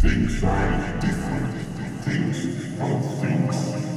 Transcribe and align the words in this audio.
Things 0.00 0.44
are 0.44 1.00
different. 1.00 1.54
Things 2.04 2.80
are 2.80 3.00
things. 3.20 3.87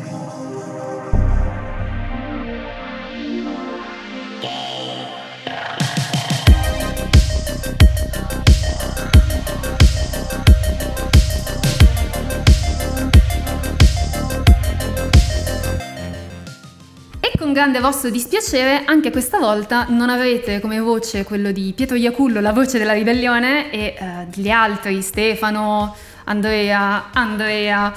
Grande 17.71 17.79
vostro 17.79 18.09
dispiacere, 18.09 18.83
anche 18.83 19.11
questa 19.11 19.39
volta 19.39 19.85
non 19.87 20.09
avrete 20.09 20.59
come 20.59 20.81
voce 20.81 21.23
quello 21.23 21.51
di 21.51 21.71
Pietro 21.73 21.95
Iacullo, 21.95 22.41
la 22.41 22.51
voce 22.51 22.77
della 22.77 22.91
ribellione, 22.91 23.71
e 23.71 23.95
eh, 23.97 24.27
gli 24.33 24.49
altri, 24.49 25.01
Stefano, 25.01 25.95
Andrea, 26.25 27.11
Andrea. 27.13 27.93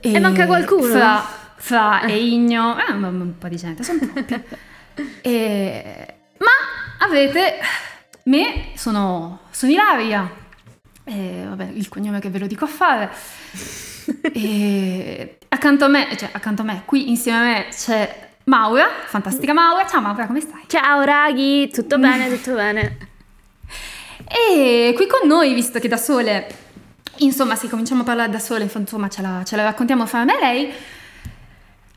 E 0.00 0.18
manca 0.18 0.46
qualcuno? 0.46 0.84
Fra, 0.84 1.22
Fra 1.56 2.00
e 2.08 2.16
Igno, 2.16 2.78
eh, 2.78 2.90
un, 2.90 3.34
po' 3.36 3.48
di 3.48 3.56
gente, 3.56 3.82
sono 3.82 3.98
troppi. 3.98 4.42
E- 5.20 6.14
ma 6.38 7.04
avrete 7.04 7.58
me, 8.24 8.70
sono, 8.74 9.40
sono 9.50 9.70
Ilaria, 9.70 10.28
e, 11.04 11.44
vabbè, 11.46 11.70
il 11.74 11.88
cognome 11.88 12.18
che 12.18 12.30
ve 12.30 12.38
lo 12.38 12.46
dico 12.46 12.64
a 12.64 12.68
fare. 12.68 13.10
E 14.32 15.36
accanto 15.48 15.84
a 15.84 15.88
me, 15.88 16.16
cioè 16.16 16.30
accanto 16.32 16.62
a 16.62 16.64
me, 16.64 16.82
qui 16.86 17.10
insieme 17.10 17.38
a 17.38 17.42
me 17.42 17.66
c'è 17.70 18.27
Maura, 18.48 18.88
fantastica 19.04 19.52
Maura. 19.52 19.86
Ciao 19.86 20.00
Maura, 20.00 20.26
come 20.26 20.40
stai? 20.40 20.62
Ciao 20.68 21.02
raghi, 21.02 21.68
tutto 21.68 21.98
bene, 21.98 22.34
tutto 22.34 22.54
bene. 22.54 22.96
E 24.26 24.94
qui 24.96 25.06
con 25.06 25.28
noi, 25.28 25.52
visto 25.52 25.78
che 25.78 25.86
da 25.86 25.98
sole, 25.98 26.46
insomma, 27.18 27.56
se 27.56 27.68
cominciamo 27.68 28.00
a 28.00 28.04
parlare 28.04 28.30
da 28.30 28.38
sole, 28.38 28.64
insomma, 28.64 29.08
ce 29.08 29.20
la, 29.20 29.42
ce 29.44 29.54
la 29.54 29.64
raccontiamo 29.64 30.06
fra 30.06 30.24
me 30.24 30.38
e 30.38 30.40
lei, 30.40 30.72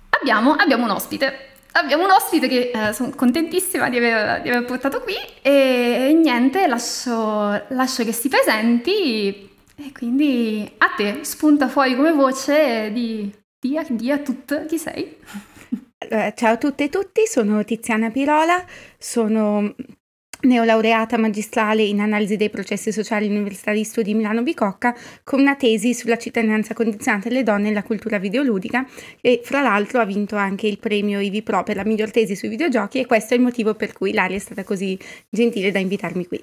abbiamo, 0.09 0.51
abbiamo 0.51 0.83
un 0.83 0.89
ospite. 0.89 1.47
Abbiamo 1.71 2.03
un 2.03 2.11
ospite 2.11 2.49
che 2.49 2.71
eh, 2.73 2.91
sono 2.91 3.11
contentissima 3.15 3.87
di 3.87 3.95
aver, 3.95 4.41
di 4.41 4.49
aver 4.49 4.65
portato 4.65 4.99
qui 4.99 5.15
e 5.41 6.19
niente, 6.21 6.67
lascio, 6.67 7.63
lascio 7.69 8.03
che 8.03 8.11
si 8.11 8.27
presenti 8.27 9.49
e 9.77 9.91
quindi 9.93 10.69
a 10.79 10.89
te 10.97 11.19
spunta 11.21 11.69
fuori 11.69 11.95
come 11.95 12.11
voce 12.11 12.91
di, 12.91 13.33
di, 13.57 13.79
di 13.91 14.11
a 14.11 14.17
tutte 14.17 14.65
chi 14.67 14.77
sei. 14.77 15.15
Allora, 16.11 16.33
ciao 16.33 16.55
a 16.55 16.57
tutte 16.57 16.83
e 16.83 16.89
tutti, 16.89 17.25
sono 17.25 17.63
Tiziana 17.63 18.09
Pirola, 18.11 18.65
sono 18.97 19.73
neolaureata 20.41 21.17
magistrale 21.17 21.83
in 21.83 22.01
analisi 22.01 22.35
dei 22.35 22.49
processi 22.49 22.91
sociali 22.91 23.27
all'Università 23.27 23.71
di 23.71 23.85
Studi 23.85 24.13
Milano 24.13 24.43
Bicocca 24.43 24.93
con 25.23 25.39
una 25.39 25.55
tesi 25.55 25.93
sulla 25.93 26.17
cittadinanza 26.17 26.73
condizionata 26.73 27.29
delle 27.29 27.43
donne 27.43 27.69
nella 27.69 27.83
cultura 27.83 28.19
videoludica 28.19 28.85
e 29.21 29.39
fra 29.41 29.61
l'altro 29.61 30.01
ha 30.01 30.05
vinto 30.05 30.35
anche 30.35 30.67
il 30.67 30.79
premio 30.79 31.21
Ivi 31.21 31.43
Pro 31.43 31.63
per 31.63 31.77
la 31.77 31.85
miglior 31.85 32.11
tesi 32.11 32.35
sui 32.35 32.49
videogiochi 32.49 32.99
e 32.99 33.05
questo 33.05 33.33
è 33.33 33.37
il 33.37 33.43
motivo 33.43 33.73
per 33.75 33.93
cui 33.93 34.09
Ilaria 34.09 34.35
è 34.35 34.39
stata 34.39 34.65
così 34.65 34.99
gentile 35.29 35.71
da 35.71 35.79
invitarmi 35.79 36.27
qui. 36.27 36.41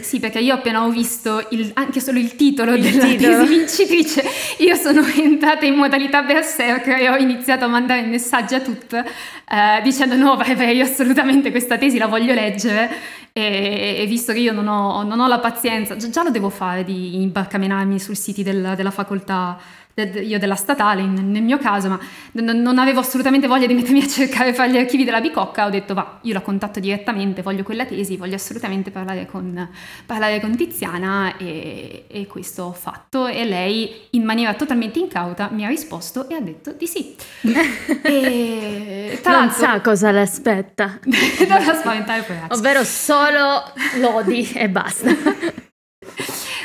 Sì, 0.00 0.20
perché 0.20 0.38
io 0.38 0.54
appena 0.54 0.84
ho 0.84 0.88
visto 0.88 1.48
il- 1.50 1.70
anche 1.74 2.00
solo 2.00 2.18
il 2.18 2.34
titolo 2.34 2.72
Il 2.74 2.80
della 2.82 3.04
titolo. 3.04 3.40
tesi 3.44 3.52
vincitrice, 3.58 4.24
io 4.58 4.74
sono 4.74 5.02
entrata 5.22 5.66
in 5.66 5.74
modalità 5.74 6.22
berserker 6.22 6.98
e 6.98 7.08
ho 7.10 7.16
iniziato 7.16 7.66
a 7.66 7.68
mandare 7.68 8.00
messaggi 8.06 8.54
a 8.54 8.60
tutte 8.60 8.98
eh, 9.00 9.82
dicendo 9.82 10.16
no, 10.16 10.34
vai, 10.36 10.54
vai, 10.54 10.76
io 10.76 10.84
assolutamente 10.84 11.50
questa 11.50 11.76
tesi 11.76 11.98
la 11.98 12.06
voglio 12.06 12.32
leggere 12.32 12.88
e, 13.34 13.96
e 13.98 14.06
visto 14.06 14.32
che 14.32 14.38
io 14.38 14.52
non 14.54 14.66
ho, 14.66 15.02
non 15.02 15.20
ho 15.20 15.26
la 15.28 15.40
pazienza, 15.40 15.94
già, 15.96 16.08
già 16.08 16.22
lo 16.22 16.30
devo 16.30 16.48
fare 16.48 16.82
di 16.82 17.20
imbarcamenarmi 17.20 18.00
sul 18.00 18.16
siti 18.16 18.42
del- 18.42 18.72
della 18.76 18.90
facoltà, 18.90 19.58
io 20.02 20.38
della 20.38 20.56
statale 20.56 21.02
nel 21.02 21.42
mio 21.42 21.56
caso, 21.56 21.88
ma 21.88 21.98
non, 22.32 22.78
avevo 22.78 23.00
assolutamente 23.00 23.46
voglia 23.46 23.66
di 23.66 23.72
mettermi 23.72 24.02
a 24.02 24.06
cercare 24.06 24.52
fra 24.54 24.66
gli 24.66 24.76
archivi 24.76 25.04
della 25.04 25.22
Bicocca, 25.22 25.64
ho 25.64 25.70
detto 25.70 25.94
va, 25.94 26.18
io 26.22 26.34
la 26.34 26.42
contatto 26.42 26.80
direttamente, 26.80 27.40
voglio 27.40 27.62
quella 27.62 27.86
tesi, 27.86 28.18
voglio 28.18 28.34
assolutamente 28.34 28.90
parlare 28.90 29.24
con, 29.24 29.68
parlare 30.04 30.38
con 30.40 30.54
Tiziana 30.54 31.38
e, 31.38 32.04
e 32.08 32.26
questo 32.26 32.64
ho 32.64 32.72
fatto 32.72 33.26
e 33.26 33.44
lei 33.46 34.08
in 34.10 34.24
maniera 34.24 34.52
totalmente 34.52 34.98
incauta 34.98 35.48
mi 35.50 35.64
ha 35.64 35.68
risposto 35.68 36.28
e 36.28 36.34
ha 36.34 36.40
detto 36.40 36.72
di 36.72 36.86
sì. 36.86 37.14
e 38.02 39.18
Non 39.24 39.50
sa 39.50 39.80
cosa 39.80 40.10
le 40.10 40.20
aspetta, 40.20 40.98
non 41.48 41.64
la 41.64 41.74
spaventare 41.74 42.20
poveraccia. 42.22 42.54
ovvero 42.54 42.84
solo 42.84 43.62
lodi 43.98 44.52
e 44.52 44.68
basta. 44.68 45.14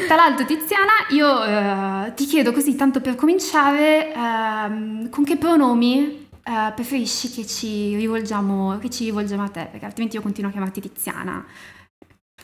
Tra 0.07 0.15
l'altro, 0.15 0.45
Tiziana, 0.45 0.91
io 1.09 1.43
eh, 1.43 2.13
ti 2.13 2.25
chiedo 2.25 2.51
così, 2.51 2.75
tanto 2.75 3.01
per 3.01 3.15
cominciare, 3.15 4.13
ehm, 4.13 5.09
con 5.09 5.23
che 5.23 5.37
pronomi 5.37 6.27
eh, 6.43 6.71
preferisci 6.73 7.29
che 7.29 7.45
ci, 7.45 7.95
rivolgiamo, 7.95 8.77
che 8.79 8.89
ci 8.89 9.05
rivolgiamo 9.05 9.43
a 9.43 9.49
te? 9.49 9.67
Perché 9.71 9.85
altrimenti 9.85 10.15
io 10.15 10.21
continuo 10.21 10.49
a 10.49 10.53
chiamarti 10.53 10.81
Tiziana. 10.81 11.45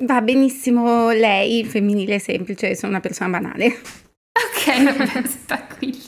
Va 0.01 0.21
benissimo 0.21 1.09
lei, 1.11 1.65
femminile 1.65 2.19
semplice, 2.19 2.75
sono 2.75 2.91
una 2.91 3.01
persona 3.01 3.39
banale. 3.39 3.65
Ok, 3.67 4.83
vabbè, 4.83 5.23
tranquilla. 5.45 6.06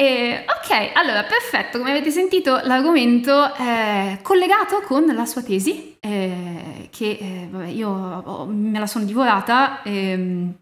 E, 0.00 0.44
ok, 0.46 0.92
allora, 0.94 1.24
perfetto, 1.24 1.78
come 1.78 1.90
avete 1.90 2.12
sentito 2.12 2.60
l'argomento 2.62 3.52
è 3.54 4.20
collegato 4.22 4.80
con 4.82 5.04
la 5.06 5.26
sua 5.26 5.42
tesi, 5.42 5.96
eh, 5.98 6.88
che 6.92 7.18
eh, 7.20 7.48
vabbè, 7.50 7.66
io 7.66 7.88
ho- 7.90 8.46
me 8.46 8.78
la 8.78 8.86
sono 8.86 9.04
divorata. 9.04 9.82
ehm. 9.82 10.54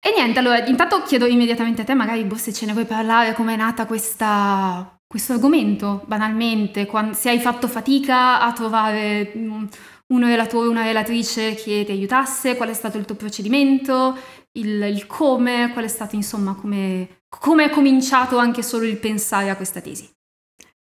E 0.00 0.12
niente, 0.14 0.38
allora, 0.38 0.64
intanto 0.66 1.02
chiedo 1.02 1.26
immediatamente 1.26 1.82
a 1.82 1.84
te, 1.84 1.94
magari 1.94 2.22
boh, 2.24 2.36
se 2.36 2.52
ce 2.52 2.64
ne 2.66 2.72
vuoi 2.72 2.84
parlare, 2.86 3.32
come 3.34 3.54
è 3.54 3.56
nata 3.56 3.86
questa, 3.86 4.96
questo 5.06 5.32
argomento, 5.32 6.02
banalmente, 6.06 6.86
quan- 6.86 7.12
se 7.14 7.30
hai 7.30 7.40
fatto 7.40 7.66
fatica 7.66 8.40
a 8.40 8.52
trovare 8.52 9.32
mm, 9.36 9.64
un 10.08 10.20
relatore, 10.24 10.68
una 10.68 10.84
relatrice 10.84 11.54
che 11.54 11.82
ti 11.84 11.90
aiutasse, 11.90 12.56
qual 12.56 12.68
è 12.68 12.72
stato 12.74 12.98
il 12.98 13.04
tuo 13.04 13.16
procedimento, 13.16 14.16
il, 14.52 14.80
il 14.82 15.06
come, 15.06 15.70
qual 15.72 15.84
è 15.84 15.88
stato 15.88 16.14
insomma, 16.14 16.54
come, 16.54 17.22
come 17.38 17.64
è 17.64 17.70
cominciato 17.70 18.38
anche 18.38 18.62
solo 18.62 18.84
il 18.84 18.96
pensare 18.96 19.50
a 19.50 19.56
questa 19.56 19.80
tesi. 19.80 20.08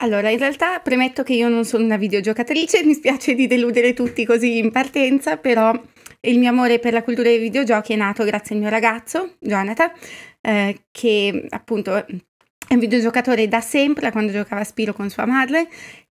Allora, 0.03 0.29
in 0.29 0.39
realtà 0.39 0.79
premetto 0.79 1.21
che 1.21 1.33
io 1.33 1.47
non 1.47 1.63
sono 1.63 1.83
una 1.83 1.97
videogiocatrice, 1.97 2.83
mi 2.85 2.93
spiace 2.93 3.35
di 3.35 3.47
deludere 3.47 3.93
tutti 3.93 4.25
così 4.25 4.57
in 4.57 4.71
partenza, 4.71 5.37
però 5.37 5.71
il 6.21 6.39
mio 6.39 6.49
amore 6.49 6.79
per 6.79 6.93
la 6.93 7.03
cultura 7.03 7.29
dei 7.29 7.39
videogiochi 7.39 7.93
è 7.93 7.95
nato 7.95 8.23
grazie 8.23 8.55
al 8.55 8.61
mio 8.61 8.69
ragazzo, 8.69 9.35
Jonathan, 9.39 9.91
eh, 10.41 10.85
che 10.91 11.45
appunto 11.49 11.95
è 12.71 12.75
un 12.75 12.79
videogiocatore 12.79 13.47
da 13.47 13.59
sempre, 13.59 14.03
da 14.03 14.11
quando 14.11 14.31
giocava 14.31 14.61
a 14.61 14.63
Spiro 14.63 14.93
con 14.93 15.09
sua 15.09 15.25
madre, 15.25 15.67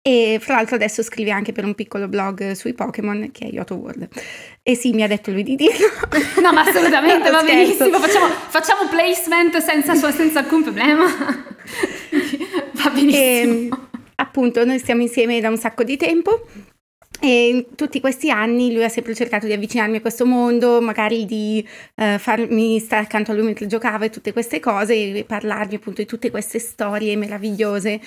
e 0.06 0.37
fra 0.38 0.56
l'altro 0.56 0.75
adesso 0.75 1.03
scrive 1.03 1.31
anche 1.31 1.53
per 1.53 1.65
un 1.65 1.75
piccolo 1.75 2.09
blog 2.09 2.53
sui 2.53 2.75
Pokémon 2.75 3.31
che 3.32 3.47
è 3.47 3.50
Yoto 3.50 3.76
World. 3.76 4.06
E 4.62 4.75
sì, 4.75 4.92
mi 4.92 5.03
ha 5.03 5.06
detto 5.06 5.31
lui 5.31 5.42
di 5.42 5.56
dirlo. 5.56 5.88
No, 6.42 6.53
ma 6.53 6.60
assolutamente, 6.60 7.31
va 7.31 7.41
Scherzo. 7.42 7.44
benissimo, 7.44 7.98
facciamo, 7.98 8.26
facciamo 8.26 8.88
placement 8.91 9.56
senza, 9.56 9.94
senza 10.12 10.41
alcun 10.41 10.62
problema. 10.62 11.06
va 12.72 12.91
benissimo. 12.91 13.16
E 13.16 13.69
appunto 14.16 14.62
noi 14.66 14.78
stiamo 14.78 15.00
insieme 15.00 15.41
da 15.41 15.48
un 15.48 15.56
sacco 15.56 15.82
di 15.84 15.97
tempo 15.97 16.47
e 17.26 17.48
in 17.48 17.74
tutti 17.74 18.00
questi 18.00 18.30
anni 18.30 18.70
lui 18.74 18.84
ha 18.84 18.90
sempre 18.90 19.14
cercato 19.14 19.46
di 19.46 19.54
avvicinarmi 19.54 19.96
a 19.96 20.00
questo 20.02 20.26
mondo, 20.26 20.82
magari 20.82 21.24
di 21.24 21.66
eh, 21.94 22.18
farmi 22.18 22.78
stare 22.78 23.04
accanto 23.04 23.30
a 23.30 23.34
lui 23.34 23.44
mentre 23.44 23.66
giocava 23.66 24.04
e 24.04 24.10
tutte 24.10 24.34
queste 24.34 24.60
cose 24.60 24.92
e 24.92 25.24
parlarmi 25.26 25.76
appunto 25.76 26.02
di 26.02 26.06
tutte 26.06 26.30
queste 26.30 26.58
storie 26.58 27.16
meravigliose. 27.16 27.98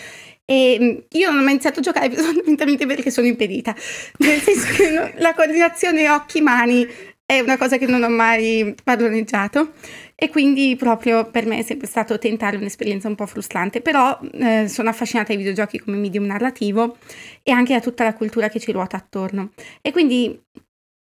E 0.45 0.77
mm, 0.79 0.97
io 1.13 1.31
non 1.31 1.39
ho 1.39 1.41
mai 1.41 1.53
iniziato 1.53 1.79
a 1.79 1.81
giocare 1.81 2.11
fondamentalmente 2.13 2.85
perché 2.85 3.09
sono 3.09 3.25
impedita, 3.25 3.75
nel 4.17 4.39
senso 4.39 4.71
che 4.75 4.91
no- 4.91 5.09
la 5.15 5.33
coordinazione 5.33 6.07
occhi-mani 6.07 6.87
è 7.25 7.39
una 7.39 7.57
cosa 7.57 7.77
che 7.77 7.87
non 7.87 8.03
ho 8.03 8.09
mai 8.09 8.75
padroneggiato 8.83 9.71
e 10.19 10.29
quindi 10.29 10.75
proprio 10.75 11.29
per 11.29 11.45
me 11.45 11.59
è 11.59 11.61
sempre 11.61 11.85
stato 11.85 12.17
tentare 12.17 12.57
un'esperienza 12.57 13.07
un 13.07 13.13
po' 13.13 13.27
frustrante, 13.27 13.81
però 13.81 14.19
eh, 14.31 14.67
sono 14.67 14.89
affascinata 14.89 15.31
ai 15.31 15.37
videogiochi 15.37 15.77
come 15.77 15.97
medium 15.97 16.25
narrativo 16.25 16.97
e 17.43 17.51
anche 17.51 17.75
a 17.75 17.79
tutta 17.79 18.03
la 18.03 18.15
cultura 18.15 18.49
che 18.49 18.59
ci 18.59 18.71
ruota 18.71 18.97
attorno. 18.97 19.51
E 19.79 19.91
quindi 19.91 20.41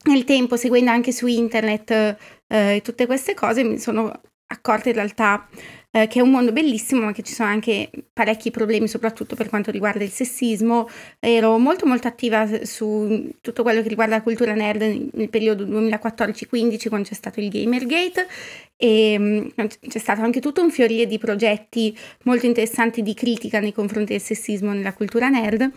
nel 0.06 0.24
tempo, 0.24 0.58
seguendo 0.58 0.90
anche 0.90 1.12
su 1.12 1.28
internet 1.28 2.18
eh, 2.48 2.82
tutte 2.84 3.06
queste 3.06 3.36
cose, 3.36 3.64
mi 3.64 3.78
sono 3.78 4.20
accorta 4.48 4.90
in 4.90 4.96
realtà 4.96 5.48
eh, 5.96 6.08
che 6.08 6.18
è 6.18 6.22
un 6.24 6.32
mondo 6.32 6.52
bellissimo, 6.52 7.02
ma 7.02 7.12
che 7.12 7.22
ci 7.22 7.34
sono 7.34 7.50
anche 7.50 7.92
parecchi 8.12 8.50
problemi, 8.50 8.88
soprattutto 8.88 9.36
per 9.36 9.48
quanto 9.48 9.70
riguarda 9.70 10.04
il 10.04 10.10
sessismo. 10.10 10.90
Ero 11.20 11.60
molto 11.60 11.86
molto 11.86 12.08
attiva 12.08 12.66
su 12.66 13.32
tutto 13.42 13.62
quello 13.62 13.84
che 13.84 13.90
riguarda 13.90 14.16
la 14.16 14.24
cultura 14.24 14.56
nerd 14.56 15.12
nel 15.14 15.30
periodo 15.30 15.66
2014-15, 15.66 16.90
quando 16.90 17.08
c'è 17.08 17.14
stato 17.14 17.40
il 17.40 17.50
Gamergate, 17.50 18.28
e 18.76 19.18
mm, 19.20 19.48
c'è 19.88 20.00
stato 20.00 20.22
anche 20.22 20.42
tutto 20.42 20.64
un 20.64 20.72
fiorire 20.72 21.06
di 21.06 21.20
progetti 21.20 21.96
molto 22.24 22.48
interessanti 22.48 23.04
di 23.04 23.14
critica 23.14 23.60
nei 23.60 23.72
confronti 23.72 24.14
del 24.14 24.22
sessismo 24.22 24.74
nella 24.74 24.94
cultura 24.94 25.30
nerd. 25.30 25.72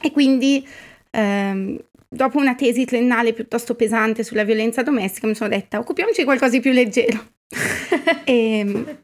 E 0.00 0.12
quindi 0.12 0.64
ehm, 1.10 1.76
dopo 2.08 2.38
una 2.38 2.54
tesi 2.54 2.84
triennale 2.84 3.32
piuttosto 3.32 3.74
pesante 3.74 4.22
sulla 4.22 4.44
violenza 4.44 4.84
domestica 4.84 5.26
mi 5.26 5.34
sono 5.34 5.48
detta 5.48 5.80
occupiamoci 5.80 6.20
di 6.20 6.24
qualcosa 6.24 6.52
di 6.52 6.60
più 6.60 6.70
leggero. 6.70 7.32
e, 8.24 9.03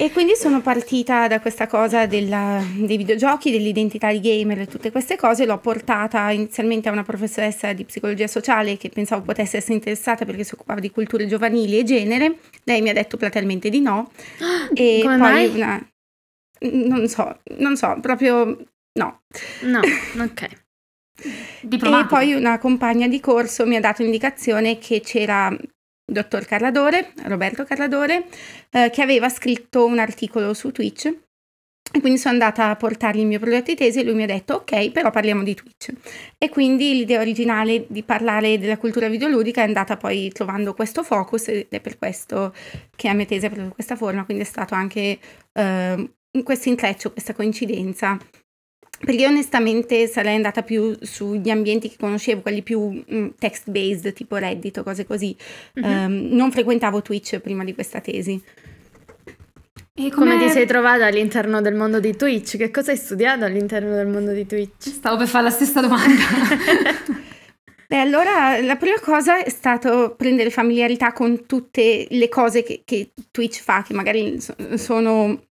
e 0.00 0.10
quindi 0.12 0.34
sono 0.34 0.62
partita 0.62 1.28
da 1.28 1.40
questa 1.40 1.66
cosa 1.66 2.06
della, 2.06 2.62
dei 2.74 2.96
videogiochi, 2.96 3.50
dell'identità 3.50 4.10
di 4.10 4.20
gamer 4.20 4.60
e 4.60 4.66
tutte 4.66 4.90
queste 4.90 5.16
cose, 5.16 5.44
l'ho 5.44 5.58
portata 5.58 6.30
inizialmente 6.30 6.88
a 6.88 6.92
una 6.92 7.02
professoressa 7.02 7.74
di 7.74 7.84
psicologia 7.84 8.26
sociale 8.26 8.78
che 8.78 8.88
pensavo 8.88 9.20
potesse 9.20 9.58
essere 9.58 9.74
interessata 9.74 10.24
perché 10.24 10.44
si 10.44 10.54
occupava 10.54 10.80
di 10.80 10.90
culture 10.90 11.26
giovanili 11.26 11.78
e 11.78 11.84
genere, 11.84 12.38
lei 12.64 12.80
mi 12.80 12.88
ha 12.88 12.94
detto 12.94 13.18
platealmente 13.18 13.68
di 13.68 13.80
no. 13.80 14.10
e 14.72 15.00
Come 15.02 15.18
poi 15.18 15.32
mai? 15.32 15.46
una... 15.48 15.90
Non 16.62 17.06
so, 17.08 17.38
non 17.58 17.76
so, 17.76 17.98
proprio 18.00 18.44
no. 18.98 19.20
No, 19.62 19.80
ok. 20.22 20.48
Diplomatico. 21.60 22.14
E 22.14 22.18
poi 22.18 22.32
una 22.32 22.58
compagna 22.58 23.06
di 23.06 23.20
corso 23.20 23.66
mi 23.66 23.76
ha 23.76 23.80
dato 23.80 24.02
indicazione 24.02 24.78
che 24.78 25.00
c'era 25.00 25.54
dottor 26.10 26.44
Carladore, 26.44 27.12
Roberto 27.24 27.64
Carladore, 27.64 28.26
eh, 28.70 28.90
che 28.90 29.02
aveva 29.02 29.28
scritto 29.28 29.84
un 29.84 29.98
articolo 29.98 30.52
su 30.54 30.70
Twitch. 30.72 31.06
E 31.92 32.00
quindi 32.00 32.20
sono 32.20 32.34
andata 32.34 32.70
a 32.70 32.76
portargli 32.76 33.18
il 33.18 33.26
mio 33.26 33.40
progetto 33.40 33.72
di 33.72 33.76
tesi 33.76 33.98
e 33.98 34.04
lui 34.04 34.14
mi 34.14 34.22
ha 34.22 34.26
detto 34.26 34.54
ok, 34.54 34.92
però 34.92 35.10
parliamo 35.10 35.42
di 35.42 35.54
Twitch. 35.54 35.92
E 36.38 36.48
quindi 36.48 36.94
l'idea 36.94 37.20
originale 37.20 37.84
di 37.88 38.04
parlare 38.04 38.60
della 38.60 38.76
cultura 38.76 39.08
videoludica 39.08 39.62
è 39.62 39.64
andata 39.64 39.96
poi 39.96 40.30
trovando 40.30 40.72
questo 40.74 41.02
focus 41.02 41.48
ed 41.48 41.66
è 41.68 41.80
per 41.80 41.98
questo 41.98 42.54
che 42.94 43.08
la 43.08 43.14
mia 43.14 43.26
tesi 43.26 43.46
ha 43.46 43.50
preso 43.50 43.70
questa 43.70 43.96
forma, 43.96 44.24
quindi 44.24 44.44
è 44.44 44.46
stato 44.46 44.74
anche 44.74 45.18
eh, 45.52 46.10
questo 46.44 46.68
intreccio, 46.68 47.10
questa 47.10 47.34
coincidenza 47.34 48.16
perché 49.02 49.26
onestamente 49.26 50.06
sarei 50.06 50.34
andata 50.36 50.62
più 50.62 50.94
sugli 51.00 51.48
ambienti 51.48 51.88
che 51.88 51.96
conoscevo, 51.98 52.42
quelli 52.42 52.62
più 52.62 53.02
mm, 53.12 53.28
text-based, 53.38 54.12
tipo 54.12 54.36
Reddit 54.36 54.76
o 54.78 54.82
cose 54.82 55.06
così. 55.06 55.34
Mhm. 55.74 55.84
Ehm, 55.84 56.28
non 56.32 56.52
frequentavo 56.52 57.00
Twitch 57.00 57.38
prima 57.38 57.64
di 57.64 57.72
questa 57.74 58.00
tesi. 58.00 58.40
E 59.92 60.10
Come 60.10 60.34
com'è- 60.36 60.46
ti 60.46 60.50
sei 60.50 60.66
trovata 60.66 61.06
all'interno 61.06 61.60
del 61.60 61.74
mondo 61.74 61.98
di 61.98 62.14
Twitch? 62.14 62.56
Che 62.56 62.70
cosa 62.70 62.90
hai 62.90 62.96
studiato 62.96 63.44
all'interno 63.44 63.94
del 63.94 64.06
mondo 64.06 64.32
di 64.32 64.46
Twitch? 64.46 64.88
Stavo 64.88 65.16
per 65.16 65.26
fare 65.28 65.44
la 65.44 65.50
stessa 65.50 65.80
domanda. 65.80 66.22
Beh, 67.88 67.98
allora 67.98 68.60
la 68.60 68.76
prima 68.76 69.00
cosa 69.00 69.42
è 69.42 69.50
stato 69.50 70.14
prendere 70.16 70.50
familiarità 70.50 71.12
con 71.12 71.44
tutte 71.46 72.06
le 72.08 72.28
cose 72.28 72.62
che, 72.62 72.82
che 72.84 73.10
Twitch 73.32 73.60
fa, 73.62 73.82
che 73.82 73.94
magari 73.94 74.40
so- 74.40 74.54
sono 74.76 75.42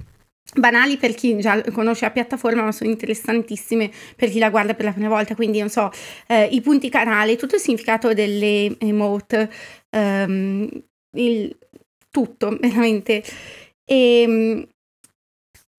banali 0.55 0.97
per 0.97 1.13
chi 1.15 1.37
già 1.39 1.61
conosce 1.71 2.05
la 2.05 2.11
piattaforma, 2.11 2.63
ma 2.63 2.71
sono 2.71 2.89
interessantissime 2.89 3.91
per 4.15 4.29
chi 4.29 4.39
la 4.39 4.49
guarda 4.49 4.73
per 4.73 4.85
la 4.85 4.91
prima 4.93 5.09
volta. 5.09 5.35
Quindi, 5.35 5.59
non 5.59 5.69
so, 5.69 5.89
eh, 6.27 6.45
i 6.51 6.61
punti 6.61 6.89
canale, 6.89 7.35
tutto 7.35 7.55
il 7.55 7.61
significato 7.61 8.13
delle 8.13 8.75
emote, 8.79 9.49
ehm, 9.89 10.69
il- 11.15 11.57
tutto 12.11 12.57
veramente. 12.59 13.23
E, 13.85 14.67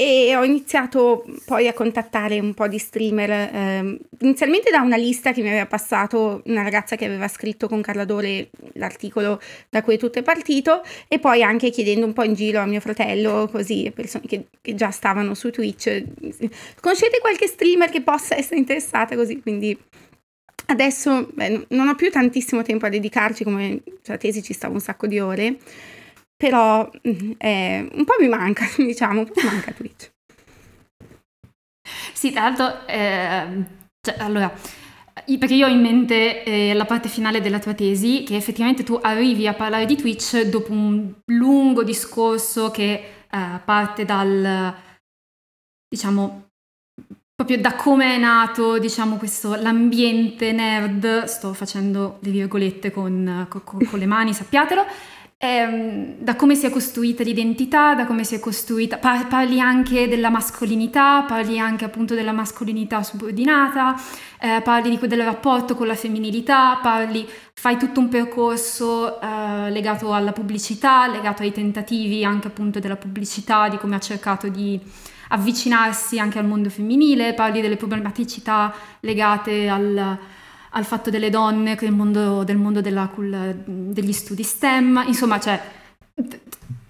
e 0.00 0.34
ho 0.34 0.42
iniziato 0.44 1.26
poi 1.44 1.68
a 1.68 1.74
contattare 1.74 2.40
un 2.40 2.54
po' 2.54 2.66
di 2.66 2.78
streamer, 2.78 3.50
ehm, 3.52 3.98
inizialmente 4.20 4.70
da 4.70 4.80
una 4.80 4.96
lista 4.96 5.32
che 5.32 5.42
mi 5.42 5.48
aveva 5.48 5.66
passato 5.66 6.40
una 6.46 6.62
ragazza 6.62 6.96
che 6.96 7.04
aveva 7.04 7.28
scritto 7.28 7.68
con 7.68 7.82
Carla 7.82 8.06
Dore 8.06 8.48
l'articolo 8.74 9.38
da 9.68 9.82
cui 9.82 9.98
tutto 9.98 10.18
è 10.18 10.22
partito 10.22 10.82
e 11.06 11.18
poi 11.18 11.42
anche 11.42 11.68
chiedendo 11.68 12.06
un 12.06 12.14
po' 12.14 12.22
in 12.22 12.32
giro 12.32 12.60
a 12.60 12.64
mio 12.64 12.80
fratello, 12.80 13.46
così, 13.52 13.92
persone 13.94 14.24
che, 14.26 14.46
che 14.62 14.74
già 14.74 14.90
stavano 14.90 15.34
su 15.34 15.50
Twitch, 15.50 16.02
conoscete 16.80 17.18
qualche 17.20 17.46
streamer 17.46 17.90
che 17.90 18.00
possa 18.00 18.34
essere 18.38 18.56
interessata? 18.56 19.14
Così, 19.14 19.42
quindi... 19.42 19.78
Adesso 20.66 21.28
beh, 21.32 21.66
non 21.70 21.88
ho 21.88 21.96
più 21.96 22.10
tantissimo 22.10 22.62
tempo 22.62 22.86
a 22.86 22.88
dedicarci, 22.88 23.42
come 23.42 23.82
sulla 24.02 24.16
tesi 24.16 24.40
ci 24.40 24.52
stavo 24.52 24.74
un 24.74 24.80
sacco 24.80 25.08
di 25.08 25.18
ore, 25.18 25.56
però 26.40 26.90
eh, 27.02 27.86
un 27.92 28.04
po' 28.06 28.14
mi 28.18 28.28
manca, 28.28 28.64
diciamo, 28.78 29.20
un 29.20 29.26
po' 29.26 29.32
mi 29.42 29.44
manca 29.44 29.72
Twitch. 29.72 30.10
Sì, 32.14 32.32
tra 32.32 32.44
l'altro, 32.44 32.86
ehm, 32.86 33.66
cioè, 34.00 34.16
allora, 34.20 34.50
perché 35.38 35.54
io 35.54 35.66
ho 35.66 35.70
in 35.70 35.82
mente 35.82 36.42
eh, 36.42 36.72
la 36.72 36.86
parte 36.86 37.10
finale 37.10 37.42
della 37.42 37.58
tua 37.58 37.74
tesi, 37.74 38.22
che 38.22 38.36
effettivamente 38.36 38.84
tu 38.84 38.98
arrivi 39.02 39.46
a 39.46 39.52
parlare 39.52 39.84
di 39.84 39.96
Twitch 39.96 40.44
dopo 40.44 40.72
un 40.72 41.12
lungo 41.26 41.82
discorso 41.82 42.70
che 42.70 42.92
eh, 43.30 43.60
parte 43.62 44.06
dal, 44.06 44.74
diciamo, 45.90 46.48
proprio 47.34 47.58
da 47.58 47.74
come 47.74 48.14
è 48.14 48.18
nato, 48.18 48.78
diciamo, 48.78 49.16
questo, 49.16 49.56
l'ambiente 49.56 50.52
nerd, 50.52 51.24
sto 51.24 51.52
facendo 51.52 52.16
le 52.22 52.30
virgolette 52.30 52.90
con, 52.90 53.46
co- 53.50 53.60
co- 53.60 53.84
con 53.84 53.98
le 53.98 54.06
mani, 54.06 54.32
sappiatelo, 54.32 54.86
ehm, 55.42 56.16
da 56.18 56.36
come 56.36 56.54
si 56.54 56.66
è 56.66 56.70
costruita 56.70 57.22
l'identità, 57.22 57.94
da 57.94 58.04
come 58.04 58.24
si 58.24 58.34
è 58.34 58.40
costruita, 58.40 58.98
par- 58.98 59.26
parli 59.26 59.58
anche 59.58 60.06
della 60.06 60.28
mascolinità, 60.28 61.22
parli 61.22 61.58
anche 61.58 61.86
appunto 61.86 62.14
della 62.14 62.32
mascolinità 62.32 63.02
subordinata, 63.02 63.98
eh, 64.38 64.60
parli 64.62 64.98
di 64.98 65.06
del 65.08 65.22
rapporto 65.22 65.74
con 65.74 65.86
la 65.86 65.94
femminilità, 65.94 66.78
parli, 66.82 67.26
fai 67.54 67.78
tutto 67.78 68.00
un 68.00 68.08
percorso 68.10 69.18
eh, 69.18 69.70
legato 69.70 70.12
alla 70.12 70.32
pubblicità, 70.32 71.06
legato 71.06 71.42
ai 71.42 71.52
tentativi 71.52 72.22
anche 72.22 72.48
appunto 72.48 72.78
della 72.78 72.96
pubblicità, 72.96 73.70
di 73.70 73.78
come 73.78 73.96
ha 73.96 74.00
cercato 74.00 74.48
di 74.48 74.78
avvicinarsi 75.28 76.18
anche 76.18 76.38
al 76.38 76.46
mondo 76.46 76.68
femminile, 76.68 77.32
parli 77.32 77.62
delle 77.62 77.76
problematicità 77.76 78.74
legate 79.00 79.68
al, 79.68 80.18
al 80.70 80.84
fatto 80.84 81.10
delle 81.10 81.30
donne, 81.30 81.74
del 81.74 81.92
mondo, 81.92 82.44
del 82.44 82.56
mondo 82.56 82.80
della 82.80 83.10
degli 83.14 84.12
studi 84.12 84.42
STEM, 84.42 85.04
insomma, 85.06 85.40
cioè, 85.40 85.60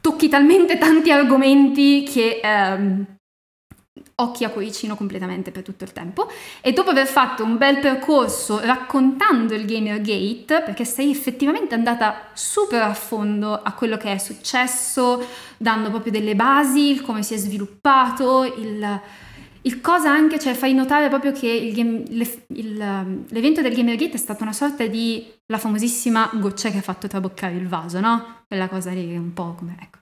tocchi 0.01 0.29
talmente 0.29 0.79
tanti 0.79 1.11
argomenti 1.11 2.03
che 2.03 2.41
ehm, 2.43 3.07
occhi 4.17 4.45
a 4.45 4.51
cuoricino 4.51 4.95
completamente 4.97 5.51
per 5.51 5.63
tutto 5.63 5.85
il 5.85 5.93
tempo. 5.93 6.31
E 6.61 6.73
dopo 6.73 6.91
aver 6.91 7.07
fatto 7.07 7.43
un 7.43 7.57
bel 7.57 7.79
percorso 7.79 8.61
raccontando 8.61 9.55
il 9.55 9.65
Gamergate, 9.65 10.63
perché 10.63 10.85
sei 10.85 11.11
effettivamente 11.11 11.75
andata 11.75 12.29
super 12.35 12.83
a 12.83 12.95
fondo 12.95 13.55
a 13.55 13.73
quello 13.73 13.97
che 13.97 14.13
è 14.13 14.19
successo, 14.19 15.25
dando 15.57 15.91
proprio 15.91 16.13
delle 16.13 16.35
basi, 16.35 16.91
il 16.91 17.01
come 17.01 17.23
si 17.23 17.35
è 17.35 17.39
sviluppato, 17.39 18.45
il, 18.45 19.01
il 19.63 19.81
cosa 19.81 20.11
anche, 20.11 20.39
cioè 20.39 20.55
fai 20.55 20.73
notare 20.73 21.09
proprio 21.09 21.33
che 21.33 21.71
game- 21.75 22.05
le- 22.09 22.45
il, 22.49 22.79
um, 22.79 23.25
l'evento 23.29 23.61
del 23.61 23.75
Gamergate 23.75 24.13
è 24.13 24.17
stata 24.17 24.43
una 24.43 24.53
sorta 24.53 24.87
di 24.87 25.27
la 25.47 25.59
famosissima 25.59 26.31
goccia 26.35 26.71
che 26.71 26.79
ha 26.79 26.83
fatto 26.83 27.09
traboccare 27.09 27.55
il 27.55 27.69
vaso, 27.69 28.01
no? 28.01 28.45
Quella 28.47 28.69
cosa 28.69 28.91
lì 28.93 29.17
un 29.17 29.33
po' 29.35 29.55
come, 29.59 29.77
ecco. 29.81 29.99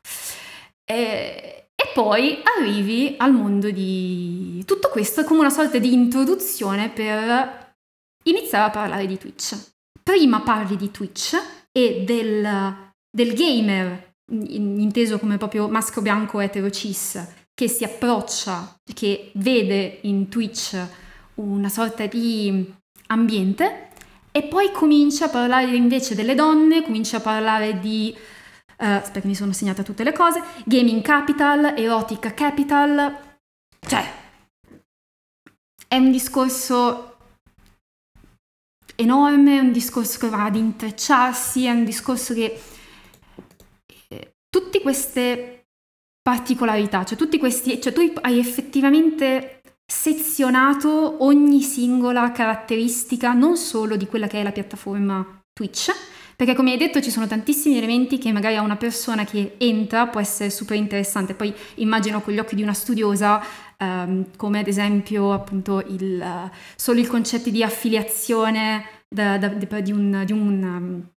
E, 0.84 1.70
e 1.74 1.90
poi 1.92 2.38
arrivi 2.58 3.14
al 3.18 3.32
mondo 3.32 3.70
di... 3.70 4.62
Tutto 4.64 4.88
questo 4.88 5.24
come 5.24 5.40
una 5.40 5.50
sorta 5.50 5.78
di 5.78 5.92
introduzione 5.92 6.88
per 6.90 7.76
iniziare 8.24 8.64
a 8.64 8.70
parlare 8.70 9.06
di 9.06 9.18
Twitch. 9.18 9.56
Prima 10.02 10.40
parli 10.40 10.76
di 10.76 10.90
Twitch 10.90 11.36
e 11.72 12.04
del, 12.04 12.92
del 13.10 13.34
gamer, 13.34 14.14
in- 14.30 14.80
inteso 14.80 15.18
come 15.18 15.36
proprio 15.36 15.68
maschio 15.68 16.02
bianco 16.02 16.40
etero 16.40 16.70
cis, 16.70 17.37
che 17.58 17.66
si 17.66 17.82
approccia, 17.82 18.78
che 18.94 19.32
vede 19.34 19.98
in 20.02 20.28
Twitch 20.28 20.80
una 21.34 21.68
sorta 21.68 22.06
di 22.06 22.72
ambiente 23.08 23.88
e 24.30 24.44
poi 24.44 24.70
comincia 24.70 25.24
a 25.24 25.28
parlare 25.28 25.74
invece 25.74 26.14
delle 26.14 26.36
donne, 26.36 26.84
comincia 26.84 27.16
a 27.16 27.20
parlare 27.20 27.80
di 27.80 28.16
eh, 28.76 28.86
aspetta, 28.86 29.26
mi 29.26 29.34
sono 29.34 29.52
segnata 29.52 29.82
tutte 29.82 30.04
le 30.04 30.12
cose. 30.12 30.40
Gaming 30.66 31.02
Capital, 31.02 31.76
Erotica 31.76 32.32
Capital. 32.32 33.38
Cioè, 33.80 34.04
è 35.88 35.96
un 35.96 36.12
discorso 36.12 37.16
enorme, 38.94 39.56
è 39.56 39.60
un 39.60 39.72
discorso 39.72 40.20
che 40.20 40.28
va 40.28 40.44
ad 40.44 40.54
intrecciarsi, 40.54 41.64
è 41.64 41.72
un 41.72 41.84
discorso 41.84 42.34
che... 42.34 42.62
eh, 44.10 44.34
tutte 44.48 44.80
queste 44.80 45.57
particolarità, 46.28 47.04
cioè 47.04 47.16
tutti 47.16 47.38
questi... 47.38 47.80
Cioè 47.80 47.90
tu 47.90 48.02
hai 48.20 48.38
effettivamente 48.38 49.62
sezionato 49.90 51.24
ogni 51.24 51.62
singola 51.62 52.30
caratteristica, 52.32 53.32
non 53.32 53.56
solo 53.56 53.96
di 53.96 54.06
quella 54.06 54.26
che 54.26 54.38
è 54.38 54.42
la 54.42 54.52
piattaforma 54.52 55.40
Twitch, 55.54 55.90
perché 56.36 56.54
come 56.54 56.72
hai 56.72 56.76
detto 56.76 57.00
ci 57.00 57.10
sono 57.10 57.26
tantissimi 57.26 57.78
elementi 57.78 58.18
che 58.18 58.30
magari 58.30 58.56
a 58.56 58.60
una 58.60 58.76
persona 58.76 59.24
che 59.24 59.54
entra 59.56 60.08
può 60.08 60.20
essere 60.20 60.50
super 60.50 60.76
interessante. 60.76 61.32
Poi 61.32 61.50
immagino 61.76 62.20
con 62.20 62.34
gli 62.34 62.38
occhi 62.38 62.56
di 62.56 62.62
una 62.62 62.74
studiosa, 62.74 63.42
ehm, 63.78 64.36
come 64.36 64.58
ad 64.58 64.68
esempio 64.68 65.32
appunto 65.32 65.82
il, 65.88 66.20
eh, 66.20 66.50
solo 66.76 67.00
il 67.00 67.06
concetto 67.06 67.48
di 67.48 67.62
affiliazione 67.62 68.84
da- 69.08 69.38
da- 69.38 69.48
di, 69.48 69.92
un, 69.92 70.24
di 70.26 70.32
un, 70.32 70.62
um, 70.62 71.08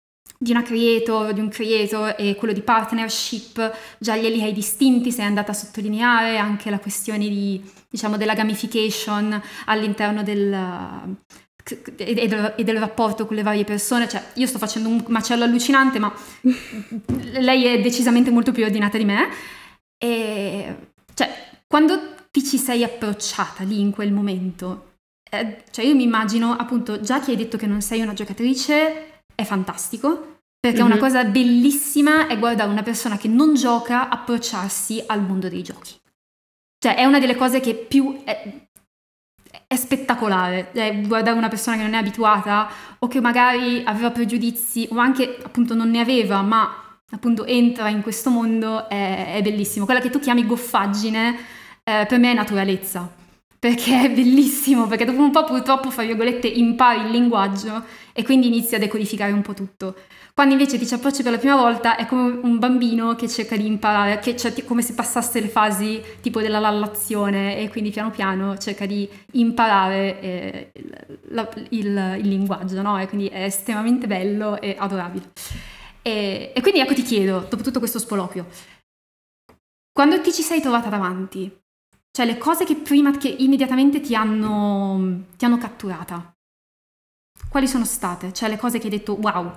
di 0.41 0.49
una 0.49 0.63
creator, 0.63 1.33
di 1.33 1.39
un 1.39 1.49
creator 1.49 2.15
e 2.17 2.33
quello 2.33 2.51
di 2.51 2.61
partnership, 2.61 3.77
già 3.99 4.17
glieli 4.17 4.41
hai 4.41 4.53
distinti, 4.53 5.11
sei 5.11 5.25
andata 5.25 5.51
a 5.51 5.53
sottolineare 5.53 6.37
anche 6.37 6.71
la 6.71 6.79
questione 6.79 7.29
di, 7.29 7.61
diciamo, 7.87 8.17
della 8.17 8.33
gamification 8.33 9.39
all'interno 9.65 10.23
del, 10.23 10.51
e 11.95 12.27
del, 12.27 12.53
e 12.57 12.63
del, 12.63 12.79
rapporto 12.79 13.27
con 13.27 13.35
le 13.35 13.43
varie 13.43 13.65
persone, 13.65 14.09
cioè 14.09 14.23
io 14.33 14.47
sto 14.47 14.57
facendo 14.57 14.89
un 14.89 15.03
macello 15.09 15.43
allucinante, 15.43 15.99
ma 15.99 16.11
lei 17.37 17.65
è 17.65 17.79
decisamente 17.79 18.31
molto 18.31 18.51
più 18.51 18.63
ordinata 18.63 18.97
di 18.97 19.05
me. 19.05 19.29
E 19.95 20.75
cioè, 21.13 21.49
quando 21.67 22.15
ti 22.31 22.43
ci 22.43 22.57
sei 22.57 22.83
approcciata 22.83 23.63
lì 23.63 23.79
in 23.79 23.91
quel 23.91 24.11
momento, 24.11 24.93
eh, 25.29 25.65
cioè 25.69 25.85
io 25.85 25.93
mi 25.93 26.01
immagino 26.01 26.55
appunto, 26.55 26.99
già 26.99 27.19
che 27.19 27.29
hai 27.29 27.37
detto 27.37 27.57
che 27.57 27.67
non 27.67 27.83
sei 27.83 28.01
una 28.01 28.13
giocatrice, 28.13 29.21
è 29.35 29.43
fantastico, 29.43 30.30
perché 30.61 30.77
mm-hmm. 30.77 30.85
una 30.85 30.95
mhm. 30.95 31.01
cosa 31.01 31.23
bellissima 31.23 32.27
è 32.27 32.37
guardare 32.37 32.69
una 32.69 32.83
persona 32.83 33.17
che 33.17 33.27
non 33.27 33.55
gioca 33.55 34.09
approcciarsi 34.09 35.03
al 35.07 35.23
mondo 35.23 35.49
dei 35.49 35.63
giochi. 35.63 35.95
Cioè, 36.77 36.95
è 36.95 37.05
una 37.05 37.19
delle 37.19 37.35
cose 37.35 37.59
che 37.59 37.73
più 37.73 38.21
è, 38.23 38.67
è 39.65 39.75
spettacolare. 39.75 40.69
Cioè, 40.73 41.01
guardare 41.01 41.35
una 41.35 41.47
persona 41.47 41.77
che 41.77 41.81
non 41.81 41.95
è 41.95 41.97
abituata 41.97 42.69
o 42.99 43.07
che 43.07 43.19
magari 43.19 43.81
aveva 43.83 44.11
pregiudizi 44.11 44.87
o 44.91 44.97
anche 44.99 45.39
appunto 45.43 45.73
non 45.73 45.89
ne 45.89 45.99
aveva, 45.99 46.43
ma 46.43 46.99
appunto 47.09 47.43
entra 47.45 47.89
in 47.89 48.03
questo 48.03 48.29
mondo 48.29 48.87
è, 48.87 49.33
è 49.33 49.41
bellissimo. 49.41 49.85
Quella 49.85 49.99
che 49.99 50.11
tu 50.11 50.19
chiami 50.19 50.45
goffaggine, 50.45 51.37
eh, 51.83 52.05
per 52.07 52.19
me 52.19 52.31
è 52.31 52.35
naturalezza. 52.35 53.11
Perché 53.57 54.01
è 54.01 54.11
bellissimo, 54.11 54.85
perché 54.85 55.05
dopo 55.05 55.21
un 55.21 55.31
po' 55.31 55.43
purtroppo, 55.43 55.89
fra 55.89 56.03
virgolette, 56.03 56.47
impari 56.47 57.01
il 57.01 57.09
linguaggio 57.09 57.83
e 58.13 58.23
quindi 58.23 58.47
inizi 58.47 58.75
a 58.75 58.79
decodificare 58.79 59.31
un 59.31 59.41
po' 59.41 59.53
tutto. 59.53 59.95
Quando 60.33 60.53
invece 60.53 60.77
ti 60.77 60.87
ci 60.87 60.93
approcci 60.93 61.23
per 61.23 61.33
la 61.33 61.37
prima 61.37 61.55
volta 61.55 61.97
è 61.97 62.05
come 62.05 62.39
un 62.41 62.57
bambino 62.57 63.15
che 63.15 63.27
cerca 63.27 63.57
di 63.57 63.65
imparare, 63.65 64.19
che, 64.19 64.35
cioè 64.37 64.63
come 64.63 64.81
se 64.81 64.93
passasse 64.93 65.41
le 65.41 65.49
fasi 65.49 66.01
tipo 66.21 66.41
della 66.41 66.59
lallazione 66.59 67.57
e 67.57 67.69
quindi 67.69 67.91
piano 67.91 68.11
piano 68.11 68.57
cerca 68.57 68.85
di 68.85 69.07
imparare 69.33 70.21
eh, 70.21 70.71
la, 71.29 71.49
il, 71.69 72.17
il, 72.19 72.27
linguaggio, 72.27 72.81
no? 72.81 72.99
E 72.99 73.07
quindi 73.07 73.27
è 73.27 73.43
estremamente 73.43 74.07
bello 74.07 74.59
e 74.61 74.75
adorabile. 74.77 75.31
E, 76.01 76.53
e 76.55 76.61
quindi 76.61 76.79
ecco 76.79 76.93
ti 76.93 77.03
chiedo, 77.03 77.45
dopo 77.49 77.61
tutto 77.61 77.79
questo 77.79 77.99
spolopio, 77.99 78.47
quando 79.91 80.21
ti 80.21 80.31
ci 80.31 80.41
sei 80.41 80.61
trovata 80.61 80.89
davanti, 80.89 81.51
cioè 82.11 82.25
le 82.25 82.37
cose 82.37 82.65
che 82.65 82.75
prima, 82.75 83.11
che 83.17 83.27
immediatamente 83.27 83.99
ti 83.99 84.15
hanno, 84.15 85.25
ti 85.37 85.45
hanno 85.45 85.57
catturata, 85.57 86.33
quali 87.51 87.67
sono 87.67 87.85
state? 87.85 88.31
Cioè 88.31 88.47
le 88.47 88.57
cose 88.57 88.79
che 88.79 88.85
hai 88.85 88.97
detto 88.97 89.17
wow, 89.19 89.51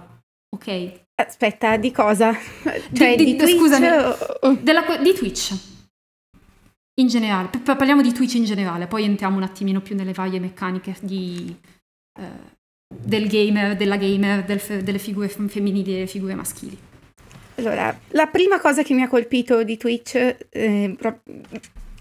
Ok. 0.55 1.03
Aspetta, 1.17 1.77
di 1.77 1.91
cosa? 1.91 2.33
Cioè, 2.93 3.17
di, 3.17 3.25
di, 3.25 3.37
di 3.37 3.59
scusami, 3.59 3.87
o... 4.43 4.59
della, 4.61 4.85
di 5.03 5.13
Twitch. 5.13 5.53
In 7.01 7.09
generale, 7.09 7.51
parliamo 7.65 8.03
di 8.03 8.13
Twitch 8.13 8.35
in 8.35 8.45
generale, 8.45 8.87
poi 8.87 9.03
entriamo 9.03 9.37
un 9.37 9.43
attimino 9.43 9.81
più 9.81 9.97
nelle 9.97 10.13
varie 10.13 10.39
meccaniche 10.39 10.95
di, 11.01 11.55
eh, 12.21 12.53
del 12.89 13.27
gamer, 13.27 13.77
della 13.77 13.97
gamer, 13.97 14.45
del, 14.45 14.61
delle 14.85 14.99
figure 14.99 15.29
femminili 15.29 15.91
e 15.91 15.95
delle 15.95 16.07
figure 16.07 16.37
maschili. 16.37 16.79
Allora, 17.57 17.97
la 18.11 18.27
prima 18.27 18.61
cosa 18.61 18.85
che 18.85 18.95
mi 18.95 19.03
ha 19.03 19.09
colpito 19.09 19.65
di 19.65 19.77
Twitch 19.77 20.37
eh, 20.51 20.97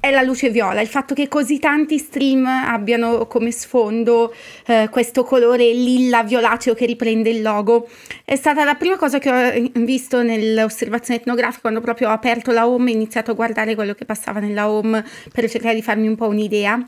è 0.04 0.12
la 0.12 0.22
luce 0.22 0.50
viola, 0.50 0.82
il 0.82 0.90
fatto 0.90 1.14
che 1.14 1.30
così 1.30 1.60
tanti 1.60 1.98
stream 1.98 2.46
abbiano 2.46 3.26
come 3.26 3.52
sfondo 3.52 4.34
eh, 4.66 4.90
questo 4.92 5.24
colore 5.24 5.72
lilla 5.72 6.24
violaceo 6.24 6.74
che 6.74 6.86
riprende 6.86 7.30
il 7.30 7.42
logo. 7.42 7.88
È 8.26 8.36
stata 8.36 8.66
la 8.66 8.76
prima 8.76 8.98
cosa 8.98 9.18
che 9.20 9.30
ho 9.32 9.72
visto 9.76 10.22
nell'osservazione 10.22 11.22
etnografica 11.22 11.62
quando 11.62 11.80
proprio 11.80 12.10
ho 12.10 12.12
aperto 12.12 12.52
la 12.52 12.68
home 12.68 12.92
e 12.92 12.96
iniziato 12.96 13.32
a 13.32 13.34
guardare 13.34 13.76
quello 13.76 13.94
che 13.94 14.04
passava 14.04 14.42
nella 14.42 14.70
home 14.70 15.06
per 15.32 15.50
cercare 15.50 15.76
di 15.76 15.82
farmi 15.82 16.10
un 16.10 16.18
po' 16.18 16.28
un'idea. 16.28 16.86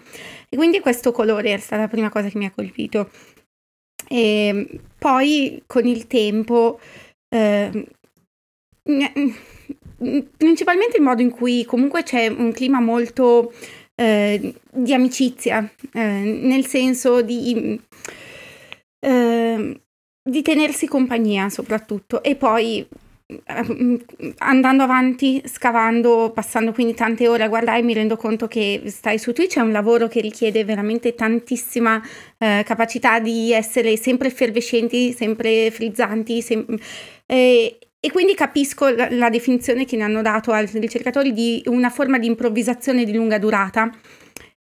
E 0.50 0.58
quindi 0.58 0.82
questo 0.82 1.14
colore 1.14 1.54
è 1.54 1.58
stata 1.58 1.84
la 1.84 1.88
prima 1.88 2.10
cosa 2.10 2.28
che 2.28 2.38
mi 2.38 2.48
ha 2.48 2.52
colpito. 2.52 3.12
E 4.10 4.68
poi 5.00 5.64
con 5.66 5.88
il 5.88 6.06
tempo... 6.08 6.82
Eh, 7.30 7.88
principalmente 9.98 10.98
il 10.98 11.04
modo 11.04 11.22
in 11.22 11.32
cui 11.32 11.66
comunque 11.66 12.04
c'è 12.04 12.28
un 12.28 12.52
clima 12.52 12.80
molto 12.80 13.54
eh, 13.96 14.54
di 14.72 14.94
amicizia, 14.94 15.70
eh, 15.94 16.02
nel 16.02 16.66
senso 16.66 17.22
di, 17.22 17.80
eh, 19.00 19.82
di 20.22 20.42
tenersi 20.42 20.88
compagnia 20.88 21.50
soprattutto 21.50 22.22
e 22.22 22.36
poi 22.36 22.86
eh, 23.28 24.06
andando 24.38 24.84
avanti, 24.84 25.42
scavando, 25.46 26.32
passando 26.32 26.74
quindi 26.74 26.94
tante 26.94 27.28
ore 27.28 27.44
a 27.44 27.48
guardare, 27.48 27.82
mi 27.82 27.94
rendo 27.94 28.18
conto 28.18 28.48
che 28.48 28.84
stai 28.88 29.18
su 29.18 29.34
Twitch 29.34 29.58
è 29.58 29.62
un 29.62 29.72
lavoro 29.72 30.08
che 30.08 30.22
richiede 30.22 30.64
veramente 30.64 31.16
tantissima 31.16 32.00
eh, 32.38 32.64
capacità 32.64 33.20
di 33.20 33.52
essere 33.52 33.98
sempre 33.98 34.28
effervescenti, 34.28 35.12
sempre 35.12 35.72
frizzanti, 35.72 36.42
sem- 36.42 36.78
eh, 37.26 37.80
e 38.06 38.12
quindi 38.12 38.36
capisco 38.36 38.88
la, 38.90 39.08
la, 39.10 39.32
definizione 39.32 39.84
che 39.84 39.98
ne 39.98 40.04
hanno 40.04 40.22
dato 40.22 40.52
altri 40.52 40.78
ricercatori 40.78 41.34
di 41.34 41.64
una 41.66 41.90
forma 41.90 42.20
di 42.20 42.28
improvvisazione 42.28 43.04
di 43.04 43.12
lunga 43.12 43.40
durata. 43.40 43.90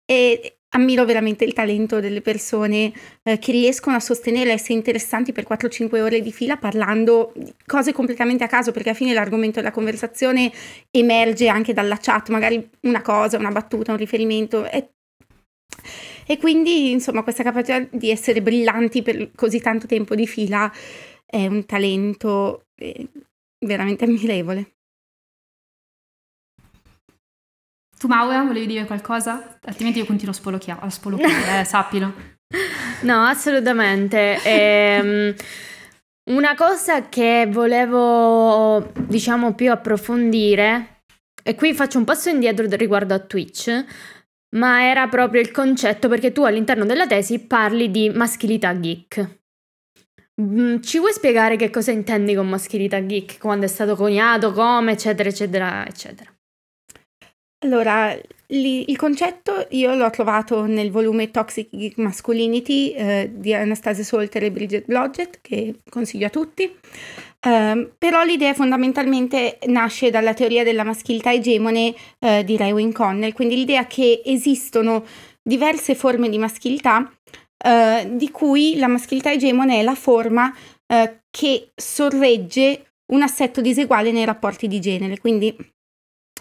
E 0.04 0.58
ammiro 0.72 1.06
veramente 1.06 1.46
il 1.46 1.54
talento 1.54 2.00
delle 2.00 2.20
persone 2.20 2.92
eh, 3.22 3.38
che 3.38 3.52
riescono 3.52 3.96
a 3.96 4.00
sostenere 4.00 4.52
essere 4.52 4.74
interessanti 4.74 5.32
per 5.32 5.46
4-5 5.48 6.00
ore 6.02 6.20
di 6.20 6.30
fila 6.32 6.58
parlando 6.58 7.32
cose 7.64 7.94
completamente 7.94 8.44
a 8.44 8.46
caso 8.46 8.72
perché 8.72 8.90
alla 8.90 8.98
fine 8.98 9.14
l'argomento 9.14 9.58
della 9.58 9.72
conversazione 9.72 10.52
emerge 10.90 11.48
anche 11.48 11.72
dalla 11.72 11.96
chat, 11.96 12.28
magari 12.28 12.68
una 12.82 13.00
cosa, 13.00 13.38
una 13.38 13.52
battuta, 13.52 13.92
un 13.92 13.96
riferimento. 13.96 14.68
E, 14.70 14.90
e 16.26 16.36
quindi 16.36 16.90
insomma 16.90 17.22
questa 17.22 17.42
capacità 17.42 17.80
di 17.90 18.10
essere 18.10 18.42
brillanti 18.42 19.00
per 19.00 19.30
così 19.34 19.60
tanto 19.60 19.86
tempo 19.86 20.14
di 20.14 20.26
fila 20.26 20.70
è 21.24 21.46
un 21.46 21.64
talento 21.64 22.66
eh, 22.74 23.06
veramente 23.64 24.04
ammirevole. 24.04 24.74
Tu 27.98 28.06
Maura, 28.06 28.42
volevi 28.44 28.66
dire 28.66 28.86
qualcosa? 28.86 29.58
Altrimenti 29.62 29.98
io 29.98 30.06
continuo 30.06 30.32
a 30.32 30.88
spolocchiare, 30.90 31.60
eh, 31.60 31.64
sappilo. 31.64 32.38
No, 33.02 33.24
assolutamente. 33.24 34.38
Ehm, 34.44 35.34
una 36.30 36.54
cosa 36.54 37.08
che 37.08 37.48
volevo, 37.48 38.92
diciamo, 39.06 39.54
più 39.54 39.70
approfondire, 39.70 41.04
e 41.42 41.54
qui 41.54 41.72
faccio 41.72 41.98
un 41.98 42.04
passo 42.04 42.28
indietro 42.28 42.66
riguardo 42.68 43.14
a 43.14 43.18
Twitch, 43.18 43.84
ma 44.56 44.84
era 44.84 45.08
proprio 45.08 45.40
il 45.40 45.50
concetto 45.50 46.08
perché 46.08 46.32
tu 46.32 46.42
all'interno 46.42 46.84
della 46.84 47.06
tesi 47.06 47.46
parli 47.46 47.90
di 47.90 48.10
maschilità 48.10 48.78
geek. 48.78 49.39
Mm, 50.40 50.80
ci 50.80 50.98
vuoi 50.98 51.12
spiegare 51.12 51.56
che 51.56 51.68
cosa 51.68 51.90
intendi 51.90 52.34
con 52.34 52.48
maschilità 52.48 53.04
geek, 53.04 53.38
quando 53.38 53.66
è 53.66 53.68
stato 53.68 53.94
coniato, 53.94 54.52
come, 54.52 54.92
eccetera, 54.92 55.28
eccetera, 55.28 55.86
eccetera? 55.86 56.32
Allora, 57.62 58.18
li, 58.46 58.90
il 58.90 58.96
concetto 58.96 59.66
io 59.70 59.94
l'ho 59.94 60.08
trovato 60.08 60.64
nel 60.64 60.90
volume 60.90 61.30
Toxic 61.30 61.68
Geek 61.70 61.98
Masculinity 61.98 62.92
eh, 62.92 63.30
di 63.34 63.52
Anastasia 63.52 64.02
Solter 64.02 64.44
e 64.44 64.50
Bridget 64.50 64.86
Blodgett, 64.86 65.40
che 65.42 65.80
consiglio 65.90 66.26
a 66.26 66.30
tutti. 66.30 66.74
Uh, 67.42 67.90
però 67.96 68.22
l'idea 68.22 68.52
fondamentalmente 68.52 69.58
nasce 69.66 70.10
dalla 70.10 70.34
teoria 70.34 70.62
della 70.62 70.84
maschilità 70.84 71.32
egemone 71.32 71.94
uh, 72.18 72.42
di 72.42 72.56
Raywin 72.56 72.92
Connell, 72.92 73.32
quindi 73.32 73.56
l'idea 73.56 73.86
che 73.86 74.20
esistono 74.24 75.04
diverse 75.42 75.94
forme 75.94 76.28
di 76.28 76.36
maschilità 76.36 77.10
eh, 77.62 78.08
di 78.12 78.30
cui 78.30 78.76
la 78.76 78.88
maschilità 78.88 79.30
egemone 79.30 79.80
è 79.80 79.82
la 79.82 79.94
forma 79.94 80.54
eh, 80.86 81.22
che 81.30 81.70
sorregge 81.74 82.94
un 83.12 83.22
assetto 83.22 83.60
diseguale 83.60 84.12
nei 84.12 84.24
rapporti 84.24 84.68
di 84.68 84.80
genere. 84.80 85.18
Quindi 85.18 85.54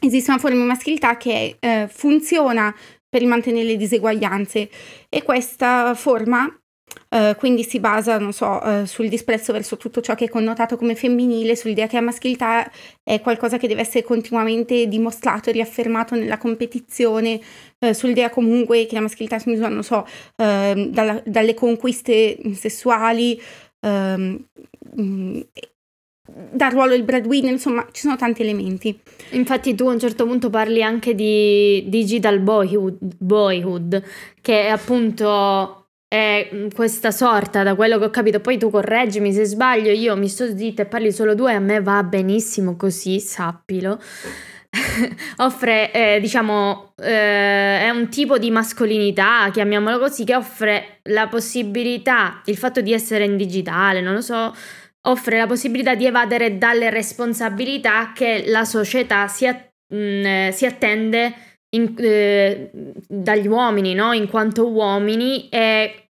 esiste 0.01 0.31
una 0.31 0.39
forma 0.39 0.61
di 0.61 0.67
maschilità 0.67 1.17
che 1.17 1.57
eh, 1.59 1.87
funziona 1.89 2.75
per 3.09 3.25
mantenere 3.25 3.65
le 3.65 3.77
diseguaglianze 3.77 4.69
e 5.09 5.23
questa 5.23 5.93
forma 5.95 6.58
Uh, 7.09 7.35
quindi 7.37 7.63
si 7.63 7.79
basa, 7.79 8.19
non 8.19 8.33
so, 8.33 8.45
uh, 8.45 8.85
sul 8.85 9.09
disprezzo 9.09 9.51
verso 9.51 9.77
tutto 9.77 9.99
ciò 9.99 10.13
che 10.13 10.25
è 10.25 10.29
connotato 10.29 10.77
come 10.77 10.93
femminile, 10.93 11.55
sull'idea 11.55 11.87
che 11.87 11.95
la 11.95 12.03
maschilità 12.03 12.69
è 13.03 13.19
qualcosa 13.19 13.57
che 13.57 13.67
deve 13.67 13.81
essere 13.81 14.03
continuamente 14.03 14.87
dimostrato 14.87 15.49
e 15.49 15.53
riaffermato 15.53 16.13
nella 16.13 16.37
competizione, 16.37 17.41
uh, 17.79 17.93
sull'idea 17.93 18.29
comunque 18.29 18.85
che 18.85 18.93
la 18.93 19.01
maschilità 19.01 19.39
si 19.39 19.49
misura, 19.49 19.69
non 19.69 19.83
so, 19.83 20.05
ehm, 20.35 20.89
dalla, 20.89 21.19
dalle 21.25 21.55
conquiste 21.55 22.37
sessuali, 22.53 23.41
um, 23.79 24.45
dal 26.51 26.71
ruolo 26.71 26.91
del 26.91 27.03
breadwinner, 27.03 27.51
insomma, 27.51 27.87
ci 27.91 28.01
sono 28.01 28.15
tanti 28.17 28.43
elementi. 28.43 28.97
Infatti 29.31 29.73
tu 29.73 29.87
a 29.87 29.93
un 29.93 29.99
certo 29.99 30.25
punto 30.25 30.49
parli 30.49 30.83
anche 30.83 31.15
di 31.15 31.85
digital 31.87 32.39
boyhood, 32.39 32.97
boyhood 32.99 34.03
che 34.41 34.67
è 34.67 34.69
appunto 34.69 35.78
è 36.09 36.49
mm, 36.53 36.67
questa 36.73 37.11
sorta, 37.11 37.63
da 37.63 37.75
quello 37.75 37.99
che 37.99 38.05
ho 38.05 38.09
capito. 38.09 38.41
Poi 38.41 38.57
tu 38.57 38.69
correggimi 38.69 39.31
se 39.31 39.45
sbaglio, 39.45 39.91
io 39.91 40.17
mi 40.17 40.27
sto 40.27 40.45
zitta 40.57 40.81
e 40.81 40.85
parli 40.85 41.11
solo 41.13 41.35
due, 41.35 41.53
a 41.53 41.59
me 41.59 41.81
va 41.81 42.03
benissimo 42.03 42.75
così, 42.75 43.19
sappilo. 43.19 44.01
offre, 45.37 45.91
eh, 45.91 46.19
diciamo, 46.19 46.93
eh, 47.01 47.81
è 47.81 47.89
un 47.89 48.09
tipo 48.09 48.37
di 48.37 48.51
mascolinità, 48.51 49.49
chiamiamolo 49.51 49.99
così, 49.99 50.23
che 50.23 50.35
offre 50.35 50.99
la 51.03 51.27
possibilità, 51.27 52.41
il 52.45 52.57
fatto 52.57 52.81
di 52.81 52.91
essere 52.91 53.23
in 53.25 53.37
digitale, 53.37 54.01
non 54.01 54.13
lo 54.15 54.21
so, 54.21 54.53
offre 55.03 55.37
la 55.37 55.47
possibilità 55.47 55.95
di 55.95 56.05
evadere 56.05 56.57
dalle 56.57 56.89
responsabilità 56.89 58.11
che 58.13 58.43
la 58.47 58.65
società 58.65 59.27
si, 59.27 59.47
a- 59.47 59.71
mh, 59.87 59.97
mm, 59.97 60.49
si 60.49 60.65
attende 60.65 61.33
in, 61.71 61.93
eh, 61.97 62.71
dagli 63.07 63.47
uomini, 63.47 63.93
no? 63.93 64.13
In 64.13 64.27
quanto 64.27 64.67
uomini 64.69 65.49
e 65.49 66.09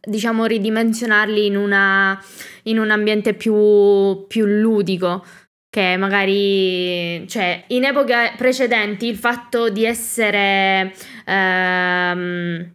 diciamo 0.00 0.44
ridimensionarli 0.44 1.46
in, 1.46 1.56
una, 1.56 2.20
in 2.64 2.78
un 2.78 2.90
ambiente 2.90 3.34
più, 3.34 4.26
più 4.28 4.44
ludico 4.46 5.24
che 5.68 5.96
magari, 5.96 7.26
cioè, 7.28 7.64
in 7.68 7.84
epoche 7.84 8.34
precedenti 8.36 9.06
il 9.06 9.16
fatto 9.16 9.70
di 9.70 9.86
essere 9.86 10.94
ehm, 11.24 12.74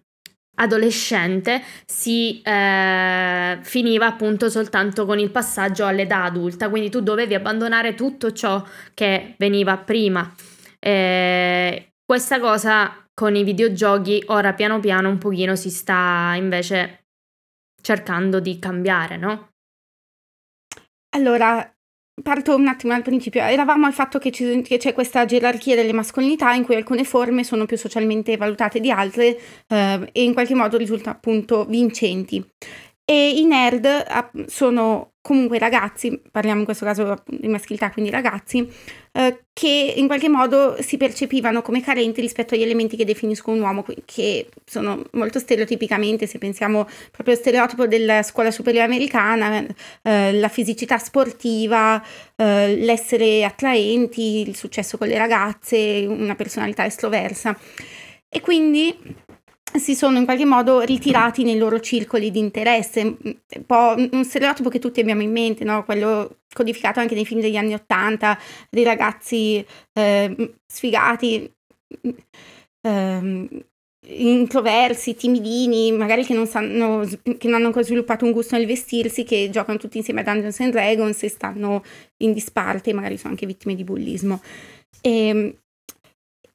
adolescente 0.56 1.62
si 1.86 2.42
eh, 2.42 3.60
finiva 3.62 4.08
appunto 4.08 4.50
soltanto 4.50 5.06
con 5.06 5.20
il 5.20 5.30
passaggio 5.30 5.86
all'età 5.86 6.24
adulta, 6.24 6.70
quindi 6.70 6.90
tu 6.90 7.02
dovevi 7.02 7.36
abbandonare 7.36 7.94
tutto 7.94 8.32
ciò 8.32 8.64
che 8.96 9.36
veniva 9.38 9.78
prima. 9.78 10.34
Eh, 10.80 11.87
questa 12.08 12.40
cosa 12.40 13.06
con 13.14 13.36
i 13.36 13.44
videogiochi 13.44 14.24
ora 14.28 14.54
piano 14.54 14.80
piano 14.80 15.10
un 15.10 15.18
pochino 15.18 15.58
si 15.58 15.70
sta 15.70 16.34
invece 16.38 17.08
cercando 17.82 18.40
di 18.40 18.58
cambiare, 18.60 19.18
no? 19.18 19.50
Allora, 21.10 21.70
Parto 22.20 22.56
un 22.56 22.68
attimo 22.68 22.94
dal 22.94 23.04
principio. 23.04 23.42
Eravamo 23.42 23.86
al 23.86 23.94
fatto 23.94 24.18
che, 24.18 24.32
che, 24.32 24.78
c'è 24.78 24.92
questa 24.92 25.26
gerarchia 25.26 25.76
delle 25.76 25.94
mascolinità 25.94 26.52
in 26.54 26.64
cui 26.64 26.74
alcune 26.74 27.04
forme 27.04 27.44
sono 27.44 27.66
più 27.66 27.78
socialmente 27.78 28.38
valutate 28.38 28.80
di 28.80 28.90
altre 28.90 29.40
eh, 29.68 30.10
e 30.12 30.24
in 30.24 30.34
qualche 30.34 30.56
modo 30.56 30.78
risultano 30.78 31.16
appunto 31.16 31.66
vincenti. 31.66 32.44
E 33.06 33.30
i 33.38 33.46
nerd 33.46 34.48
sono 34.48 35.14
comunque 35.28 35.60
ragazzi, 35.60 36.22
parliamo 36.32 36.60
in 36.60 36.66
questo 36.66 36.86
caso 36.86 37.22
di 37.26 37.50
maschilità, 37.50 37.92
quindi 37.92 38.10
ragazzi, 38.10 38.66
eh, 39.12 39.44
che 39.52 39.94
in 39.98 40.08
qualche 40.08 40.30
modo 40.30 40.82
si 40.82 40.96
percepivano 40.96 41.62
come 41.62 41.82
carenti 41.82 42.22
rispetto 42.22 42.56
agli 42.56 42.62
elementi 42.62 42.96
che 42.96 43.04
definiscono 43.04 43.58
un 43.58 43.64
uomo, 43.64 43.86
che 44.06 44.48
sono 44.64 45.04
molto 45.12 45.40
stereotipicamente, 45.40 46.28
se 46.28 46.38
pensiamo 46.38 46.88
proprio 47.12 47.36
al 47.36 47.42
stereotipo 47.42 47.88
della 47.88 48.24
scuola 48.24 48.52
superiore 48.52 48.86
americana, 48.86 49.66
eh, 50.02 50.32
la 50.32 50.48
fisicità 50.48 50.98
sportiva, 50.98 52.02
eh, 52.38 52.78
l'essere 52.78 53.44
attraenti, 53.44 54.48
il 54.48 54.56
successo 54.56 54.98
con 54.98 55.10
le 55.10 55.18
ragazze, 55.18 56.06
una 56.08 56.36
personalità 56.36 56.86
estroversa. 56.86 57.58
E 58.30 58.40
quindi 58.40 59.26
si 59.76 59.96
sono 59.96 60.18
in 60.18 60.26
qualche 60.26 60.46
modo 60.46 60.82
ritirati 60.82 61.44
nei 61.44 61.58
loro 61.58 61.80
circoli 61.80 62.32
di 62.32 62.40
interesse, 62.40 63.02
un 63.02 63.66
po' 63.66 63.96
un 63.98 64.24
stereotipo 64.24 64.70
che 64.70 64.80
tutti 64.80 65.00
abbiamo 65.00 65.22
in 65.22 65.32
mente, 65.32 65.64
no? 65.64 65.84
quello 65.84 66.40
codificato 66.54 67.00
anche 67.00 67.16
nei 67.16 67.26
film 67.26 67.42
degli 67.42 67.58
anni 67.58 67.74
Ottanta, 67.74 68.38
dei 68.70 68.84
ragazzi 68.84 69.64
eh, 69.94 70.56
sfigati, 70.66 71.52
eh, 72.82 73.66
introversi, 74.10 75.16
timidini, 75.16 75.92
magari 75.92 76.24
che 76.24 76.34
non, 76.34 76.48
sanno, 76.48 77.06
che 77.22 77.48
non 77.48 77.56
hanno 77.56 77.68
ancora 77.68 77.84
sviluppato 77.84 78.26
un 78.26 78.32
gusto 78.32 78.56
nel 78.56 78.66
vestirsi, 78.66 79.24
che 79.24 79.50
giocano 79.52 79.78
tutti 79.78 79.98
insieme 79.98 80.22
a 80.22 80.24
Dungeons 80.24 80.60
and 80.62 80.72
Dragons 80.72 81.24
e 81.24 81.30
stanno 81.30 81.84
in 82.18 82.34
disparte, 82.34 82.94
magari 82.94 83.18
sono 83.18 83.32
anche 83.32 83.46
vittime 83.46 83.76
di 83.76 83.84
bullismo. 83.84 84.42
E, 85.02 85.28
ehm, 85.28 85.54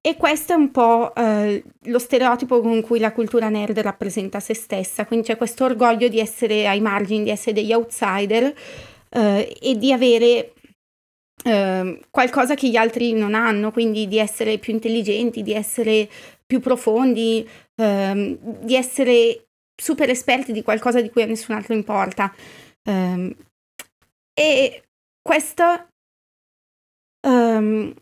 e 0.04 0.16
questo 0.16 0.52
è 0.52 0.56
un 0.56 0.72
po' 0.72 1.14
eh, 1.14 1.62
lo 1.84 1.98
stereotipo 2.00 2.60
con 2.60 2.80
cui 2.82 2.98
la 2.98 3.12
cultura 3.12 3.48
nerd 3.48 3.78
rappresenta 3.78 4.40
se 4.40 4.52
stessa, 4.52 5.06
quindi 5.06 5.26
c'è 5.26 5.36
questo 5.36 5.64
orgoglio 5.64 6.08
di 6.08 6.18
essere 6.18 6.66
ai 6.66 6.80
margini, 6.80 7.22
di 7.22 7.30
essere 7.30 7.52
degli 7.52 7.72
outsider 7.72 8.52
eh, 9.10 9.56
e 9.60 9.76
di 9.76 9.92
avere 9.92 10.54
eh, 11.44 12.00
qualcosa 12.10 12.54
che 12.54 12.68
gli 12.68 12.74
altri 12.74 13.12
non 13.12 13.34
hanno, 13.34 13.70
quindi 13.70 14.08
di 14.08 14.18
essere 14.18 14.58
più 14.58 14.72
intelligenti, 14.72 15.44
di 15.44 15.52
essere 15.52 16.08
più 16.44 16.58
profondi, 16.58 17.48
ehm, 17.76 18.64
di 18.64 18.74
essere 18.74 19.46
super 19.80 20.10
esperti 20.10 20.50
di 20.52 20.62
qualcosa 20.62 21.00
di 21.00 21.10
cui 21.10 21.22
a 21.22 21.26
nessun 21.26 21.54
altro 21.54 21.74
importa. 21.74 22.34
Ehm, 22.82 23.34
e 24.34 24.82
questo 25.22 25.86
um, 27.26 27.94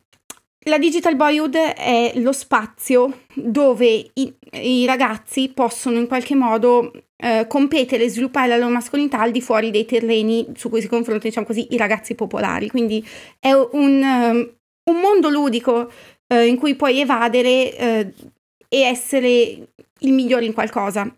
la 0.64 0.78
Digital 0.78 1.16
Boyhood 1.16 1.54
è 1.54 2.12
lo 2.16 2.32
spazio 2.32 3.22
dove 3.34 4.10
i, 4.12 4.34
i 4.52 4.84
ragazzi 4.84 5.48
possono 5.48 5.98
in 5.98 6.06
qualche 6.06 6.34
modo 6.34 6.92
eh, 7.16 7.46
competere 7.48 8.04
e 8.04 8.08
sviluppare 8.10 8.48
la 8.48 8.56
loro 8.56 8.70
mascolinità 8.70 9.20
al 9.20 9.30
di 9.30 9.40
fuori 9.40 9.70
dei 9.70 9.86
terreni 9.86 10.46
su 10.54 10.68
cui 10.68 10.82
si 10.82 10.88
confrontano, 10.88 11.28
diciamo 11.28 11.46
così, 11.46 11.68
i 11.70 11.78
ragazzi 11.78 12.14
popolari. 12.14 12.68
Quindi 12.68 13.06
è 13.38 13.52
un, 13.52 14.02
um, 14.02 14.54
un 14.90 15.00
mondo 15.00 15.30
ludico 15.30 15.90
uh, 16.34 16.36
in 16.36 16.56
cui 16.56 16.74
puoi 16.76 17.00
evadere 17.00 17.74
uh, 17.78 18.28
e 18.68 18.80
essere 18.80 19.28
il 19.28 20.12
migliore 20.12 20.44
in 20.44 20.52
qualcosa. 20.52 21.10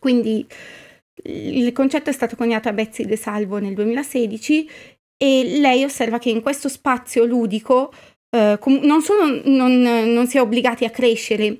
Quindi 0.00 0.44
il 1.24 1.72
concetto 1.72 2.10
è 2.10 2.12
stato 2.12 2.34
coniato 2.34 2.68
a 2.68 2.72
Betsy 2.72 3.04
De 3.04 3.16
Salvo 3.16 3.58
nel 3.58 3.74
2016 3.74 4.70
e 5.22 5.58
lei 5.58 5.84
osserva 5.84 6.18
che 6.18 6.30
in 6.30 6.40
questo 6.40 6.68
spazio 6.68 7.26
ludico 7.26 7.92
eh, 8.30 8.56
com- 8.60 8.80
non 8.82 9.02
solo 9.02 9.40
non, 9.44 9.80
non 9.80 10.26
si 10.26 10.36
è 10.36 10.40
obbligati 10.40 10.84
a 10.84 10.90
crescere, 10.90 11.58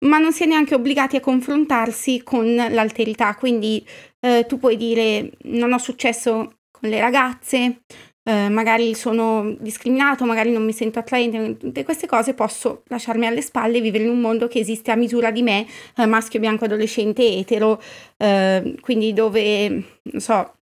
ma 0.00 0.18
non 0.18 0.32
si 0.32 0.44
è 0.44 0.46
neanche 0.46 0.74
obbligati 0.74 1.16
a 1.16 1.20
confrontarsi 1.20 2.22
con 2.22 2.54
l'alterità. 2.54 3.34
Quindi 3.34 3.84
eh, 4.20 4.44
tu 4.48 4.58
puoi 4.58 4.76
dire 4.76 5.32
non 5.44 5.72
ho 5.72 5.78
successo 5.78 6.58
con 6.70 6.88
le 6.88 7.00
ragazze, 7.00 7.82
eh, 8.22 8.48
magari 8.48 8.94
sono 8.94 9.56
discriminato, 9.58 10.24
magari 10.24 10.50
non 10.50 10.64
mi 10.64 10.72
sento 10.72 10.98
attraente, 10.98 11.56
tutte 11.56 11.84
queste 11.84 12.06
cose 12.06 12.34
posso 12.34 12.82
lasciarmi 12.86 13.26
alle 13.26 13.40
spalle 13.42 13.78
e 13.78 13.80
vivere 13.80 14.04
in 14.04 14.10
un 14.10 14.20
mondo 14.20 14.46
che 14.46 14.58
esiste 14.58 14.90
a 14.90 14.94
misura 14.96 15.30
di 15.30 15.42
me, 15.42 15.66
eh, 15.96 16.06
maschio, 16.06 16.38
bianco, 16.38 16.64
adolescente, 16.66 17.22
etero, 17.22 17.80
eh, 18.18 18.76
quindi 18.80 19.12
dove, 19.12 19.68
non 20.02 20.20
so, 20.20 20.54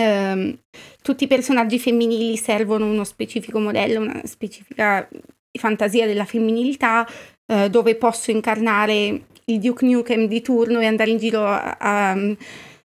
ehm, 0.00 0.58
tutti 1.02 1.24
i 1.24 1.28
personaggi 1.28 1.78
femminili 1.78 2.36
servono 2.36 2.86
uno 2.86 3.04
specifico 3.04 3.58
modello, 3.60 4.00
una 4.00 4.22
specifica 4.24 5.08
fantasia 5.58 6.06
della 6.06 6.24
femminilità, 6.24 7.06
eh, 7.46 7.68
dove 7.68 7.96
posso 7.96 8.30
incarnare 8.30 9.26
il 9.44 9.58
Duke 9.58 9.84
Nukem 9.84 10.26
di 10.26 10.40
turno 10.40 10.80
e 10.80 10.86
andare 10.86 11.10
in 11.10 11.18
giro 11.18 11.44
a, 11.44 11.76
a 11.78 12.14
mm, 12.14 12.32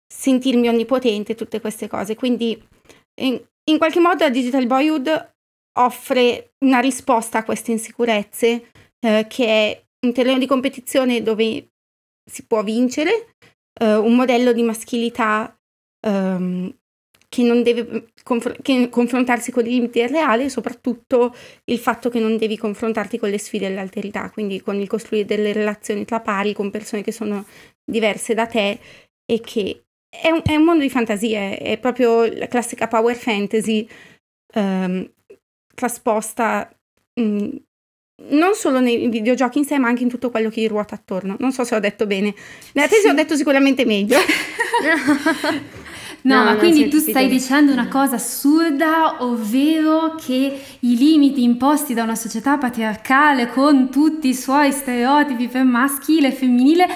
sentirmi 0.06 0.68
onnipotente, 0.68 1.34
tutte 1.34 1.60
queste 1.60 1.88
cose. 1.88 2.14
Quindi 2.14 2.60
in, 3.20 3.40
in 3.70 3.78
qualche 3.78 4.00
modo 4.00 4.24
la 4.24 4.30
Digital 4.30 4.66
Boyhood 4.66 5.32
offre 5.76 6.52
una 6.64 6.78
risposta 6.78 7.38
a 7.38 7.44
queste 7.44 7.72
insicurezze, 7.72 8.70
eh, 9.04 9.26
che 9.28 9.46
è 9.46 9.84
un 10.06 10.12
terreno 10.12 10.38
di 10.38 10.46
competizione 10.46 11.22
dove 11.22 11.68
si 12.30 12.46
può 12.46 12.62
vincere, 12.62 13.34
eh, 13.80 13.96
un 13.96 14.14
modello 14.14 14.52
di 14.52 14.62
maschilità 14.62 15.56
um, 16.06 16.72
che 17.34 17.42
non 17.42 17.64
deve 17.64 18.06
confr- 18.22 18.62
che 18.62 18.88
confrontarsi 18.88 19.50
con 19.50 19.66
i 19.66 19.70
limiti 19.70 19.98
del 19.98 20.08
reale 20.08 20.44
e 20.44 20.48
soprattutto 20.48 21.34
il 21.64 21.78
fatto 21.78 22.08
che 22.08 22.20
non 22.20 22.36
devi 22.36 22.56
confrontarti 22.56 23.18
con 23.18 23.28
le 23.28 23.38
sfide 23.38 23.66
dell'alterità, 23.66 24.30
quindi 24.30 24.60
con 24.60 24.76
il 24.76 24.86
costruire 24.86 25.26
delle 25.26 25.52
relazioni 25.52 26.04
tra 26.04 26.20
pari 26.20 26.52
con 26.52 26.70
persone 26.70 27.02
che 27.02 27.10
sono 27.10 27.44
diverse 27.84 28.34
da 28.34 28.46
te 28.46 28.78
e 29.26 29.40
che 29.40 29.82
è 30.08 30.30
un, 30.30 30.42
è 30.44 30.54
un 30.54 30.62
mondo 30.62 30.82
di 30.82 30.90
fantasie, 30.90 31.58
è 31.58 31.76
proprio 31.78 32.24
la 32.24 32.46
classica 32.46 32.86
power 32.86 33.16
fantasy 33.16 33.88
um, 34.54 35.10
trasposta 35.74 36.72
mh, 37.14 37.56
non 38.28 38.54
solo 38.54 38.78
nei 38.78 39.08
videogiochi 39.08 39.58
in 39.58 39.64
sé, 39.64 39.76
ma 39.78 39.88
anche 39.88 40.04
in 40.04 40.08
tutto 40.08 40.30
quello 40.30 40.50
che 40.50 40.60
gli 40.60 40.68
ruota 40.68 40.94
attorno. 40.94 41.34
Non 41.40 41.50
so 41.50 41.64
se 41.64 41.74
ho 41.74 41.80
detto 41.80 42.06
bene. 42.06 42.32
Nella 42.74 42.86
tesi 42.86 43.02
sì. 43.02 43.08
ho 43.08 43.12
detto 43.12 43.34
sicuramente 43.34 43.84
meglio. 43.84 44.18
No, 46.24 46.38
no 46.38 46.44
ma 46.44 46.56
quindi 46.56 46.88
tu 46.88 46.98
stai 46.98 47.28
dicendo 47.28 47.70
una 47.70 47.88
cosa 47.88 48.14
assurda, 48.14 49.22
ovvero 49.22 50.14
che 50.14 50.58
i 50.80 50.96
limiti 50.96 51.42
imposti 51.42 51.92
da 51.92 52.02
una 52.02 52.14
società 52.14 52.56
patriarcale 52.56 53.48
con 53.48 53.90
tutti 53.90 54.28
i 54.28 54.34
suoi 54.34 54.72
stereotipi 54.72 55.48
per 55.48 55.64
maschile 55.64 56.28
e 56.28 56.32
femminile 56.32 56.86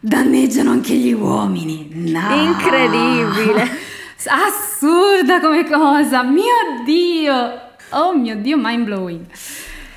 danneggiano 0.00 0.72
anche 0.72 0.94
gli 0.94 1.12
uomini. 1.12 1.88
No. 1.92 2.34
Incredibile. 2.34 3.86
Assurda 4.26 5.40
come 5.40 5.64
cosa, 5.64 6.24
mio 6.24 6.82
Dio. 6.84 7.60
Oh 7.90 8.12
mio 8.16 8.34
Dio, 8.34 8.56
mind 8.58 8.84
blowing. 8.84 9.26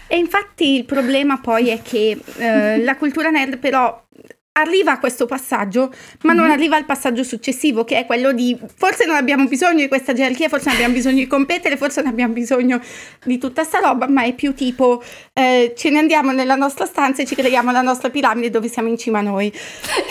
E 0.05 0.17
infatti 0.17 0.75
il 0.75 0.85
problema 0.85 1.39
poi 1.39 1.69
è 1.69 1.81
che 1.81 2.21
eh, 2.37 2.83
la 2.83 2.95
cultura 2.95 3.31
nerd 3.31 3.57
però 3.57 4.03
arriva 4.53 4.91
a 4.91 4.99
questo 4.99 5.25
passaggio, 5.25 5.93
ma 6.23 6.33
non 6.33 6.45
Mhm. 6.45 6.51
arriva 6.51 6.75
al 6.75 6.85
passaggio 6.85 7.23
successivo, 7.23 7.83
che 7.85 7.97
è 7.99 8.05
quello 8.05 8.33
di 8.33 8.57
forse 8.75 9.05
non 9.05 9.15
abbiamo 9.15 9.47
bisogno 9.47 9.79
di 9.79 9.87
questa 9.87 10.11
gerarchia, 10.13 10.49
forse 10.49 10.65
non 10.65 10.75
abbiamo 10.75 10.93
bisogno 10.93 11.15
di 11.17 11.27
competere, 11.27 11.77
forse 11.77 12.01
non 12.01 12.11
abbiamo 12.11 12.33
bisogno 12.33 12.79
di 13.23 13.37
tutta 13.37 13.63
sta 13.63 13.79
roba, 13.79 14.07
ma 14.09 14.23
è 14.23 14.33
più 14.33 14.53
tipo 14.53 15.01
eh, 15.33 15.73
ce 15.77 15.89
ne 15.89 15.99
andiamo 15.99 16.31
nella 16.31 16.55
nostra 16.55 16.85
stanza 16.85 17.21
e 17.21 17.25
ci 17.25 17.35
creiamo 17.35 17.71
la 17.71 17.81
nostra 17.81 18.09
piramide 18.09 18.49
dove 18.49 18.67
siamo 18.67 18.89
in 18.89 18.97
cima 18.97 19.19
a 19.19 19.21
noi. 19.21 19.51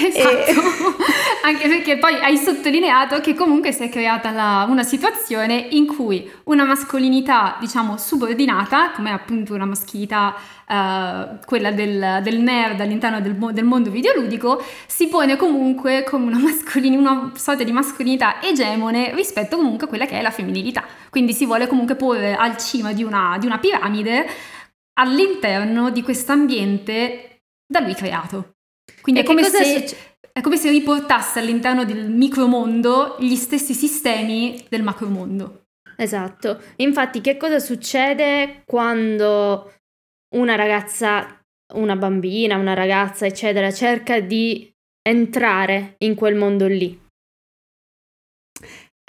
Esatto, 0.01 0.61
anche 1.45 1.69
perché 1.69 1.99
poi 1.99 2.15
hai 2.15 2.37
sottolineato 2.39 3.21
che 3.21 3.35
comunque 3.35 3.73
si 3.73 3.83
è 3.83 3.89
creata 3.91 4.31
la- 4.31 4.67
una 4.69 4.83
situazione 4.83 5.67
in 5.71 5.87
cui 5.87 6.29
una 6.45 6.65
mascolinità, 6.65 7.57
diciamo, 7.61 7.97
subordinata, 7.99 8.93
come 8.93 9.11
appunto 9.13 9.55
una 9.55 9.67
maschilità, 9.67 10.35
eh, 10.71 11.39
quella 11.45 11.73
del, 11.73 12.21
del 12.23 12.39
nerd 12.39 12.81
all'interno 12.81 13.21
del, 13.21 13.35
del 13.35 13.65
mondo 13.65 13.91
videoludico, 13.91 14.63
si 14.87 15.09
pone 15.09 15.37
comunque 15.37 16.05
come 16.05 16.27
una, 16.27 16.39
una 16.39 17.33
sorta 17.35 17.65
di 17.65 17.73
mascolinità 17.73 18.41
egemone 18.41 19.13
rispetto 19.15 19.57
comunque 19.57 19.87
a 19.87 19.89
quella 19.89 20.07
che 20.07 20.19
è 20.19 20.23
la 20.23 20.31
femminilità. 20.31 20.85
Quindi 21.11 21.33
si 21.33 21.45
vuole 21.45 21.67
comunque 21.67 21.97
porre 21.97 22.35
al 22.35 22.57
cima 22.57 22.93
di 22.93 23.03
una, 23.03 23.37
di 23.41 23.47
una 23.47 23.59
piramide 23.59 24.27
all'interno 25.01 25.91
di 25.91 26.03
questo 26.03 26.33
ambiente 26.33 27.41
da 27.67 27.81
lui 27.81 27.95
creato. 27.95 28.53
Quindi 29.01 29.21
E 29.21 29.25
è 29.25 29.27
come, 29.27 29.43
se, 29.43 29.65
succe- 29.65 30.17
è 30.33 30.41
come 30.41 30.57
se 30.57 30.71
riportasse 30.71 31.39
all'interno 31.41 31.85
del 31.85 32.11
micromondo 32.11 33.17
gli 33.19 33.35
stessi 33.35 33.75
sistemi 33.75 34.65
del 34.69 34.83
macromondo. 34.83 35.65
Esatto. 35.97 36.61
Infatti, 36.77 37.21
che 37.21 37.37
cosa 37.37 37.59
succede 37.59 38.63
quando 38.65 39.73
una 40.35 40.55
ragazza, 40.55 41.41
una 41.75 41.97
bambina, 41.97 42.57
una 42.57 42.75
ragazza, 42.75 43.27
eccetera, 43.27 43.73
cerca 43.73 44.21
di 44.21 44.71
entrare 45.03 45.95
in 45.99 46.15
quel 46.15 46.35
mondo 46.35 46.67
lì? 46.67 46.99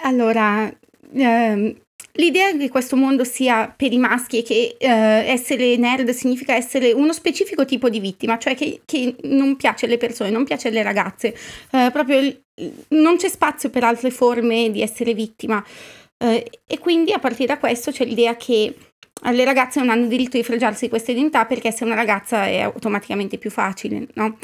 Allora, 0.04 0.68
ehm, 1.14 1.76
l'idea 2.14 2.56
che 2.56 2.68
questo 2.68 2.96
mondo 2.96 3.24
sia 3.24 3.72
per 3.74 3.92
i 3.92 3.98
maschi 3.98 4.38
e 4.38 4.42
che 4.42 4.76
eh, 4.78 4.88
essere 4.88 5.76
nerd 5.76 6.10
significa 6.10 6.54
essere 6.54 6.92
uno 6.92 7.12
specifico 7.12 7.64
tipo 7.64 7.88
di 7.88 8.00
vittima, 8.00 8.38
cioè 8.38 8.54
che, 8.54 8.82
che 8.84 9.16
non 9.22 9.56
piace 9.56 9.86
alle 9.86 9.98
persone, 9.98 10.30
non 10.30 10.44
piace 10.44 10.68
alle 10.68 10.82
ragazze, 10.82 11.34
eh, 11.70 11.90
proprio 11.92 12.20
non 12.88 13.16
c'è 13.16 13.28
spazio 13.28 13.70
per 13.70 13.84
altre 13.84 14.10
forme 14.10 14.70
di 14.70 14.82
essere 14.82 15.14
vittima. 15.14 15.64
Eh, 16.22 16.50
e 16.66 16.78
quindi 16.78 17.12
a 17.12 17.18
partire 17.18 17.46
da 17.46 17.58
questo 17.58 17.90
c'è 17.90 18.04
l'idea 18.04 18.36
che 18.36 18.74
le 19.30 19.44
ragazze 19.44 19.78
non 19.78 19.90
hanno 19.90 20.06
diritto 20.06 20.36
di 20.36 20.42
fregiarsi 20.42 20.84
di 20.84 20.90
questa 20.90 21.12
identità 21.12 21.44
perché 21.44 21.68
essere 21.68 21.86
una 21.86 21.94
ragazza 21.94 22.46
è 22.46 22.60
automaticamente 22.60 23.38
più 23.38 23.50
facile, 23.50 24.08
no? 24.14 24.38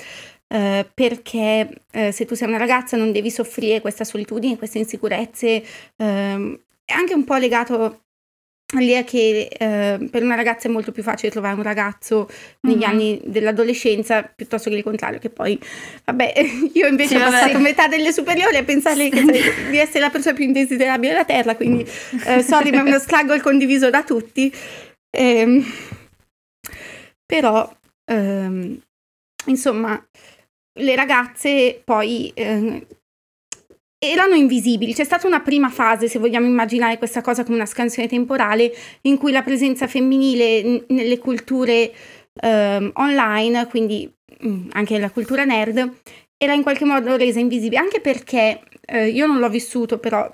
Eh, 0.47 0.89
perché 0.95 1.83
eh, 1.91 2.13
se 2.13 2.25
tu 2.25 2.35
sei 2.35 2.49
una 2.49 2.57
ragazza 2.57 2.97
non 2.97 3.13
devi 3.13 3.31
soffrire 3.31 3.81
questa 3.81 4.05
solitudine, 4.05 4.57
queste 4.57 4.79
insicurezze, 4.79 5.63
ehm, 5.97 6.61
è 6.85 6.93
anche 6.95 7.15
un 7.15 7.25
po' 7.25 7.37
legato 7.37 8.05
all'idea 8.75 9.03
che 9.03 9.49
eh, 9.51 10.09
per 10.11 10.23
una 10.23 10.35
ragazza 10.35 10.69
è 10.69 10.71
molto 10.71 10.93
più 10.93 11.03
facile 11.03 11.31
trovare 11.31 11.55
un 11.55 11.63
ragazzo 11.63 12.29
negli 12.63 12.83
Mhm. 12.83 12.83
anni 12.83 13.21
dell'adolescenza 13.25 14.23
piuttosto 14.23 14.69
che 14.69 14.77
il 14.77 14.83
contrario, 14.83 15.19
che 15.19 15.31
poi, 15.31 15.59
vabbè, 16.05 16.35
io 16.75 16.87
invece 16.87 17.09
Sì, 17.09 17.17
ho 17.17 17.21
vabbè. 17.21 17.31
passato 17.31 17.59
metà 17.61 17.89
delle 17.89 18.13
superiori 18.13 18.57
a 18.57 18.65
pensare 18.65 18.97
sei- 19.11 19.11
di 19.71 19.79
essere 19.79 20.01
la 20.01 20.11
persona 20.11 20.35
più 20.35 20.45
indesiderabile 20.45 21.13
della 21.13 21.25
Terra, 21.25 21.57
quindi 21.57 21.87
eh, 22.27 22.43
sorry, 22.43 22.71
ma 22.71 22.81
è 22.81 22.83
uno 22.83 22.99
struggle 22.99 23.41
condiviso 23.41 23.89
da 23.89 24.03
tutti. 24.05 24.53
Ehm, 25.17 25.65
però, 27.25 27.71
ehm, 28.11 28.79
insomma, 29.47 30.03
le 30.81 30.95
ragazze 30.95 31.81
poi 31.85 32.31
eh, 32.35 32.87
erano 33.99 34.35
invisibili. 34.35 34.95
C'è 34.95 35.05
stata 35.05 35.27
una 35.27 35.41
prima 35.41 35.71
fase, 35.71 36.09
se 36.09 36.19
vogliamo 36.19 36.47
immaginare 36.47 36.99
questa 36.99 37.21
cosa 37.21 37.43
come 37.43 37.57
una 37.57 37.67
scansione 37.67 38.09
temporale, 38.09 38.73
in 39.03 39.19
cui 39.19 39.33
la 39.33 39.43
presenza 39.43 39.87
femminile 39.87 40.63
n- 40.63 40.85
nelle 40.89 41.19
culture 41.19 41.93
ehm, 42.41 42.91
online, 42.95 43.67
quindi 43.67 44.11
mm, 44.45 44.71
anche 44.73 44.95
nella 44.95 45.11
cultura 45.11 45.45
nerd, 45.45 45.97
era 46.37 46.53
in 46.55 46.63
qualche 46.63 46.85
modo 46.85 47.17
resa 47.17 47.41
invisibile, 47.41 47.81
anche 47.81 48.01
perché 48.01 48.61
eh, 48.87 49.09
io 49.09 49.27
non 49.27 49.39
l'ho 49.39 49.49
vissuto, 49.49 49.99
però 49.99 50.31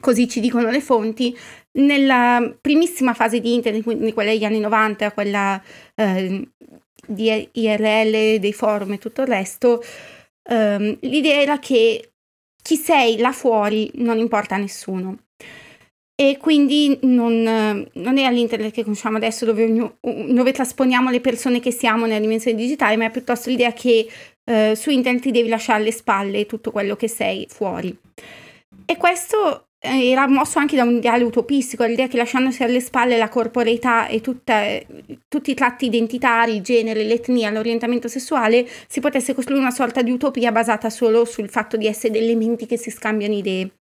così 0.00 0.28
ci 0.28 0.40
dicono 0.40 0.70
le 0.70 0.80
fonti, 0.80 1.36
nella 1.72 2.54
primissima 2.60 3.14
fase 3.14 3.40
di 3.40 3.54
internet, 3.54 3.82
quindi 3.82 4.12
quella 4.12 4.30
degli 4.30 4.44
anni 4.44 4.60
90, 4.60 5.12
quella 5.12 5.60
eh, 5.94 6.48
di 7.06 7.48
IRL, 7.52 8.38
dei 8.38 8.52
forum 8.52 8.92
e 8.92 8.98
tutto 8.98 9.22
il 9.22 9.26
resto, 9.26 9.82
ehm, 10.48 10.98
l'idea 11.00 11.40
era 11.40 11.58
che 11.58 12.11
chi 12.62 12.76
sei 12.76 13.18
là 13.18 13.32
fuori 13.32 13.90
non 13.94 14.18
importa 14.18 14.54
a 14.54 14.58
nessuno. 14.58 15.18
E 16.14 16.36
quindi 16.38 16.98
non, 17.02 17.42
non 17.42 18.18
è 18.18 18.22
all'internet 18.22 18.72
che 18.72 18.84
conosciamo 18.84 19.16
adesso 19.16 19.44
dove, 19.44 19.96
dove 20.00 20.52
trasponiamo 20.52 21.10
le 21.10 21.20
persone 21.20 21.58
che 21.58 21.72
siamo 21.72 22.06
nella 22.06 22.20
dimensione 22.20 22.56
digitale, 22.56 22.96
ma 22.96 23.06
è 23.06 23.10
piuttosto 23.10 23.50
l'idea 23.50 23.72
che 23.72 24.08
eh, 24.44 24.74
su 24.76 24.90
internet 24.90 25.22
ti 25.22 25.30
devi 25.30 25.48
lasciare 25.48 25.80
alle 25.80 25.90
spalle 25.90 26.46
tutto 26.46 26.70
quello 26.70 26.94
che 26.96 27.08
sei 27.08 27.46
fuori. 27.48 27.96
E 28.84 28.96
questo 28.96 29.68
era 29.84 30.28
mosso 30.28 30.60
anche 30.60 30.76
da 30.76 30.84
un 30.84 30.94
ideale 30.94 31.24
utopistico, 31.24 31.82
l'idea 31.82 32.06
che 32.06 32.16
lasciandosi 32.16 32.62
alle 32.62 32.80
spalle 32.80 33.18
la 33.18 33.28
corporeità 33.28 34.06
e 34.06 34.20
tutta- 34.20 34.78
tutti 35.28 35.50
i 35.50 35.54
tratti 35.54 35.86
identitari, 35.86 36.54
il 36.54 36.62
genere, 36.62 37.02
l'etnia, 37.02 37.50
l'orientamento 37.50 38.06
sessuale, 38.06 38.64
si 38.86 39.00
potesse 39.00 39.34
costruire 39.34 39.60
una 39.60 39.72
sorta 39.72 40.02
di 40.02 40.12
utopia 40.12 40.52
basata 40.52 40.88
solo 40.88 41.24
sul 41.24 41.48
fatto 41.48 41.76
di 41.76 41.88
essere 41.88 42.12
delle 42.12 42.36
menti 42.36 42.66
che 42.66 42.76
si 42.76 42.90
scambiano 42.90 43.34
idee. 43.34 43.72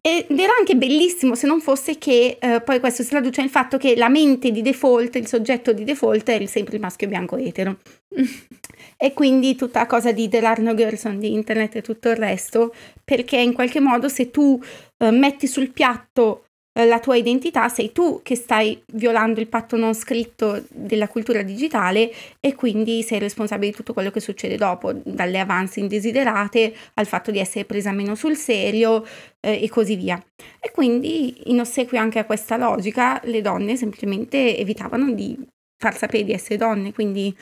Ed 0.00 0.38
era 0.38 0.52
anche 0.58 0.76
bellissimo 0.76 1.34
se 1.34 1.46
non 1.46 1.60
fosse 1.60 1.98
che 1.98 2.38
eh, 2.40 2.60
poi 2.60 2.80
questo 2.80 3.02
si 3.02 3.08
traduce 3.08 3.40
nel 3.40 3.50
fatto 3.50 3.76
che 3.76 3.96
la 3.96 4.08
mente 4.08 4.50
di 4.50 4.62
default, 4.62 5.16
il 5.16 5.26
soggetto 5.26 5.72
di 5.72 5.84
default 5.84 6.28
è 6.30 6.46
sempre 6.46 6.76
il 6.76 6.80
maschio 6.80 7.08
bianco 7.08 7.36
etero. 7.36 7.78
e 8.96 9.12
quindi 9.12 9.54
tutta 9.54 9.80
la 9.80 9.86
cosa 9.86 10.12
di 10.12 10.28
There 10.28 10.46
are 10.46 10.62
no 10.62 10.74
girls 10.74 11.04
on 11.04 11.20
the 11.20 11.26
internet 11.26 11.76
e 11.76 11.82
tutto 11.82 12.08
il 12.08 12.16
resto, 12.16 12.74
perché 13.04 13.36
in 13.36 13.52
qualche 13.52 13.80
modo 13.80 14.08
se 14.08 14.30
tu 14.30 14.60
eh, 14.98 15.10
metti 15.10 15.46
sul 15.46 15.70
piatto 15.70 16.46
eh, 16.78 16.84
la 16.84 17.00
tua 17.00 17.16
identità, 17.16 17.68
sei 17.70 17.90
tu 17.90 18.20
che 18.22 18.36
stai 18.36 18.82
violando 18.92 19.40
il 19.40 19.48
patto 19.48 19.76
non 19.76 19.94
scritto 19.94 20.62
della 20.68 21.08
cultura 21.08 21.42
digitale 21.42 22.12
e 22.38 22.54
quindi 22.54 23.02
sei 23.02 23.18
responsabile 23.18 23.70
di 23.70 23.76
tutto 23.76 23.94
quello 23.94 24.10
che 24.10 24.20
succede 24.20 24.56
dopo, 24.56 24.92
dalle 24.92 25.38
avanzi 25.38 25.80
indesiderate 25.80 26.74
al 26.94 27.06
fatto 27.06 27.30
di 27.30 27.38
essere 27.38 27.64
presa 27.64 27.92
meno 27.92 28.14
sul 28.14 28.36
serio 28.36 29.04
eh, 29.40 29.62
e 29.62 29.68
così 29.70 29.96
via. 29.96 30.22
E 30.60 30.70
quindi 30.70 31.50
in 31.50 31.60
ossequio 31.60 31.98
anche 31.98 32.18
a 32.18 32.26
questa 32.26 32.58
logica 32.58 33.20
le 33.24 33.40
donne 33.40 33.76
semplicemente 33.76 34.58
evitavano 34.58 35.12
di 35.12 35.34
far 35.78 35.96
sapere 35.96 36.24
di 36.24 36.32
essere 36.32 36.56
donne, 36.58 36.92
quindi 36.92 37.34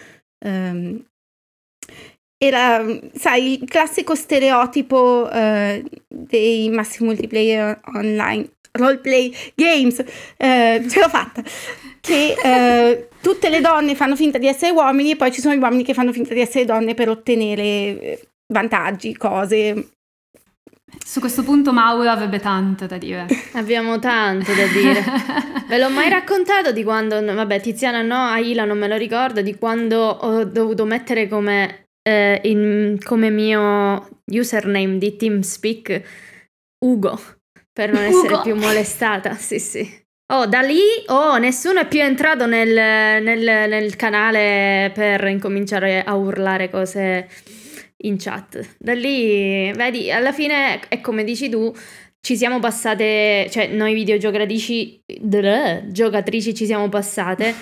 ehm, 0.44 1.04
era, 2.46 2.84
sai, 3.14 3.60
il 3.62 3.68
classico 3.68 4.14
stereotipo 4.14 5.30
eh, 5.30 5.84
dei 6.08 6.68
massi 6.70 7.02
multiplayer 7.04 7.80
online, 7.94 8.48
roleplay 8.72 9.32
games, 9.54 10.02
eh, 10.36 10.84
ce 10.88 11.00
l'ho 11.00 11.08
fatta, 11.08 11.42
che 12.00 12.34
eh, 12.42 13.08
tutte 13.20 13.48
le 13.48 13.60
donne 13.60 13.94
fanno 13.94 14.16
finta 14.16 14.38
di 14.38 14.46
essere 14.46 14.72
uomini 14.72 15.12
e 15.12 15.16
poi 15.16 15.32
ci 15.32 15.40
sono 15.40 15.54
gli 15.54 15.60
uomini 15.60 15.84
che 15.84 15.94
fanno 15.94 16.12
finta 16.12 16.34
di 16.34 16.40
essere 16.40 16.64
donne 16.64 16.94
per 16.94 17.08
ottenere 17.08 17.62
eh, 17.62 18.28
vantaggi, 18.52 19.16
cose. 19.16 19.88
Su 21.02 21.20
questo 21.20 21.42
punto 21.42 21.72
Mauro 21.72 22.08
avrebbe 22.08 22.38
tanto 22.38 22.86
da 22.86 22.98
dire. 22.98 23.26
Abbiamo 23.54 23.98
tanto 23.98 24.52
da 24.52 24.66
dire. 24.66 25.04
Ve 25.66 25.78
l'ho 25.78 25.90
mai 25.90 26.08
raccontato 26.08 26.72
di 26.72 26.84
quando, 26.84 27.22
vabbè, 27.22 27.60
Tiziana 27.60 28.02
no, 28.02 28.16
Aila 28.16 28.64
non 28.64 28.78
me 28.78 28.88
lo 28.88 28.96
ricordo, 28.96 29.40
di 29.40 29.56
quando 29.56 29.98
ho 30.00 30.44
dovuto 30.44 30.84
mettere 30.84 31.26
come, 31.26 31.83
eh, 32.06 32.40
in- 32.44 32.98
come 33.02 33.30
mio 33.30 34.08
username 34.26 34.98
di 34.98 35.16
TeamSpeak 35.16 36.02
Ugo, 36.84 37.18
per 37.72 37.90
non 37.92 38.02
essere 38.02 38.34
Ugo. 38.34 38.42
più 38.42 38.54
molestata, 38.54 39.34
sì 39.36 39.58
sì. 39.58 40.02
Oh, 40.32 40.46
da 40.46 40.60
lì, 40.60 40.80
oh, 41.06 41.36
nessuno 41.38 41.80
è 41.80 41.88
più 41.88 42.00
entrato 42.00 42.46
nel, 42.46 43.22
nel- 43.22 43.68
nel 43.68 43.96
canale 43.96 44.90
per 44.94 45.24
incominciare 45.24 46.02
a 46.02 46.14
urlare 46.14 46.70
cose 46.70 47.28
in 47.98 48.16
chat. 48.18 48.76
Da 48.78 48.92
lì, 48.94 49.70
vedi, 49.72 50.10
alla 50.10 50.32
fine 50.32 50.80
è 50.88 51.00
come 51.00 51.24
dici 51.24 51.48
tu, 51.48 51.72
ci 52.20 52.36
siamo 52.36 52.58
passate, 52.58 53.48
cioè 53.50 53.66
noi 53.68 53.92
videogiocatrici, 53.92 55.02
giocatrici 55.88 56.54
ci 56.54 56.64
siamo 56.64 56.88
passate 56.88 57.54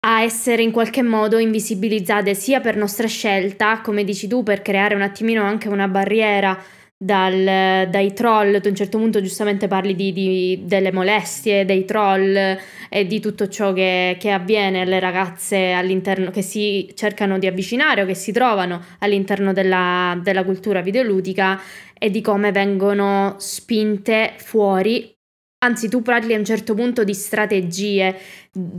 a 0.00 0.22
essere 0.22 0.62
in 0.62 0.70
qualche 0.70 1.02
modo 1.02 1.38
invisibilizzate 1.38 2.34
sia 2.34 2.60
per 2.60 2.76
nostra 2.76 3.08
scelta, 3.08 3.80
come 3.80 4.04
dici 4.04 4.28
tu, 4.28 4.42
per 4.42 4.62
creare 4.62 4.94
un 4.94 5.02
attimino 5.02 5.42
anche 5.42 5.68
una 5.68 5.88
barriera 5.88 6.56
dal, 7.00 7.88
dai 7.88 8.12
troll, 8.12 8.60
tu 8.60 8.66
a 8.66 8.70
un 8.70 8.76
certo 8.76 8.98
punto 8.98 9.20
giustamente 9.20 9.68
parli 9.68 9.94
di, 9.94 10.12
di, 10.12 10.62
delle 10.64 10.92
molestie, 10.92 11.64
dei 11.64 11.84
troll 11.84 12.58
e 12.88 13.06
di 13.06 13.20
tutto 13.20 13.48
ciò 13.48 13.72
che, 13.72 14.16
che, 14.18 14.30
avviene 14.30 14.82
alle 14.82 14.98
ragazze 14.98 15.72
all'interno, 15.72 16.30
che 16.30 16.42
si 16.42 16.90
cercano 16.94 17.38
di 17.38 17.46
avvicinare 17.46 18.02
o 18.02 18.06
che 18.06 18.14
si 18.14 18.32
trovano 18.32 18.82
all'interno 18.98 19.52
della, 19.52 20.18
della 20.22 20.44
cultura 20.44 20.80
videoludica 20.80 21.60
e 21.96 22.10
di 22.10 22.20
come 22.20 22.50
vengono 22.50 23.36
spinte 23.38 24.34
fuori 24.36 25.17
Anzi, 25.60 25.88
tu 25.88 26.02
parli 26.02 26.34
a 26.34 26.38
un 26.38 26.44
certo 26.44 26.74
punto 26.74 27.02
di 27.02 27.14
strategie 27.14 28.16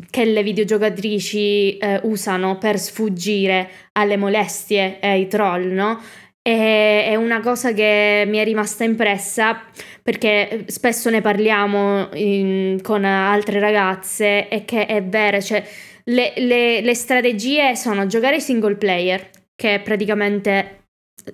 che 0.09 0.23
le 0.23 0.43
videogiocatrici 0.43 1.77
eh, 1.77 1.99
usano 2.03 2.57
per 2.57 2.79
sfuggire 2.79 3.69
alle 3.93 4.15
molestie 4.15 4.99
e 5.01 5.07
ai 5.09 5.27
troll, 5.27 5.73
no? 5.73 6.01
E, 6.41 7.03
è 7.03 7.15
una 7.15 7.41
cosa 7.41 7.73
che 7.73 8.23
mi 8.27 8.37
è 8.37 8.45
rimasta 8.45 8.85
impressa 8.85 9.61
perché 10.01 10.63
spesso 10.67 11.09
ne 11.09 11.19
parliamo 11.19 12.09
in, 12.13 12.79
con 12.81 13.03
altre 13.03 13.59
ragazze 13.59 14.47
e 14.47 14.63
che 14.63 14.85
è 14.85 15.03
vero, 15.03 15.41
cioè 15.41 15.61
le, 16.05 16.33
le, 16.37 16.79
le 16.79 16.95
strategie 16.95 17.75
sono 17.75 18.07
giocare 18.07 18.39
single 18.39 18.77
player, 18.77 19.29
che 19.53 19.75
è 19.75 19.81
praticamente 19.81 20.78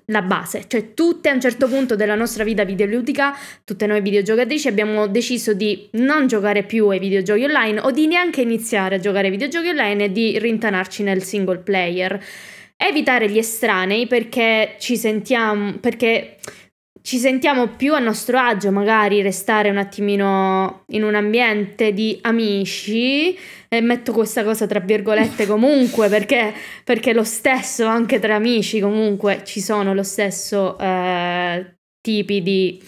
la 0.06 0.22
base, 0.22 0.66
cioè 0.68 0.94
tutte 0.94 1.30
a 1.30 1.34
un 1.34 1.42
certo 1.42 1.68
punto 1.68 1.96
della 1.96 2.16
nostra 2.16 2.44
vita 2.44 2.64
videoludica, 2.64 3.36
tutte 3.64 3.86
noi 3.86 4.02
videogiocatrici 4.02 4.68
abbiamo 4.68 5.08
deciso 5.08 5.54
di 5.54 5.88
non 5.94 6.28
giocare 6.28 6.64
più 6.64 6.88
ai 6.88 7.00
videogiochi 7.00 7.44
online 7.44 7.80
o 7.80 7.92
di 7.92 8.08
neanche 8.08 8.42
iniziare 8.42 8.96
a 8.96 9.00
giocare 9.00 9.26
ai 9.26 9.32
videogiochi 9.32 9.70
online 9.70 10.06
e 10.06 10.12
di 10.12 10.40
rintanarci 10.40 11.04
nel 11.04 11.24
single 11.24 11.60
player. 11.60 12.24
Evitare 12.78 13.30
gli 13.30 13.38
estranei 13.38 14.06
perché 14.06 14.76
ci 14.80 14.98
sentiamo 14.98 15.78
perché 15.80 16.38
ci 17.06 17.18
sentiamo 17.18 17.68
più 17.68 17.94
a 17.94 18.00
nostro 18.00 18.40
agio 18.40 18.72
magari 18.72 19.22
restare 19.22 19.70
un 19.70 19.78
attimino 19.78 20.86
in 20.88 21.04
un 21.04 21.14
ambiente 21.14 21.94
di 21.94 22.18
amici 22.24 23.38
e 23.78 23.82
metto 23.82 24.12
questa 24.12 24.44
cosa 24.44 24.66
tra 24.68 24.80
virgolette 24.80 25.46
comunque 25.46 26.10
perché, 26.10 26.54
perché 26.84 27.14
lo 27.14 27.24
stesso 27.24 27.86
anche 27.86 28.20
tra 28.20 28.36
amici 28.36 28.80
comunque 28.80 29.42
ci 29.44 29.62
sono 29.62 29.94
lo 29.94 30.04
stesso 30.04 30.78
eh, 30.78 31.78
tipi 32.02 32.42
di 32.42 32.82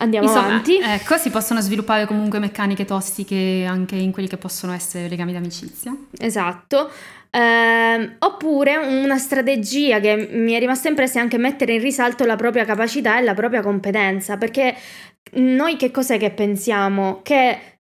Andiamo 0.00 0.26
Insomma, 0.26 0.46
avanti. 0.46 0.78
Ecco, 0.78 1.16
si 1.16 1.30
possono 1.30 1.60
sviluppare 1.60 2.06
comunque 2.06 2.38
meccaniche 2.38 2.84
tossiche 2.84 3.66
anche 3.68 3.96
in 3.96 4.12
quelli 4.12 4.28
che 4.28 4.38
possono 4.38 4.72
essere 4.72 5.08
legami 5.08 5.32
d'amicizia. 5.32 5.94
Esatto. 6.18 6.90
Eh, 7.30 8.16
oppure 8.18 8.76
una 8.76 9.18
strategia 9.18 10.00
che 10.00 10.28
mi 10.32 10.52
è 10.52 10.58
rimasta 10.58 10.88
impressa 10.88 11.18
è 11.18 11.22
anche 11.22 11.38
mettere 11.38 11.74
in 11.74 11.82
risalto 11.82 12.24
la 12.24 12.36
propria 12.36 12.64
capacità 12.64 13.18
e 13.18 13.22
la 13.22 13.34
propria 13.34 13.60
competenza, 13.60 14.36
perché 14.36 14.74
noi 15.32 15.76
che 15.76 15.90
cos'è 15.90 16.18
che 16.18 16.30
pensiamo? 16.30 17.20
Che 17.22 17.79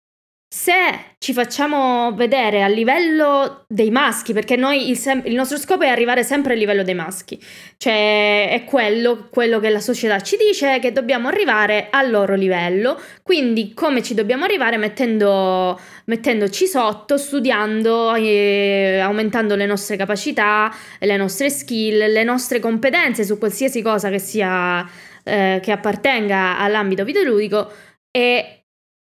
se 0.53 0.73
ci 1.17 1.31
facciamo 1.31 2.13
vedere 2.13 2.61
a 2.61 2.67
livello 2.67 3.63
dei 3.69 3.89
maschi, 3.89 4.33
perché 4.33 4.57
noi 4.57 4.89
il, 4.89 4.97
sem- 4.97 5.21
il, 5.25 5.33
nostro 5.33 5.57
scopo 5.57 5.83
è 5.83 5.87
arrivare 5.87 6.25
sempre 6.25 6.51
a 6.51 6.55
livello 6.57 6.83
dei 6.83 6.93
maschi, 6.93 7.41
cioè 7.77 8.49
è 8.49 8.65
quello, 8.65 9.29
quello 9.29 9.61
che 9.61 9.69
la 9.69 9.79
società 9.79 10.19
ci 10.19 10.35
dice 10.35 10.79
che 10.79 10.91
dobbiamo 10.91 11.29
arrivare 11.29 11.87
al 11.89 12.09
loro 12.09 12.35
livello, 12.35 12.99
quindi 13.23 13.73
come 13.73 14.03
ci 14.03 14.13
dobbiamo 14.13 14.43
arrivare? 14.43 14.75
Mettendo, 14.75 15.79
mettendoci 16.05 16.67
sotto, 16.67 17.17
studiando, 17.17 18.15
e 18.15 18.99
aumentando 19.01 19.55
le 19.55 19.65
nostre 19.65 19.95
capacità, 19.95 20.69
le 20.99 21.15
nostre 21.15 21.49
skill, 21.49 22.11
le 22.11 22.23
nostre 22.25 22.59
competenze 22.59 23.23
su 23.23 23.37
qualsiasi 23.37 23.81
cosa 23.81 24.09
che 24.09 24.19
sia 24.19 24.85
eh, 25.23 25.61
che 25.63 25.71
appartenga 25.71 26.57
all'ambito 26.57 27.05
videoludico 27.05 27.71
e 28.11 28.60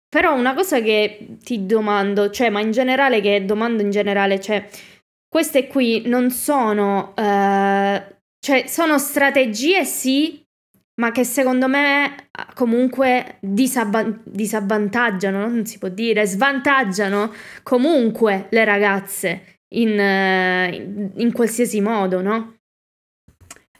però 0.09 0.35
una 0.35 0.53
cosa 0.53 0.81
che 0.81 1.37
ti 1.43 1.65
domando, 1.65 2.29
cioè, 2.29 2.49
ma 2.49 2.61
in 2.61 2.71
generale, 2.71 3.21
che 3.21 3.43
domando 3.45 3.81
in 3.81 3.89
generale, 3.89 4.39
cioè, 4.39 4.67
queste 5.27 5.67
qui 5.67 6.03
non 6.05 6.31
sono, 6.31 7.13
uh, 7.15 8.15
cioè, 8.39 8.65
sono 8.67 8.97
strategie 8.97 9.83
sì, 9.83 10.43
ma 11.01 11.11
che 11.11 11.23
secondo 11.23 11.67
me 11.67 12.29
comunque 12.55 13.37
disabba- 13.41 14.19
disavvantaggiano, 14.23 15.39
non 15.47 15.65
si 15.65 15.77
può 15.77 15.89
dire, 15.89 16.25
svantaggiano 16.25 17.31
comunque 17.63 18.47
le 18.51 18.65
ragazze 18.65 19.59
in, 19.75 19.89
uh, 19.89 20.73
in, 20.73 21.11
in 21.15 21.31
qualsiasi 21.33 21.81
modo, 21.81 22.21
no? 22.21 22.56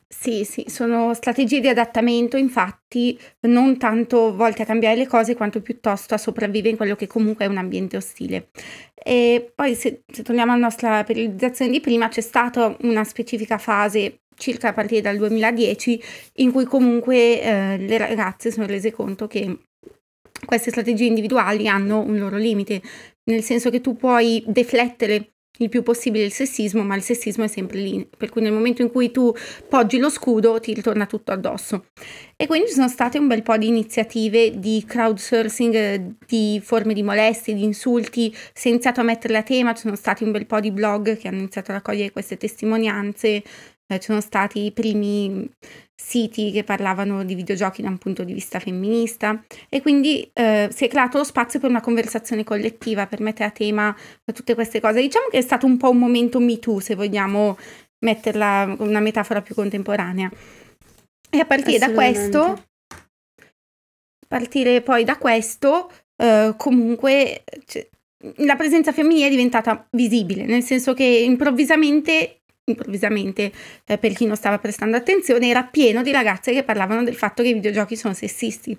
Sì, 0.10 0.46
sì, 0.46 0.64
sono 0.70 1.14
strategie 1.14 1.60
di 1.60 1.68
adattamento, 1.68 2.38
infatti, 2.38 3.20
non 3.42 3.78
tanto 3.78 4.34
volte 4.34 4.62
a 4.62 4.66
cambiare 4.66 4.96
le 4.96 5.06
cose 5.06 5.36
quanto 5.36 5.62
piuttosto 5.62 6.14
a 6.14 6.18
sopravvivere 6.18 6.70
in 6.70 6.78
quello 6.78 6.96
che 6.96 7.08
comunque 7.08 7.44
è 7.46 7.48
un 7.50 7.58
ambiente 7.58 7.98
ostile. 7.98 8.50
E 8.96 9.52
poi 9.54 9.76
se, 9.76 10.04
se 10.12 10.24
torniamo 10.24 10.54
alla 10.54 10.62
nostra 10.62 11.04
periodizzazione 11.04 11.72
di 11.72 11.82
prima, 11.82 12.08
c'è 12.08 12.22
stata 12.22 12.76
una 12.82 13.04
specifica 13.04 13.58
fase 13.58 14.22
circa 14.38 14.70
a 14.70 14.74
partire 14.74 15.02
dal 15.02 15.18
2010 15.18 16.02
in 16.36 16.52
cui 16.52 16.66
comunque 16.66 17.42
eh, 17.42 17.78
le 17.78 17.98
ragazze 17.98 18.52
sono 18.52 18.66
rese 18.66 18.92
conto 18.92 19.28
che 19.28 19.60
queste 20.46 20.70
strategie 20.70 21.06
individuali 21.06 21.68
hanno 21.68 22.00
un 22.00 22.18
loro 22.18 22.38
limite, 22.38 22.82
nel 23.26 23.44
senso 23.44 23.70
che 23.70 23.82
tu 23.82 23.96
puoi 23.96 24.44
deflettere 24.48 25.34
il 25.60 25.70
più 25.70 25.84
possibile 25.84 26.26
il 26.26 26.32
sessismo, 26.32 26.84
ma 26.84 26.96
il 26.96 27.02
sessismo 27.02 27.44
è 27.44 27.48
sempre 27.48 27.80
lì, 27.80 28.08
per 28.18 28.30
cui 28.30 28.42
nel 28.42 28.52
momento 28.52 28.82
in 28.82 28.92
cui 28.92 29.12
tu 29.12 29.34
poggi 29.68 29.98
lo 29.98 30.10
scudo 30.10 30.60
ti 30.60 30.74
ritorna 30.74 31.06
tutto 31.06 31.32
addosso. 31.32 31.86
E 32.36 32.48
quindi 32.48 32.68
ci 32.68 32.74
sono 32.74 32.88
state 32.88 33.18
un 33.18 33.28
bel 33.28 33.42
po' 33.44 33.58
di 33.58 33.68
iniziative 33.68 34.60
di 34.60 34.84
crowdsourcing 34.86 36.16
di 36.26 36.62
forme 36.64 36.94
di 36.94 37.04
molestie, 37.04 37.54
di 37.54 37.64
insulti, 37.64 38.36
si 38.54 38.68
è 38.68 38.72
iniziato 38.72 39.02
a 39.02 39.04
metterle 39.04 39.38
a 39.38 39.44
tema, 39.44 39.74
ci 39.74 39.82
sono 39.82 39.96
stati 39.96 40.24
un 40.24 40.32
bel 40.32 40.46
po' 40.46 40.60
di 40.60 40.72
blog 40.72 41.18
che 41.18 41.28
hanno 41.28 41.40
iniziato 41.40 41.72
a 41.72 41.76
raccogliere 41.76 42.12
queste 42.12 42.38
testimonianze, 42.38 43.44
eh, 43.90 44.00
ci 44.00 44.08
sono 44.08 44.22
stati 44.22 44.66
i 44.66 44.72
primi 44.72 45.50
siti 46.00 46.52
che 46.52 46.64
parlavano 46.64 47.24
di 47.24 47.34
videogiochi 47.34 47.82
da 47.82 47.90
un 47.90 47.98
punto 47.98 48.24
di 48.24 48.34
vista 48.34 48.60
femminista 48.60 49.44
e 49.68 49.82
quindi 49.82 50.30
eh, 50.32 50.70
si 50.72 50.86
è 50.86 50.88
creato 50.88 51.18
lo 51.18 51.24
spazio 51.24 51.60
per 51.60 51.70
una 51.70 51.82
conversazione 51.82 52.44
collettiva 52.44 53.08
per 53.08 53.20
mettere 53.20 53.50
a 53.50 53.52
tema 53.52 53.96
tutte 54.32 54.54
queste 54.54 54.80
cose. 54.80 55.02
Diciamo 55.02 55.28
che 55.30 55.40
è 55.40 55.42
stato 55.42 55.66
un 55.66 55.78
po' 55.78 55.90
un 55.90 55.98
momento 55.98 56.40
Me 56.40 56.60
Too, 56.60 56.80
se 56.80 56.96
vogliamo 56.96 57.58
metterla 58.00 58.76
con 58.78 58.88
una 58.88 59.00
metafora 59.00 59.42
più 59.42 59.56
contemporanea. 59.56 60.32
E 61.30 61.40
a 61.40 61.46
partire 61.46 61.80
da 61.80 61.92
questo, 61.92 62.42
a 62.42 63.06
partire 64.28 64.82
poi 64.82 65.04
da 65.04 65.18
questo, 65.18 65.92
eh, 66.16 66.54
comunque 66.58 67.44
cioè, 67.66 67.88
la 68.38 68.56
presenza 68.56 68.92
femminile 68.92 69.28
è 69.28 69.32
diventata 69.32 69.88
visibile, 69.92 70.46
nel 70.46 70.64
senso 70.64 70.94
che 70.94 71.04
improvvisamente 71.04 72.37
improvvisamente, 72.70 73.52
eh, 73.86 73.98
per 73.98 74.14
chi 74.14 74.26
non 74.26 74.36
stava 74.36 74.60
prestando 74.60 74.98
attenzione, 74.98 75.48
era 75.48 75.64
pieno 75.64 76.04
di 76.04 76.12
ragazze 76.12 76.52
che 76.52 76.64
parlavano 76.64 77.04
del 77.04 77.16
fatto 77.16 77.42
che 77.42 77.50
i 77.50 77.54
videogiochi 77.54 77.96
sono 77.96 78.14
sessisti 78.14 78.78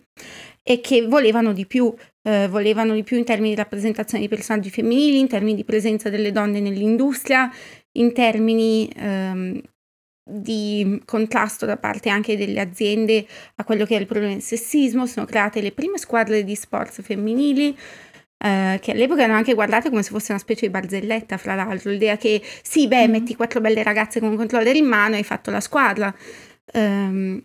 e 0.62 0.80
che 0.80 1.06
volevano 1.06 1.52
di 1.52 1.66
più, 1.66 1.92
eh, 2.22 2.48
volevano 2.48 2.94
di 2.94 3.02
più 3.02 3.16
in 3.16 3.24
termini 3.24 3.50
di 3.50 3.56
rappresentazione 3.56 4.22
di 4.22 4.28
personaggi 4.28 4.70
femminili, 4.70 5.18
in 5.18 5.28
termini 5.28 5.54
di 5.54 5.64
presenza 5.64 6.10
delle 6.10 6.32
donne 6.32 6.60
nell'industria, 6.60 7.50
in 7.92 8.12
termini 8.12 8.90
ehm, 8.94 9.60
di 10.30 11.00
contrasto 11.06 11.64
da 11.64 11.78
parte 11.78 12.10
anche 12.10 12.36
delle 12.36 12.60
aziende 12.60 13.26
a 13.56 13.64
quello 13.64 13.86
che 13.86 13.96
è 13.96 14.00
il 14.00 14.06
problema 14.06 14.32
del 14.32 14.42
sessismo, 14.42 15.06
sono 15.06 15.24
create 15.24 15.62
le 15.62 15.72
prime 15.72 15.96
squadre 15.96 16.44
di 16.44 16.54
sport 16.54 17.00
femminili, 17.00 17.74
Uh, 18.38 18.78
che 18.78 18.92
all'epoca 18.92 19.22
erano 19.22 19.38
anche 19.38 19.54
guardate 19.54 19.88
come 19.90 20.04
se 20.04 20.10
fosse 20.10 20.30
una 20.30 20.40
specie 20.40 20.66
di 20.66 20.72
barzelletta, 20.72 21.36
fra 21.38 21.56
l'altro, 21.56 21.90
l'idea 21.90 22.16
che 22.16 22.40
sì, 22.62 22.86
beh, 22.86 23.08
mm. 23.08 23.10
metti 23.10 23.34
quattro 23.34 23.60
belle 23.60 23.82
ragazze 23.82 24.20
con 24.20 24.30
un 24.30 24.36
controller 24.36 24.76
in 24.76 24.86
mano 24.86 25.14
e 25.14 25.18
hai 25.18 25.24
fatto 25.24 25.50
la 25.50 25.60
squadra. 25.60 26.14
Um, 26.72 27.42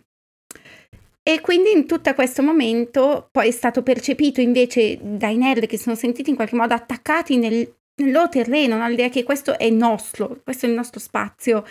e 1.26 1.40
quindi 1.40 1.72
in 1.72 1.86
tutto 1.86 2.12
questo 2.12 2.42
momento 2.42 3.28
poi 3.32 3.48
è 3.48 3.50
stato 3.50 3.82
percepito 3.82 4.42
invece 4.42 4.98
dai 5.00 5.38
nerd 5.38 5.66
che 5.66 5.78
sono 5.78 5.96
sentiti 5.96 6.28
in 6.28 6.36
qualche 6.36 6.54
modo 6.54 6.74
attaccati 6.74 7.38
nel, 7.38 7.74
nel 7.96 8.12
loro 8.12 8.28
terreno, 8.28 8.76
no? 8.76 8.86
l'idea 8.86 9.08
che 9.08 9.22
questo 9.22 9.58
è 9.58 9.70
nostro, 9.70 10.40
questo 10.44 10.66
è 10.66 10.68
il 10.68 10.74
nostro 10.74 11.00
spazio, 11.00 11.64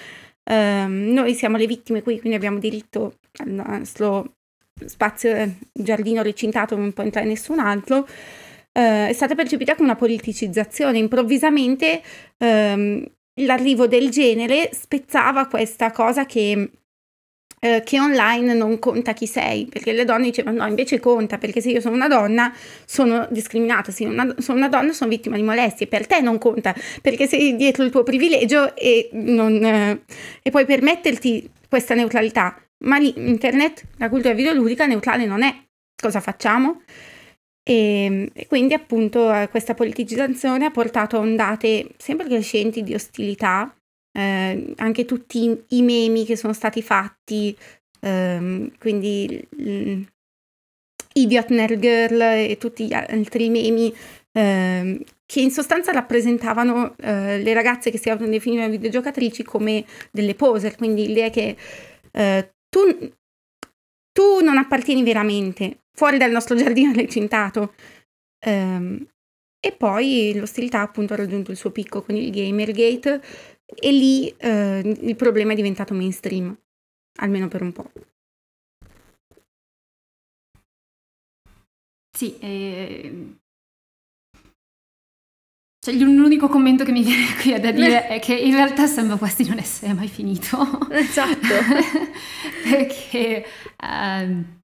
um, 0.49 1.11
noi 1.11 1.35
siamo 1.35 1.57
le 1.57 1.67
vittime 1.67 2.01
qui, 2.01 2.19
quindi 2.19 2.35
abbiamo 2.35 2.57
diritto 2.57 3.19
al 3.37 3.49
nostro 3.49 4.33
spazio, 4.85 5.35
eh, 5.35 5.53
giardino 5.71 6.23
recintato, 6.23 6.75
non 6.75 6.91
può 6.91 7.03
entrare 7.03 7.27
nessun 7.27 7.59
altro 7.59 8.07
eh, 8.73 9.07
è 9.09 9.13
stata 9.13 9.35
percepita 9.35 9.75
come 9.75 9.89
una 9.89 9.97
politicizzazione. 9.97 10.97
Improvvisamente 10.97 12.01
ehm, 12.37 13.05
l'arrivo 13.41 13.87
del 13.87 14.09
genere 14.09 14.69
spezzava 14.73 15.47
questa 15.47 15.91
cosa 15.91 16.25
che 16.25 16.69
eh, 17.63 17.81
che 17.85 17.97
online 17.97 18.53
non 18.53 18.77
conta 18.77 19.13
chi 19.13 19.25
sei, 19.25 19.67
perché 19.67 19.93
le 19.93 20.03
donne 20.03 20.25
dicevano 20.25 20.63
no, 20.63 20.67
invece 20.67 20.99
conta, 20.99 21.37
perché 21.37 21.61
se 21.61 21.69
io 21.69 21.79
sono 21.79 21.95
una 21.95 22.09
donna 22.09 22.53
sono 22.83 23.25
discriminata, 23.31 23.89
se 23.89 24.05
una, 24.05 24.35
sono 24.39 24.57
una 24.57 24.67
donna 24.67 24.91
sono 24.91 25.09
vittima 25.09 25.37
di 25.37 25.43
molestie, 25.43 25.87
per 25.87 26.05
te 26.05 26.19
non 26.19 26.37
conta, 26.39 26.75
perché 27.01 27.25
sei 27.25 27.55
dietro 27.55 27.85
il 27.85 27.89
tuo 27.89 28.03
privilegio 28.03 28.75
e, 28.75 29.09
non, 29.13 29.63
eh, 29.63 30.01
e 30.41 30.51
puoi 30.51 30.65
permetterti 30.65 31.49
questa 31.69 31.93
neutralità, 31.93 32.61
ma 32.79 32.97
lì 32.97 33.13
internet, 33.15 33.83
la 33.95 34.09
cultura 34.09 34.33
videoludica 34.33 34.85
neutrale 34.85 35.25
non 35.25 35.41
è. 35.41 35.55
Cosa 35.95 36.19
facciamo? 36.19 36.81
E, 37.65 38.29
e, 38.33 38.47
quindi 38.47 38.73
appunto 38.73 39.33
eh, 39.33 39.47
questa 39.49 39.73
politicizzazione 39.73 40.65
ha 40.65 40.71
portato 40.71 41.15
a 41.15 41.21
ondate 41.21 41.91
sempre 41.97 42.27
crescenti 42.27 42.83
di 42.83 42.93
ostilità 42.93 43.73
eh, 44.11 44.73
anche 44.77 45.05
tutti 45.05 45.45
i, 45.45 45.63
i, 45.77 45.81
memi 45.81 46.25
che 46.25 46.35
sono 46.35 46.53
stati 46.53 46.81
fatti, 46.81 47.55
ehm, 48.01 48.77
quindi 48.77 49.47
l, 49.57 50.01
Idiot 51.13 51.49
Nerd 51.49 51.79
Girl 51.79 52.21
e 52.21 52.57
tutti 52.59 52.87
gli 52.87 52.93
altri 52.93 53.49
memi 53.49 53.93
ehm, 54.31 55.01
che 55.25 55.41
in 55.41 55.51
sostanza 55.51 55.91
rappresentavano 55.91 56.95
eh, 56.97 57.41
le 57.41 57.53
ragazze 57.53 57.91
che 57.91 57.97
si 57.97 58.09
autodefinivano 58.09 58.69
videogiocatrici 58.69 59.43
come 59.43 59.85
delle 60.11 60.35
poser, 60.35 60.75
quindi 60.75 61.07
l'idea 61.07 61.29
che 61.29 61.55
eh, 62.11 62.53
tu, 62.69 63.11
tu, 64.11 64.41
non 64.41 64.57
appartieni 64.57 65.03
veramente 65.03 65.82
fuori 65.95 66.17
dal 66.17 66.31
nostro 66.31 66.55
giardino 66.55 66.91
recintato. 66.93 67.73
Um, 68.45 69.05
e 69.65 69.71
poi 69.71 70.33
l'ostilità 70.35 70.81
appunto 70.81 71.13
ha 71.13 71.15
raggiunto 71.15 71.51
il 71.51 71.57
suo 71.57 71.71
picco 71.71 72.01
con 72.01 72.15
il 72.17 72.29
Gamergate 72.31 73.21
e 73.65 73.91
lì 73.93 74.27
eh, 74.37 74.79
il 74.79 75.15
problema 75.15 75.53
è 75.53 75.55
diventato 75.55 75.93
mainstream, 75.93 76.53
almeno 77.19 77.47
per 77.47 77.61
un 77.61 77.71
po'. 77.71 77.91
Sì, 82.15 82.37
eh... 82.39 83.37
cioè, 85.79 85.95
l'unico 85.95 86.47
commento 86.47 86.83
che 86.83 86.91
mi 86.91 87.03
viene 87.03 87.33
qui 87.41 87.57
da 87.59 87.71
dire 87.71 88.07
è 88.11 88.19
che 88.19 88.35
in 88.35 88.53
realtà 88.53 88.85
sembra 88.85 89.15
quasi 89.15 89.47
non 89.47 89.57
essere 89.57 89.93
mai 89.93 90.09
finito. 90.09 90.57
Esatto. 90.91 91.47
Perché, 92.69 93.45
uh, 93.81 94.61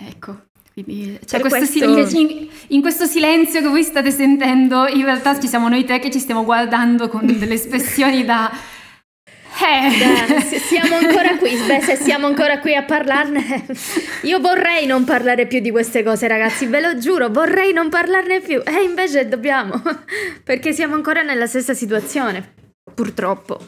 ecco, 0.00 0.46
quindi 0.84 1.18
c'è 1.24 1.40
questo, 1.40 1.58
questo... 1.58 2.06
Sil- 2.06 2.48
in 2.68 2.80
questo 2.80 3.04
silenzio 3.04 3.60
che 3.60 3.68
voi 3.68 3.82
state 3.82 4.10
sentendo, 4.10 4.86
in 4.86 5.04
realtà 5.04 5.38
ci 5.38 5.48
siamo 5.48 5.68
noi 5.68 5.84
tre 5.84 5.98
che 5.98 6.10
ci 6.10 6.20
stiamo 6.20 6.44
guardando 6.44 7.08
con 7.08 7.26
delle 7.38 7.54
espressioni 7.54 8.24
da... 8.24 8.50
Eh. 8.50 9.98
Da, 9.98 10.40
siamo 10.40 10.94
ancora 10.94 11.36
qui, 11.36 11.56
beh, 11.56 11.80
se 11.80 11.96
siamo 11.96 12.26
ancora 12.26 12.60
qui 12.60 12.76
a 12.76 12.84
parlarne, 12.84 13.66
io 14.22 14.38
vorrei 14.38 14.86
non 14.86 15.02
parlare 15.02 15.48
più 15.48 15.58
di 15.58 15.72
queste 15.72 16.04
cose, 16.04 16.28
ragazzi, 16.28 16.66
ve 16.66 16.80
lo 16.80 16.96
giuro, 16.96 17.28
vorrei 17.28 17.72
non 17.72 17.88
parlarne 17.88 18.40
più, 18.40 18.62
e 18.64 18.82
invece 18.84 19.26
dobbiamo, 19.26 19.82
perché 20.44 20.72
siamo 20.72 20.94
ancora 20.94 21.22
nella 21.22 21.48
stessa 21.48 21.74
situazione, 21.74 22.54
purtroppo. 22.94 23.58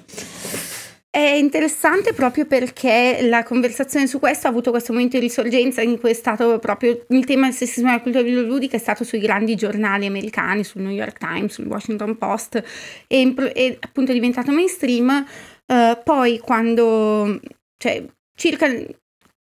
È 1.13 1.19
interessante 1.19 2.13
proprio 2.13 2.47
perché 2.47 3.19
la 3.23 3.43
conversazione 3.43 4.07
su 4.07 4.21
questo 4.21 4.47
ha 4.47 4.51
avuto 4.51 4.71
questo 4.71 4.93
momento 4.93 5.19
di 5.19 5.25
risorgenza 5.25 5.83
in 5.83 5.99
cui 5.99 6.11
è 6.11 6.15
stato 6.15 6.61
proprio 6.61 7.05
il 7.09 7.25
tema 7.25 7.47
del 7.47 7.55
sessismo 7.57 7.89
e 7.89 7.91
della 7.91 8.03
cultura 8.03 8.23
videoludica 8.23 8.77
è 8.77 8.79
stato 8.79 9.03
sui 9.03 9.19
grandi 9.19 9.57
giornali 9.57 10.07
americani, 10.07 10.63
sul 10.63 10.83
New 10.83 10.93
York 10.93 11.19
Times, 11.19 11.55
sul 11.55 11.67
Washington 11.67 12.17
Post 12.17 12.63
e, 13.09 13.35
e 13.55 13.77
appunto 13.81 14.13
è 14.13 14.15
diventato 14.15 14.53
mainstream. 14.53 15.27
Uh, 15.67 16.01
poi 16.05 16.39
quando, 16.39 17.41
cioè 17.77 18.05
circa 18.37 18.69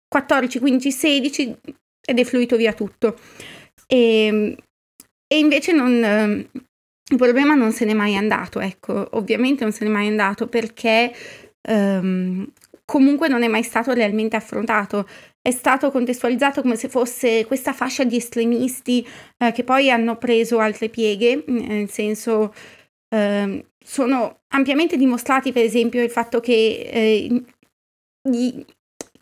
14, 0.07 0.59
15, 0.59 0.91
16 0.91 1.57
ed 2.07 2.19
è 2.19 2.25
fluito 2.25 2.57
via 2.57 2.75
tutto. 2.75 3.19
E, 3.87 4.55
e 5.27 5.39
invece 5.39 5.73
non, 5.73 6.47
il 7.11 7.17
problema 7.17 7.55
non 7.55 7.73
se 7.73 7.85
n'è 7.85 7.95
mai 7.95 8.17
andato, 8.17 8.61
ecco, 8.61 9.09
ovviamente 9.13 9.63
non 9.65 9.73
se 9.73 9.85
n'è 9.85 9.91
mai 9.91 10.09
andato 10.09 10.47
perché 10.47 11.13
ehm, 11.67 12.47
comunque 12.85 13.29
non 13.29 13.43
è 13.43 13.49
mai 13.49 13.63
stato 13.63 13.93
realmente 13.93 14.37
affrontato. 14.37 15.07
È 15.41 15.51
stato 15.51 15.91
contestualizzato 15.91 16.63
come 16.63 16.77
se 16.77 16.89
fosse 16.89 17.45
questa 17.47 17.73
fascia 17.73 18.05
di 18.05 18.17
estremisti 18.17 19.07
eh, 19.39 19.53
che 19.53 19.65
poi 19.65 19.91
hanno 19.91 20.17
preso 20.17 20.59
altre 20.59 20.89
pieghe, 20.89 21.45
nel 21.47 21.91
senso 21.91 22.55
eh, 23.15 23.67
sono 23.85 24.41
ampiamente 24.49 24.97
dimostrati 24.97 25.53
per 25.53 25.65
esempio 25.65 26.03
il 26.03 26.11
fatto 26.11 26.41
che 26.41 26.89
eh, 26.91 27.45
gli, 28.23 28.65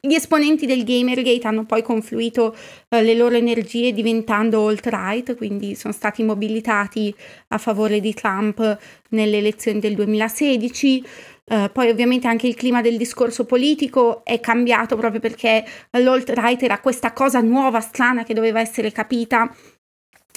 gli 0.05 0.15
esponenti 0.15 0.67
del 0.67 0.83
Gamergate 0.83 1.47
hanno 1.47 1.65
poi 1.65 1.81
confluito 1.81 2.57
eh, 2.89 3.03
le 3.05 3.15
loro 3.15 3.37
energie 3.37 3.93
diventando 3.93 4.67
alt-right, 4.67 5.37
quindi 5.37 5.77
sono 5.77 5.93
stati 5.93 6.25
mobilitati 6.25 7.15
a 7.49 7.59
favore 7.59 8.01
di 8.01 8.13
Trump 8.13 8.79
nelle 9.11 9.39
elezioni 9.39 9.79
del 9.79 9.95
2016. 9.95 11.05
Uh, 11.45 11.71
poi 11.73 11.89
ovviamente 11.89 12.27
anche 12.27 12.49
il 12.49 12.55
clima 12.55 12.81
del 12.81 12.97
discorso 12.97 13.45
politico 13.45 14.25
è 14.25 14.41
cambiato 14.41 14.97
proprio 14.97 15.21
perché 15.21 15.65
l'alt-right 15.91 16.63
era 16.63 16.81
questa 16.81 17.13
cosa 17.13 17.41
nuova, 17.41 17.81
strana 17.81 18.25
che 18.25 18.35
doveva 18.35 18.59
essere 18.59 18.91
capita 18.91 19.55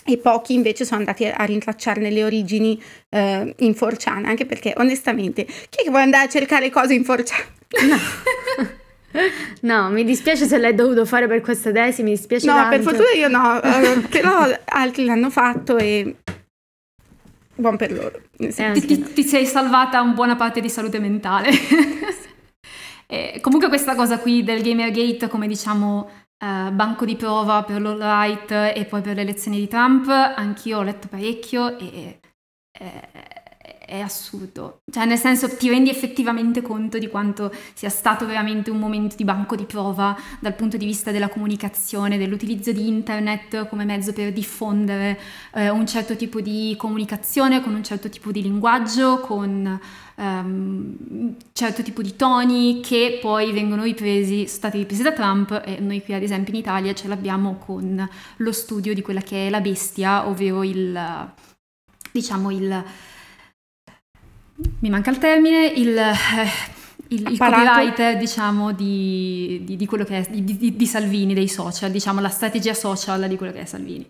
e 0.06 0.18
pochi 0.18 0.54
invece 0.54 0.86
sono 0.86 1.00
andati 1.00 1.26
a 1.26 1.44
rintracciarne 1.44 2.12
le 2.12 2.24
origini 2.24 2.80
uh, 3.10 3.52
in 3.58 3.76
4 3.76 4.12
anche 4.12 4.46
perché 4.46 4.74
onestamente 4.78 5.46
chi 5.46 5.80
è 5.80 5.84
che 5.84 5.90
vuole 5.90 6.04
andare 6.04 6.26
a 6.26 6.30
cercare 6.30 6.70
cose 6.70 6.94
in 6.94 7.04
4 7.04 7.26
No. 7.88 7.98
No, 9.62 9.90
mi 9.90 10.04
dispiace 10.04 10.46
se 10.46 10.58
l'hai 10.58 10.76
dovuto 10.76 11.06
fare 11.06 11.28
per 11.28 11.42
questa 11.42 11.72
tesi, 11.72 12.04
mi 12.04 12.12
dispiace 12.12 12.48
No, 12.48 12.54
tanto. 12.54 12.70
per 12.70 12.82
fortuna 12.82 13.12
io 13.16 13.28
no, 13.28 13.56
uh, 13.56 14.02
però 14.10 14.48
altri 14.66 15.06
l'hanno 15.06 15.30
fatto 15.30 15.78
e 15.78 16.18
buon 17.56 17.78
per 17.78 17.92
loro. 17.92 18.22
Eh, 18.38 18.72
ti, 18.74 18.86
ti, 18.86 19.14
ti, 19.14 19.24
sei 19.24 19.46
salvata 19.46 20.02
un 20.02 20.14
buona 20.14 20.36
parte 20.36 20.60
di 20.60 20.70
salute 20.70 21.00
mentale. 21.00 21.50
e, 23.08 23.40
comunque 23.42 23.70
questa 23.70 23.96
cosa 23.96 24.20
qui 24.20 24.44
del 24.44 24.62
Gamergate, 24.62 25.30
come 25.30 25.48
diciamo, 25.48 26.10
uh, 26.44 26.72
banco 26.72 27.06
di 27.06 27.16
prova 27.16 27.64
per 27.64 27.82
l'all-right 27.82 28.74
e 28.76 28.86
poi 28.90 29.02
per 29.02 29.16
le 29.16 29.22
elezioni 29.22 29.58
di 29.58 29.68
Trump, 29.68 30.08
anch'io 30.10 30.80
ho 30.80 30.84
letto 30.84 31.08
parecchio 31.08 31.78
e... 31.78 32.20
è 33.86 34.00
assurdo. 34.00 34.82
Cioè, 34.92 35.06
nel 35.06 35.18
senso, 35.18 35.56
ti 35.56 35.70
rendi 35.70 35.90
effettivamente 35.90 36.62
conto 36.62 36.98
di 36.98 37.08
quanto 37.08 37.54
sia 37.74 37.90
stato 37.90 38.26
veramente 38.26 38.72
un 38.72 38.80
momento 38.80 39.16
di 39.16 39.24
banco 39.24 39.56
di 39.56 39.66
prova 39.66 40.18
dal 40.40 40.56
punto 40.56 40.78
di 40.78 40.86
vista 40.86 41.12
della 41.12 41.30
comunicazione, 41.30 42.18
dell'utilizzo 42.18 42.72
di 42.72 42.88
internet 42.88 43.68
come 43.68 43.86
mezzo 43.86 44.12
per 44.14 44.34
diffondere 44.34 45.20
eh, 45.54 45.70
un 45.70 45.86
certo 45.86 46.16
tipo 46.16 46.42
di 46.42 46.76
comunicazione 46.78 47.62
con 47.62 47.74
un 47.74 47.84
certo 47.84 48.10
tipo 48.10 48.32
di 48.32 48.42
linguaggio, 48.42 49.20
con 49.20 49.80
um, 50.16 50.96
un 51.10 51.36
certo 51.54 51.84
tipo 51.84 52.02
di 52.02 52.16
toni 52.16 52.82
che 52.82 53.20
poi 53.22 53.52
vengono 53.52 53.84
ripresi, 53.84 54.48
sono 54.48 54.48
stati 54.48 54.78
ripresi 54.80 55.04
da 55.04 55.12
Trump 55.12 55.62
e 55.66 55.80
noi 55.80 56.04
qui 56.04 56.14
ad 56.14 56.24
esempio 56.24 56.54
in 56.54 56.60
Italia 56.60 56.94
ce 56.94 57.08
l'abbiamo 57.08 57.58
con 57.58 58.08
lo 58.38 58.52
studio 58.52 58.94
di 58.94 59.02
quella 59.02 59.22
che 59.22 59.48
è 59.48 59.50
la 59.50 59.62
bestia, 59.62 60.28
ovvero 60.28 60.64
il, 60.64 61.32
diciamo, 62.12 62.52
il 62.52 62.84
mi 64.80 64.90
manca 64.90 65.10
il 65.10 65.18
termine, 65.18 65.66
il, 65.68 65.98
eh, 65.98 66.14
il, 67.10 67.32
il 67.32 67.38
copywriter 67.38 68.18
diciamo 68.18 68.72
di, 68.72 69.62
di, 69.64 69.76
di, 69.76 69.86
quello 69.86 70.04
che 70.04 70.20
è 70.20 70.28
di, 70.30 70.76
di, 70.76 70.86
Salvini, 70.86 71.34
dei 71.34 71.48
social, 71.48 71.92
diciamo 71.92 72.22
la 72.22 72.30
strategia 72.30 72.74
social 72.74 73.28
di 73.28 73.36
quello 73.36 73.52
che 73.52 73.62
è 73.62 73.66
Salvini, 73.66 74.10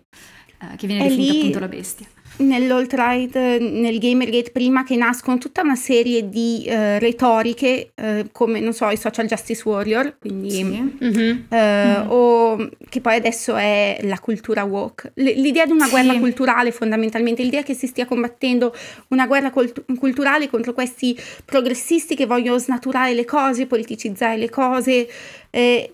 eh, 0.60 0.76
che 0.76 0.86
viene 0.86 1.02
definita 1.08 1.34
appunto 1.34 1.58
la 1.58 1.68
bestia 1.68 2.06
nell'alt-right, 2.38 3.34
nel 3.60 3.98
Gamergate 3.98 4.50
prima 4.50 4.84
che 4.84 4.96
nascono 4.96 5.38
tutta 5.38 5.62
una 5.62 5.76
serie 5.76 6.28
di 6.28 6.64
uh, 6.66 6.98
retoriche 6.98 7.92
uh, 7.94 8.28
come, 8.32 8.60
non 8.60 8.72
so, 8.72 8.88
i 8.90 8.96
social 8.96 9.26
justice 9.26 9.62
warrior, 9.64 10.16
quindi, 10.18 10.50
sì. 10.50 10.64
mm-hmm. 10.64 11.44
Uh, 11.48 11.56
mm. 11.56 12.10
o 12.10 12.70
che 12.88 13.00
poi 13.00 13.16
adesso 13.16 13.56
è 13.56 13.98
la 14.02 14.18
cultura 14.18 14.64
woke. 14.64 15.12
L- 15.14 15.40
l'idea 15.40 15.66
di 15.66 15.72
una 15.72 15.88
guerra 15.88 16.18
culturale 16.18 16.70
fondamentalmente, 16.72 17.42
l'idea 17.42 17.62
che 17.62 17.74
si 17.74 17.86
stia 17.86 18.06
combattendo 18.06 18.74
una 19.08 19.26
guerra 19.26 19.50
cult- 19.50 19.84
culturale 19.98 20.48
contro 20.48 20.72
questi 20.72 21.18
progressisti 21.44 22.14
che 22.14 22.26
vogliono 22.26 22.58
snaturare 22.58 23.14
le 23.14 23.24
cose, 23.24 23.66
politicizzare 23.66 24.36
le 24.36 24.50
cose. 24.50 25.08
Eh, 25.50 25.90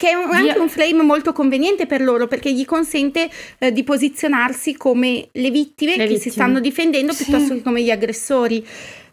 che 0.00 0.08
è 0.08 0.14
un, 0.14 0.34
anche 0.34 0.58
un 0.58 0.70
frame 0.70 1.02
molto 1.02 1.34
conveniente 1.34 1.84
per 1.84 2.00
loro 2.00 2.26
perché 2.26 2.50
gli 2.54 2.64
consente 2.64 3.28
eh, 3.58 3.70
di 3.70 3.84
posizionarsi 3.84 4.74
come 4.74 5.28
le 5.30 5.50
vittime 5.50 5.90
le 5.90 6.04
che 6.04 6.04
vittime. 6.04 6.18
si 6.18 6.30
stanno 6.30 6.58
difendendo 6.58 7.12
sì. 7.12 7.24
piuttosto 7.24 7.52
che 7.52 7.62
come 7.62 7.82
gli 7.82 7.90
aggressori. 7.90 8.66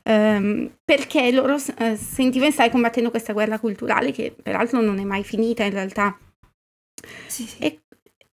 Um, 0.03 0.71
perché 0.85 1.33
loro 1.33 1.55
uh, 1.55 1.97
sentivano 1.97 2.51
stare 2.51 2.69
combattendo 2.69 3.09
questa 3.09 3.33
guerra 3.33 3.59
culturale 3.59 4.13
che 4.13 4.33
peraltro 4.41 4.79
non 4.79 4.99
è 4.99 5.03
mai 5.03 5.25
finita 5.25 5.65
in 5.65 5.71
realtà. 5.71 6.17
Sì, 7.25 7.45
sì. 7.45 7.57
E, 7.59 7.81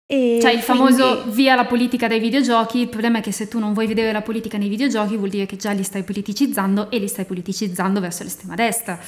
e 0.05 0.39
cioè 0.43 0.53
il 0.53 0.61
famoso 0.61 1.25
via 1.31 1.55
la 1.55 1.65
politica 1.65 2.07
dai 2.07 2.21
videogiochi, 2.21 2.81
il 2.81 2.91
problema 2.91 3.21
è 3.21 3.23
che 3.23 3.33
se 3.33 3.49
tu 3.49 3.59
non 3.61 3.73
vuoi 3.73 3.87
vedere 3.87 4.13
la 4.13 4.21
politica 4.21 4.59
nei 4.59 4.69
videogiochi 4.69 5.17
vuol 5.17 5.31
dire 5.31 5.47
che 5.47 5.57
già 5.57 5.71
li 5.71 5.85
stai 5.85 6.03
politicizzando 6.03 6.91
e 6.91 6.99
li 6.99 7.09
stai 7.09 7.25
politicizzando 7.25 7.99
verso 7.99 8.23
l'estrema 8.23 8.55
destra 8.55 9.01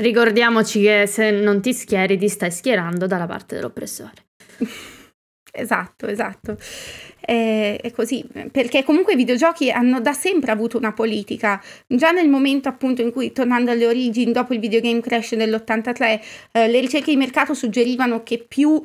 Ricordiamoci 0.00 0.80
che 0.80 1.06
se 1.06 1.30
non 1.30 1.60
ti 1.60 1.74
schieri 1.74 2.16
ti 2.16 2.28
stai 2.28 2.50
schierando 2.50 3.06
dalla 3.06 3.26
parte 3.26 3.56
dell'oppressore. 3.56 4.12
Esatto, 5.52 6.06
esatto. 6.06 6.56
È, 7.18 7.76
è, 7.82 7.90
così, 7.90 8.24
perché 8.52 8.84
comunque 8.84 9.14
i 9.14 9.16
videogiochi 9.16 9.68
hanno 9.68 10.00
da 10.00 10.12
sempre 10.12 10.52
avuto 10.52 10.78
una 10.78 10.92
politica. 10.92 11.60
Già 11.88 12.12
nel 12.12 12.28
momento 12.28 12.68
appunto 12.68 13.02
in 13.02 13.10
cui, 13.10 13.32
tornando 13.32 13.72
alle 13.72 13.84
origini, 13.84 14.30
dopo 14.30 14.54
il 14.54 14.60
videogame 14.60 15.00
crash 15.00 15.34
dell'83, 15.34 16.20
eh, 16.52 16.68
le 16.68 16.78
ricerche 16.78 17.10
di 17.10 17.16
mercato 17.16 17.52
suggerivano 17.54 18.22
che 18.22 18.38
più 18.46 18.80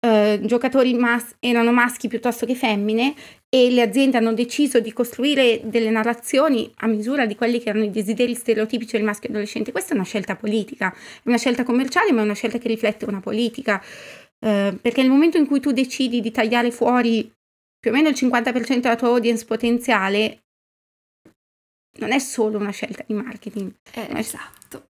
eh, 0.00 0.40
giocatori 0.42 0.94
mas- 0.94 1.36
erano 1.40 1.72
maschi 1.72 2.08
piuttosto 2.08 2.46
che 2.46 2.54
femmine 2.54 3.14
e 3.50 3.70
le 3.70 3.80
aziende 3.80 4.18
hanno 4.18 4.34
deciso 4.34 4.78
di 4.78 4.92
costruire 4.92 5.62
delle 5.64 5.90
narrazioni 5.90 6.70
a 6.78 6.86
misura 6.86 7.24
di 7.24 7.34
quelli 7.34 7.60
che 7.60 7.70
erano 7.70 7.84
i 7.84 7.90
desideri 7.90 8.34
stereotipici 8.34 8.96
del 8.96 9.06
maschio 9.06 9.30
adolescente. 9.30 9.72
Questa 9.72 9.92
è 9.92 9.94
una 9.94 10.04
scelta 10.04 10.36
politica, 10.36 10.92
è 10.92 11.28
una 11.28 11.38
scelta 11.38 11.64
commerciale, 11.64 12.12
ma 12.12 12.20
è 12.20 12.24
una 12.24 12.34
scelta 12.34 12.58
che 12.58 12.68
riflette 12.68 13.06
una 13.06 13.20
politica. 13.20 13.82
Eh, 14.40 14.78
perché 14.80 15.00
nel 15.00 15.10
momento 15.10 15.38
in 15.38 15.46
cui 15.46 15.60
tu 15.60 15.72
decidi 15.72 16.20
di 16.20 16.30
tagliare 16.30 16.70
fuori 16.70 17.32
più 17.80 17.90
o 17.90 17.94
meno 17.94 18.08
il 18.08 18.14
50% 18.14 18.80
della 18.80 18.96
tua 18.96 19.08
audience 19.08 19.44
potenziale, 19.46 20.42
non 21.98 22.12
è 22.12 22.18
solo 22.18 22.58
una 22.58 22.70
scelta 22.70 23.02
di 23.06 23.14
marketing. 23.14 23.72
Eh, 23.92 24.08
esatto. 24.18 24.90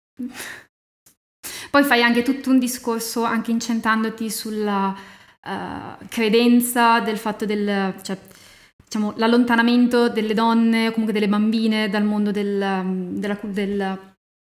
Poi 1.70 1.84
fai 1.84 2.02
anche 2.02 2.22
tutto 2.22 2.50
un 2.50 2.58
discorso 2.58 3.22
anche 3.22 3.50
incentandoti 3.50 4.30
sulla 4.30 4.96
uh, 5.44 6.06
credenza 6.08 7.00
del 7.00 7.18
fatto 7.18 7.44
del... 7.44 7.94
Cioè, 8.02 8.18
diciamo, 8.86 9.14
l'allontanamento 9.16 10.08
delle 10.08 10.32
donne 10.32 10.88
o 10.88 10.90
comunque 10.90 11.12
delle 11.12 11.28
bambine 11.28 11.90
dal 11.90 12.04
mondo 12.04 12.30
del, 12.30 13.14
della, 13.14 13.38
del, 13.42 13.98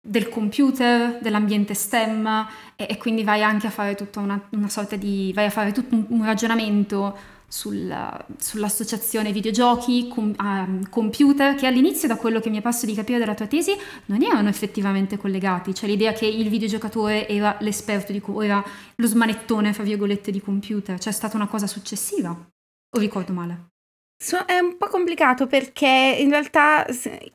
del 0.04 0.28
computer, 0.28 1.20
dell'ambiente 1.20 1.74
STEM 1.74 2.46
e, 2.74 2.86
e, 2.90 2.96
quindi 2.98 3.22
vai 3.22 3.42
anche 3.42 3.68
a 3.68 3.70
fare 3.70 3.94
tutta 3.94 4.20
una, 4.20 4.40
una 4.50 4.68
sorta 4.68 4.96
di... 4.96 5.32
vai 5.34 5.46
a 5.46 5.50
fare 5.50 5.72
tutto 5.72 5.94
un, 5.94 6.06
un 6.08 6.24
ragionamento 6.24 7.16
sul, 7.46 7.94
sull'associazione 8.38 9.30
videogiochi, 9.30 10.08
com, 10.08 10.34
uh, 10.36 10.88
computer, 10.88 11.54
che 11.54 11.66
all'inizio, 11.66 12.08
da 12.08 12.16
quello 12.16 12.40
che 12.40 12.50
mi 12.50 12.58
è 12.58 12.62
passo 12.62 12.86
di 12.86 12.94
capire 12.94 13.18
dalla 13.18 13.34
tua 13.34 13.46
tesi, 13.46 13.76
non 14.06 14.22
erano 14.22 14.48
effettivamente 14.48 15.18
collegati. 15.18 15.74
Cioè 15.74 15.88
l'idea 15.88 16.12
che 16.12 16.26
il 16.26 16.48
videogiocatore 16.48 17.28
era 17.28 17.56
l'esperto, 17.60 18.10
di, 18.10 18.22
era 18.42 18.64
lo 18.96 19.06
smanettone, 19.06 19.72
fra 19.74 19.84
virgolette, 19.84 20.32
di 20.32 20.40
computer. 20.40 20.98
Cioè 20.98 21.12
è 21.12 21.14
stata 21.14 21.36
una 21.36 21.46
cosa 21.46 21.66
successiva. 21.66 22.30
O 22.30 22.98
ricordo 22.98 23.32
male? 23.34 23.71
So, 24.22 24.44
è 24.44 24.56
un 24.56 24.76
po' 24.76 24.86
complicato 24.86 25.48
perché 25.48 26.16
in 26.20 26.30
realtà 26.30 26.86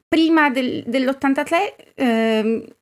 prima 0.08 0.50
del, 0.50 0.86
dell'83 0.88 1.56
eh, 1.96 2.76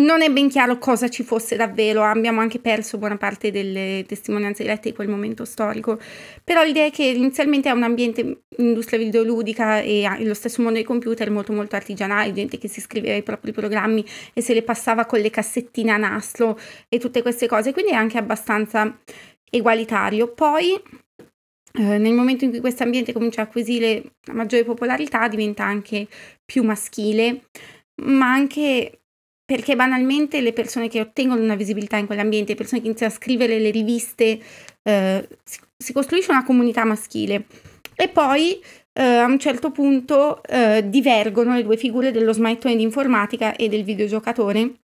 non 0.00 0.22
è 0.22 0.30
ben 0.30 0.48
chiaro 0.48 0.78
cosa 0.78 1.10
ci 1.10 1.22
fosse 1.22 1.54
davvero, 1.54 2.02
abbiamo 2.04 2.40
anche 2.40 2.58
perso 2.58 2.96
buona 2.96 3.18
parte 3.18 3.50
delle 3.50 4.06
testimonianze 4.08 4.62
dirette 4.62 4.88
di 4.88 4.94
quel 4.94 5.08
momento 5.08 5.44
storico, 5.44 6.00
però 6.42 6.64
l'idea 6.64 6.86
è 6.86 6.90
che 6.90 7.04
inizialmente 7.04 7.68
è 7.68 7.72
un 7.72 7.82
ambiente 7.82 8.44
industria 8.56 8.98
videoludica 8.98 9.80
e 9.80 10.06
lo 10.20 10.32
stesso 10.32 10.62
mondo 10.62 10.78
dei 10.78 10.86
computer 10.86 11.30
molto 11.30 11.52
molto 11.52 11.76
artigianale, 11.76 12.32
gente 12.32 12.56
che 12.56 12.68
si 12.68 12.80
scriveva 12.80 13.14
i 13.14 13.22
propri 13.22 13.52
programmi 13.52 14.02
e 14.32 14.40
se 14.40 14.54
le 14.54 14.62
passava 14.62 15.04
con 15.04 15.20
le 15.20 15.28
cassettine 15.28 15.90
a 15.90 15.98
nastro 15.98 16.58
e 16.88 16.98
tutte 16.98 17.20
queste 17.20 17.46
cose, 17.46 17.74
quindi 17.74 17.90
è 17.90 17.96
anche 17.96 18.16
abbastanza 18.16 19.00
egualitario. 19.50 20.32
Poi 20.32 20.80
eh, 21.76 21.98
nel 21.98 22.12
momento 22.12 22.44
in 22.44 22.50
cui 22.50 22.60
questo 22.60 22.84
ambiente 22.84 23.12
comincia 23.12 23.40
a 23.40 23.44
acquisire 23.44 24.14
maggiore 24.32 24.64
popolarità 24.64 25.26
diventa 25.26 25.64
anche 25.64 26.06
più 26.44 26.62
maschile, 26.62 27.48
ma 28.02 28.32
anche 28.32 29.00
perché 29.44 29.76
banalmente 29.76 30.40
le 30.40 30.52
persone 30.52 30.88
che 30.88 31.00
ottengono 31.00 31.42
una 31.42 31.56
visibilità 31.56 31.96
in 31.96 32.06
quell'ambiente, 32.06 32.52
le 32.52 32.58
persone 32.58 32.80
che 32.80 32.86
iniziano 32.86 33.12
a 33.12 33.16
scrivere 33.16 33.58
le 33.58 33.70
riviste, 33.70 34.40
eh, 34.82 35.28
si, 35.42 35.58
si, 35.76 35.92
costruisce 35.92 36.30
una 36.30 36.44
comunità 36.44 36.84
maschile 36.84 37.46
e 37.94 38.08
poi 38.08 38.62
eh, 38.92 39.02
a 39.02 39.26
un 39.26 39.38
certo 39.38 39.70
punto 39.70 40.42
eh, 40.44 40.84
divergono 40.88 41.54
le 41.54 41.64
due 41.64 41.76
figure 41.76 42.12
dello 42.12 42.32
smanettone 42.32 42.76
di 42.76 42.82
informatica 42.82 43.56
e 43.56 43.68
del 43.68 43.84
videogiocatore. 43.84 44.80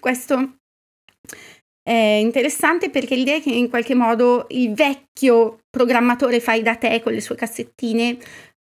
Questo 0.00 0.56
è 1.84 1.92
interessante 1.92 2.88
perché 2.88 3.14
l'idea 3.14 3.36
è 3.36 3.42
che 3.42 3.50
in 3.50 3.68
qualche 3.68 3.94
modo 3.94 4.46
il 4.48 4.72
vecchio 4.72 5.58
programmatore 5.68 6.40
fai 6.40 6.62
da 6.62 6.76
te 6.76 7.02
con 7.02 7.12
le 7.12 7.20
sue 7.20 7.36
cassettine 7.36 8.16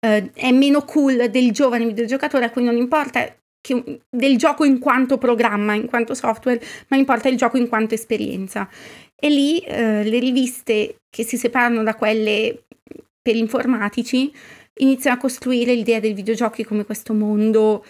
eh, 0.05 0.31
è 0.35 0.51
meno 0.51 0.85
cool 0.85 1.31
del 1.31 1.53
giovane 1.53 1.87
videogiocatore 1.87 2.47
a 2.47 2.51
cui 2.51 2.65
non 2.65 2.77
importa 2.77 3.33
che, 3.61 4.01
del 4.11 4.37
gioco 4.37 4.65
in 4.65 4.81
quanto 4.81 5.19
programma, 5.19 5.75
in 5.75 5.87
quanto 5.87 6.15
software, 6.15 6.61
ma 6.89 6.97
importa 6.97 7.29
il 7.29 7.37
gioco 7.37 7.57
in 7.57 7.69
quanto 7.69 7.95
esperienza. 7.95 8.69
E 9.15 9.31
lì 9.31 9.61
eh, 9.61 10.03
le 10.03 10.19
riviste 10.19 10.97
che 11.09 11.23
si 11.23 11.37
separano 11.37 11.85
da 11.85 11.95
quelle 11.95 12.65
per 13.23 13.37
informatici 13.37 14.33
iniziano 14.81 15.17
a 15.17 15.21
costruire 15.21 15.75
l'idea 15.75 16.01
del 16.01 16.15
videogiochi 16.15 16.65
come 16.65 16.85
questo 16.85 17.15
mondo 17.15 17.85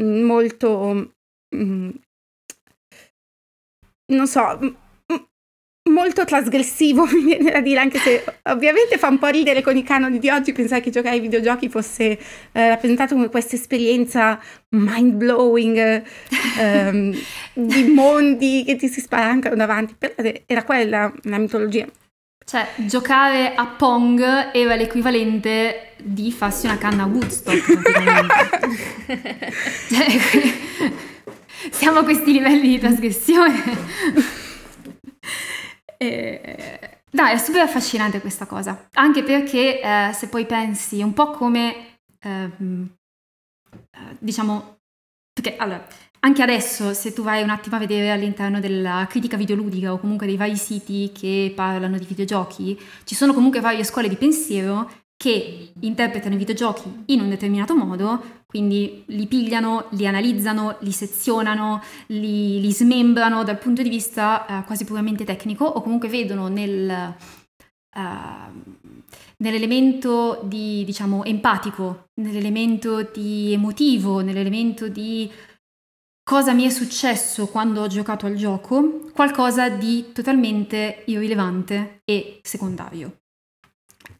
mm, 0.00 0.22
molto, 0.22 1.12
mm, 1.54 1.90
non 4.14 4.26
so, 4.26 4.58
molto 5.90 6.24
trasgressivo, 6.24 7.04
mi 7.12 7.22
viene 7.22 7.50
da 7.50 7.60
dire, 7.60 7.80
anche 7.80 7.98
se 7.98 8.24
ovviamente 8.44 8.98
fa 8.98 9.08
un 9.08 9.18
po' 9.18 9.28
ridere 9.28 9.62
con 9.62 9.76
i 9.76 9.82
canoni 9.82 10.18
di 10.18 10.30
oggi 10.30 10.52
pensare 10.52 10.80
che 10.80 10.90
giocare 10.90 11.16
ai 11.16 11.20
videogiochi 11.20 11.68
fosse 11.68 12.18
eh, 12.52 12.68
rappresentato 12.68 13.14
come 13.14 13.28
questa 13.28 13.56
esperienza 13.56 14.40
mind 14.70 15.14
blowing 15.14 16.02
ehm, 16.58 17.14
di 17.52 17.84
mondi 17.84 18.64
che 18.64 18.76
ti 18.76 18.88
si 18.88 19.00
spalancano 19.00 19.56
davanti, 19.56 19.94
però 19.96 20.14
era 20.46 20.64
quella 20.64 21.12
la 21.22 21.38
mitologia. 21.38 21.86
Cioè, 22.44 22.66
giocare 22.86 23.54
a 23.54 23.66
Pong 23.66 24.50
era 24.52 24.74
l'equivalente 24.74 25.92
di 26.02 26.32
farsi 26.32 26.66
una 26.66 26.76
canna 26.76 27.04
a 27.04 27.06
Woodstock, 27.06 27.78
siamo 31.70 32.00
a 32.00 32.04
questi 32.04 32.32
livelli 32.32 32.68
di 32.68 32.78
trasgressione. 32.78 33.62
E, 35.96 37.02
no, 37.10 37.26
è 37.26 37.36
super 37.38 37.60
affascinante 37.60 38.20
questa 38.20 38.46
cosa, 38.46 38.88
anche 38.94 39.22
perché 39.22 39.80
eh, 39.80 40.10
se 40.12 40.28
poi 40.28 40.46
pensi 40.46 41.00
un 41.00 41.12
po' 41.12 41.30
come, 41.30 41.98
ehm, 42.18 42.88
eh, 43.70 44.16
diciamo, 44.18 44.78
perché 45.32 45.56
allora, 45.56 45.86
anche 46.20 46.42
adesso 46.42 46.92
se 46.92 47.12
tu 47.12 47.22
vai 47.22 47.42
un 47.42 47.50
attimo 47.50 47.76
a 47.76 47.78
vedere 47.78 48.10
all'interno 48.10 48.58
della 48.58 49.06
critica 49.08 49.36
videoludica 49.36 49.92
o 49.92 49.98
comunque 49.98 50.26
dei 50.26 50.36
vari 50.36 50.56
siti 50.56 51.12
che 51.12 51.52
parlano 51.54 51.98
di 51.98 52.04
videogiochi, 52.04 52.78
ci 53.04 53.14
sono 53.14 53.32
comunque 53.32 53.60
varie 53.60 53.84
scuole 53.84 54.08
di 54.08 54.16
pensiero 54.16 54.90
che 55.16 55.72
interpretano 55.80 56.34
i 56.34 56.38
videogiochi 56.38 57.04
in 57.06 57.20
un 57.20 57.28
determinato 57.28 57.76
modo, 57.76 58.41
quindi 58.52 59.02
li 59.06 59.26
pigliano, 59.26 59.86
li 59.92 60.06
analizzano, 60.06 60.76
li 60.80 60.92
sezionano, 60.92 61.82
li, 62.08 62.60
li 62.60 62.70
smembrano 62.70 63.44
dal 63.44 63.56
punto 63.56 63.80
di 63.80 63.88
vista 63.88 64.44
uh, 64.46 64.64
quasi 64.66 64.84
puramente 64.84 65.24
tecnico 65.24 65.64
o 65.64 65.80
comunque 65.80 66.10
vedono 66.10 66.48
nel, 66.48 67.16
uh, 67.96 68.62
nell'elemento 69.38 70.42
di, 70.44 70.84
diciamo, 70.84 71.24
empatico, 71.24 72.08
nell'elemento 72.20 73.08
di 73.10 73.54
emotivo, 73.54 74.20
nell'elemento 74.20 74.86
di 74.86 75.32
cosa 76.22 76.52
mi 76.52 76.64
è 76.64 76.68
successo 76.68 77.46
quando 77.46 77.80
ho 77.80 77.86
giocato 77.86 78.26
al 78.26 78.34
gioco, 78.34 79.08
qualcosa 79.14 79.70
di 79.70 80.12
totalmente 80.12 81.04
irrilevante 81.06 82.02
e 82.04 82.40
secondario. 82.42 83.20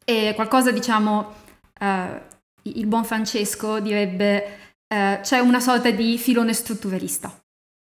E 0.07 0.33
qualcosa, 0.35 0.71
diciamo, 0.71 1.35
uh, 1.81 2.31
il 2.63 2.87
buon 2.87 3.05
Francesco 3.05 3.81
direbbe, 3.81 4.59
uh, 4.89 5.21
c'è 5.21 5.39
una 5.39 5.61
sorta 5.61 5.91
di 5.91 6.19
filone 6.19 6.53
strutturalista. 6.53 7.35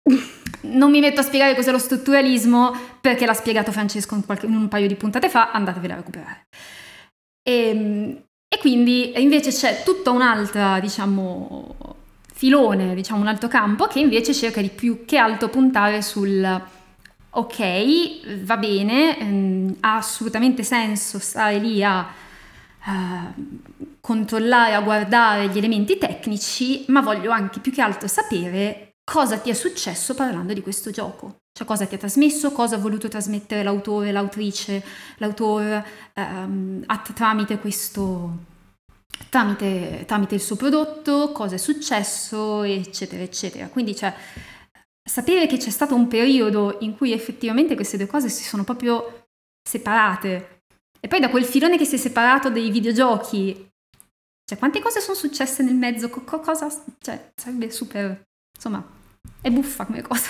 Non 0.63 0.91
mi 0.91 0.99
metto 0.99 1.21
a 1.21 1.23
spiegare 1.23 1.55
cos'è 1.55 1.71
lo 1.71 1.79
strutturalismo 1.79 2.71
perché 3.01 3.25
l'ha 3.25 3.33
spiegato 3.33 3.71
Francesco 3.71 4.13
in, 4.13 4.23
qualche, 4.23 4.45
in 4.45 4.55
un 4.55 4.67
paio 4.67 4.87
di 4.87 4.93
puntate 4.93 5.27
fa, 5.27 5.51
andatevela 5.51 5.95
a 5.95 5.97
recuperare. 5.97 6.45
E, 7.41 7.67
ehm, 7.69 8.23
e 8.47 8.59
quindi 8.59 9.19
invece 9.19 9.49
c'è 9.49 9.81
tutta 9.83 10.11
un'altra, 10.11 10.79
diciamo, 10.79 11.75
filone, 12.31 12.93
diciamo 12.93 13.21
un 13.21 13.27
altro 13.27 13.47
campo 13.47 13.87
che 13.87 13.99
invece 13.99 14.33
cerca 14.33 14.61
di 14.61 14.69
più 14.69 15.03
che 15.05 15.17
altro 15.17 15.49
puntare 15.49 16.01
sul 16.03 16.61
ok, 17.29 18.43
va 18.43 18.57
bene, 18.57 19.17
ehm, 19.17 19.77
ha 19.79 19.95
assolutamente 19.95 20.63
senso 20.63 21.17
stare 21.19 21.57
lì 21.59 21.83
a 21.83 22.05
eh, 22.85 23.89
controllare, 23.99 24.73
a 24.73 24.81
guardare 24.81 25.49
gli 25.49 25.57
elementi 25.57 25.97
tecnici, 25.97 26.85
ma 26.87 27.01
voglio 27.01 27.31
anche 27.31 27.59
più 27.59 27.71
che 27.71 27.81
altro 27.81 28.07
sapere 28.07 28.91
cosa 29.03 29.37
ti 29.37 29.49
è 29.49 29.53
successo 29.53 30.13
parlando 30.15 30.53
di 30.53 30.61
questo 30.61 30.91
gioco. 30.91 31.39
Cioè 31.53 31.67
cosa 31.67 31.85
ti 31.85 31.95
ha 31.95 31.97
trasmesso, 31.97 32.51
cosa 32.53 32.75
ha 32.75 32.79
voluto 32.79 33.09
trasmettere 33.09 33.61
l'autore, 33.61 34.11
l'autrice, 34.11 34.83
l'autore 35.17 35.85
ehm, 36.13 36.85
tramite 37.13 37.59
questo, 37.59 38.37
tramite, 39.29 40.05
tramite 40.07 40.35
il 40.35 40.41
suo 40.41 40.55
prodotto, 40.55 41.31
cosa 41.33 41.55
è 41.55 41.57
successo, 41.57 42.63
eccetera, 42.63 43.21
eccetera. 43.21 43.67
Quindi 43.67 43.95
cioè, 43.95 44.13
sapere 45.03 45.45
che 45.47 45.57
c'è 45.57 45.69
stato 45.69 45.93
un 45.93 46.07
periodo 46.07 46.77
in 46.81 46.95
cui 46.95 47.11
effettivamente 47.11 47.75
queste 47.75 47.97
due 47.97 48.07
cose 48.07 48.29
si 48.29 48.43
sono 48.43 48.63
proprio 48.63 49.25
separate. 49.61 50.60
E 51.03 51.07
poi 51.07 51.19
da 51.19 51.29
quel 51.29 51.45
filone 51.45 51.77
che 51.77 51.85
si 51.85 51.95
è 51.95 51.97
separato 51.97 52.51
dai 52.51 52.69
videogiochi, 52.69 53.69
cioè 54.45 54.57
quante 54.59 54.79
cose 54.79 54.99
sono 54.99 55.17
successe 55.17 55.63
nel 55.63 55.73
mezzo, 55.73 56.09
co- 56.09 56.39
cosa, 56.39 56.69
cioè 56.99 57.31
sarebbe 57.35 57.71
super, 57.71 58.21
insomma, 58.55 58.87
è 59.41 59.49
buffa 59.49 59.85
come 59.85 60.03
cosa. 60.03 60.29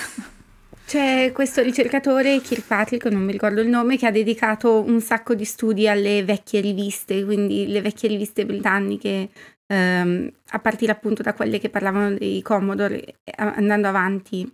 C'è 0.86 1.30
questo 1.32 1.62
ricercatore, 1.62 2.40
Kirkpatrick, 2.40 3.04
non 3.06 3.22
mi 3.22 3.32
ricordo 3.32 3.60
il 3.60 3.68
nome, 3.68 3.98
che 3.98 4.06
ha 4.06 4.10
dedicato 4.10 4.80
un 4.80 5.00
sacco 5.00 5.34
di 5.34 5.44
studi 5.44 5.88
alle 5.88 6.24
vecchie 6.24 6.60
riviste, 6.60 7.22
quindi 7.24 7.66
le 7.66 7.82
vecchie 7.82 8.08
riviste 8.08 8.46
britanniche, 8.46 9.28
ehm, 9.66 10.30
a 10.50 10.58
partire 10.58 10.92
appunto 10.92 11.22
da 11.22 11.34
quelle 11.34 11.58
che 11.58 11.68
parlavano 11.68 12.14
dei 12.14 12.40
Commodore, 12.40 13.20
andando 13.36 13.88
avanti, 13.88 14.50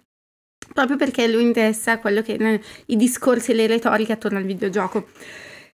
proprio 0.73 0.97
perché 0.97 1.29
lui 1.29 1.43
interessa 1.43 1.99
quello 1.99 2.23
che 2.23 2.61
i 2.87 2.97
discorsi 2.97 3.53
e 3.53 3.55
le 3.55 3.67
retoriche 3.69 4.13
attorno 4.13 4.39
al 4.39 4.45
videogioco. 4.45 5.07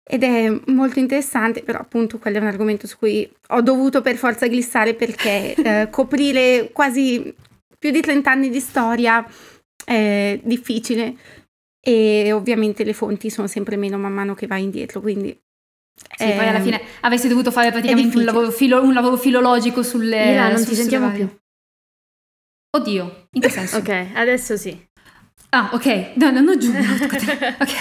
Ed 0.03 0.25
è 0.25 0.61
molto 0.67 0.99
interessante, 0.99 1.63
però 1.63 1.79
appunto 1.79 2.19
quello 2.19 2.39
è 2.39 2.41
un 2.41 2.47
argomento 2.47 2.87
su 2.87 2.99
cui 2.99 3.31
ho 3.49 3.61
dovuto 3.61 4.01
per 4.01 4.17
forza 4.17 4.49
glissare 4.49 4.95
perché 4.95 5.55
eh, 5.55 5.89
coprire 5.91 6.71
quasi 6.73 7.35
più 7.79 7.91
di 7.91 8.01
30 8.01 8.31
anni 8.31 8.51
di 8.51 8.61
storia 8.61 9.25
è 9.85 10.39
difficile 10.43 11.15
e 11.83 12.33
ovviamente 12.33 12.85
le 12.85 12.93
fonti 12.93 13.31
sono 13.31 13.47
sempre 13.47 13.77
meno 13.77 13.97
man 13.97 14.13
mano 14.13 14.35
che 14.35 14.47
vai 14.47 14.63
indietro, 14.63 15.01
quindi... 15.01 15.39
Sì, 16.17 16.33
poi 16.33 16.49
alla 16.49 16.61
fine 16.61 16.81
avresti 17.01 17.29
dovuto 17.29 17.51
fare 17.51 17.71
praticamente 17.71 18.17
un 18.17 18.25
lavoro, 18.25 18.51
filo, 18.51 18.83
un 18.83 18.95
lavoro, 18.95 19.17
filologico 19.17 19.83
sulle... 19.83 20.27
Mira, 20.27 20.51
non 20.51 20.65
ti 20.65 20.75
sentiamo 20.75 21.07
varie. 21.07 21.27
più. 21.27 21.39
Oddio, 22.71 23.29
in 23.33 23.41
che 23.41 23.49
senso? 23.51 23.77
ok, 23.79 24.07
adesso 24.15 24.57
sì. 24.57 24.89
Ah, 25.51 25.71
ok, 25.73 26.13
no, 26.15 26.31
no, 26.31 26.41
non 26.41 26.59
giù. 26.59 26.71
ok. 26.73 27.77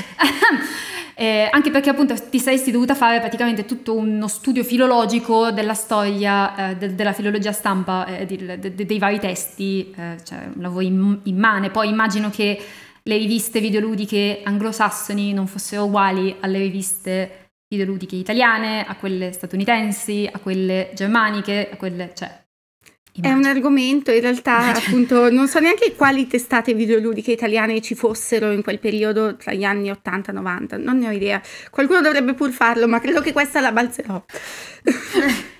Eh, 1.19 1.49
anche 1.51 1.69
perché 1.69 1.89
appunto 1.89 2.15
ti 2.29 2.39
saresti 2.39 2.71
dovuta 2.71 2.95
fare 2.95 3.19
praticamente 3.19 3.65
tutto 3.65 3.93
uno 3.93 4.29
studio 4.29 4.63
filologico 4.63 5.51
della 5.51 5.73
storia, 5.73 6.69
eh, 6.69 6.75
de- 6.77 6.95
della 6.95 7.11
filologia 7.11 7.51
stampa, 7.51 8.05
eh, 8.05 8.25
de- 8.25 8.57
de- 8.57 8.85
dei 8.85 8.99
vari 8.99 9.19
testi, 9.19 9.93
eh, 9.97 10.15
cioè 10.23 10.47
un 10.55 10.61
lavoro 10.61 10.79
im- 10.85 11.19
immane. 11.23 11.71
Poi 11.71 11.89
immagino 11.89 12.29
che 12.29 12.57
le 13.03 13.17
riviste 13.17 13.59
videoludiche 13.59 14.39
anglosassoni 14.45 15.33
non 15.33 15.45
fossero 15.47 15.83
uguali 15.85 16.37
alle 16.39 16.59
riviste 16.59 17.51
videoludiche 17.67 18.15
italiane, 18.15 18.85
a 18.85 18.95
quelle 18.95 19.33
statunitensi, 19.33 20.29
a 20.31 20.39
quelle 20.39 20.91
germaniche, 20.95 21.69
a 21.69 21.75
quelle... 21.75 22.11
cioè 22.15 22.38
è 23.21 23.31
un 23.31 23.45
argomento, 23.45 24.11
in 24.11 24.21
realtà 24.21 24.73
appunto 24.73 25.29
non 25.31 25.47
so 25.47 25.59
neanche 25.59 25.95
quali 25.95 26.27
testate 26.27 26.73
videoludiche 26.73 27.31
italiane 27.31 27.81
ci 27.81 27.95
fossero 27.95 28.51
in 28.51 28.61
quel 28.61 28.79
periodo 28.79 29.35
tra 29.35 29.53
gli 29.53 29.63
anni 29.63 29.89
80 29.89 30.31
e 30.31 30.33
90, 30.33 30.77
non 30.77 30.97
ne 30.97 31.07
ho 31.07 31.11
idea. 31.11 31.41
Qualcuno 31.69 32.01
dovrebbe 32.01 32.33
pur 32.33 32.51
farlo, 32.51 32.87
ma 32.87 32.99
credo 32.99 33.21
che 33.21 33.31
questa 33.31 33.59
la 33.59 33.71
balzerò. 33.71 34.23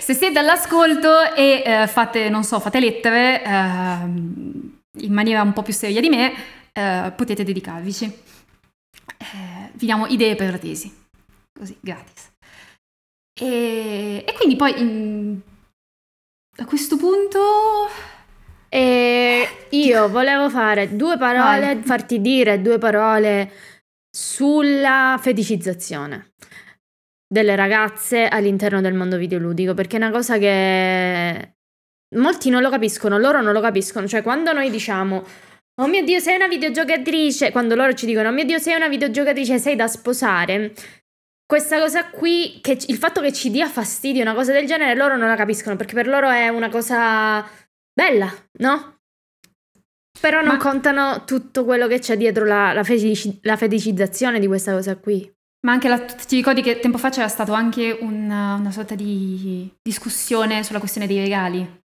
Se 0.00 0.12
siete 0.14 0.38
all'ascolto 0.38 1.32
e 1.34 1.62
eh, 1.64 1.86
fate, 1.86 2.28
non 2.28 2.44
so, 2.44 2.60
fate 2.60 2.78
lettere 2.78 3.42
eh, 3.42 3.48
in 3.48 5.12
maniera 5.12 5.40
un 5.42 5.52
po' 5.52 5.62
più 5.62 5.72
seria 5.72 6.00
di 6.00 6.10
me, 6.10 6.32
eh, 6.72 7.12
potete 7.16 7.44
dedicarvici. 7.44 8.04
Eh, 8.04 9.70
vi 9.72 9.86
diamo 9.86 10.06
idee 10.06 10.34
per 10.34 10.50
la 10.50 10.58
tesi, 10.58 10.92
così, 11.58 11.76
gratis. 11.80 12.30
E, 13.40 14.24
e 14.26 14.32
quindi 14.34 14.56
poi... 14.56 14.80
In, 14.80 15.40
a 16.56 16.64
questo 16.64 16.96
punto... 16.96 18.10
E 18.74 19.66
io 19.68 20.08
volevo 20.08 20.48
fare 20.48 20.96
due 20.96 21.18
parole, 21.18 21.74
Vai. 21.74 21.82
farti 21.82 22.22
dire 22.22 22.62
due 22.62 22.78
parole 22.78 23.50
sulla 24.10 25.18
feticizzazione 25.20 26.32
delle 27.28 27.54
ragazze 27.54 28.28
all'interno 28.28 28.80
del 28.80 28.94
mondo 28.94 29.18
videoludico, 29.18 29.74
perché 29.74 29.96
è 29.96 30.00
una 30.00 30.10
cosa 30.10 30.38
che 30.38 31.56
molti 32.16 32.48
non 32.48 32.62
lo 32.62 32.70
capiscono, 32.70 33.18
loro 33.18 33.42
non 33.42 33.52
lo 33.52 33.60
capiscono, 33.60 34.08
cioè 34.08 34.22
quando 34.22 34.54
noi 34.54 34.70
diciamo 34.70 35.22
Oh 35.80 35.86
mio 35.86 36.04
Dio, 36.04 36.18
sei 36.18 36.36
una 36.36 36.48
videogiocatrice, 36.48 37.50
quando 37.50 37.74
loro 37.74 37.94
ci 37.94 38.04
dicono 38.04 38.28
Oh 38.28 38.32
mio 38.32 38.44
Dio, 38.44 38.58
sei 38.58 38.76
una 38.76 38.88
videogiocatrice, 38.88 39.58
sei 39.58 39.74
da 39.74 39.86
sposare, 39.86 40.72
questa 41.52 41.78
cosa 41.78 42.08
qui, 42.08 42.60
che 42.62 42.78
il 42.86 42.96
fatto 42.96 43.20
che 43.20 43.30
ci 43.30 43.50
dia 43.50 43.68
fastidio 43.68 44.22
una 44.22 44.32
cosa 44.32 44.52
del 44.52 44.64
genere, 44.64 44.94
loro 44.94 45.18
non 45.18 45.28
la 45.28 45.36
capiscono 45.36 45.76
perché 45.76 45.92
per 45.92 46.06
loro 46.06 46.30
è 46.30 46.48
una 46.48 46.70
cosa 46.70 47.46
bella, 47.92 48.32
no? 48.60 49.00
Però 50.18 50.40
non 50.40 50.56
Ma... 50.56 50.56
contano 50.56 51.24
tutto 51.26 51.66
quello 51.66 51.88
che 51.88 51.98
c'è 51.98 52.16
dietro 52.16 52.46
la, 52.46 52.72
la, 52.72 52.82
fetici, 52.82 53.38
la, 53.42 53.58
feticizzazione 53.58 54.40
di 54.40 54.46
questa 54.46 54.72
cosa 54.72 54.96
qui. 54.96 55.30
Ma 55.66 55.72
anche 55.72 55.88
la, 55.88 55.98
ti 56.00 56.36
ricordi 56.36 56.62
che 56.62 56.80
tempo 56.80 56.96
fa 56.96 57.10
c'era 57.10 57.28
stata 57.28 57.54
anche 57.54 57.98
una, 58.00 58.54
una, 58.54 58.70
sorta 58.70 58.94
di 58.94 59.70
discussione 59.82 60.64
sulla 60.64 60.78
questione 60.78 61.06
dei 61.06 61.18
regali? 61.18 61.82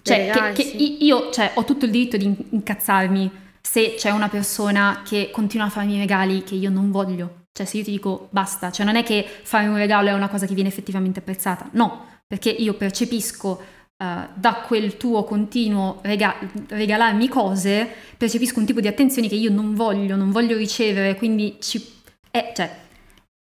Cioè, 0.00 0.28
regali, 0.28 0.54
che, 0.54 0.62
sì. 0.62 0.74
che 0.74 1.04
io 1.04 1.30
cioè, 1.30 1.50
ho 1.52 1.64
tutto 1.64 1.84
il 1.84 1.90
diritto 1.90 2.16
di 2.16 2.34
incazzarmi 2.48 3.30
se 3.60 3.92
c'è 3.98 4.08
una 4.08 4.30
persona 4.30 5.02
che 5.04 5.28
continua 5.30 5.66
a 5.66 5.70
farmi 5.70 5.98
regali 5.98 6.44
che 6.44 6.54
io 6.54 6.70
non 6.70 6.90
voglio. 6.90 7.44
Cioè 7.56 7.64
se 7.64 7.78
io 7.78 7.84
ti 7.84 7.90
dico 7.90 8.28
basta, 8.32 8.70
cioè 8.70 8.84
non 8.84 8.96
è 8.96 9.02
che 9.02 9.26
fare 9.26 9.66
un 9.66 9.78
regalo 9.78 10.10
è 10.10 10.12
una 10.12 10.28
cosa 10.28 10.44
che 10.44 10.52
viene 10.52 10.68
effettivamente 10.68 11.20
apprezzata, 11.20 11.70
no, 11.72 12.04
perché 12.26 12.50
io 12.50 12.74
percepisco 12.74 13.48
uh, 13.96 14.04
da 14.34 14.54
quel 14.66 14.98
tuo 14.98 15.24
continuo 15.24 16.00
rega- 16.02 16.36
regalarmi 16.68 17.28
cose, 17.28 17.90
percepisco 18.14 18.58
un 18.58 18.66
tipo 18.66 18.80
di 18.80 18.88
attenzioni 18.88 19.26
che 19.26 19.36
io 19.36 19.50
non 19.50 19.74
voglio, 19.74 20.16
non 20.16 20.30
voglio 20.32 20.54
ricevere, 20.54 21.16
quindi 21.16 21.56
ci, 21.60 21.82
è, 22.30 22.52
cioè, 22.54 22.76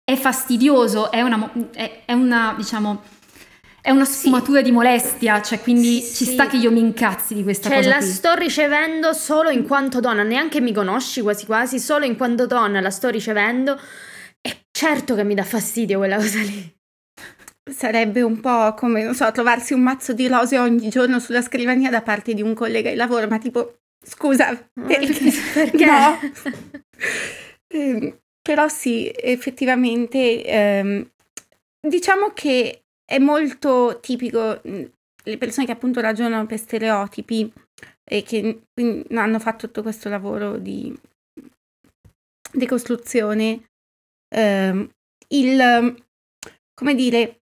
è 0.05 0.17
fastidioso, 0.17 1.11
è 1.11 1.23
una, 1.23 1.51
è, 1.73 2.03
è 2.05 2.13
una 2.13 2.53
diciamo, 2.59 3.01
è 3.85 3.91
una 3.91 4.07
sfumatura 4.07 4.61
sì. 4.61 4.65
di 4.65 4.71
molestia, 4.71 5.43
cioè 5.43 5.61
quindi 5.61 6.01
sì. 6.01 6.25
ci 6.25 6.33
sta 6.33 6.47
che 6.47 6.57
io 6.57 6.73
mi 6.73 6.81
incazzi 6.81 7.35
di 7.35 7.43
questa 7.43 7.69
cioè, 7.69 7.77
cosa. 7.77 7.91
Cioè, 7.91 8.01
la 8.01 8.07
qui. 8.07 8.15
sto 8.15 8.35
ricevendo 8.35 9.13
solo 9.13 9.51
in 9.51 9.67
quanto 9.67 10.01
donna, 10.01 10.23
neanche 10.23 10.63
mi 10.63 10.73
conosci 10.73 11.21
quasi 11.21 11.45
quasi, 11.45 11.79
solo 11.79 12.07
in 12.07 12.17
quanto 12.17 12.47
donna 12.47 12.81
la 12.81 12.89
sto 12.89 13.11
ricevendo. 13.11 13.79
E 14.41 14.65
certo 14.71 15.15
che 15.15 15.23
mi 15.23 15.35
dà 15.35 15.43
fastidio 15.43 15.99
quella 15.99 16.17
cosa 16.17 16.39
lì. 16.39 16.75
Sarebbe 17.71 18.23
un 18.23 18.41
po' 18.41 18.73
come, 18.73 19.03
non 19.03 19.15
so, 19.15 19.31
trovarsi 19.33 19.75
un 19.75 19.83
mazzo 19.83 20.15
di 20.15 20.29
rose 20.29 20.59
ogni 20.59 20.89
giorno 20.89 21.19
sulla 21.19 21.43
scrivania 21.43 21.91
da 21.91 22.01
parte 22.01 22.33
di 22.33 22.41
un 22.41 22.55
collega 22.55 22.89
di 22.89 22.97
lavoro, 22.97 23.27
ma 23.29 23.37
tipo, 23.37 23.81
scusa, 24.03 24.49
perché? 24.73 25.31
perché? 25.53 25.85
No. 25.85 26.21
eh, 27.69 28.19
però 28.41 28.67
sì, 28.69 29.13
effettivamente, 29.15 30.43
ehm, 30.43 31.07
diciamo 31.87 32.31
che 32.33 32.84
è 33.15 33.19
molto 33.19 34.01
tipico 34.01 34.61
le 34.63 35.39
persone 35.39 35.67
che 35.67 35.73
appunto 35.73 36.01
ragionano 36.01 36.47
per 36.47 36.59
stereotipi 36.59 37.53
e 38.03 38.23
che 38.25 38.63
hanno 39.15 39.39
fatto 39.39 39.67
tutto 39.67 39.83
questo 39.83 40.09
lavoro 40.09 40.59
di 40.59 40.93
decostruzione, 42.53 43.69
eh, 44.35 44.89
il, 45.29 46.05
come 46.75 46.95
dire, 46.97 47.39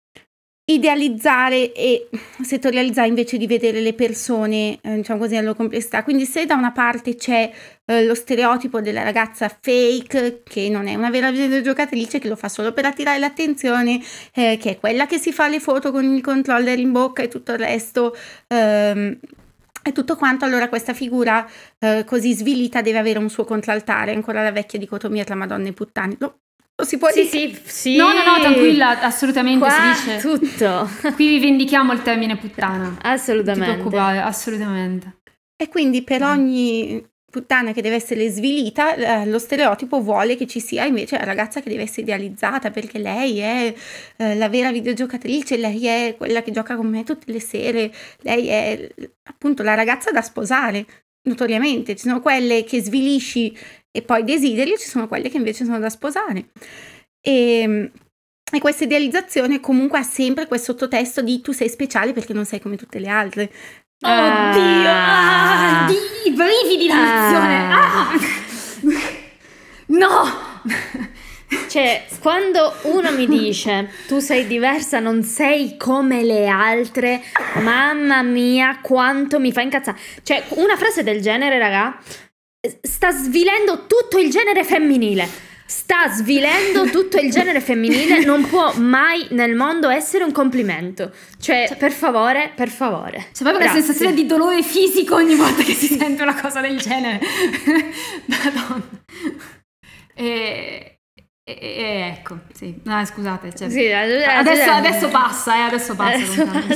idealizzare 0.69 1.73
e 1.73 2.09
settorializzare 2.43 3.07
invece 3.07 3.37
di 3.37 3.47
vedere 3.47 3.81
le 3.81 3.95
persone, 3.95 4.79
eh, 4.83 4.97
diciamo 4.97 5.21
così, 5.21 5.35
nella 5.35 5.47
loro 5.47 5.57
complessità. 5.57 6.03
Quindi 6.03 6.25
se 6.25 6.45
da 6.45 6.55
una 6.55 6.73
parte 6.73 7.15
c'è 7.15 7.51
eh, 7.85 8.05
lo 8.05 8.15
stereotipo 8.15 8.81
della 8.81 9.05
ragazza 9.05 9.49
fake, 9.49 10.43
che 10.43 10.69
non 10.69 10.89
è 10.89 10.95
una 10.97 11.11
vera 11.11 11.31
videogiocatrice, 11.31 12.19
che 12.19 12.29
lo 12.29 12.37
fa 12.37 12.49
solo 12.49 12.73
per 12.73 12.85
attirare 12.85 13.19
l'attenzione, 13.19 14.01
eh, 14.35 14.59
che 14.61 14.71
è 14.71 14.79
quella 14.79 15.07
che 15.07 15.19
si 15.19 15.33
fa 15.33 15.47
le 15.49 15.61
foto 15.61 15.93
con 15.93 16.05
il 16.05 16.21
controller 16.21 16.79
in 16.79 16.91
bocca 16.91 17.23
e 17.23 17.29
tutto 17.29 17.53
il 17.53 17.59
resto, 17.59 18.17
ehm, 18.49 19.19
e 19.85 19.93
tutto 19.93 20.17
quanto, 20.17 20.45
allora 20.45 20.69
questa 20.69 20.95
figura 20.95 21.49
eh, 21.79 22.03
così 22.05 22.35
svilita 22.35 22.83
deve 22.83 22.99
avere 22.99 23.21
un 23.21 23.31
suo 23.31 23.45
contraltare, 23.45 24.13
ancora 24.13 24.43
la 24.43 24.51
vecchia 24.51 24.81
dicotomia 24.81 25.23
tra 25.23 25.37
Madonna 25.37 25.69
e 25.69 25.73
puttane. 25.73 26.17
Lo, 26.19 26.41
lo 26.46 26.46
si 26.85 26.99
può 26.99 27.09
sì, 27.09 27.29
dire? 27.31 27.55
Sì, 27.55 27.61
sì. 27.65 27.97
No, 27.97 28.13
no, 28.13 28.23
no, 28.23 28.39
tranquilla, 28.39 29.01
assolutamente 29.01 29.59
Qua 29.59 29.95
si 29.95 30.11
dice. 30.11 30.19
tutto. 30.19 30.91
Qui 31.15 31.29
rivendichiamo 31.29 31.93
il 31.93 32.03
termine 32.03 32.37
puttana. 32.37 32.99
Assolutamente. 33.03 33.67
Non 33.67 33.77
ti 33.77 33.81
preoccupare, 33.81 34.21
assolutamente. 34.21 35.21
E 35.57 35.69
quindi 35.69 36.03
per 36.03 36.23
ogni 36.23 37.03
puttana 37.31 37.73
che 37.73 37.83
deve 37.83 37.97
essere 37.97 38.29
svilita, 38.29 38.95
eh, 38.95 39.27
lo 39.27 39.39
stereotipo 39.39 40.01
vuole 40.01 40.37
che 40.37 40.47
ci 40.47 40.61
sia 40.61 40.85
invece 40.85 41.19
la 41.19 41.25
ragazza 41.25 41.61
che 41.61 41.69
deve 41.69 41.83
essere 41.83 42.03
idealizzata 42.03 42.71
perché 42.71 42.99
lei 42.99 43.39
è 43.39 43.75
eh, 44.17 44.35
la 44.37 44.49
vera 44.49 44.71
videogiocatrice, 44.73 45.57
lei 45.57 45.87
è 45.87 46.15
quella 46.17 46.43
che 46.43 46.51
gioca 46.51 46.77
con 46.77 46.87
me 46.87 47.05
tutte 47.05 47.31
le 47.33 47.41
sere, 47.41 47.93
lei 48.21 48.49
è 48.49 48.89
appunto 49.25 49.63
la 49.63 49.75
ragazza 49.75 50.11
da 50.11 50.23
sposare. 50.23 50.87
Notoriamente 51.27 51.97
ci 51.97 52.07
sono 52.07 52.21
quelle 52.21 52.65
che 52.65 52.81
svilisci 52.81 53.57
e 53.97 54.03
poi 54.03 54.25
desideri, 54.25 54.77
ci 54.79 54.89
sono 54.89 55.09
quelle 55.09 55.31
che 55.31 55.39
invece 55.39 55.65
sono 55.65 55.79
da 55.79 55.89
sposare. 55.89 56.51
E, 57.21 57.91
e 58.53 58.61
questa 58.61 58.85
idealizzazione 58.85 59.59
comunque 59.59 59.99
ha 59.99 60.03
sempre 60.03 60.47
quel 60.47 60.61
sottotesto 60.61 61.23
di 61.23 61.41
tu 61.41 61.53
sei 61.53 61.71
speciale 61.71 62.13
perché 62.13 62.35
non 62.35 62.45
sei 62.45 62.61
come 62.61 62.77
tutte 62.77 62.99
le 62.99 63.09
altre. 63.09 63.51
Oddio! 64.01 64.89
Ah. 64.89 65.85
Ah, 65.85 65.87
di 65.87 66.31
brividi 66.31 66.87
d'emozione! 66.87 67.73
Ah. 67.73 68.11
Ah. 68.11 68.19
No! 69.87 70.45
Cioè, 71.69 72.07
quando 72.21 72.75
uno 72.83 73.13
mi 73.13 73.27
dice 73.27 73.91
tu 74.09 74.19
sei 74.19 74.47
diversa, 74.47 74.99
non 74.99 75.23
sei 75.23 75.77
come 75.77 76.23
le 76.25 76.49
altre, 76.49 77.23
mamma 77.63 78.23
mia, 78.23 78.81
quanto 78.83 79.39
mi 79.39 79.53
fa 79.53 79.63
incazzare. 79.63 79.99
Cioè, 80.23 80.45
una 80.51 80.77
frase 80.77 81.03
del 81.03 81.21
genere, 81.21 81.59
raga, 81.59 81.99
sta 82.83 83.11
svilendo 83.13 83.87
tutto 83.87 84.19
il 84.19 84.31
genere 84.31 84.65
femminile. 84.65 85.29
Sta 85.69 86.09
svilendo 86.09 86.85
tutto 86.91 87.19
il 87.19 87.29
genere 87.31 87.61
femminile, 87.61 88.25
non 88.25 88.47
può 88.47 88.73
mai 88.75 89.27
nel 89.31 89.57
mondo 89.57 89.89
essere 89.89 90.23
un 90.23 90.31
complimento. 90.31 91.11
Cioè, 91.41 91.75
per 91.77 91.91
favore, 91.91 92.53
per 92.55 92.69
favore. 92.69 93.29
C'è 93.33 93.43
proprio 93.43 93.65
una 93.65 93.73
sensazione 93.73 94.15
di 94.15 94.27
dolore 94.27 94.63
fisico 94.63 95.17
ogni 95.17 95.35
volta 95.35 95.63
che 95.65 95.73
si 95.75 95.87
sente 95.89 96.23
una 96.23 96.41
cosa 96.41 96.61
del 96.61 96.79
genere. 96.79 97.21
Madonna. 98.27 98.89
E, 100.15 100.99
e- 101.45 101.59
e 101.59 102.15
ecco, 102.17 102.39
sì. 102.55 102.81
No, 102.85 103.05
scusate. 103.05 103.53
cioè- 103.55 103.69
Sì, 103.69 103.85
eh, 103.85 103.93
adesso, 103.93 104.63
eh, 104.71 104.73
adesso 104.73 105.09
passa, 105.09 105.57
eh, 105.57 105.61
adesso 105.63 105.95
passa. 105.97 106.15
Adesso 106.15 106.45
lontano. 106.45 106.75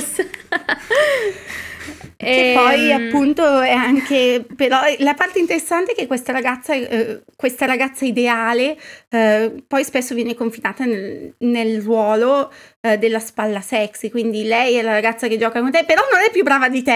Che 2.23 2.51
poi 2.53 2.91
Ehm, 2.91 3.07
appunto 3.07 3.61
è 3.61 3.71
anche, 3.71 4.45
però 4.55 4.79
la 4.99 5.13
parte 5.15 5.39
interessante 5.39 5.93
è 5.93 5.95
che 5.95 6.05
questa 6.05 6.31
ragazza, 6.31 6.73
eh, 6.73 7.23
questa 7.35 7.65
ragazza 7.65 8.05
ideale 8.05 8.77
eh, 9.09 9.63
poi 9.67 9.83
spesso 9.83 10.13
viene 10.13 10.35
confinata 10.35 10.85
nel, 10.85 11.33
nel 11.39 11.81
ruolo 11.81 12.51
eh, 12.81 12.97
della 12.97 13.19
spalla 13.19 13.61
sexy, 13.61 14.09
quindi 14.09 14.43
lei 14.43 14.75
è 14.75 14.81
la 14.81 14.91
ragazza 14.93 15.27
che 15.27 15.37
gioca 15.37 15.59
con 15.61 15.71
te, 15.71 15.83
però 15.83 16.01
non 16.11 16.21
è 16.21 16.29
più 16.31 16.43
brava 16.43 16.69
di 16.69 16.83
te, 16.83 16.91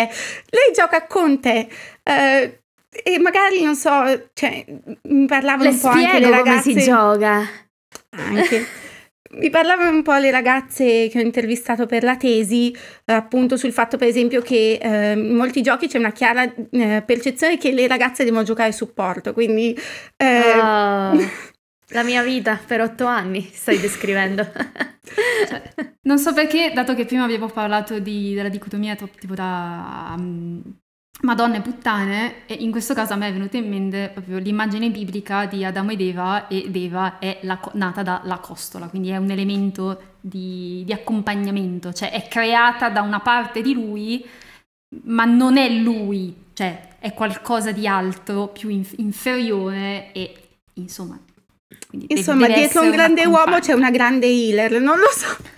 lei 0.49 0.73
gioca 0.73 1.05
con 1.07 1.39
te. 1.39 1.67
eh, 2.03 2.59
e 3.03 3.19
magari 3.19 3.61
non 3.61 3.75
so, 3.75 4.29
cioè, 4.33 4.63
mi 5.03 5.25
parlavano 5.25 5.63
Le 5.63 5.69
un 5.75 5.79
po' 5.79 5.87
anche 5.87 6.01
le 6.01 6.07
spiego 6.07 6.27
come 6.27 6.37
ragazze 6.37 6.71
si 6.71 6.83
gioca. 6.83 7.49
anche. 8.11 8.65
Mi 9.37 9.49
parlavano 9.49 9.89
un 9.89 10.01
po' 10.01 10.13
le 10.15 10.31
ragazze 10.31 11.09
che 11.09 11.17
ho 11.19 11.21
intervistato 11.21 11.85
per 11.85 12.03
la 12.03 12.15
tesi, 12.15 12.73
appunto 13.05 13.57
sul 13.57 13.73
fatto 13.73 13.97
per 13.97 14.07
esempio 14.07 14.41
che 14.41 14.77
eh, 14.81 15.11
in 15.11 15.35
molti 15.35 15.61
giochi 15.61 15.87
c'è 15.87 15.97
una 15.97 16.11
chiara 16.13 16.43
eh, 16.71 17.03
percezione 17.05 17.57
che 17.57 17.71
le 17.71 17.85
ragazze 17.87 18.23
devono 18.23 18.43
giocare 18.43 18.71
supporto, 18.71 19.33
quindi 19.33 19.77
eh, 20.15 20.39
Oh, 20.57 21.17
la 21.89 22.03
mia 22.03 22.23
vita 22.23 22.59
per 22.65 22.81
otto 22.81 23.05
anni 23.05 23.41
stai 23.51 23.79
descrivendo. 23.79 24.43
Cioè, 25.47 25.61
non 26.03 26.17
so 26.17 26.33
perché, 26.33 26.71
dato 26.73 26.95
che 26.95 27.05
prima 27.05 27.23
abbiamo 27.23 27.47
parlato 27.47 27.99
di- 27.99 28.33
della 28.33 28.49
dicotomia 28.49 28.95
to- 28.95 29.09
tipo 29.19 29.33
da 29.33 30.15
mm, 30.17 30.59
Madonna 31.21 31.55
e 31.55 31.61
puttane, 31.61 32.45
e 32.45 32.55
in 32.55 32.71
questo 32.71 32.93
caso 32.93 33.13
a 33.13 33.15
me 33.15 33.29
è 33.29 33.33
venuta 33.33 33.57
in 33.57 33.67
mente 33.69 34.11
proprio 34.13 34.37
l'immagine 34.37 34.89
biblica 34.89 35.45
di 35.45 35.63
Adamo 35.63 35.91
ed 35.91 36.01
Eva, 36.01 36.47
ed 36.47 36.75
Eva 36.75 37.19
è 37.19 37.39
la 37.43 37.59
nata 37.73 38.03
dalla 38.03 38.37
costola, 38.39 38.87
quindi 38.87 39.09
è 39.09 39.17
un 39.17 39.31
elemento 39.31 40.15
di, 40.19 40.83
di 40.85 40.93
accompagnamento, 40.93 41.93
cioè 41.93 42.11
è 42.11 42.27
creata 42.27 42.89
da 42.89 43.01
una 43.01 43.21
parte 43.21 43.61
di 43.61 43.73
lui, 43.73 44.25
ma 45.03 45.25
non 45.25 45.57
è 45.57 45.69
lui, 45.69 46.35
cioè 46.53 46.97
è 46.99 47.13
qualcosa 47.13 47.71
di 47.71 47.87
altro, 47.87 48.47
più 48.47 48.69
inf- 48.69 48.97
inferiore 48.97 50.11
e 50.11 50.33
insomma... 50.73 51.17
insomma 51.91 52.47
dietro 52.47 52.81
un 52.81 52.91
grande 52.91 53.25
uomo 53.25 53.59
c'è 53.59 53.73
una 53.73 53.89
grande 53.89 54.27
healer, 54.27 54.79
non 54.81 54.99
lo 54.99 55.09
so. 55.11 55.53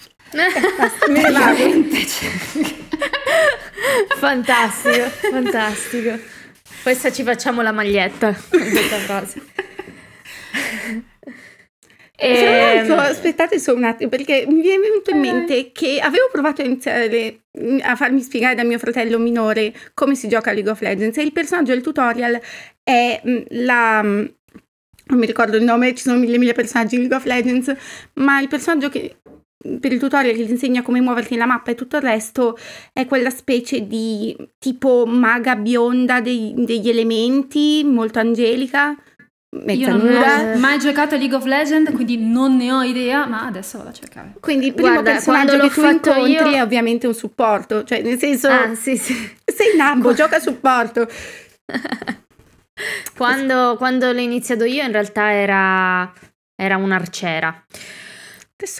Veramente, 1.07 2.05
cioè. 2.05 2.29
fantastico, 4.17 5.05
fantastico. 5.31 6.17
Questa 6.83 7.11
ci 7.11 7.23
facciamo 7.23 7.61
la 7.61 7.71
maglietta 7.71 8.35
questa 8.49 8.97
frase. 8.97 9.41
Tra 12.17 12.49
l'altro, 12.49 12.93
Ehm, 12.95 12.99
aspettate 12.99 13.59
solo 13.59 13.77
un 13.77 13.83
attimo, 13.83 14.09
perché 14.09 14.45
mi 14.47 14.61
viene 14.61 14.81
venuto 14.81 15.11
in 15.11 15.19
mente 15.19 15.71
che 15.71 15.99
avevo 15.99 16.29
provato 16.31 16.61
a 16.61 16.65
iniziare 16.65 17.41
a 17.81 17.95
farmi 17.95 18.21
spiegare 18.21 18.55
da 18.55 18.63
mio 18.63 18.79
fratello 18.79 19.19
minore 19.19 19.73
come 19.93 20.15
si 20.15 20.27
gioca 20.27 20.49
a 20.49 20.53
League 20.53 20.71
of 20.71 20.81
Legends 20.81 21.17
e 21.17 21.21
il 21.21 21.31
personaggio 21.31 21.73
del 21.73 21.81
tutorial 21.81 22.39
è 22.83 23.21
mh, 23.23 23.41
la... 23.49 24.01
mh, 24.01 24.33
non 25.09 25.19
mi 25.19 25.25
ricordo 25.27 25.57
il 25.57 25.63
nome, 25.63 25.93
ci 25.93 26.03
sono 26.03 26.17
mille 26.17 26.37
mille 26.37 26.53
personaggi 26.53 26.95
in 26.95 27.01
League 27.01 27.17
of 27.17 27.25
Legends, 27.25 27.75
ma 28.13 28.41
il 28.41 28.47
personaggio 28.47 28.89
che 28.89 29.17
per 29.79 29.91
il 29.91 29.99
tutorial 29.99 30.35
che 30.35 30.45
ti 30.45 30.51
insegna 30.51 30.81
come 30.81 31.01
muoverti 31.01 31.33
nella 31.33 31.45
mappa 31.45 31.71
e 31.71 31.75
tutto 31.75 31.95
il 31.97 32.01
resto 32.03 32.57
è 32.93 33.05
quella 33.05 33.29
specie 33.29 33.87
di 33.87 34.35
tipo 34.57 35.05
maga 35.05 35.55
bionda 35.55 36.21
dei- 36.21 36.53
degli 36.55 36.89
elementi, 36.89 37.83
molto 37.85 38.19
angelica, 38.19 38.95
mezza 39.63 39.89
Io 39.91 39.95
non 39.97 40.05
nuda. 40.05 40.53
ho 40.53 40.57
mai 40.57 40.77
giocato 40.79 41.15
a 41.15 41.17
League 41.17 41.35
of 41.35 41.45
Legends, 41.45 41.91
quindi 41.93 42.17
non 42.17 42.57
ne 42.57 42.71
ho 42.71 42.83
idea, 42.83 43.25
ma 43.25 43.45
adesso 43.45 43.77
vado 43.77 43.89
a 43.89 43.93
cercare. 43.93 44.33
Quindi 44.39 44.67
il 44.67 44.73
primo 44.73 44.91
Guarda, 44.91 45.11
personaggio 45.11 45.45
quando 45.45 45.51
che 45.51 45.67
l'ho 45.67 45.73
tu 45.73 45.81
fatto 45.81 46.09
incontri 46.19 46.49
io- 46.51 46.57
è 46.57 46.61
ovviamente 46.61 47.07
un 47.07 47.13
supporto, 47.13 47.83
cioè 47.83 48.01
nel 48.01 48.17
senso 48.19 48.47
ah, 48.49 48.75
sì, 48.75 48.97
sì. 48.97 49.13
sei 49.45 49.75
nabbo, 49.75 50.13
gioca 50.13 50.39
supporto. 50.39 51.07
Quando, 53.15 53.75
quando 53.77 54.11
l'ho 54.11 54.19
iniziato 54.19 54.63
io 54.63 54.83
in 54.83 54.91
realtà 54.91 55.31
era, 55.31 56.13
era 56.55 56.77
un'arciera. 56.77 57.65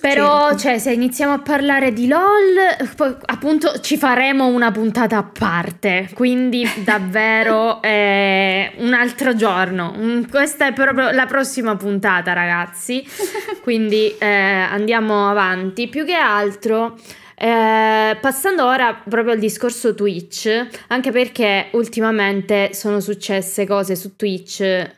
Però, 0.02 0.58
cioè, 0.58 0.80
se 0.80 0.92
iniziamo 0.92 1.34
a 1.34 1.40
parlare 1.40 1.94
di 1.94 2.08
LOL, 2.08 2.96
poi 2.96 3.16
appunto 3.26 3.80
ci 3.80 3.96
faremo 3.96 4.48
una 4.48 4.72
puntata 4.72 5.18
a 5.18 5.24
parte. 5.24 6.10
Quindi, 6.16 6.68
davvero, 6.84 7.80
eh, 7.84 8.72
un 8.78 8.94
altro 8.94 9.36
giorno. 9.36 9.94
Questa 10.32 10.66
è 10.66 10.74
proprio 10.74 11.12
la 11.12 11.28
prossima 11.28 11.76
puntata, 11.76 12.34
ragazzi. 12.34 13.06
Quindi 13.62 14.16
eh, 14.18 14.26
andiamo 14.26 15.30
avanti. 15.30 15.88
Più 15.90 16.06
che 16.06 16.16
altro. 16.16 16.98
eh, 17.40 18.18
passando 18.20 18.66
ora 18.66 18.96
proprio 19.08 19.34
al 19.34 19.40
discorso 19.40 19.94
Twitch, 19.94 20.70
anche 20.88 21.12
perché 21.12 21.68
ultimamente 21.74 22.74
sono 22.74 23.00
successe 23.00 23.68
cose 23.68 23.96
su 23.96 24.16
Twitch 24.16 24.96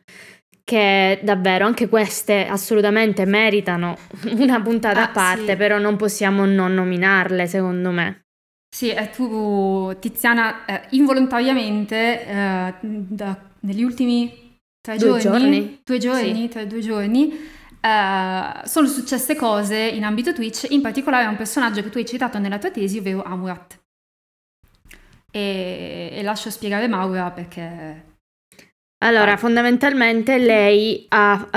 che 0.69 1.19
davvero 1.23 1.65
anche 1.65 1.89
queste 1.89 2.45
assolutamente 2.45 3.25
meritano 3.25 3.97
una 4.37 4.61
puntata 4.61 4.99
Ah, 4.99 5.03
a 5.05 5.09
parte, 5.09 5.51
sì. 5.51 5.55
però 5.55 5.79
non 5.79 5.95
possiamo 5.95 6.45
non 6.45 6.75
nominarle, 6.75 7.47
secondo 7.47 7.89
me. 7.89 8.21
Sì, 8.69 8.91
e 8.91 9.09
tu, 9.09 9.95
Tiziana, 9.99 10.65
eh, 10.65 10.81
involontariamente, 10.91 12.23
eh, 12.23 12.73
da- 12.81 13.39
negli 13.61 13.81
ultimi 13.83 14.57
tre 14.79 14.95
Due 14.97 15.19
giorni, 15.19 15.21
giorni? 15.21 15.81
due 15.83 15.97
giorni, 15.97 16.41
Sì. 16.43 16.47
tre, 16.49 16.67
due 16.67 16.79
giorni, 16.81 17.31
eh, 17.81 18.61
sono 18.65 18.85
successe 18.87 19.35
cose 19.35 19.75
in 19.75 20.03
ambito 20.03 20.33
Twitch, 20.33 20.67
in 20.69 20.81
particolare 20.81 21.25
a 21.25 21.29
un 21.29 21.35
personaggio 21.35 21.81
che 21.81 21.89
tu 21.89 21.97
hai 21.97 22.05
citato 22.05 22.37
nella 22.37 22.59
tua 22.59 22.69
tesi, 22.69 22.99
ovvero 22.99 23.23
Amurat. 23.23 23.79
E, 25.31 26.09
e 26.13 26.21
lascio 26.21 26.51
spiegare 26.51 26.87
Maura 26.87 27.31
perché... 27.31 28.05
Allora, 29.01 29.37
fondamentalmente 29.37 30.37
lei 30.37 31.05
ha 31.09 31.47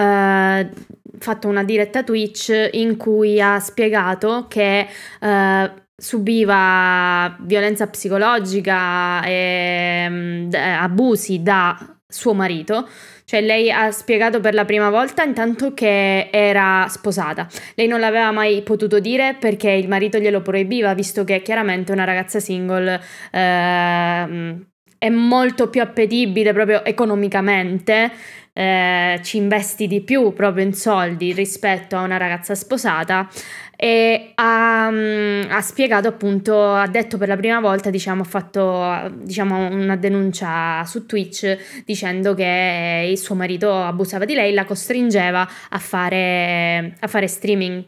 eh, 0.60 0.70
fatto 1.18 1.48
una 1.48 1.64
diretta 1.64 2.04
Twitch 2.04 2.70
in 2.72 2.96
cui 2.96 3.40
ha 3.40 3.58
spiegato 3.58 4.46
che 4.48 4.86
eh, 5.20 5.72
subiva 5.96 7.36
violenza 7.40 7.88
psicologica 7.88 9.24
e 9.24 10.06
mm, 10.08 10.48
d- 10.50 10.54
abusi 10.54 11.42
da 11.42 11.96
suo 12.06 12.32
marito. 12.32 12.88
Cioè 13.24 13.40
lei 13.40 13.72
ha 13.72 13.90
spiegato 13.90 14.40
per 14.40 14.54
la 14.54 14.64
prima 14.64 14.90
volta 14.90 15.24
intanto 15.24 15.74
che 15.74 16.28
era 16.30 16.86
sposata. 16.88 17.48
Lei 17.74 17.88
non 17.88 17.98
l'aveva 18.00 18.30
mai 18.30 18.62
potuto 18.62 19.00
dire 19.00 19.36
perché 19.38 19.70
il 19.70 19.88
marito 19.88 20.18
glielo 20.18 20.42
proibiva, 20.42 20.94
visto 20.94 21.24
che 21.24 21.42
chiaramente 21.42 21.90
una 21.92 22.04
ragazza 22.04 22.38
single 22.40 23.00
ehm, 23.32 24.71
è 25.02 25.08
molto 25.08 25.68
più 25.68 25.82
appetibile 25.82 26.52
proprio 26.52 26.84
economicamente, 26.84 28.12
eh, 28.52 29.18
ci 29.24 29.36
investi 29.36 29.88
di 29.88 30.00
più 30.00 30.32
proprio 30.32 30.64
in 30.64 30.74
soldi 30.74 31.32
rispetto 31.32 31.96
a 31.96 32.02
una 32.02 32.18
ragazza 32.18 32.54
sposata. 32.54 33.28
E 33.74 34.30
ha, 34.36 34.88
mm, 34.92 35.42
ha 35.50 35.60
spiegato 35.60 36.06
appunto, 36.06 36.72
ha 36.72 36.86
detto 36.86 37.18
per 37.18 37.26
la 37.26 37.36
prima 37.36 37.58
volta, 37.58 37.90
diciamo, 37.90 38.22
ha 38.22 38.24
fatto 38.24 39.12
diciamo, 39.24 39.70
una 39.72 39.96
denuncia 39.96 40.84
su 40.84 41.04
Twitch 41.04 41.82
dicendo 41.84 42.34
che 42.34 43.08
il 43.10 43.18
suo 43.18 43.34
marito 43.34 43.74
abusava 43.74 44.24
di 44.24 44.34
lei, 44.34 44.54
la 44.54 44.64
costringeva 44.64 45.48
a 45.70 45.78
fare, 45.78 46.94
a 47.00 47.08
fare 47.08 47.26
streaming 47.26 47.84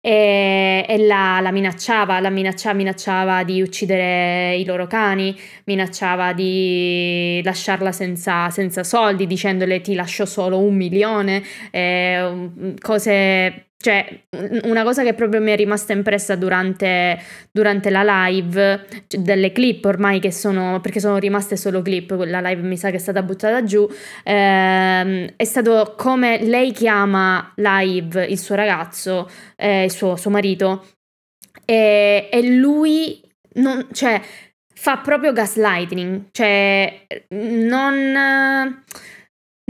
e, 0.00 0.84
e 0.88 0.98
la, 1.06 1.40
la 1.40 1.50
minacciava, 1.52 2.20
la 2.20 2.30
minacciava, 2.30 2.74
minacciava 2.74 3.44
di 3.44 3.60
uccidere 3.62 4.56
i 4.56 4.64
loro 4.64 4.86
cani, 4.86 5.38
minacciava 5.64 6.32
di 6.32 7.40
lasciarla 7.44 7.92
senza, 7.92 8.50
senza 8.50 8.82
soldi, 8.84 9.26
dicendole 9.26 9.80
ti 9.80 9.94
lascio 9.94 10.26
solo 10.26 10.58
un 10.58 10.74
milione, 10.74 11.42
eh, 11.70 12.74
cose 12.80 13.69
Cioè, 13.82 14.24
una 14.64 14.82
cosa 14.82 15.02
che 15.02 15.14
proprio 15.14 15.40
mi 15.40 15.52
è 15.52 15.56
rimasta 15.56 15.94
impressa 15.94 16.36
durante, 16.36 17.18
durante 17.50 17.88
la 17.88 18.02
live, 18.26 18.84
cioè 19.06 19.22
delle 19.22 19.52
clip 19.52 19.82
ormai 19.86 20.20
che 20.20 20.30
sono, 20.30 20.80
perché 20.82 21.00
sono 21.00 21.16
rimaste 21.16 21.56
solo 21.56 21.80
clip, 21.80 22.10
la 22.10 22.40
live 22.40 22.60
mi 22.60 22.76
sa 22.76 22.90
che 22.90 22.96
è 22.96 22.98
stata 22.98 23.22
buttata 23.22 23.64
giù, 23.64 23.88
ehm, 24.22 25.32
è 25.34 25.44
stato 25.44 25.94
come 25.96 26.44
lei 26.44 26.72
chiama 26.72 27.54
live 27.56 28.22
il 28.26 28.38
suo 28.38 28.54
ragazzo, 28.54 29.30
eh, 29.56 29.84
il 29.84 29.90
suo, 29.90 30.14
suo 30.16 30.28
marito, 30.30 30.86
e, 31.64 32.28
e 32.30 32.42
lui, 32.50 33.18
non, 33.54 33.86
cioè, 33.92 34.20
fa 34.74 34.98
proprio 34.98 35.32
gaslighting, 35.32 36.24
cioè, 36.32 37.06
non 37.30 38.82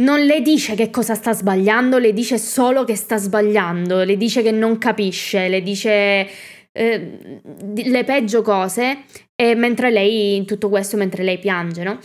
non 0.00 0.20
le 0.20 0.42
dice 0.42 0.74
che 0.74 0.90
cosa 0.90 1.14
sta 1.14 1.32
sbagliando, 1.32 1.98
le 1.98 2.12
dice 2.12 2.38
solo 2.38 2.84
che 2.84 2.96
sta 2.96 3.16
sbagliando, 3.16 4.02
le 4.02 4.16
dice 4.16 4.42
che 4.42 4.50
non 4.50 4.78
capisce, 4.78 5.48
le 5.48 5.62
dice 5.62 6.28
eh, 6.72 7.40
le 7.74 8.04
peggio 8.04 8.42
cose 8.42 9.04
e 9.34 9.54
mentre 9.54 9.90
lei, 9.90 10.36
in 10.36 10.46
tutto 10.46 10.68
questo, 10.68 10.96
mentre 10.96 11.22
lei 11.22 11.38
piange, 11.38 11.82
no? 11.82 11.98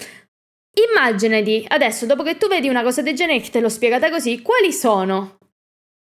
Immaginati 0.91 1.63
adesso, 1.67 2.05
dopo 2.05 2.23
che 2.23 2.37
tu 2.37 2.47
vedi 2.47 2.67
una 2.67 2.83
cosa 2.83 3.01
del 3.01 3.15
genere 3.15 3.39
che 3.39 3.49
te 3.49 3.61
l'ho 3.61 3.69
spiegata 3.69 4.09
così, 4.09 4.41
quali 4.41 4.73
sono 4.73 5.37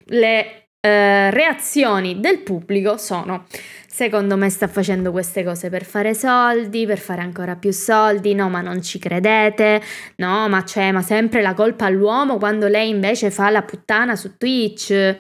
le 0.07 0.64
eh, 0.85 1.31
reazioni 1.31 2.21
del 2.21 2.41
pubblico? 2.41 2.99
Sono 2.99 3.47
Secondo 3.95 4.37
me 4.37 4.51
sta 4.51 4.67
facendo 4.67 5.13
queste 5.13 5.45
cose 5.45 5.71
per 5.71 5.85
fare 5.85 6.15
soldi, 6.15 6.85
per 6.85 6.99
fare 6.99 7.21
ancora 7.21 7.55
più 7.55 7.71
soldi, 7.71 8.35
no 8.35 8.49
ma 8.49 8.61
non 8.61 8.83
ci 8.83 8.99
credete, 8.99 9.81
no 10.17 10.49
ma 10.49 10.65
c'è 10.65 10.91
ma 10.91 11.01
sempre 11.01 11.43
la 11.43 11.55
colpa 11.55 11.85
all'uomo 11.85 12.39
quando 12.39 12.67
lei 12.67 12.89
invece 12.89 13.31
fa 13.31 13.51
la 13.51 13.63
puttana 13.63 14.17
su 14.17 14.37
Twitch 14.37 14.91
e, 14.91 15.19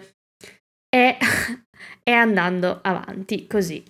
e 2.03 2.11
andando 2.11 2.81
avanti 2.83 3.47
così. 3.47 3.81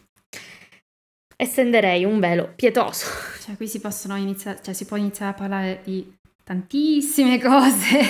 Estenderei 1.34 2.04
un 2.04 2.20
velo 2.20 2.52
pietoso. 2.54 3.06
Cioè 3.40 3.56
qui 3.56 3.66
si 3.66 3.80
possono 3.80 4.16
iniziare, 4.16 4.58
cioè 4.62 4.74
si 4.74 4.84
può 4.84 4.98
iniziare 4.98 5.32
a 5.32 5.34
parlare 5.34 5.80
di 5.82 6.14
tantissime 6.44 7.40
cose, 7.42 8.00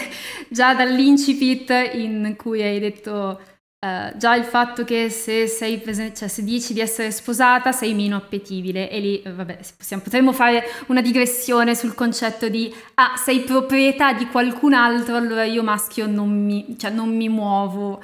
già 0.49 0.75
dall'incipit 0.75 1.71
in 1.93 2.35
cui 2.37 2.63
hai 2.63 2.81
detto 2.81 3.41
Uh, 3.85 4.17
già 4.17 4.35
il 4.35 4.45
fatto 4.45 4.83
che 4.83 5.11
se, 5.11 5.47
sei 5.47 5.83
cioè 6.15 6.27
se 6.27 6.43
dici 6.43 6.73
di 6.73 6.81
essere 6.81 7.11
sposata 7.11 7.71
sei 7.71 7.93
meno 7.93 8.17
appetibile 8.17 8.89
e 8.89 8.99
lì, 8.99 9.23
vabbè, 9.23 9.59
possiamo, 9.77 10.03
potremmo 10.03 10.33
fare 10.33 10.65
una 10.87 11.03
digressione 11.03 11.75
sul 11.75 11.93
concetto 11.93 12.49
di 12.49 12.75
ah, 12.95 13.15
sei 13.19 13.41
proprietà 13.41 14.15
di 14.15 14.27
qualcun 14.29 14.73
altro, 14.73 15.17
allora 15.17 15.45
io 15.45 15.63
maschio 15.63 16.07
non 16.07 16.47
mi, 16.47 16.79
cioè, 16.79 16.93
non 16.93 17.15
mi 17.15 17.29
muovo, 17.29 18.03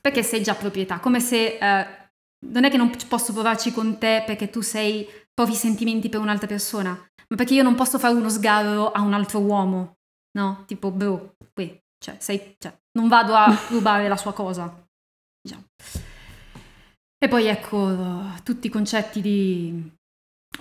perché 0.00 0.22
sei 0.22 0.42
già 0.42 0.54
proprietà, 0.54 1.00
come 1.00 1.20
se 1.20 1.58
uh, 1.60 2.46
non 2.50 2.64
è 2.64 2.70
che 2.70 2.78
non 2.78 2.90
posso 3.06 3.34
provarci 3.34 3.72
con 3.72 3.98
te 3.98 4.22
perché 4.24 4.48
tu 4.48 4.62
sei, 4.62 5.06
provi 5.34 5.52
sentimenti 5.52 6.08
per 6.08 6.20
un'altra 6.20 6.46
persona, 6.46 6.92
ma 6.92 7.36
perché 7.36 7.52
io 7.52 7.62
non 7.62 7.74
posso 7.74 7.98
fare 7.98 8.14
uno 8.14 8.30
sgarro 8.30 8.90
a 8.90 9.02
un 9.02 9.12
altro 9.12 9.40
uomo, 9.40 9.98
no? 10.38 10.64
Tipo, 10.66 10.90
bro, 10.90 11.34
qui, 11.52 11.78
cioè, 12.02 12.16
sei, 12.18 12.54
cioè, 12.58 12.74
non 12.92 13.08
vado 13.08 13.34
a 13.34 13.54
rubare 13.68 14.08
la 14.08 14.16
sua 14.16 14.32
cosa. 14.32 14.88
Diciamo. 15.42 15.64
E 17.22 17.28
poi 17.28 17.46
ecco 17.46 18.34
tutti 18.42 18.66
i 18.66 18.70
concetti 18.70 19.20
di 19.20 19.90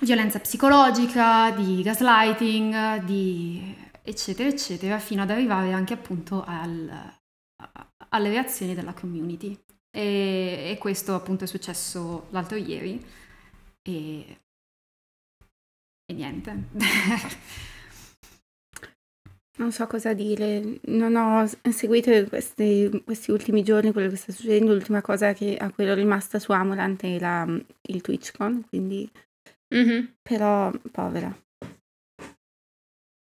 violenza 0.02 0.40
psicologica, 0.40 1.52
di 1.52 1.82
gaslighting, 1.82 3.04
di 3.04 3.76
eccetera 4.02 4.50
eccetera, 4.50 5.00
fino 5.00 5.22
ad 5.22 5.30
arrivare 5.30 5.72
anche 5.72 5.94
appunto 5.94 6.44
al, 6.44 7.18
alle 8.10 8.30
reazioni 8.30 8.74
della 8.76 8.94
community. 8.94 9.58
E, 9.92 10.72
e, 10.72 10.78
questo 10.78 11.16
appunto 11.16 11.46
è 11.46 11.48
successo 11.48 12.28
l'altro 12.30 12.58
ieri 12.58 13.04
e, 13.82 14.40
e 16.06 16.14
niente. 16.14 16.68
Non 19.60 19.74
so 19.74 19.88
cosa 19.88 20.14
dire, 20.14 20.80
non 20.86 21.16
ho 21.16 21.46
seguito 21.70 22.12
questi, 22.30 23.02
questi 23.04 23.32
ultimi 23.32 23.62
giorni 23.62 23.92
quello 23.92 24.10
che 24.10 24.16
sta 24.16 24.32
succedendo, 24.32 24.74
l'ultima 24.74 25.02
cosa 25.02 25.34
che, 25.34 25.58
a 25.60 25.70
cui 25.70 25.84
ero 25.84 25.96
rimasta 25.96 26.40
su 26.40 26.54
Amorant 26.54 27.04
è 27.04 27.20
la, 27.20 27.46
il 27.88 28.02
TwitchCon, 28.02 28.66
quindi... 28.70 29.10
Mm-hmm. 29.76 30.06
Però, 30.22 30.72
povera. 30.92 31.38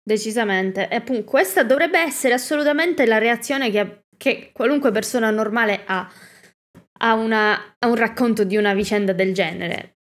Decisamente. 0.04 0.88
E 0.88 0.96
appunto, 0.96 1.24
questa 1.24 1.64
dovrebbe 1.64 2.00
essere 2.00 2.34
assolutamente 2.36 3.06
la 3.06 3.18
reazione 3.18 3.72
che, 3.72 4.04
che 4.16 4.52
qualunque 4.54 4.92
persona 4.92 5.32
normale 5.32 5.84
ha 5.86 6.10
a, 7.02 7.14
una, 7.14 7.76
a 7.78 7.88
un 7.88 7.96
racconto 7.96 8.44
di 8.44 8.58
una 8.58 8.74
vicenda 8.74 9.14
del 9.14 9.34
genere. 9.34 9.98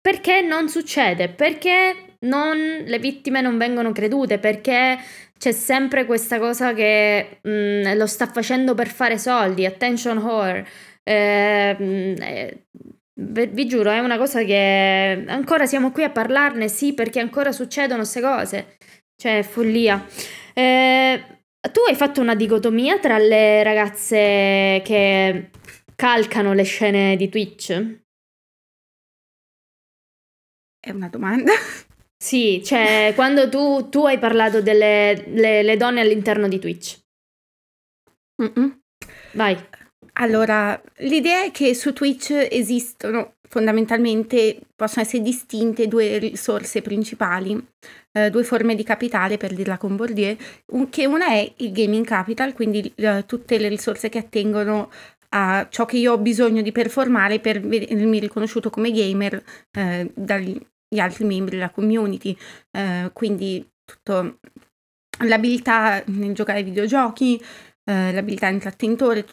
Perché 0.00 0.40
non 0.40 0.68
succede? 0.68 1.28
Perché 1.28 2.16
non, 2.20 2.56
le 2.56 2.98
vittime 2.98 3.40
non 3.40 3.58
vengono 3.58 3.92
credute? 3.92 4.38
Perché 4.38 4.98
c'è 5.38 5.52
sempre 5.52 6.04
questa 6.04 6.38
cosa 6.38 6.74
che 6.74 7.40
mh, 7.42 7.50
mm, 7.50 7.96
lo 7.96 8.06
sta 8.06 8.26
facendo 8.26 8.74
per 8.74 8.88
fare 8.88 9.18
soldi, 9.18 9.64
attention 9.64 10.18
whore. 10.18 10.66
Eh, 11.02 11.76
mm, 11.80 12.14
eh, 12.20 12.66
vi 13.20 13.66
giuro, 13.66 13.90
è 13.90 13.98
una 13.98 14.16
cosa 14.16 14.42
che 14.44 15.24
ancora 15.26 15.66
siamo 15.66 15.90
qui 15.90 16.04
a 16.04 16.10
parlarne, 16.10 16.68
sì, 16.68 16.94
perché 16.94 17.20
ancora 17.20 17.52
succedono 17.52 18.00
queste 18.00 18.20
cose. 18.20 18.76
Cioè, 19.16 19.42
follia. 19.42 20.04
Eh, 20.54 21.22
tu 21.72 21.80
hai 21.88 21.94
fatto 21.96 22.20
una 22.20 22.34
dicotomia 22.34 22.98
tra 22.98 23.18
le 23.18 23.62
ragazze 23.62 24.80
che 24.84 25.50
calcano 25.96 26.52
le 26.52 26.62
scene 26.62 27.16
di 27.16 27.28
Twitch? 27.28 27.72
È 30.80 30.90
una 30.90 31.08
domanda. 31.08 31.52
Sì, 32.20 32.62
cioè 32.64 33.12
quando 33.14 33.48
tu, 33.48 33.88
tu 33.88 34.04
hai 34.04 34.18
parlato 34.18 34.60
delle 34.60 35.24
le, 35.28 35.62
le 35.62 35.76
donne 35.76 36.00
all'interno 36.00 36.48
di 36.48 36.58
Twitch. 36.58 36.98
Mm-mm. 38.42 38.80
Vai. 39.32 39.56
Allora, 40.20 40.80
l'idea 40.98 41.44
è 41.44 41.52
che 41.52 41.74
su 41.74 41.92
Twitch 41.92 42.30
esistono 42.50 43.34
fondamentalmente, 43.48 44.58
possono 44.74 45.04
essere 45.04 45.22
distinte 45.22 45.86
due 45.86 46.18
risorse 46.18 46.82
principali, 46.82 47.56
eh, 48.12 48.28
due 48.30 48.42
forme 48.42 48.74
di 48.74 48.82
capitale 48.82 49.36
per 49.36 49.54
dirla 49.54 49.78
con 49.78 49.94
Bourdieu, 49.94 50.36
un, 50.72 50.88
che 50.88 51.06
una 51.06 51.28
è 51.28 51.52
il 51.58 51.72
gaming 51.72 52.04
capital, 52.04 52.52
quindi 52.52 52.92
eh, 52.96 53.24
tutte 53.26 53.58
le 53.58 53.68
risorse 53.68 54.08
che 54.08 54.18
attengono 54.18 54.90
a 55.30 55.66
ciò 55.70 55.84
che 55.84 55.98
io 55.98 56.14
ho 56.14 56.18
bisogno 56.18 56.62
di 56.62 56.72
performare 56.72 57.38
per 57.38 57.60
vedermi 57.60 58.18
riconosciuto 58.18 58.70
come 58.70 58.90
gamer 58.90 59.42
eh, 59.70 60.10
dagli 60.14 60.58
gli 60.88 60.98
altri 60.98 61.24
membri 61.24 61.56
della 61.56 61.70
community, 61.70 62.36
eh, 62.70 63.10
quindi 63.12 63.66
tutto 63.84 64.38
l'abilità 65.24 66.02
nel 66.06 66.34
giocare 66.34 66.58
ai 66.58 66.64
videogiochi, 66.64 67.40
eh, 67.84 68.12
l'abilità 68.12 68.48
intrattenitore, 68.48 69.26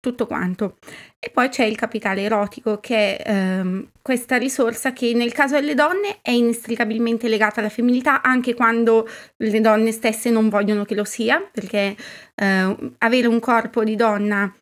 tutto 0.00 0.26
quanto. 0.26 0.78
E 1.18 1.30
poi 1.30 1.48
c'è 1.50 1.64
il 1.64 1.76
capitale 1.76 2.22
erotico, 2.22 2.80
che 2.80 3.16
è 3.16 3.30
ehm, 3.30 3.90
questa 4.02 4.36
risorsa 4.38 4.92
che 4.92 5.12
nel 5.12 5.32
caso 5.32 5.54
delle 5.54 5.74
donne 5.74 6.18
è 6.22 6.30
inestricabilmente 6.30 7.28
legata 7.28 7.60
alla 7.60 7.68
femminilità, 7.68 8.22
anche 8.22 8.54
quando 8.54 9.06
le 9.36 9.60
donne 9.60 9.92
stesse 9.92 10.30
non 10.30 10.48
vogliono 10.48 10.84
che 10.84 10.94
lo 10.94 11.04
sia, 11.04 11.40
perché 11.40 11.94
eh, 12.34 12.76
avere 12.98 13.26
un 13.26 13.38
corpo 13.40 13.84
di 13.84 13.94
donna, 13.96 14.52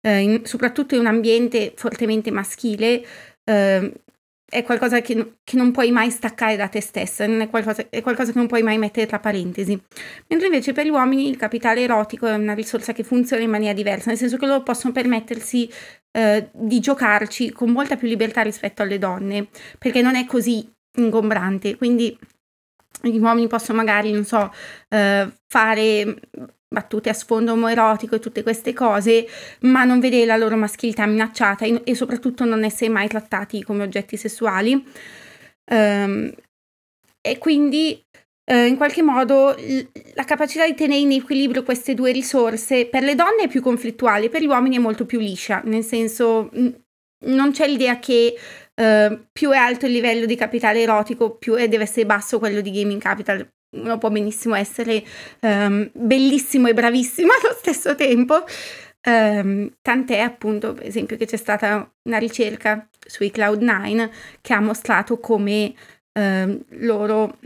eh, 0.00 0.18
in, 0.18 0.44
soprattutto 0.46 0.94
in 0.94 1.00
un 1.00 1.06
ambiente 1.06 1.74
fortemente 1.76 2.30
maschile, 2.30 3.04
eh, 3.44 3.92
è 4.56 4.62
qualcosa 4.62 5.02
che, 5.02 5.34
che, 5.44 5.56
non 5.56 5.70
puoi 5.70 5.90
mai 5.90 6.10
staccare 6.10 6.56
da 6.56 6.68
te 6.68 6.80
stessa, 6.80 7.24
è 7.24 7.50
qualcosa, 7.50 7.84
è 7.90 8.00
qualcosa, 8.00 8.32
che 8.32 8.38
non 8.38 8.46
puoi 8.46 8.62
mai 8.62 8.78
mettere 8.78 9.04
tra 9.04 9.18
parentesi. 9.18 9.78
Mentre 10.28 10.46
invece 10.46 10.72
per 10.72 10.86
gli 10.86 10.88
uomini 10.88 11.28
il 11.28 11.36
capitale 11.36 11.82
erotico 11.82 12.26
è 12.26 12.32
una 12.32 12.54
risorsa 12.54 12.94
che 12.94 13.02
funziona 13.02 13.42
in 13.42 13.50
maniera 13.50 13.74
diversa, 13.74 14.08
nel 14.08 14.16
senso 14.16 14.38
che 14.38 14.46
loro 14.46 14.62
possono 14.62 14.94
permettersi 14.94 15.70
eh, 16.10 16.48
di 16.52 16.80
giocarci 16.80 17.52
con 17.52 17.70
molta 17.70 17.96
più 17.96 18.08
libertà 18.08 18.40
rispetto 18.40 18.80
alle 18.80 18.98
donne, 18.98 19.48
perché 19.78 20.00
non 20.00 20.14
è 20.14 20.24
così 20.24 20.66
ingombrante. 20.96 21.76
Quindi 21.76 22.18
gli 23.02 23.18
uomini 23.18 23.48
possono 23.48 23.76
magari, 23.76 24.10
non 24.10 24.24
so, 24.24 24.50
eh, 24.88 25.30
fare 25.46 26.18
battute 26.68 27.08
a 27.08 27.12
sfondo 27.12 27.52
omoerotico 27.52 28.16
e 28.16 28.18
tutte 28.18 28.42
queste 28.42 28.72
cose, 28.72 29.26
ma 29.60 29.84
non 29.84 30.00
vedere 30.00 30.26
la 30.26 30.36
loro 30.36 30.56
maschilità 30.56 31.06
minacciata 31.06 31.64
e, 31.64 31.94
soprattutto 31.94 32.44
non 32.44 32.64
essere 32.64 32.90
mai 32.90 33.08
trattati 33.08 33.62
come 33.62 33.84
oggetti 33.84 34.16
sessuali. 34.16 34.84
Um, 35.70 36.32
e 37.20 37.38
quindi 37.38 38.00
uh, 38.52 38.54
in 38.54 38.76
qualche 38.76 39.02
modo 39.02 39.50
l- 39.50 39.88
la 40.14 40.24
capacità 40.24 40.64
di 40.66 40.74
tenere 40.74 41.00
in 41.00 41.12
equilibrio 41.12 41.64
queste 41.64 41.94
due 41.94 42.12
risorse 42.12 42.86
per 42.86 43.02
le 43.02 43.14
donne 43.14 43.44
è 43.44 43.48
più 43.48 43.60
conflittuale, 43.60 44.28
per 44.28 44.42
gli 44.42 44.46
uomini 44.46 44.76
è 44.76 44.80
molto 44.80 45.06
più 45.06 45.18
liscia, 45.18 45.60
nel 45.64 45.84
senso 45.84 46.50
n- 46.52 46.72
non 47.26 47.50
c'è 47.50 47.66
l'idea 47.66 47.98
che 47.98 48.36
uh, 48.74 49.26
più 49.32 49.50
è 49.50 49.56
alto 49.56 49.86
il 49.86 49.92
livello 49.92 50.26
di 50.26 50.36
capitale 50.36 50.82
erotico, 50.82 51.36
più 51.36 51.54
è, 51.54 51.68
deve 51.68 51.84
essere 51.84 52.06
basso 52.06 52.38
quello 52.38 52.60
di 52.60 52.70
gaming 52.70 53.00
capital 53.00 53.48
uno 53.70 53.98
può 53.98 54.10
benissimo 54.10 54.54
essere 54.54 55.04
um, 55.40 55.90
bellissimo 55.94 56.68
e 56.68 56.74
bravissimo 56.74 57.32
allo 57.32 57.54
stesso 57.58 57.94
tempo. 57.94 58.44
ehm, 59.02 59.76
tant'è 59.82 60.18
appunto, 60.20 60.72
per 60.74 60.86
esempio, 60.86 61.16
che 61.16 61.26
c'è 61.26 61.36
stata 61.36 61.88
una 62.04 62.18
ricerca 62.18 62.88
sui 63.06 63.30
Cloud9 63.34 64.10
che 64.40 64.52
ha 64.54 64.60
mostrato 64.60 65.18
come 65.20 65.74
ehm, 66.12 66.64
loro 66.80 67.38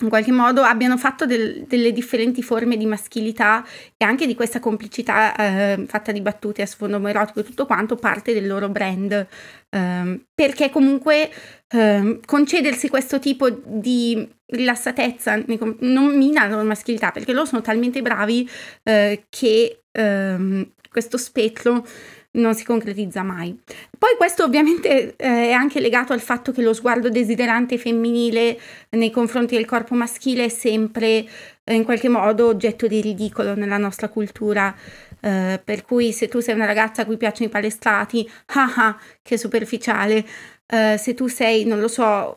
in 0.00 0.08
qualche 0.08 0.32
modo 0.32 0.62
abbiano 0.62 0.96
fatto 0.96 1.26
del, 1.26 1.64
delle 1.66 1.92
differenti 1.92 2.42
forme 2.42 2.76
di 2.76 2.86
maschilità 2.86 3.64
e 3.96 4.04
anche 4.04 4.26
di 4.26 4.34
questa 4.34 4.60
complicità 4.60 5.34
eh, 5.34 5.84
fatta 5.86 6.12
di 6.12 6.20
battute 6.20 6.62
a 6.62 6.66
sfondo 6.66 7.04
erotico 7.06 7.40
e 7.40 7.44
tutto 7.44 7.66
quanto 7.66 7.96
parte 7.96 8.32
del 8.32 8.46
loro 8.46 8.68
brand. 8.68 9.26
Eh, 9.70 10.20
perché 10.34 10.70
comunque 10.70 11.30
eh, 11.68 12.20
concedersi 12.24 12.88
questo 12.88 13.18
tipo 13.18 13.50
di 13.50 14.26
rilassatezza 14.46 15.42
non 15.80 16.16
mina 16.16 16.46
la 16.46 16.54
loro 16.54 16.66
maschilità 16.66 17.10
perché 17.10 17.32
loro 17.32 17.44
sono 17.44 17.60
talmente 17.60 18.00
bravi 18.00 18.48
eh, 18.82 19.26
che 19.28 19.82
ehm, 19.92 20.72
questo 20.90 21.18
spettro 21.18 21.86
non 22.32 22.54
si 22.54 22.64
concretizza 22.64 23.22
mai. 23.22 23.58
Poi 23.96 24.14
questo 24.16 24.44
ovviamente 24.44 25.16
eh, 25.16 25.48
è 25.48 25.52
anche 25.52 25.80
legato 25.80 26.12
al 26.12 26.20
fatto 26.20 26.52
che 26.52 26.62
lo 26.62 26.74
sguardo 26.74 27.08
desiderante 27.08 27.78
femminile 27.78 28.58
nei 28.90 29.10
confronti 29.10 29.56
del 29.56 29.64
corpo 29.64 29.94
maschile 29.94 30.44
è 30.44 30.48
sempre 30.48 31.26
eh, 31.64 31.74
in 31.74 31.84
qualche 31.84 32.08
modo 32.08 32.46
oggetto 32.46 32.86
di 32.86 33.00
ridicolo 33.00 33.54
nella 33.54 33.78
nostra 33.78 34.08
cultura. 34.08 34.74
Eh, 35.20 35.60
per 35.64 35.84
cui 35.84 36.12
se 36.12 36.28
tu 36.28 36.40
sei 36.40 36.54
una 36.54 36.66
ragazza 36.66 37.02
a 37.02 37.04
cui 37.04 37.16
piacciono 37.16 37.48
i 37.48 37.50
palestrati, 37.50 38.28
ah 38.46 38.96
che 39.22 39.36
superficiale. 39.38 40.24
Eh, 40.66 40.96
se 40.98 41.14
tu 41.14 41.26
sei, 41.26 41.64
non 41.64 41.80
lo 41.80 41.88
so, 41.88 42.36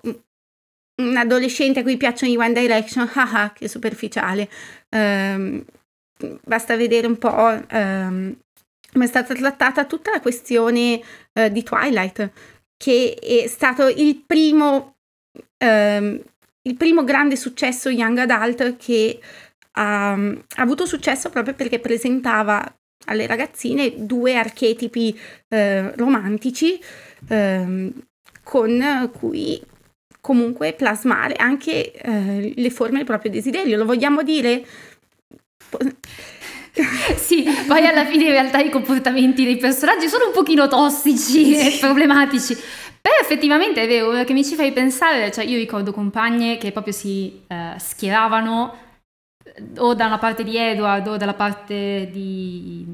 un 1.01 1.17
adolescente 1.17 1.79
a 1.79 1.83
cui 1.83 1.97
piacciono 1.97 2.31
i 2.31 2.37
One 2.37 2.53
Direction, 2.53 3.09
ah 3.13 3.51
che 3.53 3.67
superficiale. 3.67 4.49
Ehm, 4.89 5.63
basta 6.43 6.75
vedere 6.75 7.07
un 7.07 7.17
po' 7.17 7.67
ehm, 7.69 8.35
come 8.91 9.05
è 9.05 9.07
stata 9.07 9.33
trattata 9.33 9.85
tutta 9.85 10.11
la 10.11 10.19
questione 10.19 11.01
eh, 11.33 11.51
di 11.51 11.63
Twilight, 11.63 12.31
che 12.77 13.17
è 13.19 13.47
stato 13.47 13.87
il 13.87 14.23
primo, 14.25 14.95
ehm, 15.57 16.21
il 16.63 16.75
primo 16.75 17.03
grande 17.03 17.35
successo 17.35 17.89
young 17.89 18.17
adult 18.17 18.75
che 18.77 19.19
ha, 19.73 20.11
ha, 20.11 20.37
avuto 20.55 20.85
successo 20.85 21.29
proprio 21.29 21.53
perché 21.53 21.79
presentava 21.79 22.63
alle 23.05 23.25
ragazzine 23.25 24.05
due 24.05 24.35
archetipi 24.35 25.17
eh, 25.47 25.95
romantici 25.95 26.79
eh, 27.29 27.93
con 28.43 29.11
cui 29.17 29.61
comunque 30.19 30.73
plasmare 30.73 31.33
anche 31.35 31.91
eh, 31.93 32.53
le 32.55 32.69
forme 32.69 32.97
del 32.97 33.05
proprio 33.05 33.31
desiderio. 33.31 33.77
Lo 33.77 33.85
vogliamo 33.85 34.21
dire? 34.21 34.65
sì, 37.17 37.45
poi 37.67 37.85
alla 37.85 38.05
fine 38.05 38.25
in 38.25 38.31
realtà 38.31 38.59
i 38.59 38.69
comportamenti 38.69 39.43
dei 39.43 39.57
personaggi 39.57 40.07
sono 40.07 40.27
un 40.27 40.31
pochino 40.31 40.67
tossici 40.67 41.55
e 41.55 41.77
problematici. 41.79 42.55
Però 43.01 43.15
effettivamente 43.19 43.81
è 43.81 43.87
vero, 43.87 44.23
che 44.23 44.33
mi 44.33 44.45
ci 44.45 44.55
fai 44.55 44.71
pensare, 44.71 45.31
cioè 45.31 45.43
io 45.43 45.57
ricordo 45.57 45.91
compagne 45.91 46.57
che 46.57 46.71
proprio 46.71 46.93
si 46.93 47.41
eh, 47.47 47.73
schieravano 47.77 48.75
eh, 49.43 49.79
o 49.79 49.95
da 49.95 50.05
una 50.05 50.19
parte 50.19 50.43
di 50.43 50.55
Edward 50.55 51.07
o 51.07 51.17
dalla 51.17 51.33
parte 51.33 52.09
di 52.11 52.85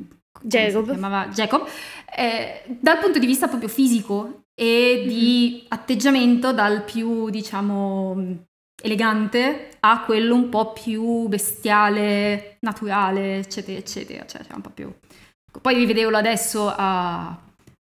Jacob, 0.41 1.29
Jacob 1.33 1.67
eh, 2.15 2.63
dal 2.67 2.99
punto 2.99 3.19
di 3.19 3.25
vista 3.25 3.47
proprio 3.47 3.67
fisico 3.69 4.43
e 4.55 5.03
di 5.05 5.51
mm-hmm. 5.51 5.65
atteggiamento 5.67 6.53
dal 6.53 6.83
più, 6.83 7.29
diciamo, 7.29 8.46
elegante 8.81 9.69
a 9.79 10.01
quello 10.01 10.35
un 10.35 10.49
po' 10.49 10.73
più 10.73 11.27
bestiale, 11.27 12.57
naturale, 12.61 13.39
eccetera, 13.39 13.77
eccetera. 13.77 14.25
Cioè, 14.25 14.43
cioè 14.43 14.55
un 14.55 14.61
po' 14.61 14.69
più... 14.69 14.91
Poi 15.59 15.73
rivederlo 15.73 16.17
adesso 16.17 16.71
a 16.75 17.35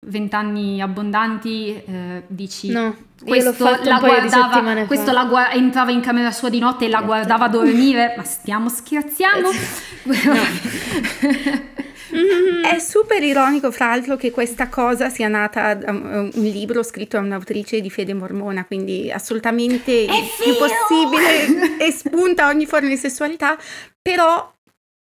vent'anni 0.06 0.80
abbondanti, 0.80 1.82
eh, 1.84 2.22
dici... 2.28 2.70
No, 2.70 2.94
questo 3.24 3.64
la 3.82 3.98
guardava, 3.98 4.84
questo 4.84 5.10
la 5.10 5.24
gu- 5.24 5.54
entrava 5.54 5.90
in 5.90 6.00
camera 6.00 6.30
sua 6.30 6.48
di 6.48 6.58
notte 6.58 6.84
e 6.84 6.88
la 6.88 7.02
guardava 7.02 7.48
dormire, 7.48 8.14
ma 8.16 8.22
stiamo 8.22 8.68
scherzando? 8.68 9.50
no. 10.04 11.74
Mm-hmm. 12.14 12.64
È 12.64 12.78
super 12.78 13.22
ironico, 13.22 13.70
fra 13.70 13.88
l'altro, 13.88 14.16
che 14.16 14.30
questa 14.30 14.68
cosa 14.68 15.08
sia 15.08 15.28
nata 15.28 15.74
da 15.74 15.90
un 15.90 16.30
libro 16.34 16.82
scritto 16.82 17.16
da 17.16 17.24
un'autrice 17.24 17.80
di 17.80 17.90
fede 17.90 18.14
mormona, 18.14 18.64
quindi 18.64 19.10
assolutamente 19.10 19.92
il 19.92 20.08
più 20.42 20.54
possibile 20.56 21.78
espunta 21.84 22.48
ogni 22.48 22.66
forma 22.66 22.88
di 22.88 22.96
sessualità, 22.96 23.58
però 24.00 24.52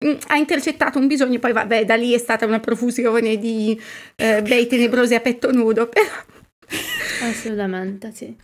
mm, 0.04 0.14
ha 0.28 0.36
intercettato 0.36 0.98
un 0.98 1.06
bisogno, 1.06 1.38
poi 1.38 1.52
vabbè, 1.52 1.84
da 1.84 1.94
lì 1.94 2.12
è 2.12 2.18
stata 2.18 2.44
una 2.44 2.60
profusione 2.60 3.38
di 3.38 3.80
eh, 4.16 4.42
bei 4.42 4.66
tenebrosi 4.66 5.14
a 5.14 5.20
petto 5.20 5.52
nudo, 5.52 5.88
però... 5.88 6.08
Assolutamente, 7.28 8.12
sì. 8.12 8.36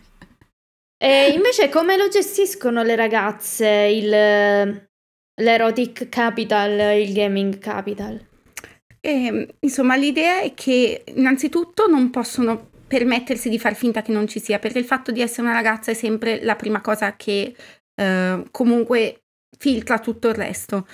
E 0.97 1.29
invece 1.35 1.69
come 1.69 1.95
lo 1.95 2.07
gestiscono 2.07 2.81
le 2.81 2.95
ragazze 2.95 3.67
il, 3.67 4.09
l'erotic 5.39 6.09
capital, 6.09 6.97
il 6.99 7.13
gaming 7.13 7.59
capital? 7.59 8.26
E, 8.99 9.25
ehm, 9.25 9.47
insomma, 9.59 9.95
l'idea 9.95 10.41
è 10.41 10.53
che 10.53 11.03
innanzitutto 11.15 11.87
non 11.87 12.09
possono 12.09 12.69
permettersi 12.87 13.49
di 13.49 13.59
far 13.59 13.75
finta 13.75 14.01
che 14.01 14.11
non 14.11 14.27
ci 14.27 14.39
sia, 14.39 14.59
perché 14.59 14.79
il 14.79 14.85
fatto 14.85 15.11
di 15.11 15.21
essere 15.21 15.43
una 15.43 15.53
ragazza 15.53 15.91
è 15.91 15.93
sempre 15.93 16.43
la 16.43 16.55
prima 16.55 16.81
cosa 16.81 17.15
che 17.15 17.55
eh, 17.95 18.43
comunque 18.51 19.23
filtra 19.57 19.99
tutto 19.99 20.29
il 20.29 20.35
resto. 20.35 20.87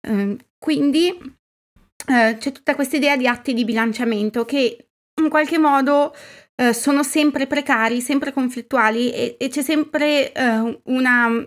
Eh, 0.00 0.36
quindi 0.58 1.08
eh, 1.08 2.36
c'è 2.38 2.52
tutta 2.52 2.74
questa 2.74 2.96
idea 2.96 3.16
di 3.16 3.26
atti 3.26 3.54
di 3.54 3.64
bilanciamento 3.64 4.44
che 4.44 4.88
in 5.20 5.28
qualche 5.28 5.58
modo 5.58 6.14
eh, 6.56 6.72
sono 6.72 7.02
sempre 7.02 7.46
precari, 7.46 8.00
sempre 8.00 8.32
conflittuali 8.32 9.12
e, 9.12 9.36
e 9.38 9.48
c'è 9.48 9.62
sempre 9.62 10.32
eh, 10.32 10.80
una 10.84 11.46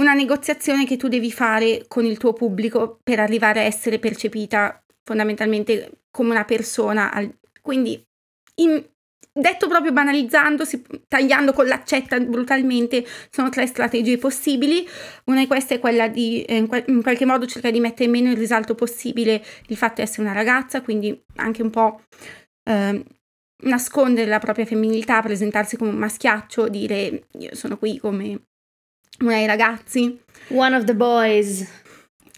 una 0.00 0.14
negoziazione 0.14 0.86
che 0.86 0.96
tu 0.96 1.08
devi 1.08 1.30
fare 1.30 1.84
con 1.86 2.04
il 2.04 2.18
tuo 2.18 2.32
pubblico 2.32 2.98
per 3.02 3.20
arrivare 3.20 3.60
a 3.60 3.64
essere 3.64 3.98
percepita 3.98 4.82
fondamentalmente 5.04 6.02
come 6.10 6.30
una 6.30 6.44
persona. 6.44 7.10
Quindi, 7.60 8.02
in, 8.56 8.84
detto 9.32 9.68
proprio 9.68 9.92
banalizzandosi, 9.92 10.82
tagliando 11.08 11.52
con 11.52 11.66
l'accetta 11.66 12.18
brutalmente, 12.20 13.04
sono 13.30 13.48
tre 13.48 13.66
strategie 13.66 14.18
possibili. 14.18 14.86
Una 15.24 15.40
di 15.40 15.46
queste 15.46 15.76
è 15.76 15.78
quella 15.78 16.08
di 16.08 16.42
eh, 16.42 16.56
in 16.56 17.02
qualche 17.02 17.24
modo 17.24 17.46
cercare 17.46 17.72
di 17.72 17.80
mettere 17.80 18.08
meno 18.08 18.30
in 18.30 18.38
risalto 18.38 18.74
possibile 18.74 19.44
il 19.68 19.76
fatto 19.76 19.96
di 19.96 20.02
essere 20.02 20.22
una 20.22 20.32
ragazza, 20.32 20.82
quindi 20.82 21.22
anche 21.36 21.62
un 21.62 21.70
po' 21.70 22.02
eh, 22.64 23.04
nascondere 23.62 24.28
la 24.28 24.38
propria 24.38 24.64
femminilità, 24.64 25.20
presentarsi 25.22 25.76
come 25.76 25.90
un 25.90 25.96
maschiaccio, 25.96 26.68
dire 26.68 27.26
io 27.38 27.54
sono 27.54 27.76
qui 27.76 27.98
come 27.98 28.40
una 29.20 29.36
dei 29.36 29.46
ragazzi. 29.46 30.18
One 30.48 30.74
of 30.74 30.84
the 30.84 30.94
boys. 30.94 31.68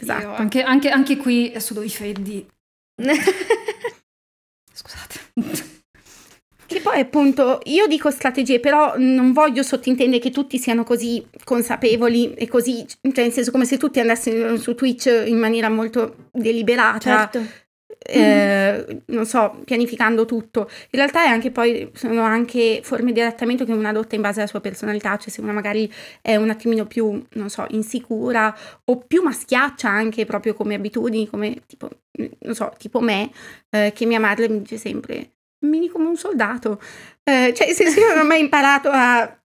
Esatto. 0.03 0.35
Anche, 0.35 0.63
anche, 0.63 0.91
anche, 0.91 1.17
qui 1.17 1.53
solo 1.59 1.83
i 1.83 1.89
freddi 1.89 2.45
Scusate. 4.73 5.21
Che 6.67 6.81
poi 6.81 7.01
appunto 7.01 7.61
io 7.65 7.87
dico 7.87 8.11
strategie, 8.11 8.59
però 8.59 8.95
non 8.97 9.33
voglio 9.33 9.63
sottintendere 9.63 10.21
che 10.21 10.31
tutti 10.31 10.59
siano 10.59 10.85
così 10.85 11.25
consapevoli 11.45 12.35
e 12.35 12.49
così, 12.49 12.85
cioè 12.87 13.25
nel 13.25 13.33
senso 13.33 13.51
come 13.51 13.67
se 13.67 13.77
tutti 13.77 14.01
andassero 14.01 14.57
su 14.57 14.75
Twitch 14.75 15.25
in 15.27 15.39
maniera 15.39 15.69
molto 15.69 16.29
deliberata. 16.33 17.31
Certo. 17.31 17.62
Eh, 18.05 19.03
non 19.07 19.27
so, 19.27 19.61
pianificando 19.65 20.25
tutto. 20.25 20.69
In 20.91 20.99
realtà 20.99 21.25
è 21.25 21.29
anche 21.29 21.51
poi 21.51 21.91
sono 21.95 22.23
anche 22.23 22.81
forme 22.83 23.13
di 23.13 23.21
adattamento 23.21 23.65
che 23.65 23.73
uno 23.73 23.89
adotta 23.89 24.15
in 24.15 24.21
base 24.21 24.41
alla 24.41 24.49
sua 24.49 24.61
personalità, 24.61 25.17
cioè 25.17 25.31
se 25.31 25.41
una 25.41 25.53
magari 25.53 25.91
è 26.21 26.37
un 26.37 26.51
attimino 26.51 26.87
più, 26.87 27.23
non 27.33 27.49
so, 27.49 27.65
insicura 27.71 28.55
o 28.85 28.99
più 28.99 29.23
maschiaccia 29.23 29.89
anche 29.89 30.25
proprio 30.25 30.55
come 30.55 30.75
abitudini, 30.75 31.29
come 31.29 31.63
tipo, 31.67 31.89
non 32.41 32.55
so, 32.55 32.73
tipo 32.79 33.01
me, 33.01 33.31
eh, 33.71 33.93
che 33.95 34.07
mia 34.07 34.21
madre 34.21 34.49
mi 34.49 34.61
dice 34.61 34.77
sempre 34.79 35.33
mini 35.63 35.89
come 35.89 36.09
un 36.09 36.17
soldato. 36.17 36.81
Eh, 37.23 37.53
cioè, 37.55 37.73
se 37.73 37.85
io 37.85 38.09
non 38.09 38.19
ho 38.19 38.25
mai 38.25 38.41
imparato 38.41 38.89
a 38.93 39.37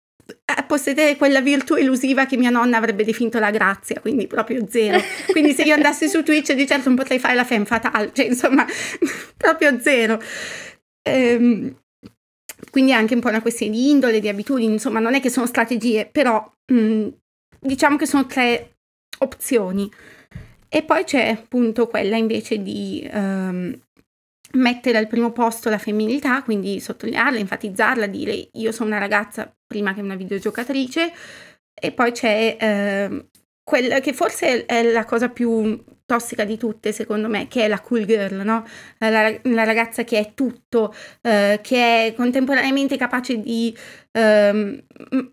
possedere 0.67 1.15
quella 1.15 1.41
virtù 1.41 1.75
elusiva 1.75 2.25
che 2.25 2.37
mia 2.37 2.49
nonna 2.49 2.77
avrebbe 2.77 3.03
definito 3.03 3.39
la 3.39 3.51
grazia, 3.51 3.99
quindi 3.99 4.27
proprio 4.27 4.65
zero. 4.67 4.99
Quindi 5.31 5.53
se 5.53 5.63
io 5.63 5.73
andassi 5.73 6.07
su 6.07 6.23
Twitch 6.23 6.53
di 6.53 6.67
certo 6.67 6.89
non 6.89 6.97
potrei 6.97 7.19
fare 7.19 7.35
la 7.35 7.45
femme 7.45 7.65
fatale, 7.65 8.11
cioè 8.13 8.25
insomma, 8.25 8.65
proprio 9.37 9.79
zero. 9.79 10.21
Ehm, 11.07 11.75
quindi 12.71 12.91
è 12.91 12.95
anche 12.95 13.13
un 13.13 13.21
po' 13.21 13.29
una 13.29 13.41
questione 13.41 13.71
di 13.71 13.89
indole, 13.89 14.19
di 14.19 14.27
abitudini, 14.27 14.73
insomma, 14.73 14.99
non 14.99 15.13
è 15.13 15.21
che 15.21 15.29
sono 15.29 15.45
strategie, 15.45 16.07
però 16.11 16.43
mh, 16.71 16.79
mm, 16.79 17.07
diciamo 17.59 17.97
che 17.97 18.05
sono 18.05 18.25
tre 18.25 18.77
opzioni. 19.19 19.89
E 20.69 20.83
poi 20.83 21.03
c'è 21.05 21.29
appunto 21.29 21.87
quella 21.87 22.17
invece 22.17 22.61
di 22.61 23.07
um, 23.11 23.73
mettere 24.53 24.97
al 24.97 25.07
primo 25.07 25.31
posto 25.31 25.69
la 25.69 25.77
femminilità, 25.77 26.41
quindi 26.43 26.79
sottolinearla, 26.79 27.37
enfatizzarla, 27.37 28.07
dire 28.07 28.49
io 28.53 28.71
sono 28.71 28.89
una 28.89 28.99
ragazza 28.99 29.53
prima 29.65 29.93
che 29.93 30.01
una 30.01 30.15
videogiocatrice 30.15 31.11
e 31.73 31.91
poi 31.91 32.11
c'è 32.11 32.57
eh, 32.59 33.27
quella 33.67 33.99
che 33.99 34.13
forse 34.13 34.65
è 34.65 34.81
la 34.81 35.03
cosa 35.03 35.27
più 35.27 35.83
tossica 36.05 36.45
di 36.45 36.57
tutte, 36.57 36.93
secondo 36.93 37.27
me, 37.27 37.49
che 37.49 37.65
è 37.65 37.67
la 37.67 37.81
cool 37.81 38.05
girl, 38.05 38.35
no? 38.45 38.65
La, 38.99 39.29
la 39.41 39.63
ragazza 39.65 40.05
che 40.05 40.17
è 40.17 40.31
tutto, 40.33 40.95
eh, 41.21 41.59
che 41.61 42.05
è 42.05 42.13
contemporaneamente 42.15 42.95
capace 42.95 43.41
di 43.41 43.75
ehm, 44.13 44.83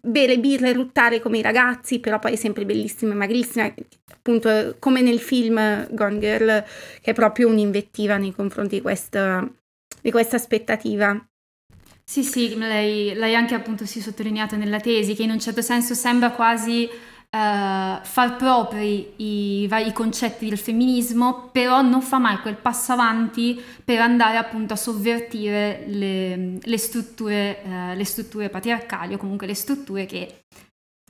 bere 0.01 0.41
birra 0.41 0.69
e 0.69 0.73
ruttare 0.73 1.21
come 1.21 1.39
i 1.39 1.43
ragazzi, 1.43 2.01
però 2.01 2.19
poi 2.19 2.33
è 2.33 2.37
sempre 2.37 2.65
bellissima 2.65 3.13
e 3.13 3.17
magrissima, 3.17 3.73
appunto 4.13 4.75
come 4.81 5.01
nel 5.01 5.21
film 5.21 5.87
Gone 5.95 6.19
Girl, 6.19 6.65
che 7.01 7.13
è 7.13 7.15
proprio 7.15 7.47
un'invettiva 7.47 8.17
nei 8.17 8.35
confronti 8.35 8.75
di 8.75 8.83
questa, 8.83 9.49
di 10.03 10.11
questa 10.11 10.35
aspettativa. 10.35 11.25
Sì, 12.03 12.25
sì, 12.25 12.59
lei, 12.59 13.15
lei 13.15 13.37
anche 13.37 13.55
appunto 13.55 13.87
si 13.87 14.01
sottolineata 14.01 14.57
nella 14.57 14.81
tesi, 14.81 15.15
che 15.15 15.23
in 15.23 15.31
un 15.31 15.39
certo 15.39 15.63
senso 15.63 15.95
sembra 15.95 16.33
quasi 16.33 17.13
Uh, 17.35 17.99
far 18.05 18.37
propri 18.37 19.15
i 19.17 19.67
vari 19.67 19.93
concetti 19.93 20.49
del 20.49 20.57
femminismo, 20.57 21.49
però 21.51 21.83
non 21.83 22.01
fa 22.01 22.19
mai 22.19 22.39
quel 22.39 22.55
passo 22.55 22.93
avanti 22.93 23.61
per 23.85 23.99
andare 23.99 24.37
appunto 24.37 24.75
a 24.75 24.77
sovvertire 24.77 25.83
le, 25.89 26.59
le, 26.63 26.79
strutture, 26.79 27.61
uh, 27.65 27.97
le 27.97 28.05
strutture, 28.05 28.51
patriarcali 28.51 29.15
o 29.15 29.17
comunque 29.17 29.49
le 29.49 29.57
strutture 29.57 30.07
che 30.07 30.45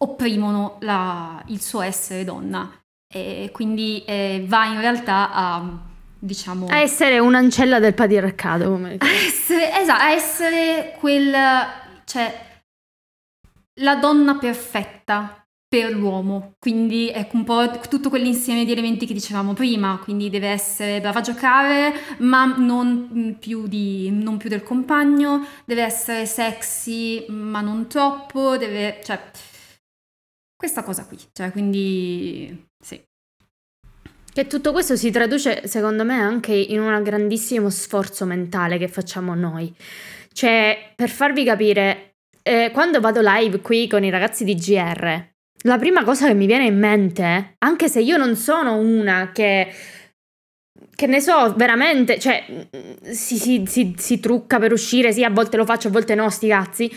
opprimono 0.00 0.78
la, 0.80 1.42
il 1.48 1.60
suo 1.60 1.82
essere 1.82 2.24
donna. 2.24 2.72
E 3.06 3.50
quindi 3.52 4.02
eh, 4.06 4.46
va 4.46 4.64
in 4.64 4.80
realtà 4.80 5.30
a 5.30 5.78
diciamo 6.18 6.68
a 6.68 6.78
essere 6.78 7.18
un'ancella 7.18 7.78
del 7.78 7.92
patriarcato 7.92 8.70
come 8.70 8.96
a 8.98 9.06
essere, 9.06 9.78
esatto, 9.78 10.02
a 10.02 10.10
essere 10.10 10.96
quel 10.98 11.34
cioè 12.06 12.62
la 13.82 13.96
donna 13.96 14.36
perfetta 14.36 15.43
per 15.74 15.90
l'uomo, 15.90 16.54
quindi 16.60 17.10
ecco 17.10 17.34
un 17.34 17.42
po' 17.42 17.68
tutto 17.88 18.08
quell'insieme 18.08 18.64
di 18.64 18.70
elementi 18.70 19.06
che 19.06 19.12
dicevamo 19.12 19.54
prima, 19.54 19.98
quindi 20.00 20.30
deve 20.30 20.46
essere 20.46 21.00
brava 21.00 21.18
a 21.18 21.22
giocare 21.22 21.92
ma 22.18 22.44
non 22.44 23.38
più, 23.40 23.66
di, 23.66 24.08
non 24.12 24.36
più 24.36 24.48
del 24.48 24.62
compagno, 24.62 25.44
deve 25.64 25.82
essere 25.82 26.26
sexy 26.26 27.26
ma 27.28 27.60
non 27.60 27.88
troppo, 27.88 28.56
deve, 28.56 29.00
cioè 29.02 29.20
questa 30.54 30.84
cosa 30.84 31.06
qui, 31.06 31.18
cioè 31.32 31.50
quindi 31.50 32.68
sì. 32.80 33.02
Che 34.32 34.46
tutto 34.46 34.70
questo 34.70 34.94
si 34.94 35.10
traduce 35.10 35.66
secondo 35.66 36.04
me 36.04 36.14
anche 36.14 36.54
in 36.54 36.78
un 36.78 37.02
grandissimo 37.02 37.68
sforzo 37.68 38.24
mentale 38.26 38.78
che 38.78 38.86
facciamo 38.86 39.34
noi, 39.34 39.74
cioè 40.32 40.92
per 40.94 41.10
farvi 41.10 41.42
capire, 41.42 42.18
eh, 42.42 42.70
quando 42.72 43.00
vado 43.00 43.18
live 43.20 43.60
qui 43.60 43.88
con 43.88 44.04
i 44.04 44.10
ragazzi 44.10 44.44
di 44.44 44.54
GR, 44.54 45.32
la 45.66 45.78
prima 45.78 46.04
cosa 46.04 46.26
che 46.26 46.34
mi 46.34 46.46
viene 46.46 46.66
in 46.66 46.78
mente, 46.78 47.56
anche 47.58 47.88
se 47.88 48.00
io 48.00 48.16
non 48.16 48.36
sono 48.36 48.76
una 48.76 49.30
che 49.32 49.72
che 50.94 51.06
ne 51.06 51.20
so, 51.20 51.54
veramente, 51.56 52.18
cioè, 52.18 52.44
si, 53.02 53.36
si, 53.36 53.64
si, 53.66 53.94
si, 53.98 54.20
trucca 54.20 54.58
per 54.58 54.72
uscire, 54.72 55.12
sì, 55.12 55.24
a 55.24 55.30
volte 55.30 55.56
lo 55.56 55.64
faccio, 55.64 55.88
a 55.88 55.90
volte 55.90 56.14
no, 56.14 56.30
sti 56.30 56.48
cazzi. 56.48 56.96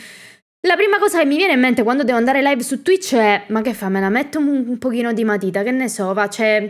La 0.67 0.75
prima 0.75 0.99
cosa 0.99 1.19
che 1.19 1.25
mi 1.25 1.37
viene 1.37 1.53
in 1.53 1.59
mente 1.59 1.83
quando 1.83 2.03
devo 2.03 2.17
andare 2.17 2.41
live 2.41 2.61
su 2.61 2.81
Twitch 2.81 3.15
è, 3.15 3.45
ma 3.47 3.61
che 3.61 3.73
fa, 3.73 3.89
me 3.89 3.99
la 3.99 4.09
metto 4.09 4.39
un, 4.39 4.65
un 4.67 4.77
pochino 4.77 5.13
di 5.13 5.23
matita, 5.23 5.63
che 5.63 5.71
ne 5.71 5.89
so, 5.89 6.13
va, 6.13 6.27
cioè, 6.29 6.69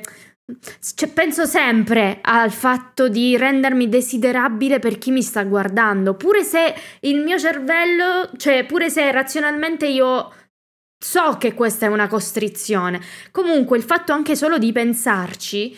cioè, 0.96 1.10
penso 1.10 1.46
sempre 1.46 2.20
al 2.22 2.52
fatto 2.52 3.10
di 3.10 3.36
rendermi 3.36 3.90
desiderabile 3.90 4.80
per 4.80 4.98
chi 4.98 5.12
mi 5.12 5.22
sta 5.22 5.44
guardando, 5.44 6.16
pure 6.16 6.44
se 6.44 6.74
il 7.02 7.22
mio 7.22 7.38
cervello, 7.38 8.30
cioè, 8.38 8.66
pure 8.66 8.90
se 8.90 9.12
razionalmente 9.12 9.88
io 9.88 10.32
So 11.00 11.38
che 11.38 11.54
questa 11.54 11.86
è 11.86 11.90
una 11.90 12.08
costrizione. 12.08 13.00
Comunque 13.32 13.78
il 13.78 13.84
fatto 13.84 14.14
anche 14.14 14.36
solo 14.36 14.58
di 14.58 14.72
pensarci 14.72 15.78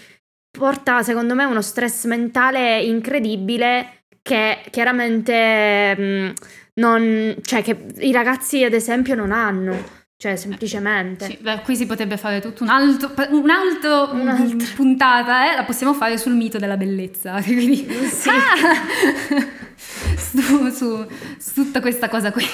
porta 0.51 1.03
secondo 1.03 1.35
me 1.35 1.45
uno 1.45 1.61
stress 1.61 2.05
mentale 2.05 2.81
incredibile 2.81 4.05
che 4.21 4.61
chiaramente 4.71 5.95
mh, 5.95 6.01
mm, 6.01 6.29
non, 6.75 7.35
cioè 7.41 7.61
che 7.61 7.85
i 7.99 8.11
ragazzi 8.11 8.63
ad 8.63 8.73
esempio 8.73 9.15
non 9.15 9.31
hanno. 9.31 9.97
Cioè, 10.21 10.35
semplicemente. 10.35 11.27
Sì, 11.27 11.37
beh, 11.39 11.61
qui 11.61 11.77
si 11.77 11.85
potrebbe 11.85 12.17
fare 12.17 12.41
tutto 12.41 12.63
un 12.63 12.69
altro, 12.69 13.13
un 13.29 13.49
altro, 13.49 14.13
un 14.13 14.27
altro. 14.27 14.67
puntata, 14.75 15.49
eh? 15.49 15.55
la 15.55 15.63
possiamo 15.63 15.93
fare 15.93 16.17
sul 16.17 16.33
mito 16.33 16.57
della 16.57 16.75
bellezza. 16.75 17.39
Quindi, 17.41 17.87
sì. 18.11 18.27
ah! 18.27 19.45
su, 20.17 20.69
su, 20.71 21.07
su 21.37 21.53
tutta 21.53 21.79
questa 21.79 22.09
cosa 22.09 22.33
qui 22.33 22.45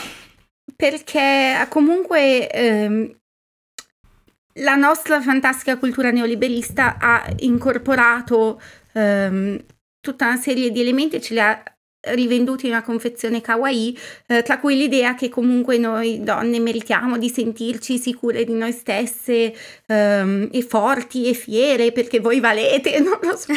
perché 0.76 1.66
comunque 1.70 2.50
ehm, 2.50 3.20
la 4.60 4.76
nostra 4.76 5.22
fantastica 5.22 5.78
cultura 5.78 6.12
neoliberista 6.12 6.98
ha 6.98 7.26
incorporato 7.40 8.62
ehm, 8.94 9.64
tutta 10.00 10.28
una 10.28 10.38
serie 10.38 10.72
di 10.72 10.80
elementi 10.80 11.18
e 11.18 11.22
ce 11.22 11.34
li 11.34 11.40
ha 11.40 11.75
rivenduti 12.14 12.66
in 12.66 12.72
una 12.72 12.84
confezione 12.84 13.42
kawaii, 13.42 13.98
eh, 14.28 14.44
tra 14.44 14.60
cui 14.60 14.78
l'idea 14.78 15.16
che 15.16 15.30
comunque 15.30 15.78
noi 15.78 16.24
donne 16.24 16.60
meritiamo 16.60 17.18
di 17.18 17.30
sentirci 17.30 17.98
sicure 17.98 18.44
di 18.44 18.54
noi 18.54 18.72
stesse 18.72 19.54
ehm, 19.88 20.50
e 20.52 20.62
forti 20.62 21.30
e 21.30 21.34
fiere 21.34 21.92
perché 21.92 22.20
voi 22.20 22.40
valete, 22.40 23.00
non 23.02 23.20
lo 23.22 23.36
so. 23.36 23.54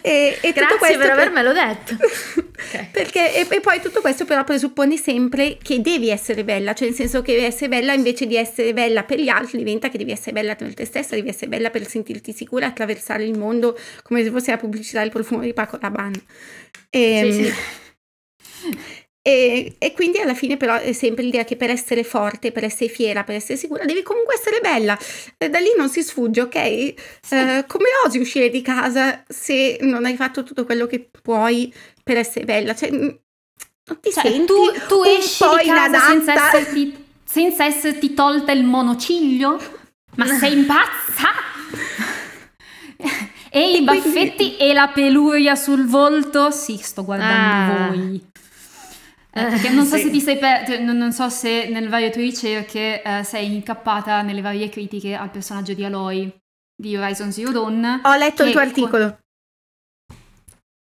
e, 0.00 0.38
e 0.40 0.52
Grazie 0.52 0.96
per 0.96 1.10
avermelo 1.10 1.52
detto. 1.52 1.96
okay. 2.66 2.88
perché, 2.90 3.34
e, 3.34 3.46
e, 3.48 3.60
poi 3.60 3.80
tutto 3.80 4.00
questo 4.00 4.24
però 4.24 4.44
presuppone 4.44 4.96
sempre 4.96 5.58
che 5.62 5.80
devi 5.80 6.10
essere 6.10 6.44
bella, 6.44 6.74
cioè 6.74 6.88
nel 6.88 6.96
senso 6.96 7.22
che 7.22 7.44
essere 7.44 7.68
bella 7.68 7.92
invece 7.92 8.26
di 8.26 8.36
essere 8.36 8.72
bella 8.72 9.04
per 9.04 9.20
gli 9.20 9.28
altri 9.28 9.58
diventa 9.58 9.88
che 9.88 9.98
devi 9.98 10.12
essere 10.12 10.32
bella 10.32 10.54
per 10.54 10.74
te 10.74 10.84
stessa, 10.84 11.14
devi 11.14 11.28
essere 11.28 11.48
bella 11.48 11.70
per 11.70 11.86
sentirti 11.86 12.32
sicura 12.32 12.66
attraversare 12.66 13.24
il 13.24 13.38
mondo 13.38 13.78
come 14.02 14.22
se 14.22 14.30
fosse 14.30 14.50
la 14.50 14.56
pubblicità 14.56 15.00
del 15.00 15.10
profumo 15.10 15.42
di 15.42 15.52
Paco 15.52 15.78
Rabanne. 15.80 16.22
E, 16.90 17.00
ehm, 17.00 17.30
sì, 17.30 17.44
sì. 17.44 17.54
E, 19.26 19.74
e, 19.78 19.92
quindi 19.92 20.20
alla 20.20 20.34
fine 20.34 20.56
però 20.56 20.76
è 20.76 20.92
sempre 20.92 21.24
l'idea 21.24 21.42
che 21.42 21.56
per 21.56 21.68
essere 21.68 22.04
forte, 22.04 22.52
per 22.52 22.62
essere 22.62 22.88
fiera, 22.88 23.24
per 23.24 23.34
essere 23.34 23.58
sicura, 23.58 23.84
devi 23.84 24.02
comunque 24.02 24.34
essere 24.34 24.60
bella. 24.60 24.96
E 25.36 25.48
da 25.48 25.58
lì 25.58 25.70
non 25.76 25.88
si 25.88 26.00
sfugge, 26.04 26.42
ok? 26.42 26.94
Sì. 27.22 27.34
Uh, 27.34 27.64
come 27.66 27.88
osi 28.04 28.18
uscire 28.18 28.50
di 28.50 28.62
casa 28.62 29.24
se 29.26 29.78
non 29.80 30.04
hai 30.04 30.14
fatto 30.14 30.44
tutto 30.44 30.64
quello 30.64 30.86
che 30.86 31.10
puoi 31.20 31.74
per 32.04 32.18
essere 32.18 32.44
bella? 32.44 32.72
Cioè, 32.72 32.90
non 32.90 33.18
ti 34.00 34.12
cioè, 34.12 34.22
senti 34.22 34.46
tu, 34.46 34.54
tu 34.86 35.02
esci 35.02 35.44
di 35.60 35.66
casa 35.70 35.98
senza 35.98 36.32
esserti, 36.32 37.04
senza 37.24 37.64
esserti 37.64 38.14
tolta 38.14 38.52
il 38.52 38.62
monociglio? 38.62 39.60
Ma 40.14 40.26
sei 40.38 40.52
impazza? 40.52 41.28
E, 43.48 43.78
i 43.78 43.82
baffetti 43.84 44.58
e 44.58 44.74
la 44.74 44.88
peluria 44.88 45.54
sul 45.54 45.86
volto? 45.86 46.50
Sì, 46.50 46.76
sto 46.76 47.04
guardando 47.04 47.72
ah. 47.72 47.88
voi. 47.88 48.22
Eh, 49.36 49.50
perché 49.50 49.68
non 49.68 49.84
so 49.84 49.96
sì. 49.96 50.04
se 50.04 50.10
ti 50.10 50.20
sei 50.22 50.38
per... 50.38 50.66
Cioè, 50.66 50.78
non, 50.78 50.96
non, 50.96 51.12
so 51.12 51.28
se 51.28 51.68
nelle 51.68 51.88
varie 51.88 52.08
tue 52.08 52.22
ricerche 52.22 53.02
eh, 53.02 53.22
sei 53.22 53.54
incappata 53.54 54.22
nelle 54.22 54.40
varie 54.40 54.70
critiche 54.70 55.14
al 55.14 55.30
personaggio 55.30 55.74
di 55.74 55.84
Aloy 55.84 56.34
di 56.74 56.96
Horizon 56.96 57.30
Zero 57.30 57.52
Dawn. 57.52 58.00
Ho 58.02 58.16
letto 58.16 58.44
il 58.44 58.52
tuo 58.52 58.62
articolo. 58.62 59.18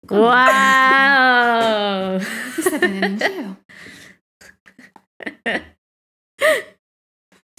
Con... 0.04 0.18
Wow! 0.18 2.18
Ti 2.56 2.62
stai 2.62 2.80
prendendo 2.80 3.06
in 3.06 3.18
giro? 3.18 3.62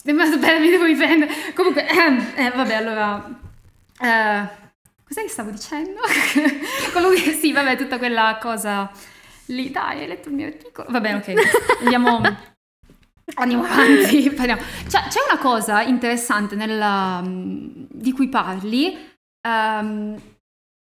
Bene, 0.02 0.58
mi 0.58 0.70
devo 0.70 0.86
riprendere. 0.86 1.32
Comunque, 1.54 1.86
eh, 1.88 2.50
vabbè, 2.50 2.74
allora... 2.74 3.40
Eh, 4.00 4.58
Cos'è 5.04 5.22
che 5.22 5.28
stavo 5.28 5.50
dicendo? 5.50 6.00
Comunque 6.92 7.32
sì, 7.32 7.52
vabbè, 7.52 7.76
tutta 7.76 7.98
quella 7.98 8.38
cosa 8.40 8.90
lì. 9.52 9.70
Dai, 9.70 10.00
hai 10.00 10.06
letto 10.06 10.28
il 10.28 10.34
mio 10.34 10.46
articolo? 10.46 10.88
Va 10.90 11.00
bene, 11.00 11.18
ok. 11.18 11.34
Andiamo, 11.80 12.20
andiamo 13.34 13.64
avanti. 13.64 14.30
Parliamo. 14.30 14.62
Cioè, 14.88 15.02
c'è 15.08 15.20
una 15.30 15.40
cosa 15.40 15.82
interessante 15.82 16.54
nella, 16.54 17.22
di 17.24 18.12
cui 18.12 18.28
parli 18.28 18.96
um, 19.46 20.20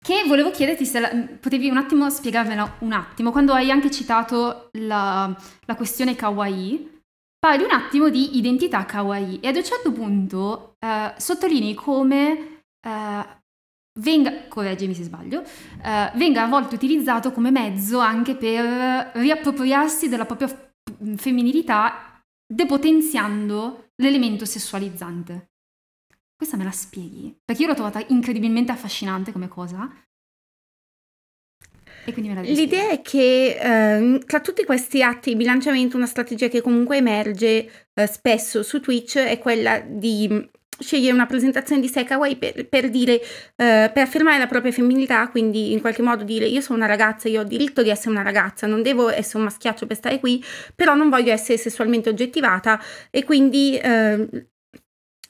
che 0.02 0.24
volevo 0.26 0.50
chiederti 0.50 0.86
se 0.86 1.00
la, 1.00 1.10
potevi 1.40 1.68
un 1.68 1.76
attimo 1.76 2.08
spiegarmela 2.08 2.76
un 2.80 2.92
attimo. 2.92 3.30
Quando 3.30 3.52
hai 3.52 3.70
anche 3.70 3.90
citato 3.90 4.70
la, 4.72 5.34
la 5.66 5.74
questione 5.74 6.14
kawaii, 6.14 7.02
parli 7.38 7.64
un 7.64 7.72
attimo 7.72 8.08
di 8.08 8.38
identità 8.38 8.84
kawaii 8.84 9.40
e 9.40 9.48
ad 9.48 9.56
un 9.56 9.64
certo 9.64 9.92
punto 9.92 10.76
uh, 10.80 11.12
sottolinei 11.16 11.74
come... 11.74 12.62
Uh, 12.86 13.38
venga, 13.98 14.46
correggimi 14.48 14.94
se 14.94 15.02
sbaglio, 15.04 15.42
eh, 15.42 16.10
venga 16.14 16.44
a 16.44 16.48
volte 16.48 16.74
utilizzato 16.74 17.32
come 17.32 17.50
mezzo 17.50 17.98
anche 17.98 18.36
per 18.36 19.10
riappropriarsi 19.14 20.08
della 20.08 20.26
propria 20.26 20.72
femminilità 21.16 22.22
depotenziando 22.46 23.90
l'elemento 23.96 24.44
sessualizzante. 24.44 25.50
Questa 26.36 26.56
me 26.56 26.64
la 26.64 26.72
spieghi? 26.72 27.36
Perché 27.44 27.62
io 27.62 27.68
l'ho 27.68 27.74
trovata 27.74 28.02
incredibilmente 28.08 28.72
affascinante 28.72 29.30
come 29.30 29.48
cosa. 29.48 29.88
E 32.06 32.12
quindi 32.12 32.30
me 32.30 32.36
la 32.36 32.40
L'idea 32.40 32.88
è 32.88 33.02
che 33.02 33.58
eh, 33.60 34.18
tra 34.24 34.40
tutti 34.40 34.64
questi 34.64 35.02
atti 35.02 35.30
di 35.30 35.36
bilanciamento 35.36 35.96
una 35.96 36.06
strategia 36.06 36.48
che 36.48 36.62
comunque 36.62 36.96
emerge 36.96 37.88
eh, 37.92 38.06
spesso 38.06 38.62
su 38.62 38.80
Twitch 38.80 39.18
è 39.18 39.38
quella 39.38 39.80
di 39.80 40.48
sceglie 40.80 41.12
una 41.12 41.26
presentazione 41.26 41.80
di 41.80 41.88
sé 41.88 42.04
kawaii 42.04 42.36
per, 42.36 42.68
per 42.68 42.90
dire, 42.90 43.20
eh, 43.56 43.90
per 43.92 43.98
affermare 43.98 44.38
la 44.38 44.46
propria 44.46 44.72
femminilità, 44.72 45.28
quindi 45.28 45.72
in 45.72 45.80
qualche 45.80 46.02
modo 46.02 46.24
dire 46.24 46.46
io 46.46 46.60
sono 46.60 46.78
una 46.78 46.88
ragazza, 46.88 47.28
io 47.28 47.42
ho 47.42 47.44
diritto 47.44 47.82
di 47.82 47.90
essere 47.90 48.10
una 48.10 48.22
ragazza, 48.22 48.66
non 48.66 48.82
devo 48.82 49.08
essere 49.10 49.38
un 49.38 49.44
maschiaccio 49.44 49.86
per 49.86 49.96
stare 49.96 50.18
qui, 50.18 50.42
però 50.74 50.94
non 50.94 51.08
voglio 51.08 51.32
essere 51.32 51.58
sessualmente 51.58 52.08
oggettivata 52.08 52.80
e 53.10 53.24
quindi 53.24 53.76
eh, 53.78 54.48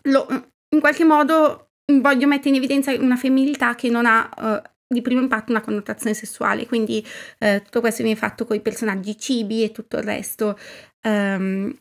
lo, 0.05 0.27
in 0.71 0.81
qualche 0.81 1.05
modo 1.05 1.71
voglio 1.99 2.27
mettere 2.27 2.51
in 2.51 2.57
evidenza 2.57 2.93
una 2.93 3.17
femminilità 3.17 3.75
che 3.75 3.89
non 3.89 4.07
ha 4.07 4.31
uh, 4.37 4.69
di 4.87 5.03
primo 5.03 5.21
impatto 5.21 5.51
una 5.51 5.61
connotazione 5.61 6.15
sessuale, 6.15 6.67
quindi 6.67 7.05
uh, 7.41 7.63
tutto 7.63 7.81
questo 7.81 8.03
viene 8.03 8.19
fatto 8.19 8.45
con 8.45 8.57
i 8.57 8.61
personaggi 8.61 9.19
cibi 9.19 9.65
e 9.65 9.73
tutto 9.73 9.97
il 9.97 10.05
resto. 10.05 10.57
Um, 11.03 11.75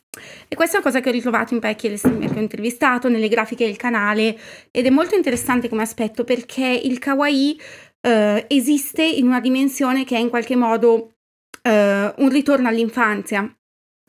e 0.48 0.56
questa 0.56 0.78
è 0.78 0.80
una 0.80 0.90
cosa 0.90 1.02
che 1.02 1.10
ho 1.10 1.12
ritrovato 1.12 1.54
in 1.54 1.60
parecchie 1.60 1.98
streamer 1.98 2.32
che 2.32 2.38
ho 2.38 2.42
intervistato, 2.42 3.10
nelle 3.10 3.28
grafiche 3.28 3.66
del 3.66 3.76
canale, 3.76 4.38
ed 4.72 4.86
è 4.86 4.90
molto 4.90 5.16
interessante 5.16 5.70
come 5.70 5.82
aspetto 5.82 6.24
perché 6.24 6.68
il 6.68 7.00
kawaii 7.00 7.60
uh, 8.02 8.46
esiste 8.48 9.04
in 9.04 9.28
una 9.28 9.40
dimensione 9.40 10.06
che 10.06 10.16
è 10.16 10.20
in 10.20 10.30
qualche 10.30 10.56
modo 10.56 11.14
un 11.62 12.30
ritorno 12.30 12.68
all'infanzia. 12.68 13.42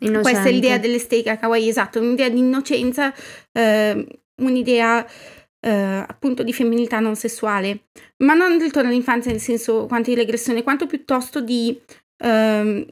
Innocente. 0.02 0.30
Questa 0.30 0.48
è 0.48 0.52
l'idea 0.52 0.78
dell'estetica 0.78 1.36
kawaii, 1.36 1.68
esatto, 1.68 2.00
un'idea 2.00 2.30
di 2.30 2.38
innocenza, 2.38 3.12
un'idea 4.40 5.06
eh, 5.60 5.70
appunto 6.06 6.42
di 6.42 6.54
femminilità 6.54 7.00
non 7.00 7.16
sessuale, 7.16 7.88
ma 8.18 8.34
non 8.34 8.58
ritorno 8.58 8.88
all'infanzia 8.88 9.30
nel 9.30 9.40
senso 9.40 9.86
quanto 9.86 10.08
di 10.08 10.16
regressione, 10.16 10.62
quanto 10.62 10.86
piuttosto 10.86 11.42
di 11.42 11.78
ehm, 12.24 12.86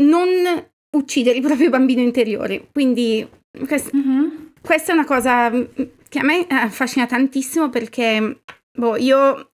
non 0.00 0.28
uccidere 0.96 1.36
il 1.36 1.42
proprio 1.42 1.70
bambino 1.70 2.00
interiore. 2.00 2.68
Quindi 2.72 3.26
quest- 3.66 3.94
mm-hmm. 3.94 4.28
questa 4.60 4.92
è 4.92 4.94
una 4.94 5.04
cosa 5.04 5.50
mm, 5.50 5.62
che 6.08 6.18
a 6.18 6.24
me 6.24 6.46
affascina 6.48 7.06
tantissimo 7.06 7.70
perché 7.70 8.42
boh, 8.72 8.96
io, 8.96 9.52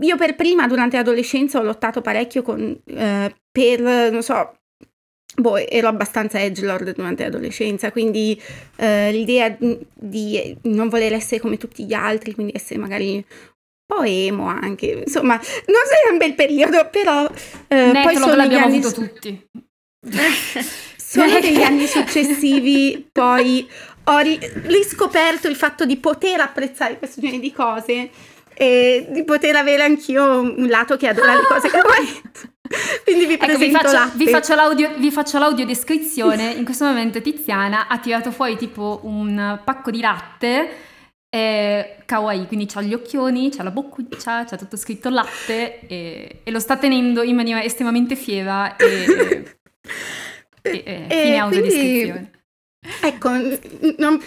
io 0.00 0.16
per 0.16 0.34
prima 0.34 0.66
durante 0.66 0.96
l'adolescenza 0.96 1.58
ho 1.58 1.62
lottato 1.62 2.00
parecchio 2.00 2.42
con, 2.42 2.80
eh, 2.84 3.34
per, 3.50 3.80
non 3.80 4.22
so, 4.22 4.58
boh, 5.36 5.56
ero 5.56 5.88
abbastanza 5.88 6.40
edgelord 6.40 6.94
durante 6.94 7.24
l'adolescenza, 7.24 7.92
quindi 7.92 8.40
eh, 8.76 9.12
l'idea 9.12 9.56
di 9.58 10.56
non 10.62 10.88
voler 10.88 11.12
essere 11.12 11.40
come 11.40 11.56
tutti 11.56 11.84
gli 11.84 11.92
altri, 11.94 12.34
quindi 12.34 12.52
essere 12.54 12.80
magari 12.80 13.24
un 13.86 13.96
po' 13.96 14.02
emo 14.02 14.46
anche, 14.46 15.02
insomma, 15.06 15.34
non 15.34 15.82
era 16.02 16.12
un 16.12 16.18
bel 16.18 16.34
periodo, 16.34 16.88
però 16.90 17.28
eh, 17.68 18.00
poi 18.02 18.16
sono 18.16 18.34
l'abbiamo 18.34 18.66
anni... 18.66 18.78
avuto 18.78 18.92
tutti. 18.92 19.48
sono 20.96 21.38
degli 21.38 21.62
anni 21.62 21.86
successivi, 21.86 23.08
poi 23.12 23.68
ho 24.04 24.18
ri- 24.18 24.38
riscoperto 24.64 25.48
il 25.48 25.56
fatto 25.56 25.84
di 25.84 25.96
poter 25.96 26.40
apprezzare 26.40 26.98
questo 26.98 27.20
genere 27.20 27.40
di 27.40 27.52
cose 27.52 28.10
e 28.54 29.06
di 29.10 29.24
poter 29.24 29.56
avere 29.56 29.82
anch'io 29.82 30.40
un 30.40 30.66
lato 30.68 30.96
che 30.96 31.08
adora 31.08 31.34
le 31.34 31.46
cose 31.46 31.68
kawaii. 31.68 32.22
Quindi 33.04 33.26
vi 33.26 33.34
ecco, 33.34 33.58
vi 33.58 33.70
faccio, 33.70 34.10
vi, 34.14 34.28
faccio 34.28 34.54
l'audio, 34.54 34.92
vi 34.96 35.10
faccio 35.10 35.38
l'audio 35.38 35.66
descrizione. 35.66 36.52
In 36.52 36.64
questo 36.64 36.86
momento 36.86 37.20
Tiziana 37.20 37.86
ha 37.88 37.98
tirato 37.98 38.30
fuori 38.30 38.56
tipo 38.56 39.00
un 39.02 39.60
pacco 39.62 39.90
di 39.90 40.00
latte 40.00 40.92
eh, 41.34 41.96
kawaii, 42.04 42.46
quindi 42.46 42.66
c'ha 42.66 42.80
gli 42.80 42.94
occhioni, 42.94 43.50
c'ha 43.50 43.64
la 43.64 43.72
boccuccia, 43.72 44.44
c'ha 44.44 44.56
tutto 44.56 44.76
scritto 44.76 45.08
latte 45.08 45.80
e, 45.80 46.40
e 46.44 46.50
lo 46.52 46.60
sta 46.60 46.76
tenendo 46.76 47.24
in 47.24 47.34
maniera 47.34 47.60
estremamente 47.60 48.14
fiera 48.14 48.76
e, 48.76 49.56
e, 50.62 50.82
e 50.84 51.06
fine 51.08 51.38
audiodescrizione. 51.38 52.30
Ecco, 53.02 53.30
non, 53.98 54.20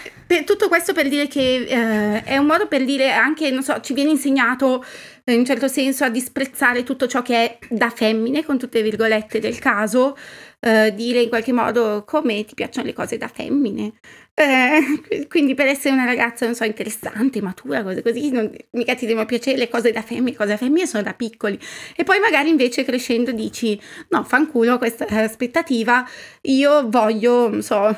tutto 0.44 0.68
questo 0.68 0.92
per 0.92 1.08
dire 1.08 1.28
che 1.28 1.66
eh, 1.70 2.24
è 2.24 2.38
un 2.38 2.46
modo 2.46 2.68
per 2.68 2.84
dire 2.84 3.14
anche, 3.14 3.52
non 3.52 3.64
so, 3.64 3.80
ci 3.80 3.94
viene 3.94 4.10
insegnato 4.10 4.84
eh, 5.24 5.32
in 5.32 5.40
un 5.40 5.46
certo 5.46 5.70
senso 5.70 6.04
a 6.04 6.10
disprezzare 6.10 6.84
tutto 6.84 7.08
ciò 7.08 7.22
che 7.22 7.36
è 7.36 7.58
da 7.70 7.90
femmine, 7.90 8.44
con 8.44 8.58
tutte 8.58 8.80
le 8.80 8.84
virgolette 8.84 9.40
del 9.40 9.60
caso, 9.60 10.18
eh, 10.60 10.94
dire 10.94 11.22
in 11.22 11.30
qualche 11.30 11.52
modo 11.52 12.04
come 12.06 12.44
ti 12.44 12.56
piacciono 12.56 12.88
le 12.88 12.94
cose 12.94 13.18
da 13.18 13.28
femmine. 13.28 13.94
Eh, 14.34 15.26
quindi 15.28 15.54
per 15.56 15.68
essere 15.68 15.94
una 15.94 16.06
ragazza, 16.06 16.46
non 16.46 16.56
so, 16.56 16.64
interessante, 16.64 17.42
matura, 17.42 17.84
cose 17.84 18.02
così, 18.02 18.32
non, 18.32 18.52
mica 18.72 18.96
ti 18.96 19.06
devono 19.06 19.26
piacere 19.26 19.58
le 19.58 19.68
cose 19.70 19.92
da 19.92 20.02
femmine, 20.02 20.32
le 20.32 20.38
cose 20.38 20.50
da 20.50 20.58
femmine 20.58 20.86
sono 20.88 21.04
da 21.04 21.14
piccoli. 21.14 21.60
E 21.96 22.04
poi 22.04 22.20
magari 22.20 22.50
invece 22.50 22.84
crescendo 22.84 23.32
dici, 23.32 23.80
no, 24.10 24.24
fanculo 24.24 24.78
questa 24.78 25.06
aspettativa, 25.06 26.08
io 26.42 26.90
voglio, 26.90 27.50
non 27.50 27.62
so, 27.62 27.96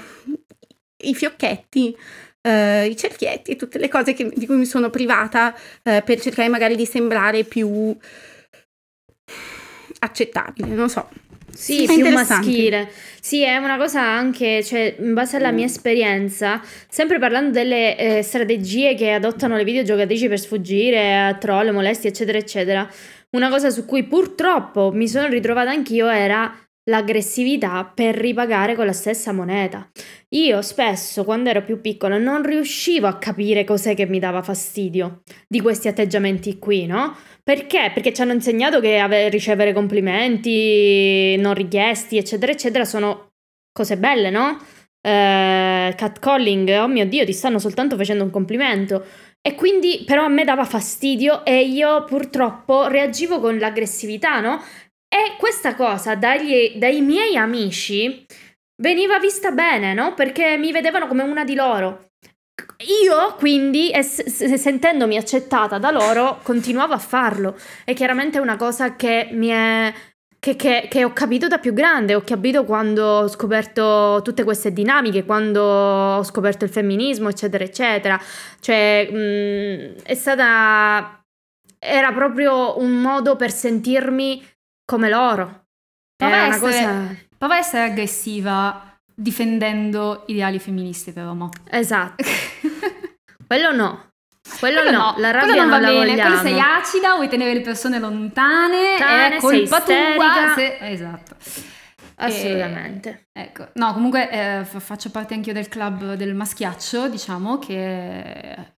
i 1.03 1.13
fiocchetti. 1.15 1.97
Uh, 2.41 2.85
i 2.85 2.95
cerchietti 2.95 3.51
e 3.51 3.55
tutte 3.57 3.77
le 3.77 3.89
cose 3.89 4.13
che, 4.13 4.31
di 4.33 4.45
cui 4.45 4.55
mi 4.55 4.65
sono 4.65 4.89
privata 4.89 5.53
uh, 5.53 6.01
per 6.05 6.21
cercare 6.21 6.47
magari 6.47 6.77
di 6.77 6.85
sembrare 6.85 7.43
più 7.43 7.93
accettabile, 9.99 10.73
non 10.73 10.89
so. 10.89 11.09
Sì, 11.59 11.85
più 11.85 12.09
maschile. 12.09 12.89
Sì, 13.19 13.43
è 13.43 13.57
una 13.57 13.75
cosa 13.75 14.01
anche, 14.01 14.63
cioè, 14.63 14.95
in 14.97 15.13
base 15.13 15.35
alla 15.35 15.51
mia 15.51 15.65
esperienza, 15.65 16.61
sempre 16.87 17.19
parlando 17.19 17.51
delle 17.51 17.97
eh, 17.97 18.21
strategie 18.21 18.95
che 18.95 19.11
adottano 19.11 19.57
le 19.57 19.65
videogiocatrici 19.65 20.29
per 20.29 20.39
sfuggire 20.39 21.17
a 21.17 21.33
troll, 21.35 21.71
molesti, 21.71 22.07
eccetera, 22.07 22.37
eccetera, 22.37 22.89
una 23.31 23.49
cosa 23.49 23.69
su 23.71 23.85
cui 23.85 24.05
purtroppo 24.05 24.91
mi 24.93 25.07
sono 25.09 25.27
ritrovata 25.27 25.69
anch'io 25.69 26.07
era 26.07 26.49
l'aggressività 26.89 27.91
per 27.93 28.15
ripagare 28.15 28.75
con 28.75 28.85
la 28.85 28.93
stessa 28.93 29.33
moneta. 29.33 29.89
Io 30.29 30.61
spesso, 30.61 31.23
quando 31.23 31.49
ero 31.49 31.61
più 31.61 31.81
piccola, 31.81 32.17
non 32.17 32.41
riuscivo 32.41 33.05
a 33.05 33.17
capire 33.17 33.63
cos'è 33.63 33.95
che 33.95 34.07
mi 34.07 34.19
dava 34.19 34.41
fastidio 34.41 35.21
di 35.47 35.59
questi 35.59 35.87
atteggiamenti 35.87 36.57
qui, 36.57 36.85
no? 36.85 37.15
Perché? 37.43 37.91
Perché 37.93 38.13
ci 38.13 38.21
hanno 38.21 38.33
insegnato 38.33 38.79
che 38.79 38.97
ave- 38.99 39.29
ricevere 39.29 39.73
complimenti 39.73 41.35
non 41.37 41.53
richiesti, 41.53 42.17
eccetera, 42.17 42.51
eccetera, 42.51 42.85
sono 42.85 43.31
cose 43.71 43.97
belle, 43.97 44.29
no? 44.29 44.57
Eh, 45.01 45.93
catcalling, 45.95 46.69
oh 46.81 46.87
mio 46.87 47.07
Dio, 47.07 47.25
ti 47.25 47.33
stanno 47.33 47.59
soltanto 47.59 47.95
facendo 47.95 48.23
un 48.23 48.29
complimento. 48.29 49.05
E 49.41 49.55
quindi 49.55 50.03
però 50.05 50.25
a 50.25 50.27
me 50.27 50.43
dava 50.43 50.65
fastidio 50.65 51.45
e 51.45 51.63
io 51.63 52.03
purtroppo 52.03 52.87
reagivo 52.87 53.39
con 53.39 53.57
l'aggressività, 53.57 54.41
no? 54.41 54.61
E 55.07 55.37
questa 55.37 55.75
cosa 55.75 56.15
dagli, 56.15 56.73
dai 56.75 57.01
miei 57.01 57.35
amici 57.37 58.25
veniva 58.81 59.17
vista 59.17 59.51
bene, 59.51 59.93
no? 59.93 60.13
Perché 60.13 60.57
mi 60.57 60.71
vedevano 60.71 61.07
come 61.07 61.23
una 61.23 61.43
di 61.45 61.55
loro. 61.55 62.08
Io 63.03 63.35
quindi, 63.35 63.91
sentendomi 64.01 65.17
accettata 65.17 65.77
da 65.77 65.91
loro, 65.91 66.39
continuavo 66.43 66.93
a 66.93 66.97
farlo. 66.97 67.57
E 67.83 67.93
chiaramente 67.93 68.37
è 68.37 68.41
una 68.41 68.55
cosa 68.55 68.95
che 68.95 69.29
mi 69.31 69.47
è. 69.47 69.93
Che, 70.41 70.55
che, 70.55 70.87
che, 70.89 71.03
ho 71.03 71.11
capito 71.11 71.47
da 71.47 71.57
più 71.57 71.73
grande, 71.73 72.15
ho 72.15 72.21
capito 72.21 72.63
quando 72.63 73.03
ho 73.03 73.27
scoperto 73.27 74.21
tutte 74.23 74.45
queste 74.45 74.71
dinamiche, 74.71 75.25
quando 75.25 75.61
ho 75.61 76.23
scoperto 76.23 76.63
il 76.63 76.71
femminismo, 76.71 77.27
eccetera, 77.27 77.63
eccetera. 77.65 78.21
Cioè, 78.59 79.09
mh, 79.11 80.03
è 80.03 80.13
stata. 80.13 81.21
Era 81.77 82.11
proprio 82.13 82.79
un 82.79 83.01
modo 83.01 83.35
per 83.35 83.51
sentirmi 83.51 84.41
come 84.85 85.09
loro. 85.09 85.65
Prova, 86.15 86.47
essere, 86.47 86.59
cosa... 86.59 87.15
prova 87.37 87.55
a 87.55 87.57
essere 87.57 87.83
aggressiva 87.83 88.89
difendendo 89.13 90.23
ideali 90.27 90.59
femministi 90.59 91.11
però, 91.11 91.33
mo. 91.33 91.49
Esatto. 91.69 92.23
Quello 93.49 93.71
no. 93.71 94.11
Quello, 94.59 94.81
Quello 94.81 94.95
no, 94.95 95.15
la 95.17 95.31
rabbia 95.31 95.55
non, 95.55 95.69
non 95.69 95.81
va 95.81 95.87
bene. 95.87 96.11
Vogliamo. 96.11 96.41
Sei 96.43 96.59
acida, 96.59 97.15
vuoi 97.15 97.27
tenere 97.27 97.51
le 97.51 97.61
persone 97.61 97.97
lontane, 97.97 98.95
Tane, 98.99 99.37
è 99.37 99.39
colpa 99.39 99.81
tua. 99.81 100.53
Se... 100.53 100.77
Esatto. 100.81 101.35
Assolutamente. 102.17 103.29
E, 103.31 103.41
ecco, 103.41 103.69
no, 103.73 103.93
comunque 103.93 104.29
eh, 104.29 104.65
faccio 104.65 105.09
parte 105.09 105.33
anch'io 105.33 105.53
del 105.53 105.67
club 105.67 106.13
del 106.13 106.35
maschiaccio, 106.35 107.09
diciamo 107.09 107.57
che 107.57 108.75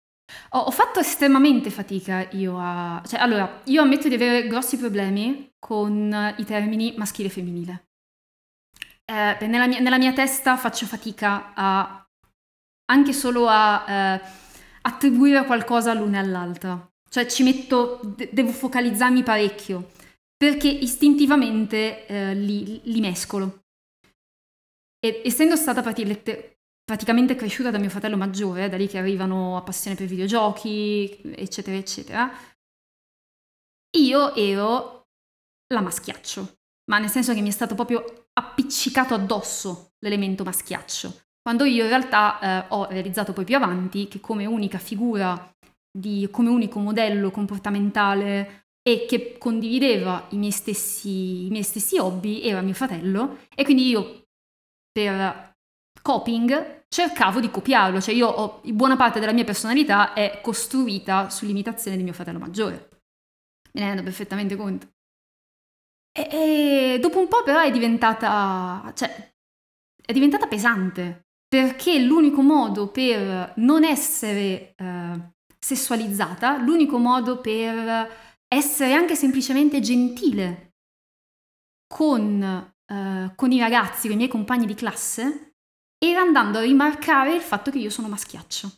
ho, 0.52 0.60
ho, 0.60 0.72
fatto 0.72 1.02
estremamente 1.02 1.70
fatica 1.70 2.26
io 2.32 2.58
a... 2.58 3.04
Cioè, 3.06 3.20
allora, 3.20 3.60
io 3.66 3.82
ammetto 3.82 4.08
di 4.08 4.16
avere 4.16 4.48
grossi 4.48 4.78
problemi 4.78 5.54
con 5.60 6.34
i 6.38 6.46
termini 6.46 6.94
maschile 6.96 7.28
e 7.28 7.32
femminile. 7.32 7.90
Eh, 9.04 9.48
nella, 9.48 9.68
mia, 9.68 9.82
nella, 9.82 9.98
mia, 9.98 10.14
testa 10.14 10.56
faccio 10.56 10.86
fatica 10.86 11.52
a... 11.54 12.06
anche 12.86 13.12
solo 13.12 13.48
a 13.50 13.84
eh, 13.86 14.41
attribuire 14.82 15.46
qualcosa 15.46 15.92
all'una 15.92 16.18
e 16.18 16.22
all'altra. 16.22 16.92
Cioè, 17.10 17.26
ci 17.26 17.44
metto... 17.44 18.00
De- 18.04 18.30
devo 18.32 18.52
focalizzarmi 18.52 19.24
parecchio, 19.24 19.92
perché 20.36 20.68
istintivamente 20.68 22.06
eh, 22.08 22.34
li, 22.34 22.82
li 22.84 23.00
mescolo. 23.00 23.64
E, 25.00 25.22
essendo 25.26 25.56
stata 25.56 25.82
praticamente, 25.82 26.60
praticamente 26.84 27.36
cresciuta 27.36 27.72
da 27.72 27.80
mio 27.80 27.90
fratello 27.90 28.18
maggiore, 28.18 28.70
da 28.70 28.78
lì 28.78 28.88
che 28.88 28.98
arrivano 28.98 29.58
a 29.58 29.62
passione 29.62 29.96
per 29.96 30.08
videogiochi, 30.08 31.22
eccetera, 31.36 31.78
eccetera, 31.78 32.32
io 33.98 34.34
ero 34.36 35.08
la 35.74 35.82
maschiaccio, 35.82 36.60
ma 36.90 37.00
nel 37.00 37.10
senso 37.10 37.34
che 37.34 37.42
mi 37.42 37.50
è 37.50 37.52
stato 37.52 37.76
proprio 37.76 38.30
appiccicato 38.34 39.14
addosso 39.14 39.94
l'elemento 40.00 40.44
maschiaccio. 40.44 41.22
Quando 41.42 41.66
io 41.66 41.84
in 41.84 41.90
realtà 41.90 42.40
eh, 42.40 42.66
ho 42.70 42.86
realizzato 42.86 43.34
poi 43.34 43.46
più 43.46 43.56
avanti 43.56 44.08
che 44.08 44.20
come 44.20 44.46
unica 44.46 44.78
figura, 44.78 45.52
di, 45.92 46.28
come 46.32 46.50
unico 46.50 46.80
modello 46.80 47.32
comportamentale 47.32 48.68
e 48.82 49.06
che 49.08 49.38
condivideva 49.38 50.28
i 50.30 50.38
miei, 50.38 50.52
stessi, 50.52 51.46
i 51.48 51.50
miei 51.50 51.64
stessi 51.64 51.98
hobby 51.98 52.42
era 52.42 52.62
mio 52.62 52.74
fratello 52.74 53.40
e 53.54 53.64
quindi 53.64 53.88
io 53.88 54.24
per 54.92 55.56
coping 56.02 56.84
cercavo 56.88 57.40
di 57.40 57.50
copiarlo, 57.50 58.02
cioè 58.02 58.14
io 58.14 58.28
ho, 58.28 58.62
buona 58.66 58.96
parte 58.96 59.20
della 59.20 59.32
mia 59.32 59.44
personalità 59.44 60.14
è 60.14 60.42
costruita 60.42 61.30
sull'imitazione 61.30 61.98
di 61.98 62.04
mio 62.04 62.14
fratello 62.14 62.40
maggiore. 62.40 62.90
Me 63.74 63.82
ne 63.82 63.88
rendo 63.88 64.04
perfettamente 64.04 64.56
conto. 64.56 64.88
E, 66.12 66.28
e 66.32 67.00
dopo 67.00 67.20
un 67.20 67.28
po' 67.28 67.44
però 67.44 67.62
è 67.62 67.72
diventata, 67.72 68.92
cioè, 68.94 69.34
è 70.04 70.12
diventata 70.12 70.48
pesante, 70.48 71.30
perché 71.52 72.00
l'unico 72.00 72.42
modo 72.42 72.88
per 72.88 73.56
non 73.58 73.84
essere 73.84 74.74
eh, 74.74 75.34
sessualizzata, 75.60 76.56
l'unico 76.56 76.98
modo 76.98 77.42
per 77.42 78.40
essere 78.48 78.94
anche 78.94 79.18
semplicemente 79.18 79.82
gentile 79.82 80.76
con, 81.94 82.42
eh, 82.42 83.34
con 83.36 83.52
i 83.52 83.60
ragazzi, 83.60 84.04
con 84.04 84.14
i 84.14 84.16
miei 84.16 84.30
compagni 84.30 84.66
di 84.66 84.76
classe, 84.76 85.56
era 85.98 86.22
andando 86.22 86.60
a 86.60 86.62
rimarcare 86.62 87.36
il 87.36 87.42
fatto 87.42 87.70
che 87.70 87.80
io 87.80 87.90
sono 87.90 88.08
maschiaccio. 88.08 88.72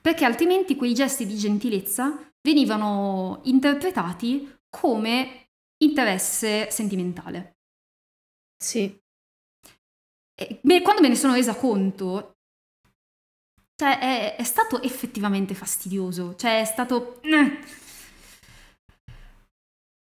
Perché 0.00 0.24
altrimenti 0.24 0.76
quei 0.76 0.94
gesti 0.94 1.26
di 1.26 1.36
gentilezza 1.36 2.32
venivano 2.40 3.42
interpretati 3.44 4.60
come 4.70 5.50
interesse 5.84 6.70
sentimentale. 6.70 7.58
Sì. 8.56 8.98
E, 10.40 10.60
beh, 10.62 10.82
quando 10.82 11.02
me 11.02 11.08
ne 11.08 11.16
sono 11.16 11.34
resa 11.34 11.56
conto, 11.56 12.36
cioè 13.74 13.98
è, 13.98 14.36
è 14.36 14.44
stato 14.44 14.80
effettivamente 14.82 15.54
fastidioso, 15.54 16.36
cioè 16.36 16.60
è 16.60 16.64
stato... 16.64 17.20
Eh, 17.22 17.58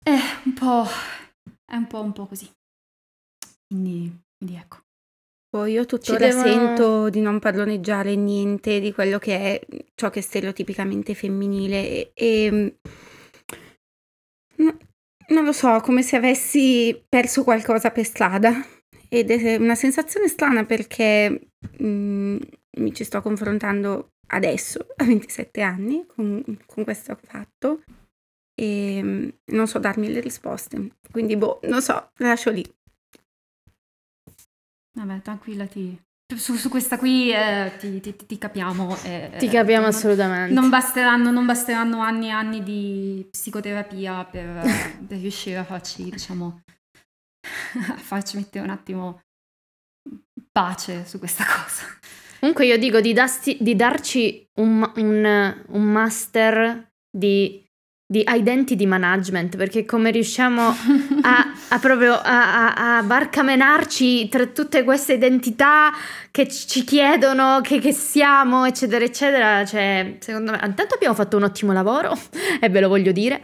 è 0.03 0.19
un 0.45 0.53
po'... 0.53 0.85
è 1.65 1.77
un 1.77 1.87
po', 1.87 2.01
un 2.01 2.13
po' 2.13 2.27
così. 2.27 2.51
Quindi, 3.69 4.21
quindi 4.37 4.57
ecco. 4.57 4.79
Poi 5.49 5.73
io 5.73 5.87
tuttora 5.87 6.19
devono... 6.19 6.45
sento 6.45 7.09
di 7.09 7.21
non 7.21 7.39
padroneggiare 7.39 8.17
niente 8.17 8.81
di 8.81 8.93
quello 8.93 9.19
che 9.19 9.37
è 9.39 9.67
ciò 9.95 10.11
che 10.11 10.19
è 10.19 10.23
stereotipicamente 10.23 11.15
femminile 11.15 12.13
e, 12.13 12.13
e 12.15 12.79
non 15.29 15.45
lo 15.45 15.53
so, 15.53 15.81
come 15.81 16.03
se 16.03 16.17
avessi 16.17 17.05
perso 17.09 17.45
qualcosa 17.45 17.91
per 17.91 18.05
strada 18.05 18.53
ed 19.09 19.31
è 19.31 19.57
una 19.57 19.75
sensazione 19.75 20.29
strana 20.29 20.65
perché 20.65 21.49
mh, 21.79 21.87
mm, 21.87 22.37
mi 22.79 22.95
ci 22.95 23.05
sto 23.05 23.23
confrontando 23.23 24.13
adesso, 24.29 24.87
a 24.97 25.05
27 25.05 25.61
anni, 25.63 26.05
con, 26.07 26.43
con 26.67 26.85
questo 26.85 27.19
fatto 27.23 27.83
e 28.55 29.01
mm, 29.03 29.29
non 29.53 29.69
so 29.69 29.79
darmi 29.79 30.11
le 30.11 30.21
risposte. 30.21 30.97
Quindi, 31.11 31.37
boh, 31.37 31.61
non 31.65 31.83
so, 31.83 32.11
lascio 32.17 32.51
lì. 32.51 32.65
Vabbè, 34.95 35.21
tranquilla, 35.21 35.67
ti... 35.67 36.01
Su, 36.35 36.57
su 36.57 36.69
questa 36.69 36.99
qui 36.99 37.31
eh, 37.33 37.75
ti, 37.79 38.01
ti, 38.01 38.17
ti, 38.17 38.37
capiamo. 38.37 38.97
Eh, 39.05 39.35
ti 39.39 39.47
capiamo 39.49 39.83
non, 39.83 39.95
assolutamente. 39.95 40.53
Non 40.53 40.69
basteranno, 40.71 41.31
non 41.31 41.47
basteranno, 41.47 42.01
anni 42.01 42.27
e 42.27 42.31
anni 42.31 42.63
di 42.65 43.29
psicoterapia 43.31 44.25
per, 44.25 44.63
per 45.07 45.19
riuscire 45.19 45.59
a 45.59 45.65
farci, 45.65 46.11
diciamo, 46.11 46.63
a 47.91 47.97
farci 47.97 48.37
mettere 48.37 48.65
un 48.65 48.71
attimo 48.71 49.23
pace 50.53 51.05
su 51.07 51.19
questa 51.19 51.45
cosa. 51.45 51.85
Comunque 52.41 52.67
io 52.67 52.79
dico 52.79 53.01
di, 53.01 53.13
dasti, 53.13 53.57
di 53.61 53.75
darci 53.75 54.49
un, 54.55 54.91
un, 54.97 55.65
un 55.69 55.83
master 55.83 56.93
di 57.11 57.67
di 58.09 58.25
identity 58.25 58.87
management 58.87 59.57
perché 59.57 59.85
come 59.85 60.13
riusciamo 60.13 60.63
a, 61.23 61.53
a 61.71 61.79
proprio 61.81 62.15
a, 62.15 62.73
a, 62.73 62.99
a, 62.99 63.03
barcamenarci 63.03 64.29
tra 64.29 64.47
tutte 64.47 64.85
queste 64.85 65.15
identità 65.15 65.91
che 66.31 66.47
ci 66.49 66.85
chiedono 66.85 67.59
che, 67.63 67.81
che, 67.81 67.93
siamo 67.93 68.65
eccetera 68.65 69.05
eccetera 69.05 69.65
cioè 69.65 70.19
secondo 70.21 70.53
me 70.53 70.61
intanto 70.63 70.95
abbiamo 70.95 71.17
fatto 71.17 71.37
un 71.37 71.43
ottimo 71.43 71.73
lavoro 71.73 72.17
e 72.61 72.69
ve 72.69 72.79
lo 72.79 72.87
voglio 72.87 73.11
dire 73.11 73.43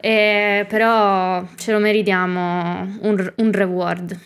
eh, 0.00 0.66
però 0.68 1.46
ce 1.56 1.72
lo 1.72 1.78
meritiamo 1.78 2.98
un, 3.02 3.34
un 3.36 3.52
reward 3.52 4.18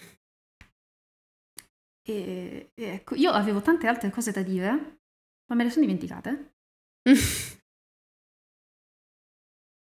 e, 2.05 2.70
ecco 2.74 3.15
io 3.15 3.31
avevo 3.31 3.62
tante 3.62 3.86
altre 3.86 4.11
cose 4.11 4.32
da 4.32 4.43
dire 4.43 4.70
ma 5.47 5.55
me 5.57 5.65
le 5.65 5.70
sono 5.70 5.86
dimenticate 5.86 6.55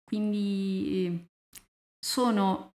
Quindi 0.05 1.27
sono 1.99 2.75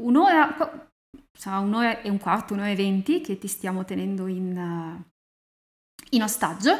un'ora, 0.00 0.88
sarà 1.36 1.58
un'ora 1.58 2.00
e 2.00 2.08
un 2.08 2.18
quarto, 2.18 2.54
un'ora 2.54 2.70
e 2.70 2.74
venti 2.74 3.20
che 3.20 3.38
ti 3.38 3.46
stiamo 3.46 3.84
tenendo 3.84 4.26
in, 4.26 5.04
in 6.10 6.22
ostaggio. 6.22 6.72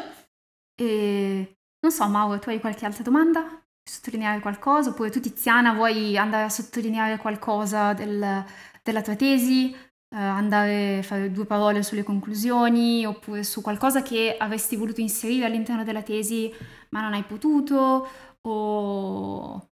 E 0.75 1.57
non 1.81 1.93
so, 1.93 2.09
Mauro, 2.09 2.39
tu 2.39 2.49
hai 2.49 2.59
qualche 2.59 2.87
altra 2.87 3.03
domanda? 3.03 3.62
Sottolineare 3.85 4.41
qualcosa? 4.41 4.91
Oppure 4.91 5.11
tu, 5.11 5.21
Tiziana, 5.21 5.75
vuoi 5.75 6.17
andare 6.17 6.45
a 6.45 6.49
sottolineare 6.49 7.17
qualcosa 7.19 7.93
del, 7.93 8.45
della 8.83 9.03
tua 9.03 9.17
tesi? 9.17 9.73
Eh, 9.75 10.17
andare 10.17 10.99
a 10.99 11.03
fare 11.03 11.31
due 11.33 11.47
parole 11.47 11.83
sulle 11.83 12.03
conclusioni? 12.03 13.05
Oppure 13.07 13.43
su 13.43 13.61
qualcosa 13.61 14.03
che 14.03 14.37
avresti 14.39 14.77
voluto 14.77 15.01
inserire 15.01 15.47
all'interno 15.47 15.85
della 15.85 16.03
tesi 16.03 16.53
ma 16.91 17.01
non 17.03 17.13
hai 17.15 17.25
potuto? 17.25 18.07
O 18.43 19.71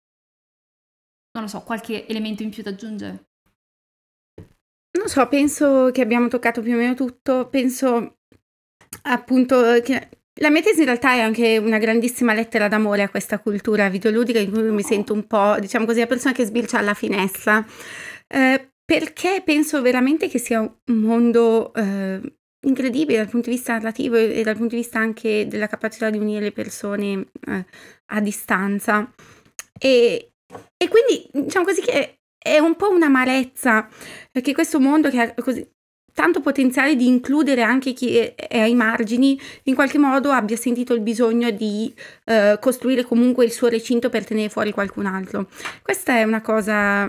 non 1.33 1.43
lo 1.43 1.49
so, 1.49 1.63
qualche 1.63 2.07
elemento 2.07 2.43
in 2.43 2.51
più 2.51 2.63
da 2.63 2.71
aggiungere? 2.71 3.27
Non 4.99 5.09
so, 5.09 5.27
penso 5.29 5.91
che 5.93 6.01
abbiamo 6.01 6.29
toccato 6.29 6.61
più 6.61 6.75
o 6.75 6.77
meno 6.77 6.95
tutto. 6.95 7.49
Penso 7.49 8.19
appunto 9.03 9.81
che 9.83 10.18
la 10.39 10.51
mia 10.51 10.63
tesi 10.63 10.81
in 10.81 10.87
realtà 10.87 11.13
è 11.13 11.21
anche 11.21 11.59
una 11.59 11.79
grandissima 11.79 12.33
lettera 12.33 12.69
d'amore 12.69 13.03
a 13.03 13.09
questa 13.09 13.39
cultura 13.39 13.89
videoludica 13.89 14.39
in 14.39 14.51
cui 14.51 14.63
mi 14.63 14.83
sento 14.83 15.13
un 15.13 15.27
po', 15.27 15.57
diciamo 15.59 15.85
così, 15.85 16.01
la 16.01 16.07
persona 16.07 16.35
che 16.35 16.45
sbircia 16.45 16.79
alla 16.79 16.95
finestra. 16.95 17.65
Eh, 18.27 18.71
perché 18.85 19.43
penso 19.45 19.83
veramente 19.83 20.29
che 20.29 20.39
sia 20.39 20.61
un 20.61 20.97
mondo 20.97 21.73
eh, 21.75 22.21
incredibile 22.67 23.19
dal 23.19 23.29
punto 23.29 23.51
di 23.51 23.57
vista 23.57 23.75
narrativo 23.75 24.17
e, 24.17 24.43
dal 24.43 24.57
punto 24.57 24.75
di 24.75 24.81
vista 24.81 24.99
anche 24.99 25.47
della 25.47 25.67
capacità 25.67 26.11
di 26.11 26.19
unire 26.19 26.41
le 26.41 26.53
persone 26.53 27.27
eh, 27.47 27.65
a 28.07 28.21
distanza. 28.21 29.13
E, 29.79 30.33
e 30.77 30.89
quindi 30.89 31.29
diciamo 31.33 31.65
così 31.65 31.83
che 31.83 32.21
è 32.39 32.59
un 32.59 32.77
po' 32.77 32.91
un'amarezza, 32.91 33.89
perché 34.31 34.55
questo 34.55 34.81
mondo 34.81 35.11
che 35.11 35.21
ha 35.21 35.35
così 35.35 35.69
tanto 36.19 36.41
potenziale 36.41 36.97
di 36.97 37.07
includere 37.07 37.63
anche 37.63 37.93
chi 37.93 38.17
è 38.17 38.59
ai 38.59 38.75
margini, 38.75 39.41
in 39.65 39.77
qualche 39.77 39.99
modo 39.99 40.33
abbia 40.33 40.57
sentito 40.57 40.93
il 40.93 41.01
bisogno 41.01 41.53
di 41.53 41.95
eh, 42.25 42.59
costruire 42.61 43.05
comunque 43.05 43.45
il 43.45 43.53
suo 43.53 43.69
recinto 43.69 44.09
per 44.09 44.25
tenere 44.25 44.49
fuori 44.49 44.73
qualcun 44.73 45.07
altro. 45.07 45.47
Questa 45.81 46.17
è 46.17 46.25
una 46.25 46.41
cosa 46.41 47.09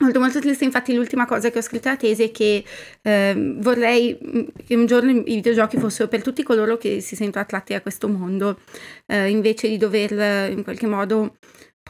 Molto 0.00 0.18
molto 0.18 0.40
triste, 0.40 0.64
infatti 0.64 0.94
l'ultima 0.94 1.26
cosa 1.26 1.50
che 1.50 1.58
ho 1.58 1.60
scritto 1.60 1.88
alla 1.88 1.98
tesi 1.98 2.22
è 2.22 2.30
che 2.30 2.64
eh, 3.02 3.34
vorrei 3.58 4.18
che 4.64 4.74
un 4.74 4.86
giorno 4.86 5.10
i 5.10 5.22
videogiochi 5.22 5.76
fossero 5.76 6.08
per 6.08 6.22
tutti 6.22 6.42
coloro 6.42 6.78
che 6.78 7.02
si 7.02 7.16
sentono 7.16 7.44
attratti 7.44 7.74
a 7.74 7.82
questo 7.82 8.08
mondo, 8.08 8.60
eh, 9.04 9.28
invece 9.28 9.68
di 9.68 9.76
dover 9.76 10.50
in 10.52 10.62
qualche 10.64 10.86
modo 10.86 11.36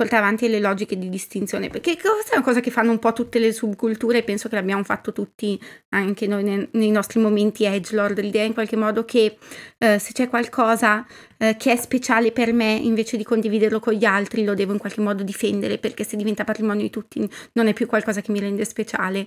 portare 0.00 0.22
avanti 0.22 0.48
le 0.48 0.60
logiche 0.60 0.96
di 0.96 1.10
distinzione, 1.10 1.68
perché 1.68 1.92
questa 1.92 2.32
è 2.32 2.36
una 2.36 2.44
cosa 2.44 2.60
che 2.60 2.70
fanno 2.70 2.90
un 2.90 2.98
po' 2.98 3.12
tutte 3.12 3.38
le 3.38 3.52
subculture 3.52 4.18
e 4.18 4.22
penso 4.22 4.48
che 4.48 4.54
l'abbiamo 4.54 4.82
fatto 4.82 5.12
tutti 5.12 5.60
anche 5.90 6.26
noi 6.26 6.42
nei, 6.42 6.66
nei 6.72 6.90
nostri 6.90 7.20
momenti 7.20 7.64
edgelord, 7.64 8.18
l'idea 8.20 8.44
in 8.44 8.54
qualche 8.54 8.76
modo 8.76 9.04
che 9.04 9.36
eh, 9.76 9.98
se 9.98 10.12
c'è 10.12 10.30
qualcosa 10.30 11.06
eh, 11.36 11.54
che 11.58 11.72
è 11.72 11.76
speciale 11.76 12.32
per 12.32 12.54
me, 12.54 12.72
invece 12.72 13.18
di 13.18 13.24
condividerlo 13.24 13.78
con 13.78 13.92
gli 13.92 14.06
altri, 14.06 14.42
lo 14.42 14.54
devo 14.54 14.72
in 14.72 14.78
qualche 14.78 15.02
modo 15.02 15.22
difendere, 15.22 15.76
perché 15.76 16.02
se 16.02 16.16
diventa 16.16 16.44
patrimonio 16.44 16.80
di 16.80 16.90
tutti 16.90 17.28
non 17.52 17.66
è 17.66 17.74
più 17.74 17.86
qualcosa 17.86 18.22
che 18.22 18.32
mi 18.32 18.40
rende 18.40 18.64
speciale. 18.64 19.26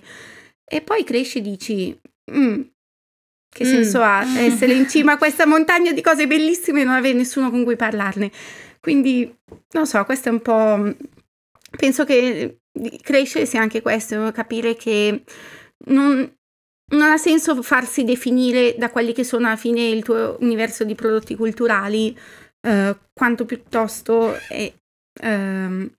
E 0.64 0.80
poi 0.80 1.04
cresci 1.04 1.38
e 1.38 1.40
dici... 1.40 2.00
Mm, 2.32 2.62
che 3.54 3.64
senso 3.64 4.00
mm. 4.00 4.02
ha 4.02 4.24
essere 4.42 4.74
in 4.74 4.88
cima 4.88 5.12
a 5.12 5.16
questa 5.16 5.46
montagna 5.46 5.92
di 5.92 6.02
cose 6.02 6.26
bellissime 6.26 6.80
e 6.80 6.84
non 6.84 6.94
avere 6.94 7.14
nessuno 7.14 7.50
con 7.50 7.62
cui 7.62 7.76
parlarne? 7.76 8.30
Quindi, 8.80 9.32
non 9.72 9.86
so, 9.86 10.04
questo 10.04 10.28
è 10.28 10.32
un 10.32 10.42
po'... 10.42 10.94
Penso 11.76 12.04
che 12.04 12.58
crescere 13.00 13.46
sia 13.46 13.60
anche 13.60 13.80
questo, 13.80 14.30
capire 14.32 14.74
che 14.74 15.22
non, 15.86 16.36
non 16.92 17.10
ha 17.10 17.16
senso 17.16 17.62
farsi 17.62 18.04
definire 18.04 18.74
da 18.76 18.90
quelli 18.90 19.12
che 19.12 19.24
sono 19.24 19.46
alla 19.46 19.56
fine 19.56 19.82
il 19.82 20.02
tuo 20.02 20.36
universo 20.40 20.84
di 20.84 20.94
prodotti 20.94 21.34
culturali, 21.36 22.16
eh, 22.66 22.96
quanto 23.12 23.44
piuttosto 23.44 24.36
è, 24.48 24.72
ehm, 25.22 25.90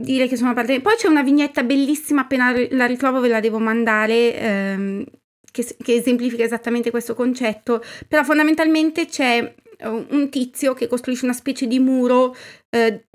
dire 0.00 0.28
che 0.28 0.36
sono 0.36 0.54
parte. 0.54 0.80
Poi 0.80 0.96
c'è 0.96 1.08
una 1.08 1.22
vignetta 1.22 1.62
bellissima, 1.62 2.22
appena 2.22 2.52
la 2.70 2.86
ritrovo 2.86 3.20
ve 3.20 3.28
la 3.28 3.40
devo 3.40 3.58
mandare, 3.58 4.38
ehm, 4.38 5.04
che, 5.52 5.76
che 5.80 5.94
esemplifica 5.94 6.42
esattamente 6.42 6.90
questo 6.90 7.14
concetto, 7.14 7.80
però 8.08 8.24
fondamentalmente 8.24 9.06
c'è 9.06 9.54
un 9.84 10.28
tizio 10.30 10.74
che 10.74 10.86
costruisce 10.86 11.24
una 11.24 11.34
specie 11.34 11.66
di 11.66 11.78
muro 11.78 12.34
eh, 12.70 13.06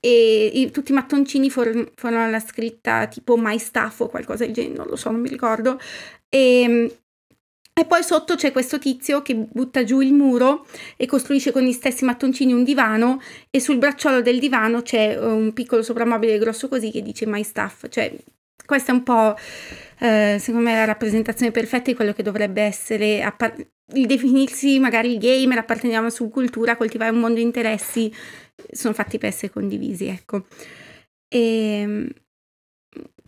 e 0.00 0.50
i, 0.54 0.70
tutti 0.70 0.90
i 0.90 0.94
mattoncini 0.94 1.50
for, 1.50 1.92
formano 1.94 2.30
la 2.30 2.40
scritta 2.40 3.06
tipo 3.06 3.36
My 3.36 3.58
Stuff 3.58 4.00
o 4.00 4.08
qualcosa 4.08 4.44
del 4.44 4.54
genere, 4.54 4.76
non 4.76 4.86
lo 4.88 4.96
so, 4.96 5.10
non 5.10 5.20
mi 5.20 5.28
ricordo. 5.28 5.78
E, 6.28 6.96
e 7.74 7.84
poi 7.86 8.02
sotto 8.02 8.34
c'è 8.34 8.52
questo 8.52 8.78
tizio 8.78 9.22
che 9.22 9.34
butta 9.34 9.84
giù 9.84 10.00
il 10.00 10.12
muro 10.12 10.66
e 10.96 11.06
costruisce 11.06 11.52
con 11.52 11.62
gli 11.62 11.72
stessi 11.72 12.04
mattoncini 12.04 12.52
un 12.52 12.64
divano 12.64 13.20
e 13.48 13.60
sul 13.60 13.78
bracciolo 13.78 14.20
del 14.20 14.38
divano 14.38 14.82
c'è 14.82 15.16
un 15.16 15.52
piccolo 15.52 15.82
soprammobile 15.82 16.36
grosso 16.38 16.68
così 16.68 16.90
che 16.90 17.00
dice 17.00 17.26
My 17.26 17.42
Stuff. 17.42 17.88
Cioè, 17.88 18.14
questa 18.66 18.92
è 18.92 18.94
un 18.94 19.02
po', 19.02 19.36
eh, 20.02 20.38
secondo 20.40 20.68
me, 20.68 20.74
la 20.74 20.84
rappresentazione 20.84 21.52
perfetta 21.52 21.90
di 21.90 21.94
quello 21.94 22.12
che 22.12 22.24
dovrebbe 22.24 22.62
essere 22.62 23.22
appar- 23.22 23.64
il 23.94 24.06
definirsi 24.06 24.80
magari 24.80 25.12
il 25.12 25.18
gamer, 25.18 25.58
appartenere 25.58 26.04
a 26.04 26.10
subcultura, 26.10 26.76
coltivare 26.76 27.12
un 27.12 27.20
mondo 27.20 27.36
di 27.36 27.42
interessi, 27.42 28.12
sono 28.72 28.94
fatti 28.94 29.18
per 29.18 29.28
essere 29.28 29.52
condivisi, 29.52 30.06
ecco. 30.06 30.46
E 31.28 31.80
ehm, 31.80 32.08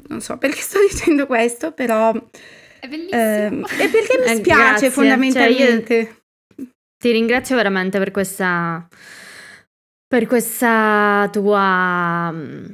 non 0.09 0.21
so 0.21 0.37
perché 0.37 0.61
sto 0.61 0.81
dicendo 0.91 1.27
questo, 1.27 1.71
però 1.71 2.13
è 2.81 2.89
bellissimo. 2.89 3.67
Eh, 3.69 3.85
e 3.85 3.89
perché 3.89 4.19
mi 4.19 4.33
eh, 4.33 4.35
spiace 4.37 4.91
fondamentalmente. 4.91 6.05
Cioè, 6.05 6.13
io 6.57 6.73
ti 6.99 7.13
ringrazio 7.13 7.55
veramente 7.55 7.99
per 7.99 8.11
questa 8.11 8.89
per 10.09 10.27
questa 10.27 11.29
tua 11.31 12.31
mm, 12.33 12.65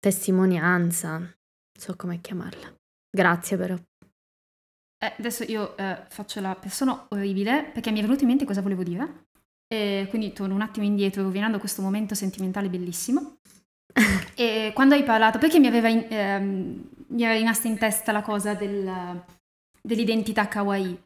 testimonianza, 0.00 1.34
so 1.82 1.96
come 1.96 2.20
chiamarla. 2.20 2.72
Grazie 3.10 3.56
però. 3.56 3.74
Eh, 3.74 5.14
adesso 5.18 5.42
io 5.42 5.76
eh, 5.76 6.04
faccio 6.08 6.40
la 6.40 6.54
persona 6.54 7.06
orribile 7.08 7.70
perché 7.72 7.90
mi 7.90 7.98
è 7.98 8.02
venuto 8.02 8.22
in 8.22 8.28
mente 8.28 8.44
cosa 8.44 8.62
volevo 8.62 8.84
dire. 8.84 9.24
E 9.66 10.06
quindi 10.08 10.32
torno 10.32 10.54
un 10.54 10.60
attimo 10.60 10.86
indietro, 10.86 11.24
rovinando 11.24 11.58
questo 11.58 11.82
momento 11.82 12.14
sentimentale 12.14 12.68
bellissimo. 12.68 13.38
e 14.36 14.70
quando 14.74 14.94
hai 14.94 15.02
parlato, 15.02 15.38
perché 15.38 15.58
mi 15.58 15.66
aveva 15.66 15.88
in, 15.88 16.06
ehm, 16.08 16.88
mi 17.08 17.24
era 17.24 17.34
rimasta 17.34 17.66
in 17.66 17.78
testa 17.78 18.12
la 18.12 18.22
cosa 18.22 18.54
del, 18.54 19.24
dell'identità 19.80 20.46
kawaii. 20.46 21.02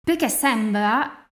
Perché 0.00 0.28
sembra, 0.28 1.26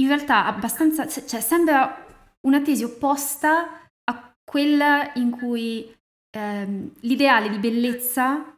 in 0.00 0.08
realtà, 0.08 0.46
abbastanza, 0.46 1.06
cioè 1.06 1.40
sembra 1.40 2.04
una 2.46 2.62
tesi 2.62 2.82
opposta 2.82 3.88
a 4.04 4.32
quella 4.42 5.12
in 5.14 5.30
cui 5.30 5.95
ehm, 6.36 6.92
l'ideale 7.00 7.48
di 7.48 7.58
bellezza 7.58 8.56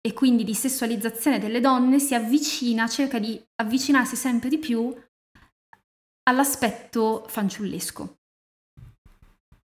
e 0.00 0.12
quindi 0.12 0.44
di 0.44 0.54
sessualizzazione 0.54 1.38
delle 1.38 1.60
donne 1.60 1.98
si 1.98 2.14
avvicina, 2.14 2.86
cerca 2.88 3.18
di 3.18 3.42
avvicinarsi 3.56 4.16
sempre 4.16 4.48
di 4.48 4.58
più 4.58 4.94
all'aspetto 6.28 7.24
fanciullesco. 7.26 8.16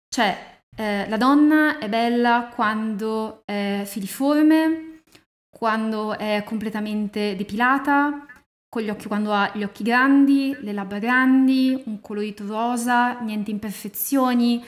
Cioè, 0.08 0.62
eh, 0.76 1.08
la 1.08 1.16
donna 1.16 1.78
è 1.78 1.88
bella 1.88 2.50
quando 2.54 3.42
è 3.44 3.82
filiforme, 3.86 5.02
quando 5.50 6.16
è 6.16 6.42
completamente 6.44 7.34
depilata, 7.34 8.26
con 8.68 8.82
gli 8.82 8.88
occhi, 8.88 9.08
quando 9.08 9.32
ha 9.32 9.50
gli 9.52 9.64
occhi 9.64 9.82
grandi, 9.82 10.56
le 10.60 10.72
labbra 10.72 11.00
grandi, 11.00 11.82
un 11.86 12.00
colorito 12.00 12.46
rosa, 12.46 13.18
niente 13.20 13.50
imperfezioni. 13.50 14.64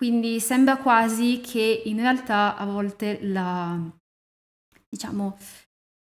Quindi 0.00 0.40
sembra 0.40 0.78
quasi 0.78 1.42
che 1.42 1.82
in 1.84 1.98
realtà 1.98 2.56
a 2.56 2.64
volte 2.64 3.18
la, 3.20 3.78
diciamo, 4.88 5.36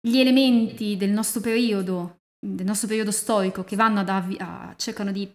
gli 0.02 0.18
elementi 0.18 0.98
del 0.98 1.12
nostro 1.12 1.42
periodo, 1.42 2.22
del 2.44 2.66
nostro 2.66 2.88
periodo 2.88 3.12
storico, 3.12 3.64
che 3.64 3.76
vanno 3.76 4.00
ad 4.00 4.10
avvi- 4.10 4.38
a, 4.40 4.74
cercano 4.78 5.12
di 5.12 5.32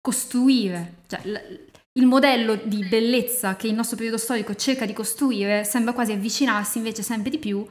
costruire, 0.00 0.98
cioè 1.08 1.20
il 1.98 2.06
modello 2.06 2.54
di 2.54 2.86
bellezza 2.86 3.56
che 3.56 3.66
il 3.66 3.74
nostro 3.74 3.96
periodo 3.96 4.16
storico 4.16 4.54
cerca 4.54 4.86
di 4.86 4.92
costruire 4.92 5.64
sembra 5.64 5.92
quasi 5.92 6.12
avvicinarsi 6.12 6.78
invece 6.78 7.02
sempre 7.02 7.30
di 7.30 7.40
più 7.40 7.68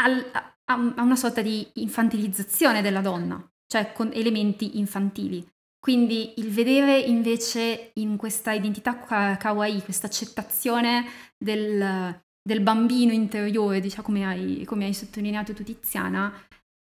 al, 0.00 0.30
a, 0.32 0.54
a, 0.66 1.02
una 1.02 1.16
sorta 1.16 1.42
di 1.42 1.68
infantilizzazione 1.72 2.82
della 2.82 3.00
donna, 3.00 3.44
cioè 3.66 3.92
con 3.92 4.12
elementi 4.12 4.78
infantili. 4.78 5.44
Quindi 5.88 6.34
il 6.36 6.50
vedere 6.50 6.98
invece 6.98 7.92
in 7.94 8.18
questa 8.18 8.52
identità 8.52 8.98
kawaii, 9.38 9.80
questa 9.80 10.06
accettazione 10.06 11.06
del, 11.42 12.22
del 12.42 12.60
bambino 12.60 13.10
interiore, 13.10 13.80
diciamo 13.80 14.02
come 14.02 14.26
hai, 14.26 14.64
come 14.66 14.84
hai 14.84 14.92
sottolineato 14.92 15.54
tu 15.54 15.64
Tiziana, 15.64 16.30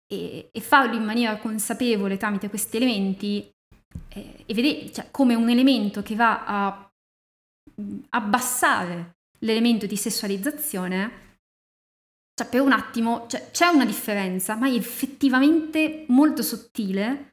e, 0.06 0.50
e, 0.52 0.60
farlo 0.60 0.94
in 0.94 1.02
maniera 1.02 1.36
consapevole 1.38 2.16
tramite 2.16 2.48
questi 2.48 2.76
elementi 2.76 3.52
eh, 4.10 4.44
e 4.46 4.54
vedere 4.54 4.92
cioè, 4.92 5.08
come 5.10 5.34
un 5.34 5.50
elemento 5.50 6.00
che 6.04 6.14
va 6.14 6.44
a 6.46 6.92
abbassare 8.10 9.16
l'elemento 9.40 9.86
di 9.86 9.96
sessualizzazione, 9.96 11.40
cioè 12.40 12.48
per 12.48 12.60
un 12.60 12.70
attimo 12.70 13.26
cioè, 13.26 13.50
c'è 13.50 13.66
una 13.66 13.84
differenza, 13.84 14.54
ma 14.54 14.68
è 14.68 14.74
effettivamente 14.74 16.04
molto 16.06 16.42
sottile 16.42 17.31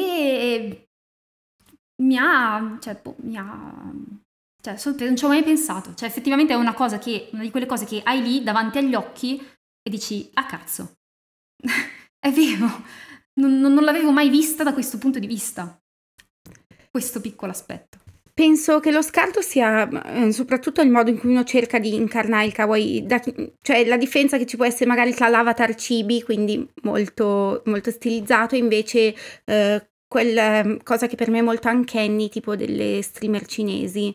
e 0.00 0.88
mi 2.02 2.16
ha, 2.18 2.78
cioè, 2.80 3.00
boh, 3.00 3.16
mi 3.20 3.36
ha 3.36 3.92
cioè, 4.62 4.78
non 5.04 5.16
ci 5.16 5.24
ho 5.24 5.28
mai 5.28 5.42
pensato. 5.42 5.92
Cioè, 5.94 6.08
effettivamente 6.08 6.52
è 6.52 6.56
una 6.56 6.72
cosa 6.72 6.98
che, 6.98 7.28
una 7.32 7.42
di 7.42 7.50
quelle 7.50 7.66
cose 7.66 7.84
che 7.84 8.00
hai 8.04 8.22
lì 8.22 8.42
davanti 8.44 8.78
agli 8.78 8.94
occhi 8.94 9.36
e 9.38 9.90
dici, 9.90 10.30
ah 10.34 10.46
cazzo, 10.46 10.98
è 12.18 12.30
vero, 12.30 12.68
non, 13.40 13.58
non 13.58 13.74
l'avevo 13.82 14.12
mai 14.12 14.28
vista 14.28 14.62
da 14.62 14.72
questo 14.72 14.98
punto 14.98 15.18
di 15.18 15.26
vista, 15.26 15.76
questo 16.90 17.20
piccolo 17.20 17.50
aspetto. 17.50 17.98
Penso 18.34 18.80
che 18.80 18.90
lo 18.90 19.02
scarto 19.02 19.42
sia 19.42 19.86
eh, 20.04 20.32
soprattutto 20.32 20.80
il 20.80 20.88
modo 20.88 21.10
in 21.10 21.18
cui 21.18 21.28
uno 21.28 21.44
cerca 21.44 21.78
di 21.78 21.94
incarnare 21.94 22.46
il 22.46 22.52
kawaii, 22.52 23.04
da, 23.04 23.20
cioè 23.60 23.84
la 23.84 23.98
differenza 23.98 24.38
che 24.38 24.46
ci 24.46 24.56
può 24.56 24.64
essere 24.64 24.86
magari 24.86 25.12
tra 25.12 25.28
l'avatar 25.28 25.74
cibi, 25.74 26.22
quindi 26.22 26.66
molto, 26.82 27.62
molto 27.66 27.90
stilizzato, 27.90 28.54
e 28.54 28.58
invece 28.58 29.14
eh, 29.44 29.86
quella 30.08 30.64
mm, 30.64 30.76
cosa 30.82 31.06
che 31.06 31.16
per 31.16 31.28
me 31.28 31.40
è 31.40 31.42
molto 31.42 31.68
uncanny, 31.68 32.30
tipo 32.30 32.56
delle 32.56 33.02
streamer 33.02 33.46
cinesi, 33.46 34.14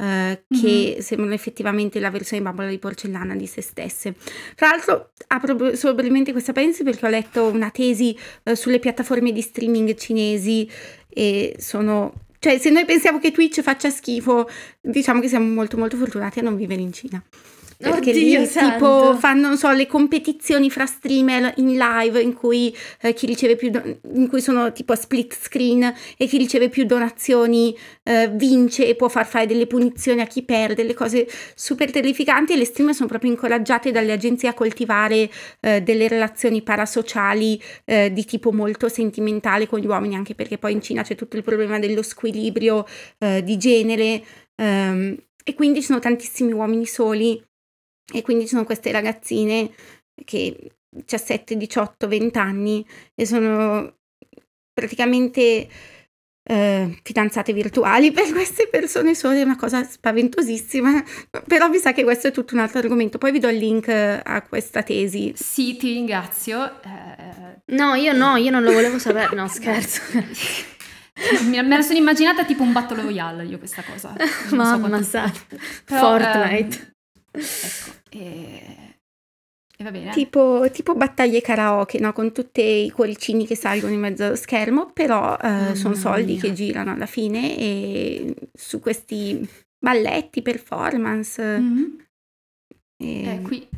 Uh, 0.00 0.38
che 0.48 0.92
mm-hmm. 0.92 0.98
sembrano 1.00 1.34
effettivamente 1.34 1.98
la 1.98 2.10
versione 2.10 2.40
bambola 2.40 2.68
di 2.68 2.78
porcellana 2.78 3.34
di 3.34 3.48
se 3.48 3.60
stesse. 3.60 4.14
Tra 4.54 4.68
l'altro 4.68 5.10
apro 5.26 5.56
brevemente 5.56 6.30
questa 6.30 6.52
parentesi 6.52 6.84
perché 6.84 7.04
ho 7.04 7.08
letto 7.08 7.46
una 7.46 7.70
tesi 7.70 8.16
uh, 8.44 8.54
sulle 8.54 8.78
piattaforme 8.78 9.32
di 9.32 9.40
streaming 9.40 9.96
cinesi 9.96 10.70
e 11.08 11.56
sono... 11.58 12.26
Cioè, 12.38 12.58
se 12.58 12.70
noi 12.70 12.84
pensiamo 12.84 13.18
che 13.18 13.32
Twitch 13.32 13.62
faccia 13.62 13.90
schifo, 13.90 14.48
diciamo 14.80 15.20
che 15.20 15.28
siamo 15.28 15.52
molto 15.52 15.76
molto 15.76 15.96
fortunati 15.96 16.38
a 16.38 16.42
non 16.42 16.56
vivere 16.56 16.80
in 16.80 16.92
Cina. 16.92 17.22
Perché 17.80 18.10
Oddio 18.10 18.40
lì 18.40 18.48
tipo 18.48 19.14
fanno, 19.16 19.46
non 19.46 19.56
so, 19.56 19.70
le 19.70 19.86
competizioni 19.86 20.68
fra 20.68 20.84
streamer 20.84 21.52
in 21.58 21.76
live 21.76 22.20
in 22.20 22.34
cui 22.34 22.76
eh, 23.00 23.12
chi 23.12 23.24
riceve 23.24 23.54
più, 23.54 23.70
do- 23.70 24.00
in 24.14 24.26
cui 24.26 24.40
sono 24.40 24.72
tipo 24.72 24.94
a 24.94 24.96
split 24.96 25.36
screen 25.40 25.94
e 26.16 26.26
chi 26.26 26.38
riceve 26.38 26.70
più 26.70 26.84
donazioni 26.84 27.76
eh, 28.02 28.28
vince 28.32 28.84
e 28.84 28.96
può 28.96 29.08
far 29.08 29.28
fare 29.28 29.46
delle 29.46 29.68
punizioni 29.68 30.20
a 30.20 30.26
chi 30.26 30.42
perde, 30.42 30.82
le 30.82 30.94
cose 30.94 31.28
super 31.54 31.92
terrificanti 31.92 32.52
e 32.52 32.56
le 32.56 32.64
streamer 32.64 32.96
sono 32.96 33.08
proprio 33.08 33.30
incoraggiate 33.30 33.92
dalle 33.92 34.10
agenzie 34.10 34.48
a 34.48 34.54
coltivare 34.54 35.30
eh, 35.60 35.80
delle 35.80 36.08
relazioni 36.08 36.62
parasociali 36.62 37.62
eh, 37.84 38.12
di 38.12 38.24
tipo 38.24 38.50
molto 38.50 38.88
sentimentale 38.88 39.68
con 39.68 39.78
gli 39.78 39.86
uomini, 39.86 40.16
anche 40.16 40.34
perché 40.34 40.58
poi 40.58 40.72
in 40.72 40.82
Cina 40.82 41.02
c'è 41.02 41.14
tutto 41.14 41.36
il 41.36 41.44
problema 41.44 41.78
dello 41.78 42.02
squilibrio 42.02 42.84
eh, 43.18 43.44
di 43.44 43.56
genere. 43.56 44.24
Um, 44.56 45.16
e 45.44 45.54
quindi 45.54 45.80
ci 45.80 45.86
sono 45.86 45.98
tantissimi 45.98 46.52
uomini 46.52 46.84
soli 46.84 47.42
e 48.12 48.22
quindi 48.22 48.46
sono 48.46 48.64
queste 48.64 48.90
ragazzine 48.90 49.70
che 50.24 50.72
17, 50.88 51.56
18, 51.56 52.08
20 52.08 52.38
anni 52.38 52.86
e 53.14 53.26
sono 53.26 53.96
praticamente 54.72 55.68
eh, 56.50 56.98
fidanzate 57.02 57.52
virtuali 57.52 58.10
per 58.12 58.30
queste 58.32 58.68
persone 58.68 59.14
sole 59.14 59.40
è 59.40 59.44
una 59.44 59.56
cosa 59.56 59.84
spaventosissima, 59.84 61.04
però 61.46 61.68
mi 61.68 61.78
sa 61.78 61.92
che 61.92 62.04
questo 62.04 62.28
è 62.28 62.32
tutto 62.32 62.54
un 62.54 62.60
altro 62.60 62.78
argomento. 62.78 63.18
Poi 63.18 63.32
vi 63.32 63.38
do 63.38 63.48
il 63.48 63.58
link 63.58 63.88
a 63.88 64.42
questa 64.48 64.82
tesi. 64.82 65.32
Sì, 65.36 65.76
ti 65.76 65.92
ringrazio. 65.92 66.64
Eh... 66.82 67.60
No, 67.66 67.94
io 67.94 68.14
no, 68.14 68.36
io 68.36 68.50
non 68.50 68.62
lo 68.62 68.72
volevo 68.72 68.98
sapere, 68.98 69.34
no 69.34 69.46
scherzo. 69.48 70.00
me 71.44 71.62
la 71.62 71.82
sono 71.82 71.98
immaginata 71.98 72.44
tipo 72.44 72.62
un 72.62 72.72
battle 72.72 73.02
royale 73.02 73.44
io 73.44 73.58
questa 73.58 73.82
cosa. 73.82 74.14
Non 74.50 74.80
Mamma 74.80 75.02
so 75.02 75.10
sa. 75.10 75.32
Fortnite. 75.84 76.94
Eh, 77.32 77.40
ecco. 77.40 77.97
E... 78.10 78.96
E 79.80 79.84
va 79.84 79.92
bene. 79.92 80.10
Tipo, 80.10 80.68
tipo, 80.72 80.94
battaglie 80.96 81.40
karaoke, 81.40 82.00
no? 82.00 82.12
Con 82.12 82.32
tutti 82.32 82.60
i 82.60 82.90
cuoricini 82.90 83.46
che 83.46 83.54
salgono 83.54 83.92
in 83.92 84.00
mezzo 84.00 84.24
allo 84.24 84.34
schermo, 84.34 84.90
però 84.92 85.36
eh, 85.36 85.76
sono 85.76 85.94
soldi 85.94 86.32
mia. 86.32 86.40
che 86.40 86.52
girano 86.52 86.90
alla 86.90 87.06
fine 87.06 87.56
e 87.56 88.34
su 88.52 88.80
questi 88.80 89.48
balletti, 89.78 90.42
performance. 90.42 91.40
Mm-hmm. 91.40 91.84
E... 92.96 93.28
Eh, 93.28 93.42
qui, 93.42 93.68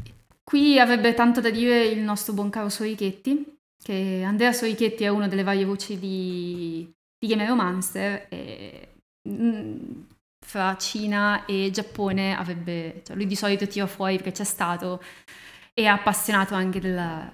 qui 0.42 0.78
avrebbe 0.78 1.12
tanto 1.12 1.42
da 1.42 1.50
dire 1.50 1.84
il 1.84 2.00
nostro 2.00 2.32
buon 2.32 2.48
caro 2.48 2.70
Sorichetti, 2.70 3.58
che 3.82 4.22
Andrea 4.24 4.54
Sorichetti 4.54 5.04
è 5.04 5.08
una 5.08 5.28
delle 5.28 5.42
varie 5.42 5.66
voci 5.66 5.98
di, 5.98 6.90
di 7.18 7.26
Game 7.26 7.46
Romancer 7.46 8.26
e 8.30 8.88
mm, 9.28 10.00
fra 10.44 10.76
Cina 10.76 11.44
e 11.44 11.70
Giappone 11.72 12.36
avrebbe, 12.36 13.02
cioè 13.04 13.16
lui 13.16 13.26
di 13.26 13.36
solito 13.36 13.66
tira 13.66 13.86
fuori 13.86 14.16
perché 14.16 14.32
c'è 14.32 14.44
stato 14.44 15.02
e 15.74 15.82
è 15.82 15.86
appassionato 15.86 16.54
anche 16.54 16.80
della, 16.80 17.30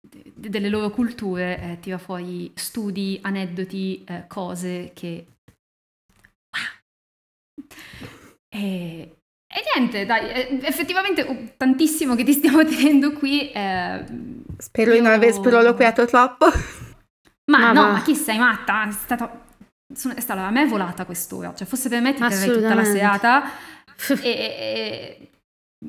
de, 0.00 0.32
delle 0.48 0.68
loro 0.68 0.90
culture, 0.90 1.60
eh, 1.60 1.78
tira 1.80 1.98
fuori 1.98 2.50
studi, 2.54 3.18
aneddoti, 3.22 4.04
eh, 4.04 4.24
cose 4.28 4.92
che... 4.94 5.26
E, 8.48 9.16
e 9.46 9.62
niente, 9.74 10.06
dai, 10.06 10.30
eh, 10.30 10.60
effettivamente 10.62 11.22
uh, 11.22 11.52
tantissimo 11.56 12.14
che 12.14 12.24
ti 12.24 12.32
stiamo 12.32 12.62
tenendo 12.66 13.12
qui. 13.12 13.50
Eh, 13.50 14.04
Spero 14.58 14.92
di 14.92 15.00
non 15.00 15.12
aver 15.12 15.32
sproloquiato 15.32 16.06
troppo. 16.06 16.46
Ma, 17.50 17.58
Ma 17.58 17.72
no, 17.72 17.92
ma 17.92 18.02
chi 18.02 18.14
sei 18.14 18.38
matta? 18.38 18.88
È 18.88 18.92
stato, 18.92 19.43
sono- 19.92 20.14
è 20.14 20.20
stata 20.20 20.46
a 20.46 20.50
me 20.50 20.66
volata 20.66 21.04
quest'ora. 21.04 21.54
Cioè, 21.54 21.66
fosse 21.66 21.88
per 21.88 22.00
me 22.00 22.14
ti 22.14 22.20
terrei 22.20 22.52
tutta 22.52 22.74
la 22.74 22.84
serata. 22.84 23.42
E, 24.22 24.28
e- 24.28 25.30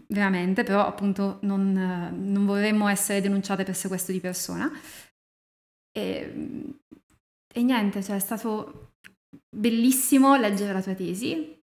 veramente, 0.10 0.64
però 0.64 0.86
appunto 0.86 1.40
non, 1.42 1.72
non 1.74 2.46
vorremmo 2.46 2.88
essere 2.88 3.20
denunciate 3.22 3.64
per 3.64 3.76
sequestro 3.76 4.14
di 4.14 4.20
persona. 4.20 4.72
E, 5.92 6.34
e 7.54 7.64
niente, 7.64 8.04
cioè 8.04 8.18
è 8.18 8.20
stato 8.20 8.92
bellissimo 9.50 10.36
leggere 10.36 10.74
la 10.74 10.82
tua 10.82 10.94
tesi, 10.94 11.60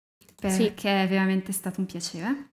Sì. 0.47 0.63
perché 0.63 1.03
è 1.03 1.07
veramente 1.07 1.51
stato 1.51 1.79
un 1.79 1.85
piacere. 1.85 2.49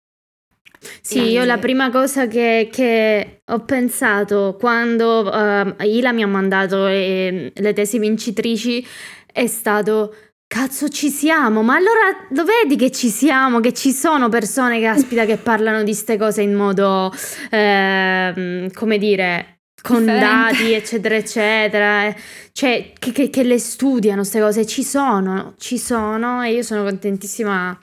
Sì, 1.01 1.21
io 1.31 1.45
la 1.45 1.59
prima 1.59 1.91
cosa 1.91 2.27
che, 2.29 2.69
che 2.71 3.41
ho 3.47 3.65
pensato 3.65 4.57
quando 4.61 5.33
ehm, 5.33 5.77
Ila 5.81 6.13
mi 6.13 6.23
ha 6.23 6.27
mandato 6.27 6.87
eh, 6.87 7.53
le 7.55 7.73
tesi 7.73 7.99
vincitrici 7.99 8.85
è 9.33 9.47
stato 9.47 10.15
cazzo 10.47 10.89
ci 10.89 11.11
siamo, 11.11 11.63
ma 11.63 11.75
allora 11.75 12.27
lo 12.31 12.45
vedi 12.45 12.77
che 12.77 12.91
ci 12.91 13.11
siamo, 13.11 13.61
che 13.61 13.75
ci 13.75 13.93
sono 13.93 14.29
persone 14.29 14.81
caspita 14.81 15.27
che 15.27 15.37
parlano 15.37 15.83
di 15.83 15.93
ste 15.95 16.17
cose 16.17 16.43
in 16.43 16.55
modo 16.55 17.13
ehm, 17.51 18.73
come 18.73 18.99
dire 18.99 19.61
con 19.83 20.05
dati 20.05 20.73
eccetera 20.73 21.15
eccetera, 21.15 22.07
eh, 22.07 22.17
cioè 22.53 22.93
che, 22.99 23.13
che- 23.13 23.31
che 23.31 23.43
le 23.45 23.59
studiano 23.59 24.19
queste 24.19 24.41
cose, 24.41 24.67
ci 24.67 24.83
sono, 24.83 25.55
ci 25.59 25.79
sono 25.79 26.43
e 26.43 26.53
io 26.53 26.63
sono 26.63 26.83
contentissima 26.83 27.79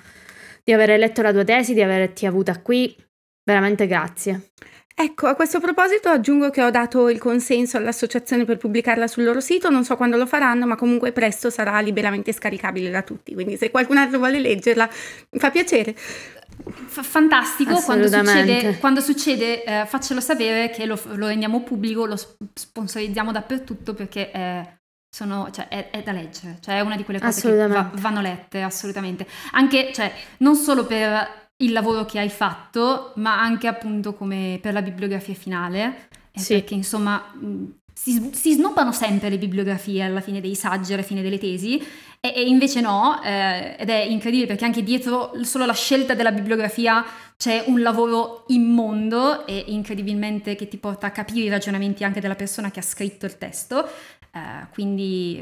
di 0.64 0.74
aver 0.74 0.98
letto 0.98 1.22
la 1.22 1.32
tua 1.32 1.44
tesi, 1.44 1.74
di 1.74 1.82
averti 1.82 2.26
avuta 2.26 2.60
qui. 2.62 2.96
Veramente 3.44 3.86
grazie. 3.86 4.50
Ecco, 4.98 5.28
a 5.28 5.36
questo 5.36 5.60
proposito 5.60 6.08
aggiungo 6.08 6.50
che 6.50 6.64
ho 6.64 6.70
dato 6.70 7.10
il 7.10 7.20
consenso 7.20 7.76
all'associazione 7.76 8.46
per 8.46 8.56
pubblicarla 8.56 9.08
sul 9.08 9.26
loro 9.26 9.42
sito, 9.42 9.70
non 9.70 9.84
so 9.84 9.98
quando 9.98 10.16
lo 10.16 10.26
faranno, 10.26 10.66
ma 10.66 10.78
comunque 10.78 11.12
presto 11.12 11.50
sarà 11.50 11.78
liberamente 11.82 12.32
scaricabile 12.32 12.90
da 12.90 13.02
tutti, 13.02 13.34
quindi 13.34 13.58
se 13.58 13.72
qualcun 13.72 13.98
altro 13.98 14.20
vuole 14.20 14.40
leggerla, 14.40 14.90
mi 15.32 15.40
fa 15.40 15.52
piacere. 15.52 15.94
Fa- 15.98 17.04
fantastico. 17.04 17.74
Quando 17.82 18.06
Assolutamente. 18.06 18.54
succede, 18.54 18.78
quando 18.80 19.02
succede 19.02 19.64
eh, 19.66 19.86
faccelo 19.86 20.22
sapere 20.22 20.70
che 20.70 20.86
lo, 20.86 20.98
lo 21.16 21.28
rendiamo 21.28 21.62
pubblico, 21.64 22.06
lo 22.06 22.16
sp- 22.16 22.38
sponsorizziamo 22.54 23.34
dappertutto 23.34 23.94
perché 23.94 24.32
è, 24.32 24.66
sono- 25.14 25.50
cioè, 25.52 25.68
è- 25.68 25.90
è 25.90 26.04
da 26.04 26.14
leggere, 26.14 26.60
cioè 26.62 26.78
è 26.78 26.80
una 26.80 26.96
di 26.96 27.04
quelle 27.04 27.20
cose 27.20 27.42
che 27.42 27.68
va- 27.68 27.92
vanno 27.96 28.22
lette 28.22 28.62
assolutamente, 28.62 29.28
anche 29.52 29.92
cioè, 29.94 30.10
non 30.38 30.56
solo 30.56 30.86
per 30.86 31.44
il 31.64 31.72
lavoro 31.72 32.06
che 32.06 32.20
hai 32.20 32.30
fatto, 32.30 33.14
ma 33.16 33.40
anche 33.40 33.68
appunto 33.68 34.14
come 34.14 34.60
per 34.62 34.74
la 34.74 34.82
bibliografia 34.82 35.34
finale, 35.34 36.10
eh, 36.32 36.40
Sì. 36.40 36.54
perché 36.56 36.74
insomma 36.74 37.18
mh, 37.34 37.80
si, 37.94 38.30
si 38.34 38.54
snobbano 38.54 38.92
sempre 38.92 39.30
le 39.30 39.38
bibliografie 39.38 40.04
alla 40.04 40.20
fine 40.22 40.42
dei 40.42 40.56
saggi, 40.56 40.94
alla 40.94 41.02
fine 41.02 41.22
delle 41.22 41.38
tesi, 41.38 41.80
e, 42.20 42.34
e 42.36 42.42
invece 42.48 42.82
no, 42.82 43.22
eh, 43.24 43.76
ed 43.80 43.90
è 43.90 44.04
incredibile 44.04 44.48
perché 44.48 44.66
anche 44.66 44.84
dietro 44.84 45.32
solo 45.44 45.66
la 45.66 45.74
scelta 45.74 46.14
della 46.14 46.32
bibliografia 46.34 47.06
c'è 47.38 47.64
un 47.68 47.82
lavoro 47.82 48.44
immondo 48.48 49.46
e 49.48 49.64
incredibilmente 49.68 50.56
che 50.56 50.68
ti 50.68 50.78
porta 50.78 51.08
a 51.08 51.12
capire 51.12 51.46
i 51.46 51.50
ragionamenti 51.50 52.04
anche 52.04 52.20
della 52.22 52.36
persona 52.36 52.72
che 52.72 52.80
ha 52.80 52.84
scritto 52.84 53.26
il 53.26 53.38
testo. 53.38 53.86
eh, 54.34 54.68
quindi, 54.74 55.42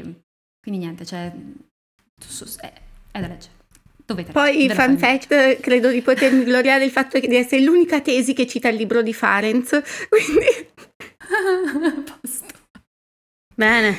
quindi 0.60 0.80
niente, 0.80 1.04
cioè, 1.04 1.32
è, 2.60 2.72
è 3.12 3.20
da 3.20 3.26
leggere. 3.26 3.63
Dovete 4.06 4.32
Poi, 4.32 4.68
fun 4.70 4.98
fact, 4.98 5.60
credo 5.60 5.90
di 5.90 6.02
potermi 6.02 6.44
gloriare 6.44 6.80
del 6.80 6.90
fatto 6.90 7.18
di 7.18 7.34
essere 7.34 7.62
l'unica 7.62 8.00
tesi 8.00 8.34
che 8.34 8.46
cita 8.46 8.68
il 8.68 8.76
libro 8.76 9.00
di 9.02 9.14
Farenz, 9.14 9.70
quindi 10.08 12.02
posto. 12.20 12.62
Bene. 13.54 13.96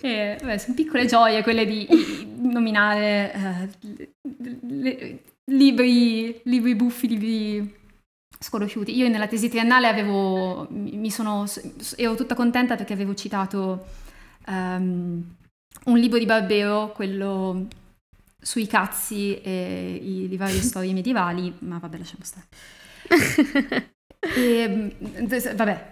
Eh, 0.00 0.38
vabbè, 0.40 0.58
sono 0.58 0.74
piccole 0.74 1.06
gioie 1.06 1.42
quelle 1.42 1.66
di 1.66 1.86
di 2.38 2.52
nominare 2.52 3.32
eh, 3.34 3.68
le- 4.38 4.58
le- 4.62 5.22
libri, 5.46 6.40
libri 6.44 6.74
buffi, 6.76 7.08
libri 7.08 7.76
sconosciuti. 8.38 8.96
Io 8.96 9.08
nella 9.08 9.26
tesi 9.26 9.48
triennale 9.48 9.88
avevo, 9.88 10.68
mi 10.70 11.10
sono, 11.10 11.44
ero 11.96 12.14
tutta 12.14 12.34
contenta 12.36 12.76
perché 12.76 12.92
avevo 12.92 13.14
citato 13.14 13.86
ehm, 14.46 15.34
un 15.88 15.98
libro 15.98 16.18
di 16.18 16.26
Barbero, 16.26 16.92
quello 16.92 17.66
sui 18.40 18.66
cazzi 18.66 19.40
e 19.40 19.98
i, 20.00 20.28
le 20.28 20.36
varie 20.36 20.60
storie 20.62 20.92
medievali, 20.92 21.54
ma 21.60 21.78
vabbè 21.78 21.98
lasciamo 21.98 22.24
stare. 22.24 22.46
E, 24.20 24.66
mm, 24.68 25.26
vabbè, 25.54 25.86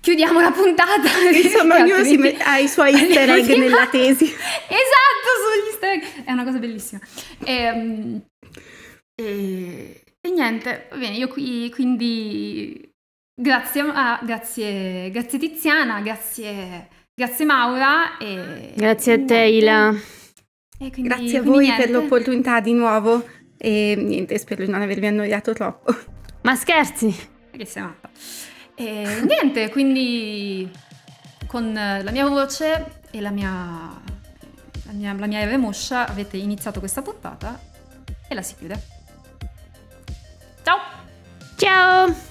chiudiamo 0.00 0.40
la 0.40 0.52
puntata. 0.52 1.08
insomma 1.34 1.78
ognuno 1.78 2.04
si 2.04 2.16
met- 2.16 2.40
ha 2.40 2.56
i 2.58 2.68
suoi 2.68 2.92
easter 2.94 3.28
egg 3.30 3.48
nella 3.58 3.88
tesi. 3.88 4.24
Esatto, 4.24 5.28
sugli 5.42 5.66
easter 5.70 5.90
egg. 5.90 6.24
È 6.24 6.30
una 6.30 6.44
cosa 6.44 6.58
bellissima. 6.58 7.00
Ehm, 7.44 8.22
E, 9.20 10.02
e 10.20 10.30
niente, 10.30 10.86
va 10.90 10.96
bene, 10.96 11.16
io 11.16 11.28
qui 11.28 11.70
quindi 11.70 12.90
grazie, 13.34 13.80
a, 13.82 14.20
grazie, 14.22 15.10
grazie 15.10 15.38
Tiziana, 15.38 16.00
grazie, 16.00 16.88
Grazie 17.14 17.44
Maura. 17.44 18.16
E... 18.18 18.72
Grazie 18.74 19.12
a 19.12 19.24
te 19.24 19.38
Ila. 19.38 19.94
Quindi, 20.78 21.02
Grazie 21.02 21.38
a 21.38 21.42
voi 21.42 21.64
niente. 21.66 21.82
per 21.82 21.92
l'opportunità 21.92 22.60
di 22.60 22.72
nuovo 22.72 23.24
e 23.56 23.94
niente, 23.96 24.36
spero 24.38 24.64
di 24.64 24.70
non 24.70 24.82
avervi 24.82 25.06
annoiato 25.06 25.52
troppo. 25.52 25.94
Ma 26.42 26.56
scherzi! 26.56 27.14
Che 27.50 27.64
sei 27.66 27.82
matta. 27.82 28.10
E 28.74 29.22
niente, 29.24 29.70
quindi 29.70 30.68
con 31.46 31.72
la 31.72 32.10
mia 32.10 32.26
voce 32.26 33.02
e 33.10 33.20
la 33.20 33.30
mia, 33.30 33.50
la 34.86 34.92
mia, 34.92 35.12
la 35.12 35.26
mia 35.26 35.40
Eve 35.40 35.58
Moscia 35.58 36.08
avete 36.08 36.38
iniziato 36.38 36.80
questa 36.80 37.02
puntata 37.02 37.60
e 38.26 38.34
la 38.34 38.42
si 38.42 38.56
chiude. 38.56 38.82
Ciao! 40.64 40.78
Ciao! 41.56 42.30